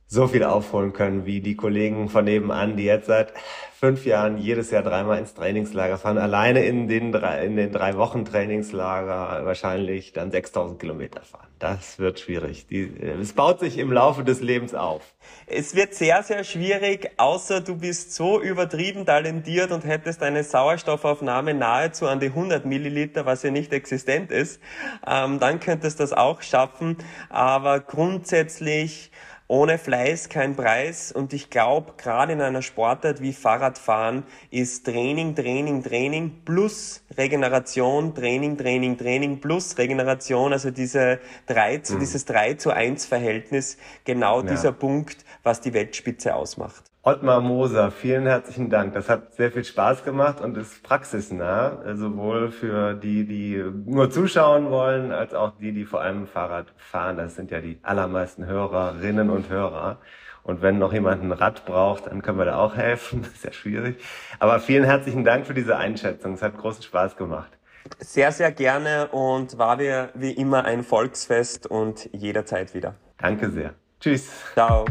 so 0.07 0.27
viel 0.27 0.43
aufholen 0.43 0.93
können 0.93 1.25
wie 1.25 1.41
die 1.41 1.55
Kollegen 1.55 2.07
von 2.07 2.25
nebenan, 2.25 2.77
die 2.77 2.85
jetzt 2.85 3.07
seit 3.07 3.33
fünf 3.77 4.05
Jahren 4.05 4.37
jedes 4.37 4.71
Jahr 4.71 4.81
dreimal 4.81 5.19
ins 5.19 5.33
Trainingslager 5.33 5.97
fahren. 5.97 6.17
Alleine 6.17 6.65
in 6.65 6.87
den 6.87 7.11
drei, 7.11 7.45
in 7.45 7.57
den 7.57 7.71
drei 7.71 7.95
Wochen 7.97 8.25
Trainingslager 8.25 9.45
wahrscheinlich 9.45 10.13
dann 10.13 10.31
6000 10.31 10.79
Kilometer 10.79 11.21
fahren. 11.21 11.47
Das 11.59 11.99
wird 11.99 12.19
schwierig. 12.19 12.67
Die, 12.67 12.89
es 13.21 13.33
baut 13.33 13.59
sich 13.59 13.77
im 13.77 13.91
Laufe 13.91 14.23
des 14.23 14.41
Lebens 14.41 14.73
auf. 14.73 15.01
Es 15.45 15.75
wird 15.75 15.93
sehr, 15.93 16.23
sehr 16.23 16.43
schwierig, 16.43 17.11
außer 17.17 17.61
du 17.61 17.75
bist 17.75 18.13
so 18.13 18.41
übertrieben 18.41 19.05
talentiert 19.05 19.71
und 19.71 19.83
hättest 19.83 20.23
eine 20.23 20.43
Sauerstoffaufnahme 20.43 21.53
nahezu 21.53 22.07
an 22.07 22.19
die 22.19 22.27
100 22.27 22.65
Milliliter, 22.65 23.25
was 23.25 23.43
ja 23.43 23.51
nicht 23.51 23.73
existent 23.73 24.31
ist. 24.31 24.61
Ähm, 25.05 25.39
dann 25.39 25.59
könntest 25.59 25.99
du 25.99 26.03
das 26.03 26.13
auch 26.13 26.41
schaffen. 26.41 26.97
Aber 27.29 27.79
grundsätzlich 27.79 29.11
ohne 29.47 29.77
Fleiß 29.77 30.29
kein 30.29 30.55
Preis 30.55 31.11
und 31.11 31.31
ich 31.31 31.49
glaube, 31.49 31.93
gerade 31.97 32.33
in 32.33 32.41
einer 32.41 32.61
Sportart 32.61 33.21
wie 33.21 33.31
Fahrradfahren 33.31 34.23
ist 34.51 34.85
Training, 34.85 35.35
Training, 35.35 35.83
Training 35.83 36.41
plus 36.43 37.03
Regeneration, 37.17 38.13
Training, 38.13 38.57
Training, 38.57 38.97
Training 38.97 39.39
plus 39.39 39.77
Regeneration, 39.77 40.51
also 40.51 40.69
diese 40.71 41.19
3 41.45 41.77
zu, 41.79 41.95
mhm. 41.95 41.99
dieses 41.99 42.25
3 42.25 42.55
zu 42.55 42.71
1 42.71 43.05
Verhältnis, 43.05 43.77
genau 44.03 44.41
ja. 44.41 44.47
dieser 44.47 44.73
Punkt, 44.73 45.23
was 45.43 45.61
die 45.61 45.73
Weltspitze 45.73 46.35
ausmacht. 46.35 46.83
Ottmar 47.07 47.39
Moser, 47.39 47.89
vielen 47.89 48.25
herzlichen 48.25 48.69
Dank. 48.69 48.93
Das 48.93 49.07
hat 49.07 49.33
sehr 49.33 49.49
viel 49.49 49.63
Spaß 49.63 50.03
gemacht 50.03 50.41
und 50.41 50.57
ist 50.57 50.83
praxisnah, 50.83 51.81
äh, 51.85 51.95
sowohl 51.95 52.51
für 52.51 52.95
die, 52.95 53.25
die 53.25 53.63
nur 53.85 54.11
zuschauen 54.11 54.69
wollen, 54.71 55.13
als 55.13 55.33
auch 55.33 55.53
die, 55.57 55.71
die 55.71 55.85
vor 55.85 56.01
allem 56.01 56.27
Fahrrad 56.27 56.65
fahren. 56.75 57.15
Das 57.15 57.35
sind 57.35 57.49
ja 57.49 57.61
die 57.61 57.79
allermeisten 57.81 58.45
Hörerinnen 58.45 59.29
und 59.29 59.47
Hörer. 59.47 59.99
Und 60.43 60.61
wenn 60.61 60.79
noch 60.79 60.91
jemand 60.91 61.23
ein 61.23 61.31
Rad 61.31 61.63
braucht, 61.63 62.07
dann 62.07 62.21
können 62.21 62.39
wir 62.39 62.45
da 62.45 62.57
auch 62.57 62.75
helfen. 62.75 63.21
Das 63.23 63.31
ist 63.31 63.45
ja 63.45 63.53
schwierig. 63.53 64.03
Aber 64.39 64.59
vielen 64.59 64.83
herzlichen 64.83 65.23
Dank 65.23 65.47
für 65.47 65.53
diese 65.53 65.77
Einschätzung. 65.77 66.33
Es 66.33 66.41
hat 66.41 66.57
großen 66.57 66.83
Spaß 66.83 67.15
gemacht. 67.15 67.53
Sehr, 67.99 68.33
sehr 68.33 68.51
gerne 68.51 69.07
und 69.13 69.57
war 69.57 69.79
wie, 69.79 70.09
wie 70.13 70.33
immer 70.33 70.65
ein 70.65 70.83
Volksfest 70.83 71.67
und 71.67 72.09
jederzeit 72.11 72.73
wieder. 72.73 72.95
Danke 73.17 73.49
sehr. 73.49 73.75
Tschüss. 74.01 74.29
Ciao. 74.51 74.83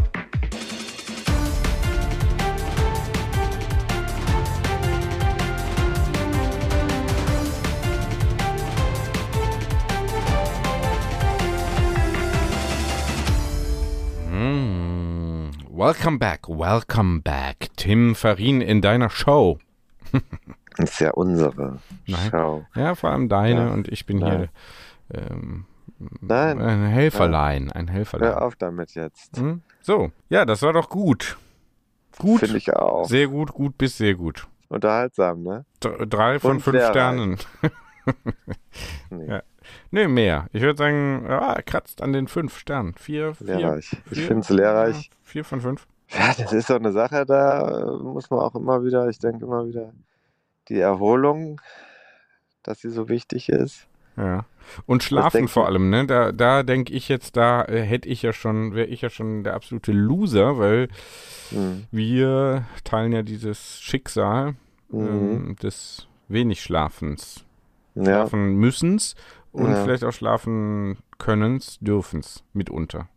Welcome 15.77 16.19
back, 16.19 16.49
welcome 16.49 17.21
back. 17.21 17.69
Tim 17.77 18.15
Farin 18.15 18.63
in 18.63 18.81
deiner 18.81 19.11
Show. 19.11 19.59
das 20.11 20.23
ist 20.93 21.01
ja 21.01 21.11
unsere 21.11 21.81
Nein. 22.07 22.31
Show. 22.31 22.65
Ja, 22.75 22.95
vor 22.95 23.11
allem 23.11 23.29
deine 23.29 23.67
ja. 23.67 23.73
und 23.75 23.87
ich 23.89 24.07
bin 24.07 24.21
Nein. 24.21 24.49
hier 25.11 25.21
ähm, 25.21 25.67
Nein. 26.23 26.63
ein 26.63 26.87
Helferlein. 26.87 27.71
Ein 27.71 27.89
Helferlein. 27.89 28.31
Hör 28.31 28.43
auf 28.43 28.57
damit 28.57 28.95
jetzt. 28.95 29.37
Hm? 29.37 29.61
So, 29.83 30.13
ja, 30.31 30.47
das 30.47 30.63
war 30.63 30.73
doch 30.73 30.89
gut. 30.89 31.37
Gut. 32.17 32.41
Finde 32.41 32.57
ich 32.57 32.75
auch. 32.75 33.05
Sehr 33.07 33.29
gut, 33.29 33.53
gut 33.53 33.77
bis 33.77 33.99
sehr 33.99 34.15
gut. 34.15 34.49
Unterhaltsam, 34.69 35.43
ne? 35.43 35.67
D 35.85 35.91
drei 36.07 36.39
von 36.39 36.53
und 36.53 36.61
fünf 36.63 36.83
Sternen. 36.87 37.37
nee. 39.11 39.27
Ja. 39.27 39.43
Nee, 39.91 40.09
mehr. 40.09 40.47
Ich 40.53 40.63
würde 40.63 40.79
sagen, 40.79 41.25
er 41.27 41.63
kratzt 41.63 42.03
an 42.03 42.13
den 42.13 42.29
fünf 42.29 42.59
Sternen. 42.59 42.95
Vier, 42.95 43.35
vier. 43.35 43.57
Lehrreich. 43.57 43.89
Vier, 43.89 44.01
ich 44.13 44.21
finde 44.23 44.41
es 44.41 44.49
lehrreich. 44.51 45.11
Vier 45.23 45.45
von 45.45 45.61
fünf. 45.61 45.87
Ja, 46.11 46.35
das 46.39 46.53
ist 46.53 46.69
so 46.69 46.75
eine 46.75 46.93
Sache, 46.93 47.27
da 47.27 47.99
muss 48.03 48.31
man 48.31 48.41
auch 48.41 48.55
immer 48.55 48.85
wieder, 48.85 49.09
ich 49.09 49.19
denke 49.19 49.45
immer 49.45 49.67
wieder, 49.67 49.93
die 50.69 50.79
Erholung, 50.79 51.61
dass 52.63 52.81
sie 52.81 52.91
so 52.91 53.09
wichtig 53.09 53.49
ist. 53.49 53.87
Ja. 54.17 54.45
Und 54.87 55.03
schlafen 55.03 55.47
vor 55.47 55.67
allem, 55.67 55.91
ne? 55.91 56.07
Da, 56.07 56.33
da 56.33 56.63
denke 56.63 56.93
ich 56.93 57.09
jetzt, 57.09 57.37
da 57.37 57.65
äh, 57.65 57.83
hätte 57.83 58.09
ich 58.09 58.23
ja 58.23 58.33
schon, 58.33 58.75
wäre 58.75 58.87
ich 58.87 59.03
ja 59.03 59.11
schon 59.11 59.45
der 59.45 59.55
absolute 59.55 59.93
Loser, 59.93 60.59
weil 60.59 60.89
mhm. 61.51 61.85
wir 61.91 62.65
teilen 62.83 63.13
ja 63.13 63.23
dieses 63.23 63.81
Schicksal 63.81 64.55
mhm. 64.89 65.07
ähm, 65.07 65.57
des 65.63 66.09
wenig 66.29 66.63
Schlafens. 66.63 67.45
Ja. 67.95 68.05
Schlafen 68.05 68.57
müssens 68.57 69.15
und 69.57 69.71
ja. 69.71 69.83
vielleicht 69.83 70.05
auch 70.05 70.13
schlafen 70.13 70.99
könnens, 71.19 71.79
dürfens 71.81 72.45
mitunter. 72.53 73.09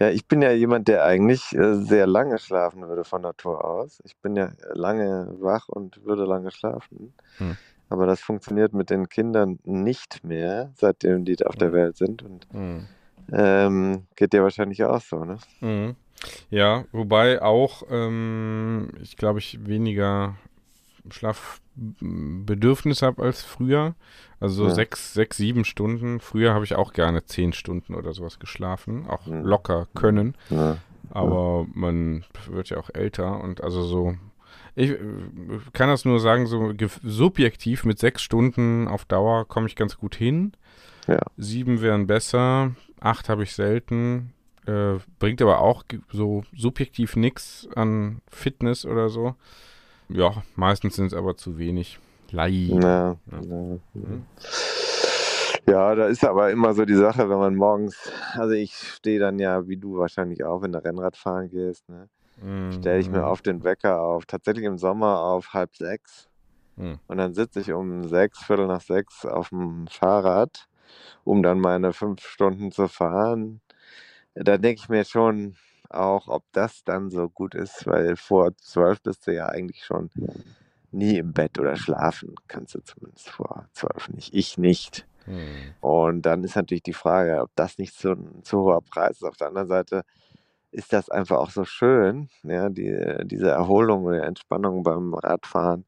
Ja, 0.00 0.10
ich 0.10 0.26
bin 0.26 0.42
ja 0.42 0.52
jemand, 0.52 0.86
der 0.88 1.04
eigentlich 1.04 1.52
äh, 1.54 1.74
sehr 1.74 2.06
lange 2.06 2.38
schlafen 2.38 2.86
würde 2.88 3.04
von 3.04 3.22
Natur 3.22 3.64
aus. 3.64 4.00
Ich 4.04 4.16
bin 4.16 4.36
ja 4.36 4.52
lange 4.72 5.34
wach 5.40 5.68
und 5.68 6.04
würde 6.04 6.24
lange 6.24 6.50
schlafen. 6.52 7.14
Hm. 7.38 7.56
Aber 7.90 8.06
das 8.06 8.20
funktioniert 8.20 8.74
mit 8.74 8.90
den 8.90 9.08
Kindern 9.08 9.58
nicht 9.64 10.22
mehr, 10.22 10.70
seitdem 10.76 11.24
die 11.24 11.44
auf 11.44 11.56
der 11.56 11.68
hm. 11.68 11.74
Welt 11.74 11.96
sind. 11.96 12.22
Und 12.22 12.46
hm. 12.52 12.86
ähm, 13.32 14.06
geht 14.14 14.32
dir 14.32 14.42
wahrscheinlich 14.42 14.84
auch 14.84 15.00
so, 15.00 15.24
ne? 15.24 15.38
Hm. 15.58 15.96
Ja, 16.50 16.84
wobei 16.92 17.42
auch, 17.42 17.82
ähm, 17.90 18.90
ich 19.00 19.16
glaube, 19.16 19.40
ich 19.40 19.66
weniger 19.66 20.36
Schlafbedürfnis 21.98 23.02
habe 23.02 23.22
als 23.22 23.42
früher. 23.42 23.94
Also 24.40 24.62
so 24.62 24.68
ja. 24.68 24.74
sechs, 24.74 25.14
sechs, 25.14 25.36
sieben 25.36 25.64
Stunden. 25.64 26.20
Früher 26.20 26.54
habe 26.54 26.64
ich 26.64 26.74
auch 26.74 26.92
gerne 26.92 27.24
zehn 27.24 27.52
Stunden 27.52 27.94
oder 27.94 28.12
sowas 28.12 28.38
geschlafen, 28.38 29.06
auch 29.08 29.26
ja. 29.26 29.40
locker 29.40 29.88
können. 29.94 30.34
Ja. 30.50 30.78
Aber 31.10 31.66
man 31.72 32.24
wird 32.50 32.70
ja 32.70 32.78
auch 32.78 32.90
älter 32.92 33.40
und 33.40 33.62
also 33.62 33.82
so. 33.82 34.16
Ich 34.74 34.94
kann 35.72 35.88
das 35.88 36.04
nur 36.04 36.20
sagen, 36.20 36.46
so 36.46 36.72
subjektiv 37.02 37.84
mit 37.84 37.98
sechs 37.98 38.22
Stunden 38.22 38.86
auf 38.86 39.04
Dauer 39.04 39.44
komme 39.48 39.66
ich 39.66 39.74
ganz 39.74 39.98
gut 39.98 40.14
hin. 40.14 40.52
Sieben 41.36 41.80
wären 41.80 42.06
besser, 42.06 42.72
acht 43.00 43.28
habe 43.28 43.42
ich 43.42 43.54
selten. 43.54 44.32
Äh, 44.66 44.98
bringt 45.18 45.42
aber 45.42 45.60
auch 45.60 45.82
so 46.12 46.44
subjektiv 46.54 47.16
nichts 47.16 47.66
an 47.74 48.20
Fitness 48.28 48.84
oder 48.84 49.08
so. 49.08 49.34
Ja, 50.08 50.42
meistens 50.56 50.96
sind 50.96 51.06
es 51.06 51.14
aber 51.14 51.36
zu 51.36 51.58
wenig. 51.58 51.98
Leider. 52.30 53.18
Ja, 53.30 53.40
ja. 53.40 53.78
Hm? 53.94 54.26
ja, 55.66 55.94
da 55.94 56.06
ist 56.06 56.24
aber 56.24 56.50
immer 56.50 56.74
so 56.74 56.84
die 56.84 56.94
Sache, 56.94 57.28
wenn 57.28 57.38
man 57.38 57.54
morgens, 57.54 58.10
also 58.32 58.52
ich 58.52 58.74
stehe 58.74 59.18
dann 59.18 59.38
ja, 59.38 59.66
wie 59.66 59.76
du 59.76 59.98
wahrscheinlich 59.98 60.44
auch, 60.44 60.62
wenn 60.62 60.72
du 60.72 60.82
Rennrad 60.82 61.16
fahren 61.16 61.48
gehst, 61.48 61.88
ne? 61.88 62.08
Mhm. 62.40 62.72
Stelle 62.72 63.00
ich 63.00 63.10
mir 63.10 63.26
auf 63.26 63.42
den 63.42 63.64
Wecker 63.64 64.00
auf, 64.00 64.26
tatsächlich 64.26 64.64
im 64.64 64.78
Sommer 64.78 65.20
auf 65.20 65.52
halb 65.52 65.74
sechs. 65.74 66.28
Mhm. 66.76 66.98
Und 67.06 67.18
dann 67.18 67.34
sitze 67.34 67.60
ich 67.60 67.72
um 67.72 68.04
sechs, 68.08 68.42
Viertel 68.44 68.66
nach 68.66 68.80
sechs 68.80 69.26
auf 69.26 69.48
dem 69.48 69.86
Fahrrad, 69.88 70.68
um 71.24 71.42
dann 71.42 71.60
meine 71.60 71.92
fünf 71.92 72.22
Stunden 72.22 72.70
zu 72.70 72.88
fahren. 72.88 73.60
Da 74.34 74.56
denke 74.56 74.80
ich 74.82 74.88
mir 74.88 75.04
schon, 75.04 75.56
auch, 75.90 76.28
ob 76.28 76.44
das 76.52 76.84
dann 76.84 77.10
so 77.10 77.28
gut 77.28 77.54
ist, 77.54 77.86
weil 77.86 78.16
vor 78.16 78.56
zwölf 78.56 79.02
bist 79.02 79.26
du 79.26 79.34
ja 79.34 79.46
eigentlich 79.46 79.84
schon 79.84 80.10
nie 80.90 81.18
im 81.18 81.32
Bett 81.32 81.58
oder 81.58 81.76
schlafen, 81.76 82.34
kannst 82.46 82.74
du 82.74 82.80
zumindest 82.80 83.28
vor 83.28 83.68
zwölf 83.72 84.08
nicht. 84.08 84.34
Ich 84.34 84.58
nicht. 84.58 85.06
Hm. 85.24 85.74
Und 85.80 86.22
dann 86.22 86.44
ist 86.44 86.56
natürlich 86.56 86.82
die 86.82 86.92
Frage, 86.92 87.42
ob 87.42 87.50
das 87.54 87.78
nicht 87.78 87.94
so 87.94 88.12
ein 88.12 88.42
zu 88.42 88.60
hoher 88.60 88.82
Preis 88.82 89.16
ist. 89.16 89.24
Auf 89.24 89.36
der 89.36 89.48
anderen 89.48 89.68
Seite 89.68 90.02
ist 90.70 90.92
das 90.92 91.10
einfach 91.10 91.38
auch 91.38 91.50
so 91.50 91.64
schön, 91.64 92.28
ja, 92.42 92.68
die, 92.68 93.24
diese 93.24 93.50
Erholung 93.50 94.04
oder 94.04 94.24
Entspannung 94.24 94.82
beim 94.82 95.14
Radfahren 95.14 95.86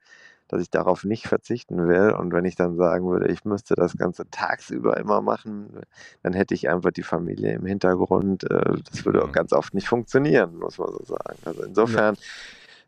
dass 0.51 0.61
ich 0.61 0.71
darauf 0.71 1.05
nicht 1.05 1.29
verzichten 1.29 1.87
will. 1.89 2.13
Und 2.13 2.33
wenn 2.33 2.45
ich 2.45 2.57
dann 2.57 2.77
sagen 2.77 3.09
würde, 3.09 3.29
ich 3.29 3.45
müsste 3.45 3.77
das 3.77 3.97
Ganze 3.97 4.29
tagsüber 4.31 4.97
immer 4.97 5.21
machen, 5.21 5.81
dann 6.23 6.33
hätte 6.33 6.55
ich 6.55 6.69
einfach 6.69 6.91
die 6.91 7.05
Familie 7.05 7.53
im 7.53 7.65
Hintergrund. 7.65 8.51
Äh, 8.51 8.83
das 8.91 9.05
würde 9.05 9.23
auch 9.23 9.29
mhm. 9.29 9.33
ganz 9.33 9.53
oft 9.53 9.75
nicht 9.75 9.89
funktionieren, 9.89 10.59
muss 10.59 10.79
man 10.79 10.89
so 10.89 11.05
sagen. 11.05 11.39
Also 11.45 11.63
insofern 11.63 12.17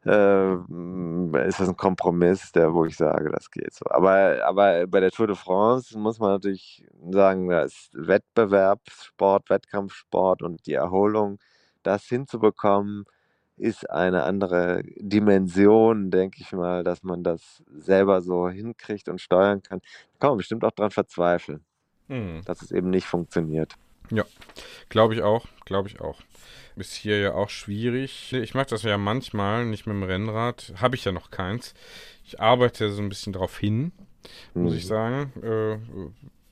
äh, 0.04 0.54
ist 1.46 1.60
das 1.60 1.68
ein 1.68 1.76
Kompromiss, 1.76 2.50
der, 2.50 2.74
wo 2.74 2.84
ich 2.84 2.96
sage, 2.96 3.30
das 3.30 3.50
geht 3.50 3.72
so. 3.72 3.84
Aber, 3.90 4.38
aber 4.44 4.86
bei 4.88 4.98
der 4.98 5.12
Tour 5.12 5.28
de 5.28 5.36
France 5.36 5.96
muss 5.96 6.18
man 6.18 6.32
natürlich 6.32 6.84
sagen, 7.10 7.48
da 7.48 7.62
ist 7.62 7.90
Wettbewerbssport, 7.92 9.50
Wettkampfsport 9.50 10.42
und 10.42 10.66
die 10.66 10.74
Erholung, 10.74 11.38
das 11.84 12.04
hinzubekommen, 12.06 13.04
ist 13.62 13.88
eine 13.88 14.24
andere 14.24 14.82
Dimension, 14.96 16.10
denke 16.10 16.38
ich 16.40 16.50
mal, 16.52 16.82
dass 16.82 17.04
man 17.04 17.22
das 17.22 17.62
selber 17.72 18.20
so 18.20 18.48
hinkriegt 18.48 19.08
und 19.08 19.20
steuern 19.20 19.62
kann. 19.62 19.78
Da 19.78 20.18
kann 20.18 20.30
man 20.30 20.38
bestimmt 20.38 20.64
auch 20.64 20.72
dran 20.72 20.90
verzweifeln, 20.90 21.64
hm. 22.08 22.42
dass 22.44 22.60
es 22.60 22.72
eben 22.72 22.90
nicht 22.90 23.06
funktioniert. 23.06 23.76
Ja, 24.10 24.24
glaube 24.88 25.14
ich 25.14 25.22
auch, 25.22 25.46
glaube 25.64 25.88
ich 25.88 26.00
auch. 26.00 26.20
Ist 26.74 26.94
hier 26.94 27.20
ja 27.20 27.34
auch 27.34 27.50
schwierig. 27.50 28.32
Ich 28.32 28.54
mache 28.54 28.66
das 28.66 28.82
ja 28.82 28.98
manchmal, 28.98 29.64
nicht 29.64 29.86
mit 29.86 29.94
dem 29.94 30.02
Rennrad, 30.02 30.72
habe 30.80 30.96
ich 30.96 31.04
ja 31.04 31.12
noch 31.12 31.30
keins. 31.30 31.72
Ich 32.24 32.40
arbeite 32.40 32.90
so 32.90 33.00
ein 33.00 33.08
bisschen 33.08 33.32
darauf 33.32 33.56
hin, 33.58 33.92
muss 34.54 34.72
hm. 34.72 34.78
ich 34.78 34.86
sagen. 34.86 35.32
Äh, 35.40 35.78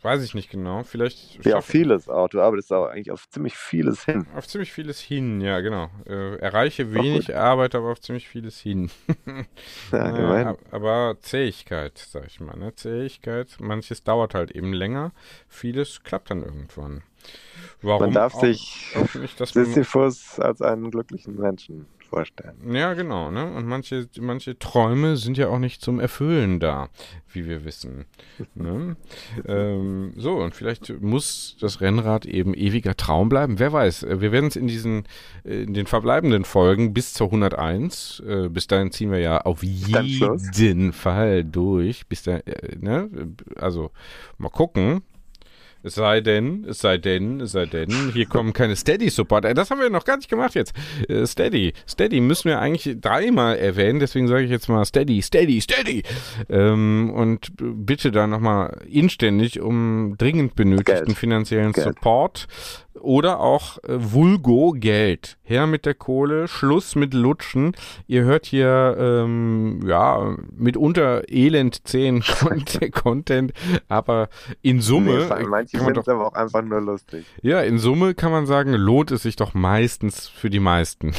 Weiß 0.02 0.22
ich 0.22 0.34
nicht 0.34 0.50
genau. 0.50 0.82
Vielleicht. 0.82 1.44
Ja, 1.44 1.58
auf 1.58 1.66
vieles 1.66 2.08
auch. 2.08 2.28
Du 2.28 2.40
arbeitest 2.40 2.72
auch 2.72 2.86
eigentlich 2.86 3.10
auf 3.10 3.28
ziemlich 3.28 3.56
vieles 3.56 4.06
hin. 4.06 4.26
Auf 4.34 4.48
ziemlich 4.48 4.72
vieles 4.72 4.98
hin, 4.98 5.42
ja, 5.42 5.60
genau. 5.60 5.90
Äh, 6.06 6.36
erreiche 6.36 6.94
wenig, 6.94 7.36
arbeite 7.36 7.78
aber 7.78 7.92
auf 7.92 8.00
ziemlich 8.00 8.26
vieles 8.26 8.58
hin. 8.58 8.90
ja, 9.92 10.52
äh, 10.52 10.56
aber 10.70 11.16
Zähigkeit, 11.20 11.98
sag 11.98 12.26
ich 12.26 12.40
mal. 12.40 12.56
Ne? 12.56 12.74
Zähigkeit. 12.74 13.58
Manches 13.60 14.02
dauert 14.02 14.34
halt 14.34 14.52
eben 14.52 14.72
länger. 14.72 15.12
Vieles 15.48 16.02
klappt 16.02 16.30
dann 16.30 16.42
irgendwann. 16.42 17.02
Warum 17.82 18.04
man 18.04 18.14
darf 18.14 18.34
auch, 18.34 18.40
sich 18.40 18.96
Sisyphus 19.38 20.40
als 20.40 20.62
einen 20.62 20.90
glücklichen 20.90 21.36
Menschen 21.36 21.86
vorstellen. 22.10 22.56
Ja, 22.74 22.94
genau. 22.94 23.30
Ne? 23.30 23.46
Und 23.46 23.66
manche, 23.66 24.08
manche 24.18 24.58
Träume 24.58 25.16
sind 25.16 25.38
ja 25.38 25.48
auch 25.48 25.58
nicht 25.58 25.80
zum 25.80 26.00
Erfüllen 26.00 26.60
da, 26.60 26.88
wie 27.32 27.48
wir 27.48 27.64
wissen. 27.64 28.04
ne? 28.54 28.96
ähm, 29.46 30.12
so, 30.16 30.36
und 30.36 30.54
vielleicht 30.54 31.00
muss 31.00 31.56
das 31.60 31.80
Rennrad 31.80 32.26
eben 32.26 32.52
ewiger 32.52 32.96
Traum 32.96 33.28
bleiben. 33.28 33.58
Wer 33.58 33.72
weiß. 33.72 34.06
Wir 34.08 34.32
werden 34.32 34.48
es 34.48 34.56
in 34.56 34.66
diesen, 34.66 35.04
in 35.44 35.72
den 35.72 35.86
verbleibenden 35.86 36.44
Folgen 36.44 36.92
bis 36.92 37.14
zur 37.14 37.28
101, 37.28 38.22
äh, 38.26 38.48
bis 38.48 38.66
dahin 38.66 38.90
ziehen 38.90 39.12
wir 39.12 39.20
ja 39.20 39.40
auf 39.42 39.62
jeden 39.62 40.92
Fall 40.92 41.44
durch. 41.44 42.06
Bis 42.08 42.24
da, 42.24 42.38
äh, 42.38 42.76
ne? 42.78 43.08
Also 43.56 43.92
mal 44.36 44.50
gucken. 44.50 45.02
Es 45.82 45.94
sei 45.94 46.20
denn, 46.20 46.64
es 46.68 46.80
sei 46.80 46.98
denn, 46.98 47.40
es 47.40 47.52
sei 47.52 47.66
denn, 47.66 48.12
hier 48.12 48.26
kommen 48.26 48.52
keine 48.52 48.76
Steady-Support. 48.76 49.46
Äh, 49.46 49.54
das 49.54 49.70
haben 49.70 49.80
wir 49.80 49.90
noch 49.90 50.04
gar 50.04 50.16
nicht 50.16 50.28
gemacht 50.28 50.54
jetzt. 50.54 50.74
Äh, 51.08 51.26
Steady. 51.26 51.72
Steady 51.88 52.20
müssen 52.20 52.50
wir 52.50 52.60
eigentlich 52.60 53.00
dreimal 53.00 53.56
erwähnen, 53.56 53.98
deswegen 53.98 54.28
sage 54.28 54.44
ich 54.44 54.50
jetzt 54.50 54.68
mal 54.68 54.84
Steady, 54.84 55.22
Steady, 55.22 55.60
Steady. 55.60 56.02
Ähm, 56.48 57.10
und 57.14 57.52
bitte 57.56 58.10
da 58.10 58.26
nochmal 58.26 58.78
inständig 58.88 59.60
um 59.60 60.16
dringend 60.18 60.54
benötigten 60.54 61.06
Geld. 61.06 61.18
finanziellen 61.18 61.72
Geld. 61.72 61.86
Support 61.86 62.46
oder 62.98 63.40
auch 63.40 63.78
äh, 63.84 63.96
Vulgo 63.98 64.72
Geld. 64.72 65.38
Her 65.42 65.66
mit 65.66 65.86
der 65.86 65.94
Kohle, 65.94 66.48
Schluss 66.48 66.94
mit 66.94 67.14
Lutschen. 67.14 67.72
Ihr 68.06 68.24
hört 68.24 68.46
hier 68.46 68.96
ähm, 68.98 69.80
ja 69.86 70.36
mitunter 70.52 71.22
elend 71.28 71.86
10 71.86 72.22
Content, 72.92 73.52
aber 73.88 74.28
in 74.62 74.80
Summe. 74.80 75.28
Nee, 75.28 75.46
manche 75.46 75.78
sind 75.78 75.96
doch, 75.96 76.06
aber 76.06 76.28
auch 76.28 76.34
einfach 76.34 76.62
nur 76.62 76.80
lustig. 76.80 77.24
Ja, 77.42 77.60
in 77.60 77.78
Summe 77.78 78.14
kann 78.14 78.32
man 78.32 78.46
sagen, 78.46 78.72
lohnt 78.72 79.10
es 79.10 79.22
sich 79.22 79.36
doch 79.36 79.54
meistens 79.54 80.28
für 80.28 80.50
die 80.50 80.60
meisten. 80.60 81.12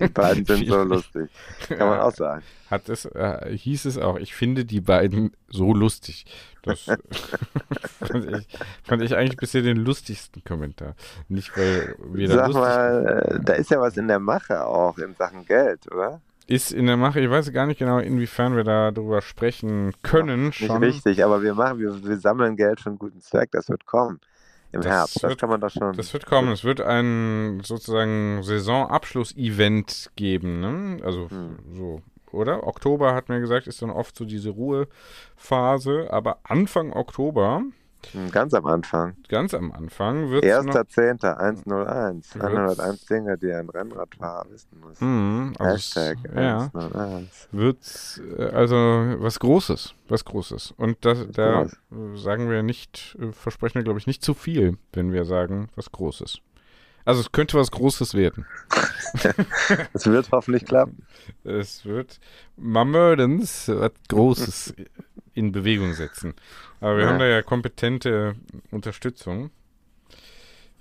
Die 0.00 0.08
beiden 0.08 0.44
sind 0.46 0.66
so 0.66 0.82
lustig. 0.82 1.28
Kann 1.68 1.88
man 1.88 2.00
auch 2.00 2.14
sagen. 2.14 2.42
Hat 2.70 2.88
es, 2.88 3.04
äh, 3.04 3.56
hieß 3.56 3.84
es 3.86 3.98
auch, 3.98 4.16
ich 4.16 4.32
finde 4.32 4.64
die 4.64 4.80
beiden 4.80 5.32
so 5.48 5.74
lustig. 5.74 6.24
Das 6.62 6.82
fand, 8.00 8.30
ich, 8.30 8.46
fand 8.84 9.02
ich 9.02 9.16
eigentlich 9.16 9.36
bisher 9.36 9.62
den 9.62 9.78
lustigsten 9.78 10.44
Kommentar. 10.44 10.94
Nicht, 11.28 11.56
weil 11.56 11.96
wir 12.12 12.28
da 12.28 12.46
Sag 12.46 12.52
mal, 12.52 13.24
äh, 13.28 13.44
da 13.44 13.54
ist 13.54 13.72
ja 13.72 13.80
was 13.80 13.96
in 13.96 14.06
der 14.06 14.20
Mache 14.20 14.64
auch 14.64 14.98
in 14.98 15.16
Sachen 15.16 15.44
Geld, 15.46 15.90
oder? 15.92 16.20
Ist 16.46 16.72
in 16.72 16.86
der 16.86 16.96
Mache, 16.96 17.18
ich 17.20 17.28
weiß 17.28 17.52
gar 17.52 17.66
nicht 17.66 17.78
genau, 17.78 17.98
inwiefern 17.98 18.54
wir 18.54 18.64
da 18.64 18.92
drüber 18.92 19.20
sprechen 19.20 19.92
können. 20.02 20.46
Nicht 20.46 20.66
schon. 20.66 20.82
richtig, 20.82 21.24
aber 21.24 21.42
wir 21.42 21.54
machen, 21.54 21.80
wir, 21.80 22.04
wir 22.04 22.18
sammeln 22.18 22.56
Geld 22.56 22.80
für 22.80 22.90
einen 22.90 22.98
guten 22.98 23.20
Zweck, 23.20 23.50
das 23.50 23.68
wird 23.68 23.84
kommen. 23.84 24.20
Im 24.70 24.82
das 24.82 24.92
Herbst, 24.92 25.22
wird, 25.22 25.32
das 25.32 25.38
kann 25.38 25.48
man 25.48 25.60
doch 25.60 25.70
schon. 25.70 25.96
Das 25.96 26.12
wird 26.12 26.26
kommen. 26.26 26.52
Es 26.52 26.62
wird 26.62 26.80
ein 26.80 27.60
sozusagen 27.64 28.44
Saisonabschluss-Event 28.44 30.10
geben, 30.14 30.60
ne? 30.60 31.04
Also 31.04 31.28
hm. 31.28 31.58
so 31.74 32.02
oder? 32.32 32.66
Oktober 32.66 33.14
hat 33.14 33.28
mir 33.28 33.40
gesagt, 33.40 33.66
ist 33.66 33.82
dann 33.82 33.90
oft 33.90 34.16
so 34.16 34.24
diese 34.24 34.50
Ruhephase, 34.50 36.08
aber 36.10 36.38
Anfang 36.44 36.92
Oktober. 36.92 37.62
Hm, 38.12 38.30
ganz 38.30 38.54
am 38.54 38.66
Anfang. 38.66 39.14
Ganz 39.28 39.54
am 39.54 39.72
Anfang 39.72 40.30
wird 40.30 40.44
1.10. 40.44 41.22
101. 41.22 42.34
101 42.34 43.06
Dinge, 43.06 43.36
die 43.36 43.52
ein 43.52 43.68
Rennradfahrer 43.68 44.46
wissen 44.50 44.80
muss. 44.80 45.00
Mm, 45.00 45.52
also 45.58 45.74
Hashtag 45.74 46.18
ja, 46.34 46.70
101. 46.72 47.48
Wird 47.52 48.22
äh, 48.38 48.44
also 48.44 48.76
was 49.18 49.38
Großes. 49.38 49.94
Was 50.08 50.24
Großes. 50.24 50.74
Und 50.76 51.04
das, 51.04 51.26
da 51.30 51.66
sagen 52.14 52.48
wir 52.48 52.62
nicht, 52.62 53.16
äh, 53.20 53.32
versprechen 53.32 53.76
wir, 53.76 53.84
glaube 53.84 53.98
ich, 53.98 54.06
nicht 54.06 54.24
zu 54.24 54.34
viel, 54.34 54.78
wenn 54.92 55.12
wir 55.12 55.24
sagen, 55.24 55.68
was 55.76 55.92
Großes. 55.92 56.40
Also 57.10 57.22
es 57.22 57.32
könnte 57.32 57.58
was 57.58 57.72
Großes 57.72 58.14
werden. 58.14 58.46
es 59.92 60.06
wird 60.06 60.30
hoffentlich 60.30 60.64
klappen. 60.64 61.04
Es 61.42 61.84
wird 61.84 62.20
Mammerdens 62.56 63.66
was 63.66 63.90
Großes 64.06 64.74
in 65.34 65.50
Bewegung 65.50 65.94
setzen. 65.94 66.34
Aber 66.80 66.96
wir 66.96 67.04
ja. 67.04 67.10
haben 67.10 67.18
da 67.18 67.26
ja 67.26 67.42
kompetente 67.42 68.36
Unterstützung. 68.70 69.50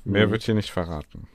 Mehr 0.03 0.27
mhm. 0.27 0.32
wird 0.32 0.43
hier 0.43 0.53
nicht 0.53 0.69
verraten. 0.69 1.27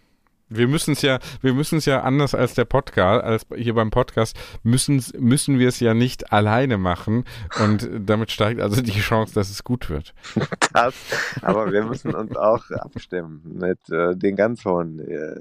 Wir 0.48 0.68
müssen 0.68 0.92
es 0.92 1.02
ja, 1.02 1.18
wir 1.40 1.54
müssen 1.54 1.78
es 1.78 1.86
ja 1.86 2.02
anders 2.02 2.34
als 2.34 2.54
der 2.54 2.64
Podcast, 2.64 3.24
als 3.24 3.46
hier 3.56 3.74
beim 3.74 3.90
Podcast, 3.90 4.36
müssen, 4.62 5.02
müssen 5.18 5.58
wir 5.58 5.68
es 5.68 5.80
ja 5.80 5.94
nicht 5.94 6.32
alleine 6.32 6.76
machen 6.78 7.24
und 7.60 7.88
damit 7.98 8.30
steigt 8.30 8.60
also 8.60 8.82
die 8.82 8.92
Chance, 8.92 9.34
dass 9.34 9.50
es 9.50 9.64
gut 9.64 9.90
wird. 9.90 10.14
Das, 10.72 10.94
aber 11.42 11.70
wir 11.70 11.84
müssen 11.84 12.14
uns 12.14 12.34
auch 12.34 12.68
abstimmen 12.70 13.42
mit 13.44 13.78
äh, 13.90 14.16
den 14.16 14.34
ganz 14.34 14.64
hohen 14.64 14.98
äh, 14.98 15.40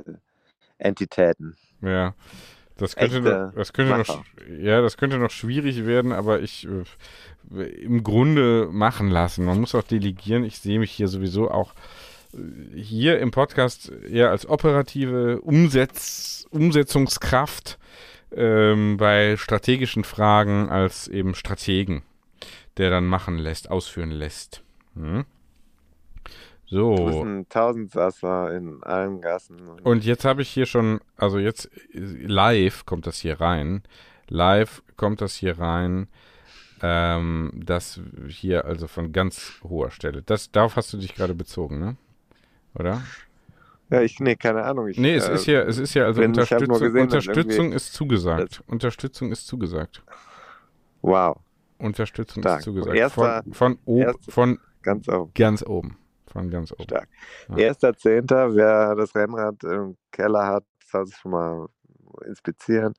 Entitäten. 0.78 1.56
Ja. 1.82 2.14
Das 2.78 2.96
könnte, 2.96 3.22
noch, 3.22 3.54
das 3.54 3.74
könnte 3.74 3.98
noch, 3.98 4.24
ja, 4.60 4.82
das 4.82 4.98
könnte 4.98 5.18
noch 5.18 5.30
schwierig 5.30 5.86
werden, 5.86 6.12
aber 6.12 6.42
ich 6.42 6.68
äh, 6.68 7.64
im 7.64 8.04
Grunde 8.04 8.68
machen 8.72 9.10
lassen. 9.10 9.46
Man 9.46 9.60
muss 9.60 9.76
auch 9.76 9.84
delegieren. 9.84 10.44
Ich 10.44 10.60
sehe 10.60 10.80
mich 10.80 10.92
hier 10.92 11.08
sowieso 11.08 11.52
auch 11.52 11.74
hier 12.76 13.20
im 13.20 13.32
Podcast 13.32 13.92
eher 14.10 14.30
als 14.32 14.48
operative 14.48 15.42
Umsetz 15.42 16.48
Umsetzungskraft 16.50 17.80
ähm, 18.36 18.98
bei 18.98 19.38
strategischen 19.38 20.04
Fragen 20.04 20.70
als 20.70 21.08
eben 21.08 21.36
Strategen, 21.36 22.04
der 22.78 22.90
dann 22.90 23.06
machen 23.06 23.38
lässt, 23.38 23.70
ausführen 23.70 24.12
lässt. 24.12 24.64
Hm? 24.96 25.26
So. 26.66 26.96
Du 26.96 27.06
bist 27.06 27.18
ein 27.20 27.50
Tausendsasser 27.50 28.56
in 28.56 28.82
allen 28.84 29.22
Gassen. 29.22 29.60
Und 29.84 30.06
jetzt 30.06 30.26
habe 30.26 30.42
ich 30.42 30.50
hier 30.50 30.66
schon, 30.66 31.02
also 31.18 31.38
jetzt 31.38 31.70
live 31.94 32.86
kommt 32.86 33.06
das 33.06 33.20
hier 33.20 33.40
rein. 33.40 33.84
Live 34.28 34.82
kommt 34.96 35.22
das 35.22 35.36
hier 35.36 35.60
rein. 35.60 36.08
Ähm, 36.82 37.52
das 37.54 38.00
hier 38.28 38.66
also 38.66 38.88
von 38.88 39.12
ganz 39.12 39.62
hoher 39.64 39.92
Stelle. 39.92 40.22
Das, 40.22 40.52
darauf 40.52 40.76
hast 40.76 40.92
du 40.94 40.98
dich 40.98 41.16
gerade 41.16 41.36
bezogen, 41.36 41.80
ne? 41.80 41.96
Oder? 42.76 43.02
Ja, 43.90 44.02
ich, 44.02 44.20
nee, 44.20 44.36
keine 44.36 44.64
Ahnung. 44.64 44.88
Ich, 44.88 44.98
nee, 44.98 45.16
es 45.16 45.28
äh, 45.28 45.34
ist 45.34 45.46
ja, 45.46 45.62
es 45.62 45.78
ist 45.78 45.94
ja, 45.94 46.06
also 46.06 46.22
Unterstützung, 46.22 46.80
gesehen, 46.80 47.02
Unterstützung 47.02 47.72
ist 47.74 47.94
zugesagt. 47.94 48.64
Unterstützung 48.68 49.32
ist 49.32 49.46
zugesagt. 49.46 50.04
Wow. 51.02 51.40
Unterstützung 51.78 52.42
Stark. 52.42 52.60
ist 52.60 52.64
zugesagt. 52.66 52.96
Erster, 52.96 53.44
von, 53.52 53.54
von, 53.54 53.80
ob, 53.86 54.32
von 54.32 54.60
ganz 54.82 55.08
oben. 55.08 55.32
Ganz 55.34 55.64
oben. 55.64 55.98
Von 56.28 56.50
ganz 56.50 56.72
oben. 56.72 56.84
Stark. 56.84 57.08
Ja. 57.50 57.58
Erster 57.58 57.94
Zehnter, 57.96 58.56
wer 58.56 58.96
das 58.96 59.14
Rennrad 59.14 59.64
im 59.64 59.98
Keller 60.12 60.48
hat, 60.48 60.64
soll 60.86 61.04
es 61.04 61.18
schon 61.18 61.32
mal 61.32 61.68
inspizieren. 62.26 62.94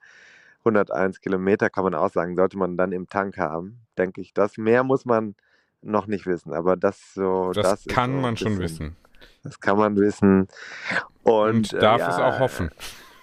101 0.60 1.20
Kilometer 1.20 1.70
kann 1.70 1.84
man 1.84 1.94
auch 1.94 2.10
sagen, 2.10 2.36
sollte 2.36 2.56
man 2.56 2.76
dann 2.76 2.92
im 2.92 3.08
Tank 3.08 3.36
haben, 3.38 3.80
denke 3.98 4.20
ich. 4.20 4.32
Das 4.32 4.56
mehr 4.56 4.82
muss 4.82 5.04
man 5.04 5.34
noch 5.82 6.06
nicht 6.06 6.26
wissen, 6.26 6.52
aber 6.52 6.76
das 6.76 7.14
so. 7.14 7.52
Das, 7.52 7.84
das 7.84 7.84
kann 7.86 8.12
so 8.12 8.20
man 8.20 8.36
schon 8.36 8.58
wissen. 8.58 8.96
Das 9.42 9.60
kann 9.60 9.78
man 9.78 9.96
wissen. 9.96 10.48
Und, 11.22 11.72
und 11.72 11.72
darf 11.74 12.00
äh, 12.00 12.04
ja, 12.04 12.10
es 12.10 12.18
auch 12.18 12.38
hoffen. 12.40 12.70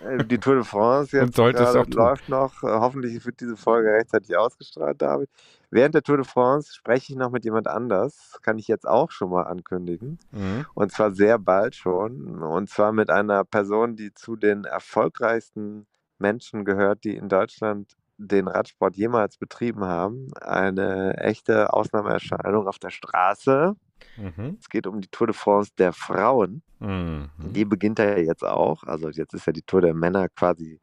Äh, 0.04 0.24
die 0.26 0.38
Tour 0.38 0.56
de 0.56 0.64
France 0.64 1.18
jetzt 1.18 1.38
läuft 1.38 2.30
noch. 2.30 2.64
Äh, 2.64 2.68
hoffentlich 2.68 3.26
wird 3.26 3.40
diese 3.40 3.56
Folge 3.56 3.92
rechtzeitig 3.92 4.36
ausgestrahlt, 4.36 5.02
David. 5.02 5.30
Während 5.70 5.96
der 5.96 6.04
Tour 6.04 6.18
de 6.18 6.26
France 6.26 6.74
spreche 6.74 7.14
ich 7.14 7.18
noch 7.18 7.32
mit 7.32 7.46
jemand 7.46 7.68
anders. 7.68 8.38
Kann 8.42 8.58
ich 8.58 8.68
jetzt 8.68 8.88
auch 8.88 9.12
schon 9.12 9.30
mal 9.30 9.44
ankündigen. 9.44 10.20
Mhm. 10.32 10.66
Und 10.74 10.92
zwar 10.92 11.12
sehr 11.12 11.40
bald 11.40 11.76
schon. 11.76 12.42
Und 12.42 12.70
zwar 12.70 12.92
mit 12.92 13.10
einer 13.10 13.44
Person, 13.46 13.96
die 13.96 14.14
zu 14.14 14.36
den 14.36 14.66
erfolgreichsten 14.66 15.88
Menschen 16.20 16.66
gehört, 16.66 17.04
die 17.04 17.16
in 17.16 17.30
Deutschland 17.30 17.96
den 18.18 18.48
Radsport 18.48 18.96
jemals 18.96 19.38
betrieben 19.38 19.86
haben. 19.86 20.28
Eine 20.40 21.18
echte 21.18 21.74
Ausnahmeerscheinung 21.74 22.68
auf 22.68 22.78
der 22.78 22.92
Straße. 22.92 23.76
Mhm. 24.18 24.58
Es 24.60 24.70
geht 24.70 24.88
um 24.88 25.02
die 25.02 25.08
Tour 25.08 25.28
de 25.28 25.36
France 25.36 25.72
der 25.78 25.94
Frauen. 25.94 26.62
Mhm. 26.80 27.30
Die 27.38 27.66
beginnt 27.66 28.00
ja 28.00 28.18
jetzt 28.18 28.44
auch. 28.44 28.84
Also 28.84 29.10
jetzt 29.10 29.34
ist 29.34 29.48
ja 29.48 29.54
die 29.54 29.62
Tour 29.62 29.82
der 29.82 29.94
Männer 29.94 30.30
quasi, 30.30 30.80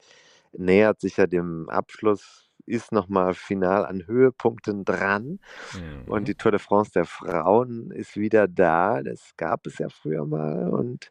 nähert 0.53 1.01
sich 1.01 1.17
ja 1.17 1.27
dem 1.27 1.69
Abschluss, 1.69 2.51
ist 2.67 2.93
nochmal 2.93 3.35
final 3.35 3.87
an 3.87 4.07
Höhepunkten 4.07 4.85
dran. 4.85 5.41
Mhm. 5.75 6.11
Und 6.11 6.29
die 6.29 6.35
Tour 6.35 6.53
de 6.53 6.61
France 6.61 6.93
der 6.95 7.05
Frauen 7.05 7.91
ist 7.91 8.17
wieder 8.17 8.47
da. 8.47 9.03
Das 9.03 9.33
gab 9.37 9.67
es 9.67 9.79
ja 9.79 9.89
früher 9.89 10.27
mal 10.27 10.69
und 10.69 11.11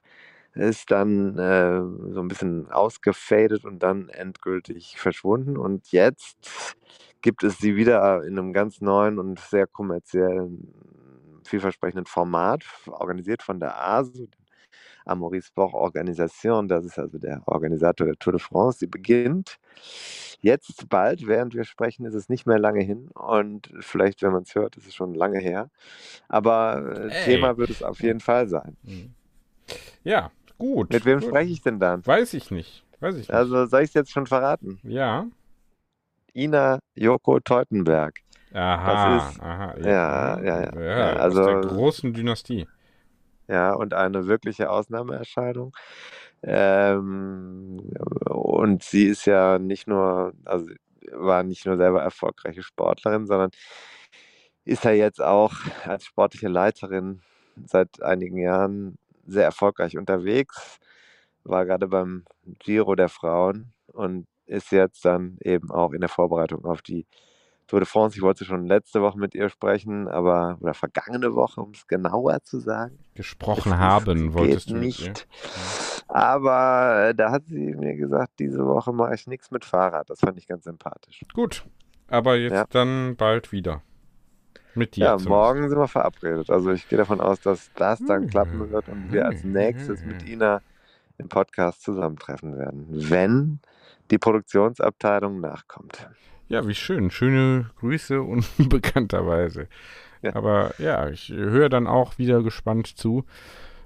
ist 0.53 0.89
dann 0.91 1.37
äh, 1.37 1.81
so 2.13 2.19
ein 2.19 2.27
bisschen 2.27 2.69
ausgefadet 2.71 3.65
und 3.65 3.83
dann 3.83 4.09
endgültig 4.09 4.99
verschwunden. 4.99 5.57
Und 5.57 5.91
jetzt 5.91 6.75
gibt 7.21 7.43
es 7.43 7.57
sie 7.59 7.75
wieder 7.75 8.23
in 8.23 8.37
einem 8.37 8.53
ganz 8.53 8.81
neuen 8.81 9.19
und 9.19 9.39
sehr 9.39 9.67
kommerziellen 9.67 10.73
vielversprechenden 11.47 12.05
Format, 12.05 12.63
organisiert 12.87 13.41
von 13.41 13.59
der 13.59 13.79
ASO, 13.81 14.27
Amaury 15.05 15.41
Sport 15.41 15.73
Organisation, 15.73 16.67
das 16.67 16.85
ist 16.85 16.99
also 16.99 17.17
der 17.17 17.41
Organisator 17.45 18.05
der 18.05 18.17
Tour 18.17 18.33
de 18.33 18.41
France, 18.41 18.79
die 18.79 18.87
beginnt 18.87 19.57
jetzt 20.41 20.87
bald, 20.89 21.25
während 21.25 21.55
wir 21.55 21.63
sprechen, 21.63 22.05
ist 22.05 22.13
es 22.13 22.29
nicht 22.29 22.45
mehr 22.45 22.59
lange 22.59 22.83
hin 22.83 23.09
und 23.13 23.71
vielleicht, 23.79 24.21
wenn 24.21 24.33
man 24.33 24.43
es 24.43 24.53
hört, 24.53 24.75
ist 24.75 24.87
es 24.87 24.93
schon 24.93 25.13
lange 25.13 25.39
her, 25.39 25.69
aber 26.27 27.09
äh, 27.09 27.23
Thema 27.25 27.57
wird 27.57 27.69
es 27.69 27.81
auf 27.81 28.01
jeden 28.01 28.19
Fall 28.19 28.47
sein. 28.47 28.75
Mhm. 28.83 29.13
Ja, 30.03 30.31
gut. 30.57 30.91
Mit 30.91 31.05
wem 31.05 31.21
spreche 31.21 31.51
ich 31.51 31.61
denn 31.61 31.79
dann? 31.79 32.05
Weiß 32.05 32.33
ich 32.33 32.51
nicht. 32.51 32.83
Weiß 32.99 33.15
ich 33.15 33.21
nicht. 33.21 33.31
Also 33.31 33.65
soll 33.65 33.81
ich 33.81 33.89
es 33.89 33.93
jetzt 33.93 34.11
schon 34.11 34.27
verraten? 34.27 34.79
Ja. 34.83 35.27
Ina 36.33 36.79
Joko 36.95 37.39
Teutenberg. 37.39 38.19
Aha, 38.53 39.15
das 39.15 39.33
ist, 39.33 39.41
aha. 39.41 39.77
Ja, 39.79 40.39
ja, 40.41 40.61
ja. 40.61 40.81
ja, 40.81 41.13
also, 41.17 41.41
aus 41.41 41.47
der 41.47 41.61
großen 41.61 42.13
Dynastie. 42.13 42.67
Ja, 43.47 43.73
und 43.73 43.93
eine 43.93 44.27
wirkliche 44.27 44.69
Ausnahmeerscheinung. 44.69 45.73
Ähm, 46.43 47.79
und 48.25 48.83
sie 48.83 49.05
ist 49.05 49.25
ja 49.25 49.57
nicht 49.57 49.87
nur, 49.87 50.33
also 50.45 50.69
war 51.11 51.43
nicht 51.43 51.65
nur 51.65 51.77
selber 51.77 52.01
erfolgreiche 52.01 52.63
Sportlerin, 52.63 53.25
sondern 53.25 53.51
ist 54.65 54.83
ja 54.83 54.91
jetzt 54.91 55.21
auch 55.21 55.53
als 55.85 56.05
sportliche 56.05 56.49
Leiterin 56.49 57.21
seit 57.65 58.01
einigen 58.01 58.37
Jahren 58.37 58.97
sehr 59.25 59.45
erfolgreich 59.45 59.97
unterwegs, 59.97 60.79
war 61.43 61.65
gerade 61.65 61.87
beim 61.87 62.25
Giro 62.59 62.95
der 62.95 63.09
Frauen 63.09 63.73
und 63.87 64.27
ist 64.45 64.71
jetzt 64.71 65.05
dann 65.05 65.37
eben 65.41 65.71
auch 65.71 65.93
in 65.93 66.01
der 66.01 66.09
Vorbereitung 66.09 66.65
auf 66.65 66.81
die 66.81 67.05
Tour 67.67 67.79
de 67.79 67.87
France. 67.87 68.15
Ich 68.15 68.21
wollte 68.21 68.45
schon 68.45 68.65
letzte 68.65 69.01
Woche 69.01 69.19
mit 69.19 69.35
ihr 69.35 69.49
sprechen, 69.49 70.07
aber 70.07 70.57
oder 70.61 70.73
vergangene 70.73 71.35
Woche, 71.35 71.61
um 71.61 71.71
es 71.71 71.87
genauer 71.87 72.41
zu 72.43 72.59
sagen. 72.59 72.97
Gesprochen 73.13 73.71
das 73.71 73.79
haben 73.79 74.33
wolltest 74.33 74.69
du 74.69 74.77
nicht. 74.77 75.27
Aber 76.07 77.09
äh, 77.09 77.15
da 77.15 77.31
hat 77.31 77.43
sie 77.47 77.75
mir 77.75 77.95
gesagt, 77.95 78.39
diese 78.39 78.65
Woche 78.65 78.93
mache 78.93 79.15
ich 79.15 79.27
nichts 79.27 79.51
mit 79.51 79.65
Fahrrad. 79.65 80.09
Das 80.09 80.21
fand 80.21 80.37
ich 80.37 80.47
ganz 80.47 80.63
sympathisch. 80.63 81.21
Gut, 81.33 81.65
aber 82.07 82.37
jetzt 82.37 82.53
ja. 82.53 82.65
dann 82.69 83.15
bald 83.17 83.51
wieder. 83.51 83.81
Mit 84.73 84.95
dir. 84.95 85.05
Ja, 85.05 85.17
morgen 85.17 85.69
sind 85.69 85.77
wir 85.77 85.87
verabredet. 85.87 86.49
Also 86.49 86.71
ich 86.71 86.87
gehe 86.87 86.97
davon 86.97 87.19
aus, 87.19 87.41
dass 87.41 87.71
das 87.73 87.99
dann 88.05 88.23
hm. 88.23 88.29
klappen 88.29 88.71
wird 88.71 88.87
und 88.89 89.11
wir 89.11 89.25
als 89.25 89.43
nächstes 89.43 90.05
mit 90.05 90.27
Ina 90.27 90.61
im 91.17 91.29
Podcast 91.29 91.81
zusammentreffen 91.81 92.57
werden, 92.57 92.85
wenn 92.89 93.59
die 94.11 94.19
Produktionsabteilung 94.19 95.39
nachkommt. 95.39 96.07
Ja, 96.49 96.67
wie 96.67 96.75
schön. 96.75 97.11
Schöne 97.11 97.69
Grüße 97.79 98.21
unbekannterweise. 98.21 99.67
Ja. 100.23 100.35
Aber 100.35 100.73
ja, 100.79 101.09
ich 101.09 101.29
höre 101.29 101.69
dann 101.69 101.85
auch 101.85 102.17
wieder 102.17 102.41
gespannt 102.41 102.87
zu 102.87 103.23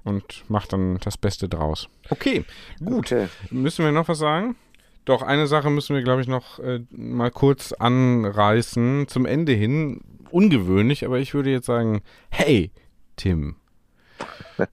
und 0.02 0.48
mache 0.48 0.66
dann 0.66 0.98
das 1.04 1.18
Beste 1.18 1.46
draus. 1.46 1.90
Okay, 2.08 2.46
gut. 2.82 3.12
Okay. 3.12 3.28
Müssen 3.50 3.84
wir 3.84 3.92
noch 3.92 4.08
was 4.08 4.18
sagen? 4.18 4.56
Doch, 5.04 5.20
eine 5.20 5.46
Sache 5.46 5.68
müssen 5.68 5.94
wir, 5.94 6.02
glaube 6.02 6.22
ich, 6.22 6.28
noch 6.28 6.58
äh, 6.60 6.80
mal 6.90 7.30
kurz 7.30 7.72
anreißen. 7.72 9.08
Zum 9.08 9.26
Ende 9.26 9.52
hin, 9.52 10.00
ungewöhnlich, 10.30 11.04
aber 11.04 11.18
ich 11.18 11.34
würde 11.34 11.50
jetzt 11.50 11.66
sagen, 11.66 12.00
hey, 12.30 12.70
Tim. 13.16 13.56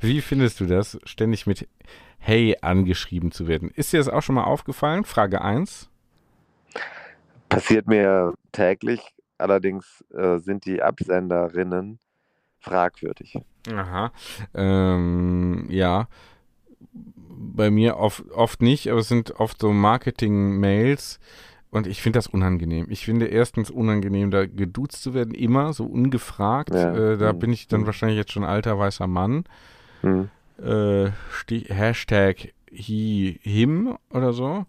Wie 0.00 0.20
findest 0.20 0.60
du 0.60 0.66
das, 0.66 0.98
ständig 1.04 1.46
mit 1.46 1.66
Hey 2.18 2.56
angeschrieben 2.60 3.32
zu 3.32 3.48
werden? 3.48 3.70
Ist 3.74 3.92
dir 3.92 3.98
das 3.98 4.08
auch 4.08 4.22
schon 4.22 4.34
mal 4.34 4.44
aufgefallen? 4.44 5.04
Frage 5.04 5.42
1. 5.42 5.88
Passiert 7.48 7.86
mir 7.86 8.34
täglich, 8.52 9.14
allerdings 9.38 10.04
äh, 10.14 10.38
sind 10.38 10.64
die 10.64 10.82
Absenderinnen 10.82 11.98
fragwürdig. 12.58 13.38
Aha. 13.72 14.12
Ähm, 14.54 15.66
ja. 15.68 16.08
Bei 17.08 17.70
mir 17.70 17.96
oft, 17.98 18.30
oft 18.32 18.62
nicht, 18.62 18.90
aber 18.90 19.00
es 19.00 19.08
sind 19.08 19.38
oft 19.38 19.60
so 19.60 19.72
Marketing-Mails. 19.72 21.20
Und 21.70 21.86
ich 21.86 22.00
finde 22.00 22.18
das 22.18 22.26
unangenehm. 22.26 22.86
Ich 22.88 23.04
finde 23.04 23.26
erstens 23.26 23.70
unangenehm, 23.70 24.30
da 24.30 24.46
geduzt 24.46 25.02
zu 25.02 25.14
werden, 25.14 25.34
immer 25.34 25.72
so 25.72 25.84
ungefragt. 25.84 26.70
Ja. 26.70 26.94
Äh, 26.94 27.18
da 27.18 27.32
mhm. 27.32 27.38
bin 27.38 27.52
ich 27.52 27.68
dann 27.68 27.82
mhm. 27.82 27.86
wahrscheinlich 27.86 28.18
jetzt 28.18 28.32
schon 28.32 28.44
alter 28.44 28.78
weißer 28.78 29.06
Mann. 29.06 29.44
Mhm. 30.02 30.30
Äh, 30.62 31.10
Hashtag 31.68 32.54
he, 32.70 33.38
him 33.42 33.98
oder 34.10 34.32
so. 34.32 34.64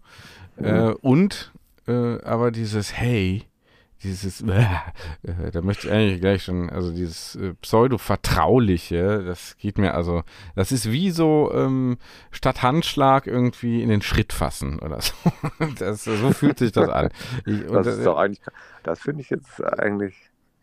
Mhm. 0.58 0.64
Äh, 0.64 0.94
und 1.00 1.52
äh, 1.88 2.22
aber 2.22 2.50
dieses 2.50 2.96
Hey 2.96 3.48
dieses, 4.02 4.40
äh, 4.42 5.50
da 5.52 5.60
möchte 5.60 5.88
ich 5.88 5.92
eigentlich 5.92 6.20
gleich 6.20 6.44
schon, 6.44 6.70
also 6.70 6.92
dieses 6.92 7.36
äh, 7.36 7.54
pseudo-vertrauliche, 7.54 9.24
das 9.24 9.56
geht 9.58 9.78
mir 9.78 9.94
also, 9.94 10.22
das 10.54 10.72
ist 10.72 10.90
wie 10.90 11.10
so 11.10 11.50
ähm, 11.52 11.98
statt 12.30 12.62
Handschlag 12.62 13.26
irgendwie 13.26 13.82
in 13.82 13.88
den 13.88 14.02
Schritt 14.02 14.32
fassen 14.32 14.78
oder 14.78 15.00
so. 15.00 15.14
Das, 15.78 16.04
so 16.04 16.32
fühlt 16.32 16.58
sich 16.58 16.72
das 16.72 16.88
an. 16.88 17.08
Ich, 17.44 17.66
das 17.66 17.86
ist 17.86 18.06
doch 18.06 18.16
eigentlich, 18.16 18.40
das 18.82 19.00
finde 19.00 19.22
ich 19.22 19.30
jetzt 19.30 19.62
eigentlich. 19.62 20.14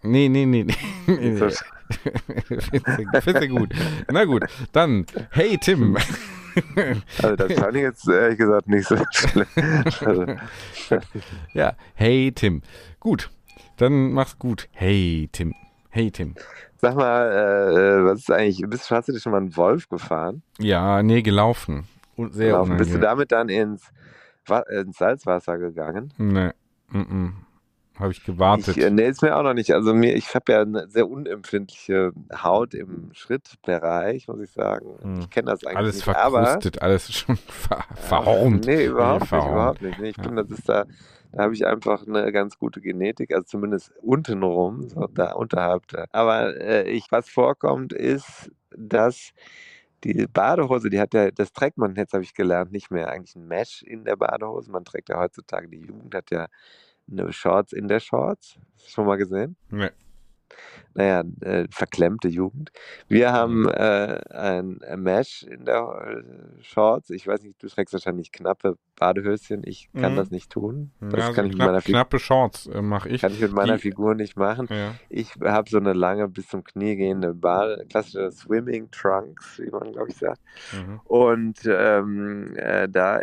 Nee, 0.02 0.30
nee, 0.30 0.46
nee, 0.46 0.64
nee. 0.64 0.76
nee. 1.08 1.38
Findest 1.38 1.64
du 3.26 3.48
gut. 3.48 3.74
Na 4.12 4.26
gut, 4.26 4.44
dann, 4.72 5.06
hey 5.32 5.58
Tim. 5.58 5.98
Also 7.22 7.36
das 7.36 7.54
fand 7.54 7.76
ich 7.76 7.82
jetzt 7.82 8.08
ehrlich 8.08 8.38
gesagt 8.38 8.68
nicht 8.68 8.88
so 8.88 8.98
schlimm. 9.12 9.48
Also. 10.06 10.26
Ja, 11.54 11.74
hey 11.96 12.32
Tim. 12.34 12.62
Gut, 13.00 13.30
dann 13.78 14.12
mach's 14.12 14.38
gut. 14.38 14.68
Hey 14.72 15.30
Tim. 15.32 15.54
Hey 15.90 16.12
Tim. 16.12 16.36
Sag 16.78 16.96
mal, 16.96 17.32
äh, 17.32 18.06
was 18.06 18.20
ist 18.20 18.32
eigentlich, 18.32 18.62
bist, 18.68 18.92
hast 18.92 19.08
du 19.08 19.14
dich 19.14 19.24
schon 19.24 19.32
mal 19.32 19.40
einen 19.40 19.56
Wolf 19.56 19.90
gefahren? 19.90 20.44
Ja, 20.60 21.02
nee, 21.02 21.22
gelaufen. 21.22 21.88
Sehr 22.18 22.48
gelaufen. 22.48 22.78
Bist 22.78 22.94
du 22.94 23.00
damit 23.00 23.32
dann 23.32 23.50
ins, 23.50 23.92
ins 24.70 24.98
Salzwasser 24.98 25.58
gegangen? 25.58 26.14
Nee. 26.18 26.52
Mm 26.90 27.00
-mm. 27.02 27.32
Habe 27.98 28.12
ich 28.12 28.24
gewartet. 28.26 28.76
Ich, 28.76 28.90
nee, 28.92 29.08
ist 29.08 29.22
mir 29.22 29.38
auch 29.38 29.44
noch 29.44 29.54
nicht. 29.54 29.72
Also 29.74 29.94
mir, 29.94 30.16
ich 30.16 30.34
habe 30.36 30.52
ja 30.52 30.62
eine 30.62 30.88
sehr 30.90 31.08
unempfindliche 31.10 32.12
Haut 32.34 32.74
im 32.74 33.10
Schrittbereich, 33.14 34.28
muss 34.28 34.42
ich 34.42 34.52
sagen. 34.52 34.98
Hm. 35.02 35.20
Ich 35.20 35.30
kenne 35.30 35.52
das 35.52 35.66
eigentlich 35.66 35.78
alles 35.78 35.96
nicht. 35.96 36.04
Verkrustet, 36.04 36.78
aber, 36.78 36.86
alles 36.86 37.14
schon 37.18 37.38
ver 37.38 37.86
verhornt. 37.96 38.66
Nee, 38.66 38.86
überhaupt 38.88 39.32
nee, 39.32 39.38
nicht, 39.38 39.48
überhaupt 39.48 39.82
nicht. 39.82 40.00
Nee, 40.00 40.10
ich 40.10 40.18
ja. 40.18 40.24
finde, 40.24 40.44
das 40.44 40.60
ist 40.60 40.68
da, 40.68 40.86
da 41.32 41.44
habe 41.44 41.54
ich 41.54 41.66
einfach 41.66 42.06
eine 42.06 42.32
ganz 42.34 42.58
gute 42.58 42.82
Genetik, 42.82 43.34
also 43.34 43.46
zumindest 43.46 43.94
untenrum, 44.02 44.90
so 44.90 45.08
da 45.08 45.32
unterhalb. 45.34 45.88
Da. 45.88 46.06
Aber 46.12 46.56
äh, 46.60 46.90
ich, 46.90 47.08
was 47.12 47.30
vorkommt, 47.30 47.94
ist, 47.94 48.52
dass 48.76 49.32
die 50.04 50.28
Badehose, 50.28 50.90
die 50.90 51.00
hat 51.00 51.14
ja, 51.14 51.32
das 51.32 51.54
trägt 51.54 51.78
man 51.78 51.96
jetzt, 51.96 52.14
habe 52.14 52.24
ich 52.24 52.34
gelernt, 52.34 52.72
nicht 52.72 52.92
mehr 52.92 53.10
eigentlich 53.10 53.36
ein 53.36 53.48
Mesh 53.48 53.82
in 53.84 54.04
der 54.04 54.18
Badehose. 54.18 54.70
Man 54.70 54.84
trägt 54.84 55.10
ja 55.10 55.20
heutzutage, 55.20 55.68
die 55.68 55.80
Jugend 55.80 56.14
hat 56.14 56.30
ja 56.30 56.48
eine 57.10 57.32
Shorts 57.32 57.74
in 57.74 57.88
der 57.88 58.00
Shorts. 58.00 58.60
Schon 58.86 59.06
mal 59.06 59.18
gesehen? 59.18 59.56
Nee. 59.70 59.90
Naja, 60.98 61.24
äh, 61.42 61.68
verklemmte 61.72 62.30
Jugend. 62.30 62.72
Wir 63.10 63.34
haben 63.34 63.68
äh, 63.68 64.22
ein, 64.30 64.82
ein, 64.82 65.02
Mesh 65.02 65.44
in 65.44 65.66
der 65.66 66.24
äh, 66.24 66.64
Shorts. 66.64 67.10
Ich 67.10 67.28
weiß 67.28 67.44
nicht, 67.44 67.62
du 67.62 67.68
trägst 67.68 67.92
wahrscheinlich 67.92 68.32
knappe 68.32 68.78
Badehöschen. 68.96 69.64
Ich 69.66 69.90
kann 69.92 70.14
mhm. 70.14 70.18
das 70.18 70.32
nicht 70.32 70.50
tun. 70.50 70.92
Das 71.02 71.20
ja, 71.20 71.34
kann 71.34 71.46
so 71.46 71.52
ich 71.52 71.56
knapp, 71.58 71.84
knappe 71.84 72.18
Shorts 72.18 72.68
äh, 72.68 72.82
mache 72.82 73.10
ich. 73.10 73.20
Kann 73.20 73.34
ich 73.34 73.42
mit 73.42 73.52
meiner 73.52 73.76
Die, 73.76 73.82
Figur 73.82 74.16
nicht 74.16 74.38
machen. 74.38 74.68
Ja. 74.70 74.96
Ich 75.10 75.34
habe 75.42 75.70
so 75.70 75.78
eine 75.78 75.92
lange 75.92 76.30
bis 76.30 76.48
zum 76.48 76.64
Knie 76.64 76.96
gehende 76.96 77.34
Bade, 77.34 77.86
klassische 77.90 78.32
Swimming 78.32 78.90
Trunks, 78.90 79.60
wie 79.60 79.72
man 79.72 79.92
glaube 79.92 80.12
ich 80.12 80.16
sagt. 80.16 80.40
Mhm. 80.72 81.02
Und 81.04 81.60
ähm, 81.66 82.56
äh, 82.56 82.88
da 82.88 83.20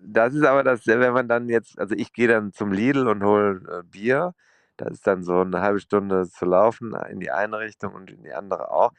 das 0.00 0.34
ist 0.34 0.44
aber 0.44 0.62
das, 0.62 0.86
wenn 0.86 1.12
man 1.12 1.28
dann 1.28 1.48
jetzt, 1.48 1.78
also 1.78 1.94
ich 1.94 2.12
gehe 2.12 2.28
dann 2.28 2.52
zum 2.52 2.72
Lidl 2.72 3.08
und 3.08 3.22
hole 3.22 3.60
äh, 3.68 3.82
Bier. 3.84 4.34
Das 4.76 4.92
ist 4.92 5.06
dann 5.06 5.24
so 5.24 5.40
eine 5.40 5.60
halbe 5.60 5.80
Stunde 5.80 6.28
zu 6.28 6.44
laufen 6.44 6.94
in 7.10 7.18
die 7.18 7.32
eine 7.32 7.58
Richtung 7.58 7.94
und 7.94 8.10
in 8.10 8.22
die 8.22 8.32
andere 8.32 8.70
auch. 8.70 8.92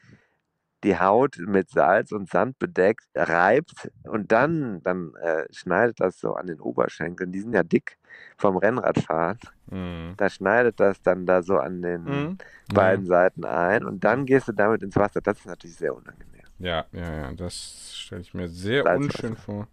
Die 0.84 0.98
Haut 0.98 1.36
mit 1.38 1.70
Salz 1.70 2.10
und 2.12 2.30
Sand 2.30 2.58
bedeckt, 2.58 3.04
reibt 3.14 3.90
und 4.04 4.32
dann, 4.32 4.82
dann 4.82 5.14
äh, 5.16 5.44
schneidet 5.50 6.00
das 6.00 6.18
so 6.18 6.34
an 6.34 6.46
den 6.46 6.60
Oberschenkeln. 6.60 7.32
Die 7.32 7.40
sind 7.40 7.54
ja 7.54 7.62
dick 7.62 7.98
vom 8.38 8.56
Rennradfahren. 8.56 9.38
Mhm. 9.70 10.14
Da 10.16 10.30
schneidet 10.30 10.80
das 10.80 11.00
dann 11.02 11.26
da 11.26 11.42
so 11.42 11.58
an 11.58 11.82
den 11.82 12.04
mhm. 12.04 12.38
beiden 12.72 13.04
mhm. 13.04 13.08
Seiten 13.08 13.44
ein 13.44 13.84
und 13.84 14.04
dann 14.04 14.24
gehst 14.24 14.48
du 14.48 14.52
damit 14.52 14.82
ins 14.82 14.96
Wasser. 14.96 15.20
Das 15.20 15.38
ist 15.38 15.46
natürlich 15.46 15.76
sehr 15.76 15.94
unangenehm. 15.94 16.39
Ja, 16.60 16.84
ja, 16.92 17.14
ja, 17.14 17.32
das 17.32 17.94
stelle 17.96 18.20
ich 18.20 18.34
mir 18.34 18.48
sehr 18.48 18.82
Salzwasser. 18.82 19.24
unschön 19.24 19.36
vor. 19.36 19.68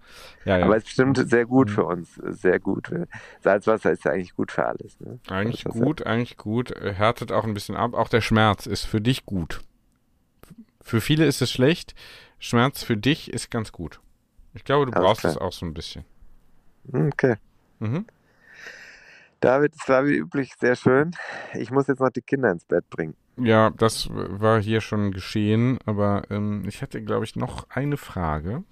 Ja, 0.46 0.58
ja. 0.58 0.66
Aber 0.66 0.78
es 0.78 0.84
ist 0.84 0.86
bestimmt 0.86 1.30
sehr 1.30 1.46
gut 1.46 1.68
mhm. 1.68 1.74
für 1.74 1.84
uns, 1.84 2.16
sehr 2.16 2.60
gut. 2.60 2.90
Salzwasser 3.42 3.92
ist 3.92 4.06
ja 4.06 4.12
eigentlich 4.12 4.36
gut 4.36 4.54
für 4.54 4.66
alles. 4.66 4.98
Ne? 5.02 5.20
Eigentlich 5.28 5.66
gut, 5.66 6.06
eigentlich 6.06 6.38
gut. 6.38 6.74
Härtet 6.80 7.34
auch 7.34 7.44
ein 7.44 7.54
bisschen 7.54 7.76
ab. 7.76 7.94
Auch 7.94 8.08
der 8.08 8.22
Schmerz 8.22 8.66
ist 8.66 8.86
für 8.86 9.02
dich 9.02 9.26
gut. 9.26 9.62
Für 10.82 11.02
viele 11.02 11.26
ist 11.26 11.42
es 11.42 11.52
schlecht. 11.52 11.94
Schmerz 12.40 12.84
für 12.84 12.96
dich 12.96 13.34
ist 13.34 13.52
ganz 13.52 13.74
gut. 13.74 14.00
Ich 14.54 14.64
glaube, 14.64 14.86
du 14.86 14.94
Alles 14.94 15.06
brauchst 15.06 15.26
es 15.26 15.38
auch 15.38 15.52
so 15.52 15.66
ein 15.66 15.74
bisschen. 15.74 16.06
Okay. 16.94 17.36
Mhm. 17.80 18.06
David, 19.40 19.74
es 19.76 19.88
war 19.88 20.06
wie 20.06 20.16
üblich 20.16 20.54
sehr 20.60 20.76
schön. 20.76 21.12
Ich 21.54 21.72
muss 21.72 21.88
jetzt 21.88 22.00
noch 22.00 22.10
die 22.10 22.22
Kinder 22.22 22.52
ins 22.52 22.66
Bett 22.66 22.90
bringen. 22.90 23.16
Ja, 23.38 23.70
das 23.70 24.10
war 24.12 24.62
hier 24.62 24.82
schon 24.82 25.12
geschehen, 25.12 25.78
aber 25.86 26.24
ähm, 26.30 26.64
ich 26.68 26.82
hatte, 26.82 27.02
glaube 27.04 27.26
ich, 27.26 27.36
noch 27.36 27.70
eine 27.70 27.98
Frage. 27.98 28.64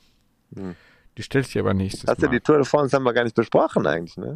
Hm. 0.56 0.76
Die 1.18 1.24
stellt 1.24 1.46
sich 1.46 1.60
aber 1.60 1.74
nächstes 1.74 2.10
Hast 2.10 2.20
Mal. 2.20 2.28
Hast 2.28 2.34
du 2.34 2.40
die 2.40 2.40
Tour 2.42 2.58
de 2.58 2.66
France 2.66 2.96
haben 2.96 3.04
wir 3.04 3.14
gar 3.14 3.24
nicht 3.24 3.36
besprochen 3.36 3.86
eigentlich, 3.86 4.18
ne? 4.18 4.36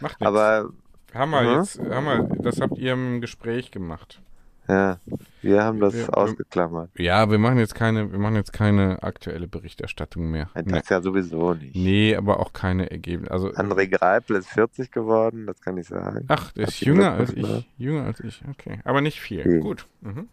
Macht 0.00 0.20
nichts. 0.20 0.26
Aber 0.26 0.70
haben 1.14 1.30
wir 1.30 1.42
mhm. 1.42 1.58
jetzt, 1.58 1.78
haben 1.78 2.04
wir, 2.06 2.42
das 2.42 2.60
habt 2.60 2.78
ihr 2.78 2.92
im 2.92 3.20
Gespräch 3.20 3.70
gemacht. 3.70 4.20
Ja, 4.68 4.98
wir 5.40 5.64
haben 5.64 5.80
das 5.80 5.94
wir, 5.94 6.14
ausgeklammert. 6.14 6.90
Ja, 6.98 7.30
wir 7.30 7.38
machen 7.38 7.56
jetzt 7.58 7.74
keine, 7.74 8.12
wir 8.12 8.18
machen 8.18 8.36
jetzt 8.36 8.52
keine 8.52 9.02
aktuelle 9.02 9.48
Berichterstattung 9.48 10.30
mehr. 10.30 10.50
Das 10.54 10.66
nee. 10.66 10.80
ja 10.90 11.00
sowieso 11.00 11.54
nicht. 11.54 11.74
Nee, 11.74 12.14
aber 12.14 12.38
auch 12.40 12.52
keine 12.52 12.90
Ergebnisse. 12.90 13.32
Also, 13.32 13.48
André 13.52 13.88
Greipel 13.88 14.36
ist 14.36 14.48
40 14.50 14.90
geworden, 14.90 15.46
das 15.46 15.58
kann 15.62 15.78
ich 15.78 15.88
sagen. 15.88 16.26
Ach, 16.28 16.52
der 16.52 16.68
ist 16.68 16.80
jünger 16.80 17.12
als 17.12 17.32
ich. 17.32 17.68
Jünger 17.78 18.04
als 18.04 18.20
ich, 18.20 18.42
okay. 18.50 18.80
Aber 18.84 19.00
nicht 19.00 19.20
viel. 19.20 19.46
Mhm. 19.46 19.60
Gut. 19.60 19.86
Mhm. 20.02 20.28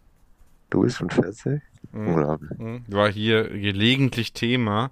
Du 0.68 0.82
bist 0.82 0.98
schon 0.98 1.08
40? 1.08 1.62
Mhm. 1.92 2.08
Unglaublich. 2.08 2.58
Mhm. 2.58 2.84
War 2.88 3.10
hier 3.10 3.48
gelegentlich 3.48 4.34
Thema. 4.34 4.90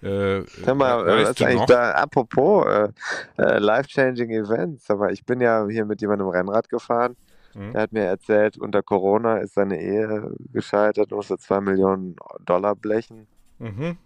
Äh, 0.00 0.40
Sag 0.64 0.76
mal, 0.76 1.06
äh, 1.06 1.22
was 1.22 1.30
ist 1.30 1.42
eigentlich 1.42 1.60
noch? 1.60 1.66
da, 1.66 1.90
apropos 1.90 2.66
äh, 2.66 2.88
äh, 3.36 3.58
life-changing 3.58 4.30
Events, 4.30 4.88
aber 4.90 5.12
ich 5.12 5.26
bin 5.26 5.42
ja 5.42 5.66
hier 5.68 5.84
mit 5.84 6.00
jemandem 6.00 6.28
Rennrad 6.28 6.70
gefahren 6.70 7.14
Mhm. 7.56 7.74
Er 7.74 7.82
hat 7.82 7.92
mir 7.92 8.04
erzählt, 8.04 8.58
unter 8.58 8.82
Corona 8.82 9.38
ist 9.38 9.54
seine 9.54 9.80
Ehe 9.80 10.30
gescheitert, 10.52 11.10
musste 11.10 11.38
zwei 11.38 11.60
Millionen 11.60 12.16
Dollar 12.44 12.76
blechen. 12.76 13.26
Mhm. 13.58 13.96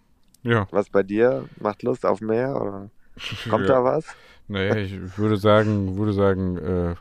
Ja. 0.42 0.68
Was 0.70 0.88
bei 0.88 1.02
dir? 1.02 1.48
Macht 1.58 1.82
Lust 1.82 2.06
auf 2.06 2.20
mehr? 2.20 2.54
Oder 2.60 2.90
kommt 3.50 3.64
ja. 3.68 3.74
da 3.74 3.84
was? 3.84 4.06
Naja, 4.46 4.76
ich 4.76 5.18
würde 5.18 5.36
sagen, 5.36 5.96
würde 5.96 6.12
sagen, 6.12 6.58
äh, 6.58 6.94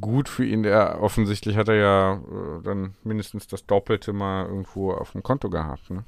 gut 0.00 0.28
für 0.28 0.44
ihn. 0.44 0.62
Der 0.62 1.02
offensichtlich 1.02 1.56
hat 1.56 1.68
er 1.68 1.74
ja 1.74 2.14
äh, 2.14 2.62
dann 2.62 2.94
mindestens 3.02 3.46
das 3.48 3.66
Doppelte 3.66 4.12
mal 4.12 4.46
irgendwo 4.46 4.92
auf 4.92 5.12
dem 5.12 5.22
Konto 5.22 5.50
gehabt, 5.50 5.90
ne? 5.90 6.04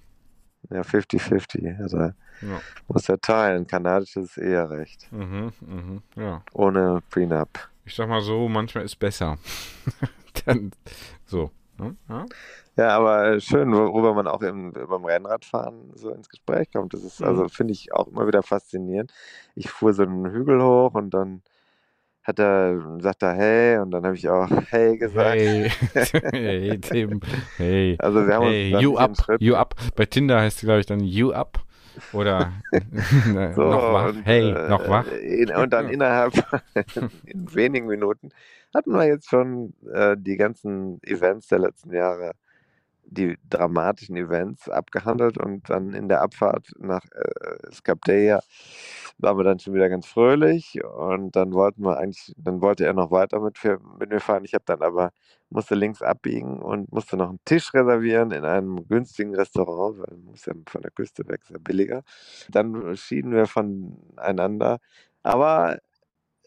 Ja, 0.70 0.80
50-50. 0.80 1.80
Also 1.80 1.98
ja. 1.98 2.12
muss 2.88 3.08
er 3.08 3.20
teilen. 3.20 3.66
Kanadisches 3.66 4.36
Eherecht. 4.36 5.12
Mhm, 5.12 5.52
mhm, 5.60 6.02
ja. 6.16 6.42
Ohne 6.52 7.02
Prenup 7.10 7.68
ich 7.86 7.94
sag 7.94 8.08
mal 8.08 8.20
so, 8.20 8.48
manchmal 8.48 8.84
ist 8.84 8.96
besser. 8.96 9.38
Dann, 10.44 10.72
so. 11.24 11.50
Ne? 11.78 11.96
Ja? 12.08 12.26
ja? 12.76 12.88
aber 12.88 13.40
schön, 13.40 13.72
worüber 13.72 14.12
man 14.12 14.26
auch 14.26 14.42
im, 14.42 14.72
beim 14.72 15.04
Rennradfahren 15.04 15.92
so 15.94 16.10
ins 16.10 16.28
Gespräch 16.28 16.70
kommt. 16.72 16.92
Das 16.92 17.04
ist, 17.04 17.22
also 17.22 17.44
mhm. 17.44 17.48
finde 17.48 17.72
ich 17.72 17.92
auch 17.92 18.08
immer 18.08 18.26
wieder 18.26 18.42
faszinierend. 18.42 19.12
Ich 19.54 19.70
fuhr 19.70 19.94
so 19.94 20.02
einen 20.02 20.30
Hügel 20.30 20.60
hoch 20.60 20.94
und 20.94 21.10
dann 21.10 21.42
hat 22.24 22.40
er, 22.40 22.98
sagt 22.98 23.22
er 23.22 23.34
hey 23.34 23.78
und 23.78 23.92
dann 23.92 24.04
habe 24.04 24.16
ich 24.16 24.28
auch 24.28 24.48
hey 24.70 24.98
gesagt. 24.98 25.38
Hey, 25.38 25.70
hey 26.32 26.80
Tim, 26.80 27.20
hey. 27.56 27.96
Also 28.00 28.26
wir 28.26 28.34
haben 28.34 28.46
hey, 28.46 28.74
uns 28.74 28.82
you 28.82 28.98
up, 28.98 29.12
you 29.38 29.54
up. 29.54 29.76
Bei 29.94 30.06
Tinder 30.06 30.40
heißt 30.40 30.58
es 30.58 30.64
glaube 30.64 30.80
ich 30.80 30.86
dann 30.86 31.00
you 31.00 31.30
up. 31.30 31.64
Oder 32.12 32.52
so, 33.54 33.70
noch 33.70 33.92
wach. 33.92 34.08
Und, 34.08 34.24
hey, 34.24 34.50
äh, 34.50 34.68
noch 34.68 34.88
wach. 34.88 35.06
und 35.62 35.72
dann 35.72 35.88
innerhalb 35.90 36.32
in 37.24 37.54
wenigen 37.54 37.86
Minuten 37.86 38.30
hatten 38.74 38.92
wir 38.92 39.06
jetzt 39.06 39.28
schon 39.28 39.74
äh, 39.92 40.16
die 40.18 40.36
ganzen 40.36 41.02
Events 41.02 41.48
der 41.48 41.60
letzten 41.60 41.92
Jahre, 41.92 42.32
die 43.04 43.38
dramatischen 43.48 44.16
Events 44.16 44.68
abgehandelt 44.68 45.38
und 45.38 45.70
dann 45.70 45.94
in 45.94 46.08
der 46.08 46.22
Abfahrt 46.22 46.72
nach 46.78 47.04
äh, 47.12 47.72
Skapdeia 47.72 48.40
waren 49.18 49.36
wir 49.38 49.44
dann 49.44 49.58
schon 49.58 49.74
wieder 49.74 49.88
ganz 49.88 50.06
fröhlich 50.06 50.78
und 50.84 51.34
dann 51.36 51.52
wollten 51.54 51.82
wir 51.84 51.98
eigentlich, 51.98 52.34
dann 52.36 52.60
wollte 52.60 52.84
er 52.86 52.92
noch 52.92 53.10
weiter 53.10 53.40
mit, 53.40 53.58
mit 53.98 54.10
mir 54.10 54.20
fahren. 54.20 54.44
Ich 54.44 54.54
habe 54.54 54.64
dann 54.66 54.82
aber, 54.82 55.10
musste 55.50 55.74
links 55.74 56.02
abbiegen 56.02 56.60
und 56.62 56.92
musste 56.92 57.16
noch 57.16 57.28
einen 57.30 57.40
Tisch 57.44 57.72
reservieren 57.74 58.30
in 58.32 58.44
einem 58.44 58.86
günstigen 58.88 59.34
Restaurant, 59.34 59.98
weil 59.98 60.16
man 60.16 60.24
muss 60.26 60.46
ja 60.46 60.54
von 60.68 60.82
der 60.82 60.90
Küste 60.90 61.26
weg, 61.28 61.40
ist 61.42 61.50
ja 61.50 61.58
billiger. 61.58 62.02
Dann 62.50 62.96
schieden 62.96 63.32
wir 63.32 63.46
voneinander. 63.46 64.78
Aber 65.22 65.78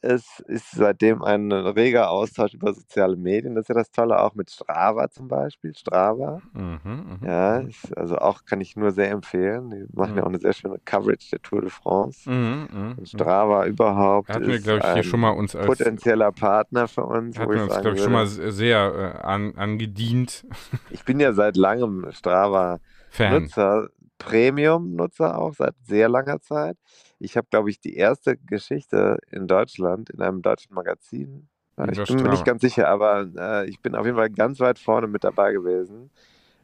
es 0.01 0.39
ist 0.47 0.71
seitdem 0.71 1.23
ein 1.23 1.51
reger 1.51 2.09
Austausch 2.09 2.53
über 2.53 2.73
soziale 2.73 3.15
Medien. 3.15 3.55
Das 3.55 3.63
ist 3.63 3.69
ja 3.69 3.75
das 3.75 3.91
Tolle 3.91 4.19
auch 4.21 4.33
mit 4.33 4.49
Strava 4.49 5.09
zum 5.09 5.27
Beispiel. 5.27 5.75
Strava. 5.75 6.41
Mhm, 6.53 6.79
mhm 6.83 7.19
ja, 7.25 7.59
mhm. 7.61 7.69
ist, 7.69 7.97
also 7.97 8.17
auch 8.17 8.45
kann 8.45 8.61
ich 8.61 8.75
nur 8.75 8.91
sehr 8.91 9.11
empfehlen. 9.11 9.69
Die 9.69 9.85
machen 9.93 10.11
mhm. 10.11 10.17
ja 10.17 10.23
auch 10.23 10.29
eine 10.29 10.39
sehr 10.39 10.53
schöne 10.53 10.79
Coverage 10.85 11.29
der 11.31 11.41
Tour 11.41 11.61
de 11.61 11.69
France. 11.69 12.29
Mhm, 12.29 12.67
mhm 12.71 13.05
Strava 13.05 13.65
überhaupt 13.65 14.29
hatten 14.29 14.47
wir, 14.47 14.59
glaube 14.59 14.81
ich, 14.83 14.93
hier 14.93 15.03
schon 15.03 15.19
mal 15.19 15.31
uns 15.31 15.55
als 15.55 15.67
potenzieller 15.67 16.31
Partner 16.31 16.87
für 16.87 17.05
uns. 17.05 17.37
Hat 17.37 17.49
mir 17.49 17.63
uns, 17.63 17.79
glaube 17.79 17.95
ich, 17.95 18.03
schon 18.03 18.13
mal 18.13 18.27
sehr 18.27 19.15
äh, 19.21 19.25
an, 19.25 19.55
angedient. 19.55 20.45
Ich 20.91 21.05
bin 21.05 21.19
ja 21.19 21.33
seit 21.33 21.55
langem 21.55 22.07
Strava-Nutzer, 22.11 23.89
Premium-Nutzer 24.17 25.37
auch, 25.37 25.53
seit 25.53 25.75
sehr 25.85 26.09
langer 26.09 26.41
Zeit. 26.41 26.77
Ich 27.19 27.37
habe, 27.37 27.47
glaube 27.49 27.69
ich, 27.69 27.79
die 27.79 27.95
erste 27.95 28.37
Geschichte 28.37 29.19
in 29.29 29.47
Deutschland 29.47 30.09
in 30.09 30.21
einem 30.21 30.41
deutschen 30.41 30.73
Magazin. 30.73 31.47
Ich 31.91 32.03
bin 32.05 32.23
mir 32.23 32.29
nicht 32.29 32.45
ganz 32.45 32.61
sicher, 32.61 32.89
aber 32.89 33.27
äh, 33.37 33.69
ich 33.69 33.79
bin 33.79 33.95
auf 33.95 34.05
jeden 34.05 34.17
Fall 34.17 34.29
ganz 34.29 34.59
weit 34.59 34.79
vorne 34.79 35.07
mit 35.07 35.23
dabei 35.23 35.53
gewesen, 35.53 36.09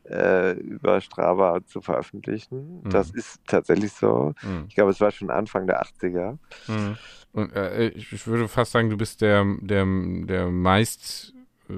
äh, 0.10 0.54
über 0.60 1.00
Strava 1.00 1.60
zu 1.66 1.82
veröffentlichen. 1.82 2.82
Mhm. 2.84 2.90
Das 2.90 3.12
ist 3.12 3.40
tatsächlich 3.48 3.94
so. 3.94 4.34
Mhm. 4.42 4.66
Ich 4.68 4.76
glaube, 4.76 4.92
es 4.92 5.00
war 5.00 5.12
schon 5.12 5.30
Anfang 5.30 5.68
der 5.68 5.82
80er. 5.82 6.38
Mhm. 6.68 6.98
Und 7.32 7.54
äh, 7.54 7.90
ich 7.90 8.28
würde 8.28 8.48
fast 8.48 8.74
sagen, 8.74 8.90
du 8.90 8.98
bist 8.98 9.22
der, 9.22 9.46
der, 9.62 9.86
der 9.86 10.48
meist 10.50 11.34
äh, 11.70 11.74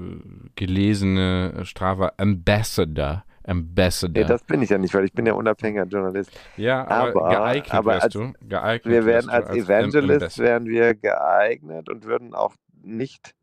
gelesene 0.56 1.60
Strava 1.64 2.12
Ambassador 2.16 3.24
Ambassador. 3.48 4.22
Nee, 4.22 4.28
das 4.28 4.42
bin 4.44 4.62
ich 4.62 4.70
ja 4.70 4.78
nicht, 4.78 4.92
weil 4.94 5.04
ich 5.04 5.12
bin 5.12 5.24
ja 5.24 5.32
unabhängiger 5.32 5.84
Journalist. 5.84 6.30
Ja, 6.56 6.86
aber, 6.86 7.24
aber 7.24 7.30
geeignet 7.30 7.74
aber 7.74 7.92
wärst 7.92 8.04
als, 8.04 8.12
du. 8.12 8.32
Geeignet 8.46 8.92
wir 8.92 9.06
werden 9.06 9.30
als, 9.30 9.46
als 9.46 9.56
Evangelist 9.56 10.38
wären 10.38 10.66
wir 10.66 10.94
geeignet 10.94 11.88
und 11.88 12.04
würden 12.04 12.34
auch 12.34 12.54
nicht, 12.82 13.34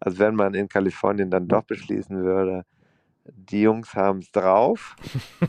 also 0.00 0.18
wenn 0.18 0.34
man 0.34 0.54
in 0.54 0.68
Kalifornien 0.68 1.30
dann 1.30 1.46
doch 1.46 1.62
beschließen 1.62 2.24
würde, 2.24 2.64
die 3.24 3.62
Jungs 3.62 3.94
haben 3.94 4.18
es 4.18 4.32
drauf. 4.32 4.96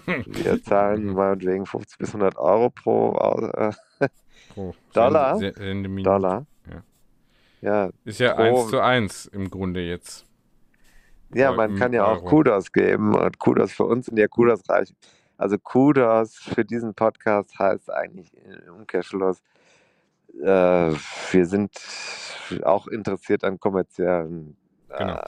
wir 0.26 0.62
zahlen 0.62 1.08
meinetwegen 1.14 1.66
50 1.66 1.98
bis 1.98 2.10
100 2.10 2.38
Euro 2.38 2.70
pro, 2.70 3.16
äh, 3.18 3.72
pro 4.54 4.76
Dollar. 4.94 5.40
Dollar. 5.40 6.46
Ja. 6.70 6.84
ja. 7.62 7.90
Ist 8.06 8.20
ja 8.20 8.36
pro, 8.36 8.44
1 8.44 8.70
zu 8.70 8.80
1 8.80 9.26
im 9.28 9.50
Grunde 9.50 9.82
jetzt. 9.82 10.26
Ja, 11.36 11.52
man 11.52 11.76
kann 11.76 11.94
ja 11.94 12.06
auch 12.06 12.24
Kudos 12.24 12.72
geben 12.72 13.16
und 13.16 13.40
Kudos 13.40 13.74
für 13.74 13.86
uns 13.86 14.08
sind 14.08 14.18
ja 14.18 14.28
Kudos 14.28 14.62
reich. 14.70 14.94
Also 15.38 15.58
Kudos 15.58 16.36
für 16.36 16.64
diesen 16.64 16.94
Podcast 16.94 17.58
heißt 17.58 17.92
eigentlich 17.92 18.32
im 18.68 18.76
Umkehrschluss, 18.76 19.42
äh, 20.42 20.46
wir 21.32 21.46
sind 21.46 21.72
auch 22.64 22.88
interessiert 22.88 23.44
an 23.44 23.60
kommerziellen 23.60 24.56
äh, 24.90 24.98
genau. 24.98 25.22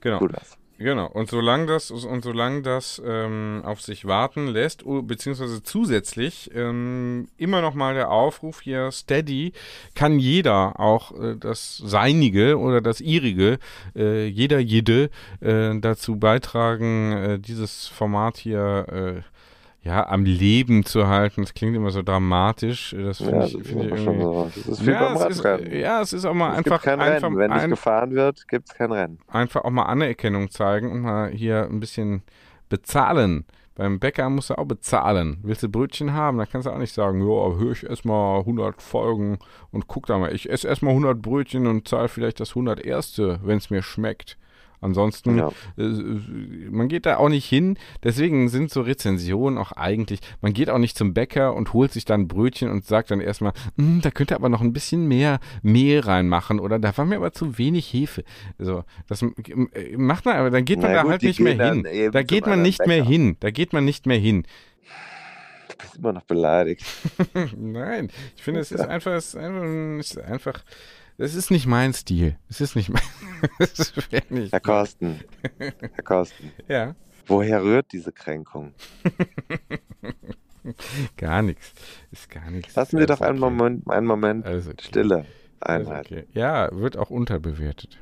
genau. 0.00 0.18
Kudos. 0.18 0.58
Genau, 0.82 1.06
und 1.06 1.30
solange 1.30 1.66
das, 1.66 1.92
und 1.92 2.24
solange 2.24 2.62
das 2.62 3.00
ähm, 3.04 3.62
auf 3.64 3.80
sich 3.80 4.04
warten 4.04 4.48
lässt, 4.48 4.82
beziehungsweise 4.84 5.62
zusätzlich 5.62 6.50
ähm, 6.54 7.28
immer 7.36 7.60
noch 7.60 7.74
mal 7.74 7.94
der 7.94 8.10
Aufruf 8.10 8.60
hier, 8.62 8.90
Steady, 8.90 9.52
kann 9.94 10.18
jeder 10.18 10.80
auch 10.80 11.12
äh, 11.12 11.36
das 11.36 11.76
Seinige 11.76 12.58
oder 12.58 12.80
das 12.80 13.00
Ihrige, 13.00 13.60
äh, 13.94 14.26
jeder, 14.26 14.58
jede, 14.58 15.10
äh, 15.40 15.78
dazu 15.78 16.16
beitragen, 16.16 17.12
äh, 17.12 17.38
dieses 17.38 17.86
Format 17.86 18.36
hier 18.36 18.86
äh, 18.88 19.31
ja, 19.82 20.06
am 20.06 20.24
Leben 20.24 20.84
zu 20.84 21.08
halten. 21.08 21.42
Das 21.42 21.54
klingt 21.54 21.74
immer 21.74 21.90
so 21.90 22.02
dramatisch. 22.02 22.94
Das 22.96 23.18
finde 23.18 23.38
ja, 23.38 23.44
ich, 23.46 23.52
find 23.52 23.84
ich 23.84 23.90
irgendwie. 23.90 24.22
So. 24.22 24.50
Das 24.54 24.80
ist 24.80 24.86
ja, 24.86 25.14
es 25.14 25.38
ist, 25.38 25.44
ja, 25.72 26.00
es 26.00 26.12
ist 26.12 26.24
auch 26.24 26.34
mal 26.34 26.52
es 26.52 26.58
einfach. 26.58 26.82
Gibt 26.82 26.84
kein 26.84 27.00
einfach 27.00 27.28
Rennen. 27.28 27.38
Wenn 27.38 27.50
nicht 27.50 27.68
gefahren 27.70 28.12
wird, 28.12 28.46
gibt 28.46 28.68
es 28.68 28.74
kein 28.76 28.92
Rennen. 28.92 29.18
Einfach 29.28 29.64
auch 29.64 29.70
mal 29.70 29.84
Anerkennung 29.84 30.50
zeigen 30.50 30.92
und 30.92 31.00
mal 31.00 31.30
hier 31.30 31.64
ein 31.64 31.80
bisschen 31.80 32.22
bezahlen. 32.68 33.44
Beim 33.74 33.98
Bäcker 33.98 34.28
musst 34.28 34.50
du 34.50 34.58
auch 34.58 34.66
bezahlen. 34.66 35.38
Willst 35.42 35.62
du 35.62 35.68
Brötchen 35.68 36.12
haben, 36.12 36.38
dann 36.38 36.48
kannst 36.48 36.66
du 36.66 36.70
auch 36.70 36.78
nicht 36.78 36.92
sagen, 36.92 37.20
ja, 37.20 37.56
höre 37.56 37.72
ich 37.72 37.84
erstmal 37.84 38.40
100 38.40 38.82
Folgen 38.82 39.38
und 39.70 39.88
guck 39.88 40.06
da 40.06 40.18
mal. 40.18 40.32
Ich 40.34 40.48
esse 40.48 40.68
erstmal 40.68 40.92
100 40.92 41.20
Brötchen 41.20 41.66
und 41.66 41.88
zahle 41.88 42.08
vielleicht 42.08 42.38
das 42.38 42.50
101. 42.50 43.18
wenn 43.42 43.58
es 43.58 43.70
mir 43.70 43.82
schmeckt. 43.82 44.36
Ansonsten, 44.82 45.38
ja. 45.38 45.48
äh, 45.78 45.82
man 46.70 46.88
geht 46.88 47.06
da 47.06 47.16
auch 47.16 47.28
nicht 47.28 47.48
hin. 47.48 47.78
Deswegen 48.02 48.48
sind 48.48 48.70
so 48.70 48.80
Rezensionen 48.80 49.56
auch 49.56 49.70
eigentlich, 49.72 50.18
man 50.40 50.52
geht 50.52 50.68
auch 50.68 50.78
nicht 50.78 50.98
zum 50.98 51.14
Bäcker 51.14 51.54
und 51.54 51.72
holt 51.72 51.92
sich 51.92 52.04
dann 52.04 52.26
Brötchen 52.26 52.68
und 52.68 52.84
sagt 52.84 53.12
dann 53.12 53.20
erstmal, 53.20 53.52
hm, 53.76 54.00
da 54.02 54.10
könnte 54.10 54.34
aber 54.34 54.48
noch 54.48 54.60
ein 54.60 54.72
bisschen 54.72 55.06
mehr 55.06 55.38
Mehl 55.62 56.00
reinmachen 56.00 56.58
oder 56.58 56.80
da 56.80 56.96
war 56.98 57.04
mir 57.04 57.16
aber 57.16 57.32
zu 57.32 57.58
wenig 57.58 57.92
Hefe. 57.92 58.24
So, 58.58 58.82
das 59.06 59.22
äh, 59.22 59.96
macht 59.96 60.24
man, 60.24 60.36
aber 60.36 60.50
dann 60.50 60.64
geht 60.64 60.80
man 60.80 60.90
Na 60.90 60.96
da 60.96 61.02
gut, 61.02 61.10
halt 61.12 61.22
nicht 61.22 61.38
mehr 61.38 61.72
hin. 61.72 61.86
Da 62.10 62.22
geht 62.24 62.46
man 62.46 62.60
nicht 62.60 62.78
Bäcker. 62.78 62.88
mehr 62.88 63.04
hin. 63.04 63.36
Da 63.38 63.50
geht 63.50 63.72
man 63.72 63.84
nicht 63.84 64.06
mehr 64.06 64.18
hin. 64.18 64.42
Du 65.68 65.76
bist 65.78 65.96
immer 65.96 66.12
noch 66.12 66.24
beleidigt. 66.24 66.84
Nein, 67.56 68.10
ich 68.36 68.42
finde, 68.42 68.60
es 68.60 68.72
ist 68.72 68.80
einfach, 68.80 69.12
es 69.12 69.28
ist 69.28 69.36
einfach, 69.36 69.62
es 70.00 70.10
ist 70.10 70.18
einfach 70.18 70.64
das 71.18 71.34
ist 71.34 71.50
nicht 71.50 71.66
mein 71.66 71.92
Stil. 71.92 72.38
Es 72.48 72.60
ist 72.60 72.76
nicht 72.76 72.90
mein. 72.90 73.02
nicht 74.30 74.52
Herr 74.52 74.60
Korsten. 74.60 75.20
Herr 75.58 76.04
Korsten. 76.04 76.52
Ja. 76.68 76.94
Woher 77.26 77.62
rührt 77.62 77.92
diese 77.92 78.12
Kränkung? 78.12 78.74
gar 81.16 81.42
nichts. 81.42 81.72
Ist 82.10 82.30
gar 82.30 82.50
nichts. 82.50 82.74
Lassen 82.74 82.98
wir 82.98 83.06
doch 83.06 83.20
okay. 83.20 83.30
einen 83.30 83.38
Moment, 83.38 83.88
einen 83.88 84.06
Moment 84.06 84.46
okay. 84.46 84.74
Stille 84.80 85.26
einhalten. 85.60 86.14
Okay. 86.14 86.26
Ja, 86.32 86.68
wird 86.72 86.96
auch 86.96 87.10
unterbewertet. 87.10 87.98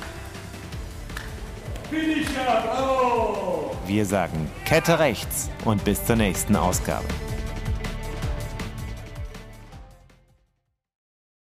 Wir 3.85 4.05
sagen 4.05 4.49
Kette 4.65 4.99
rechts 4.99 5.49
und 5.65 5.83
bis 5.83 6.05
zur 6.05 6.15
nächsten 6.15 6.55
Ausgabe. 6.55 7.05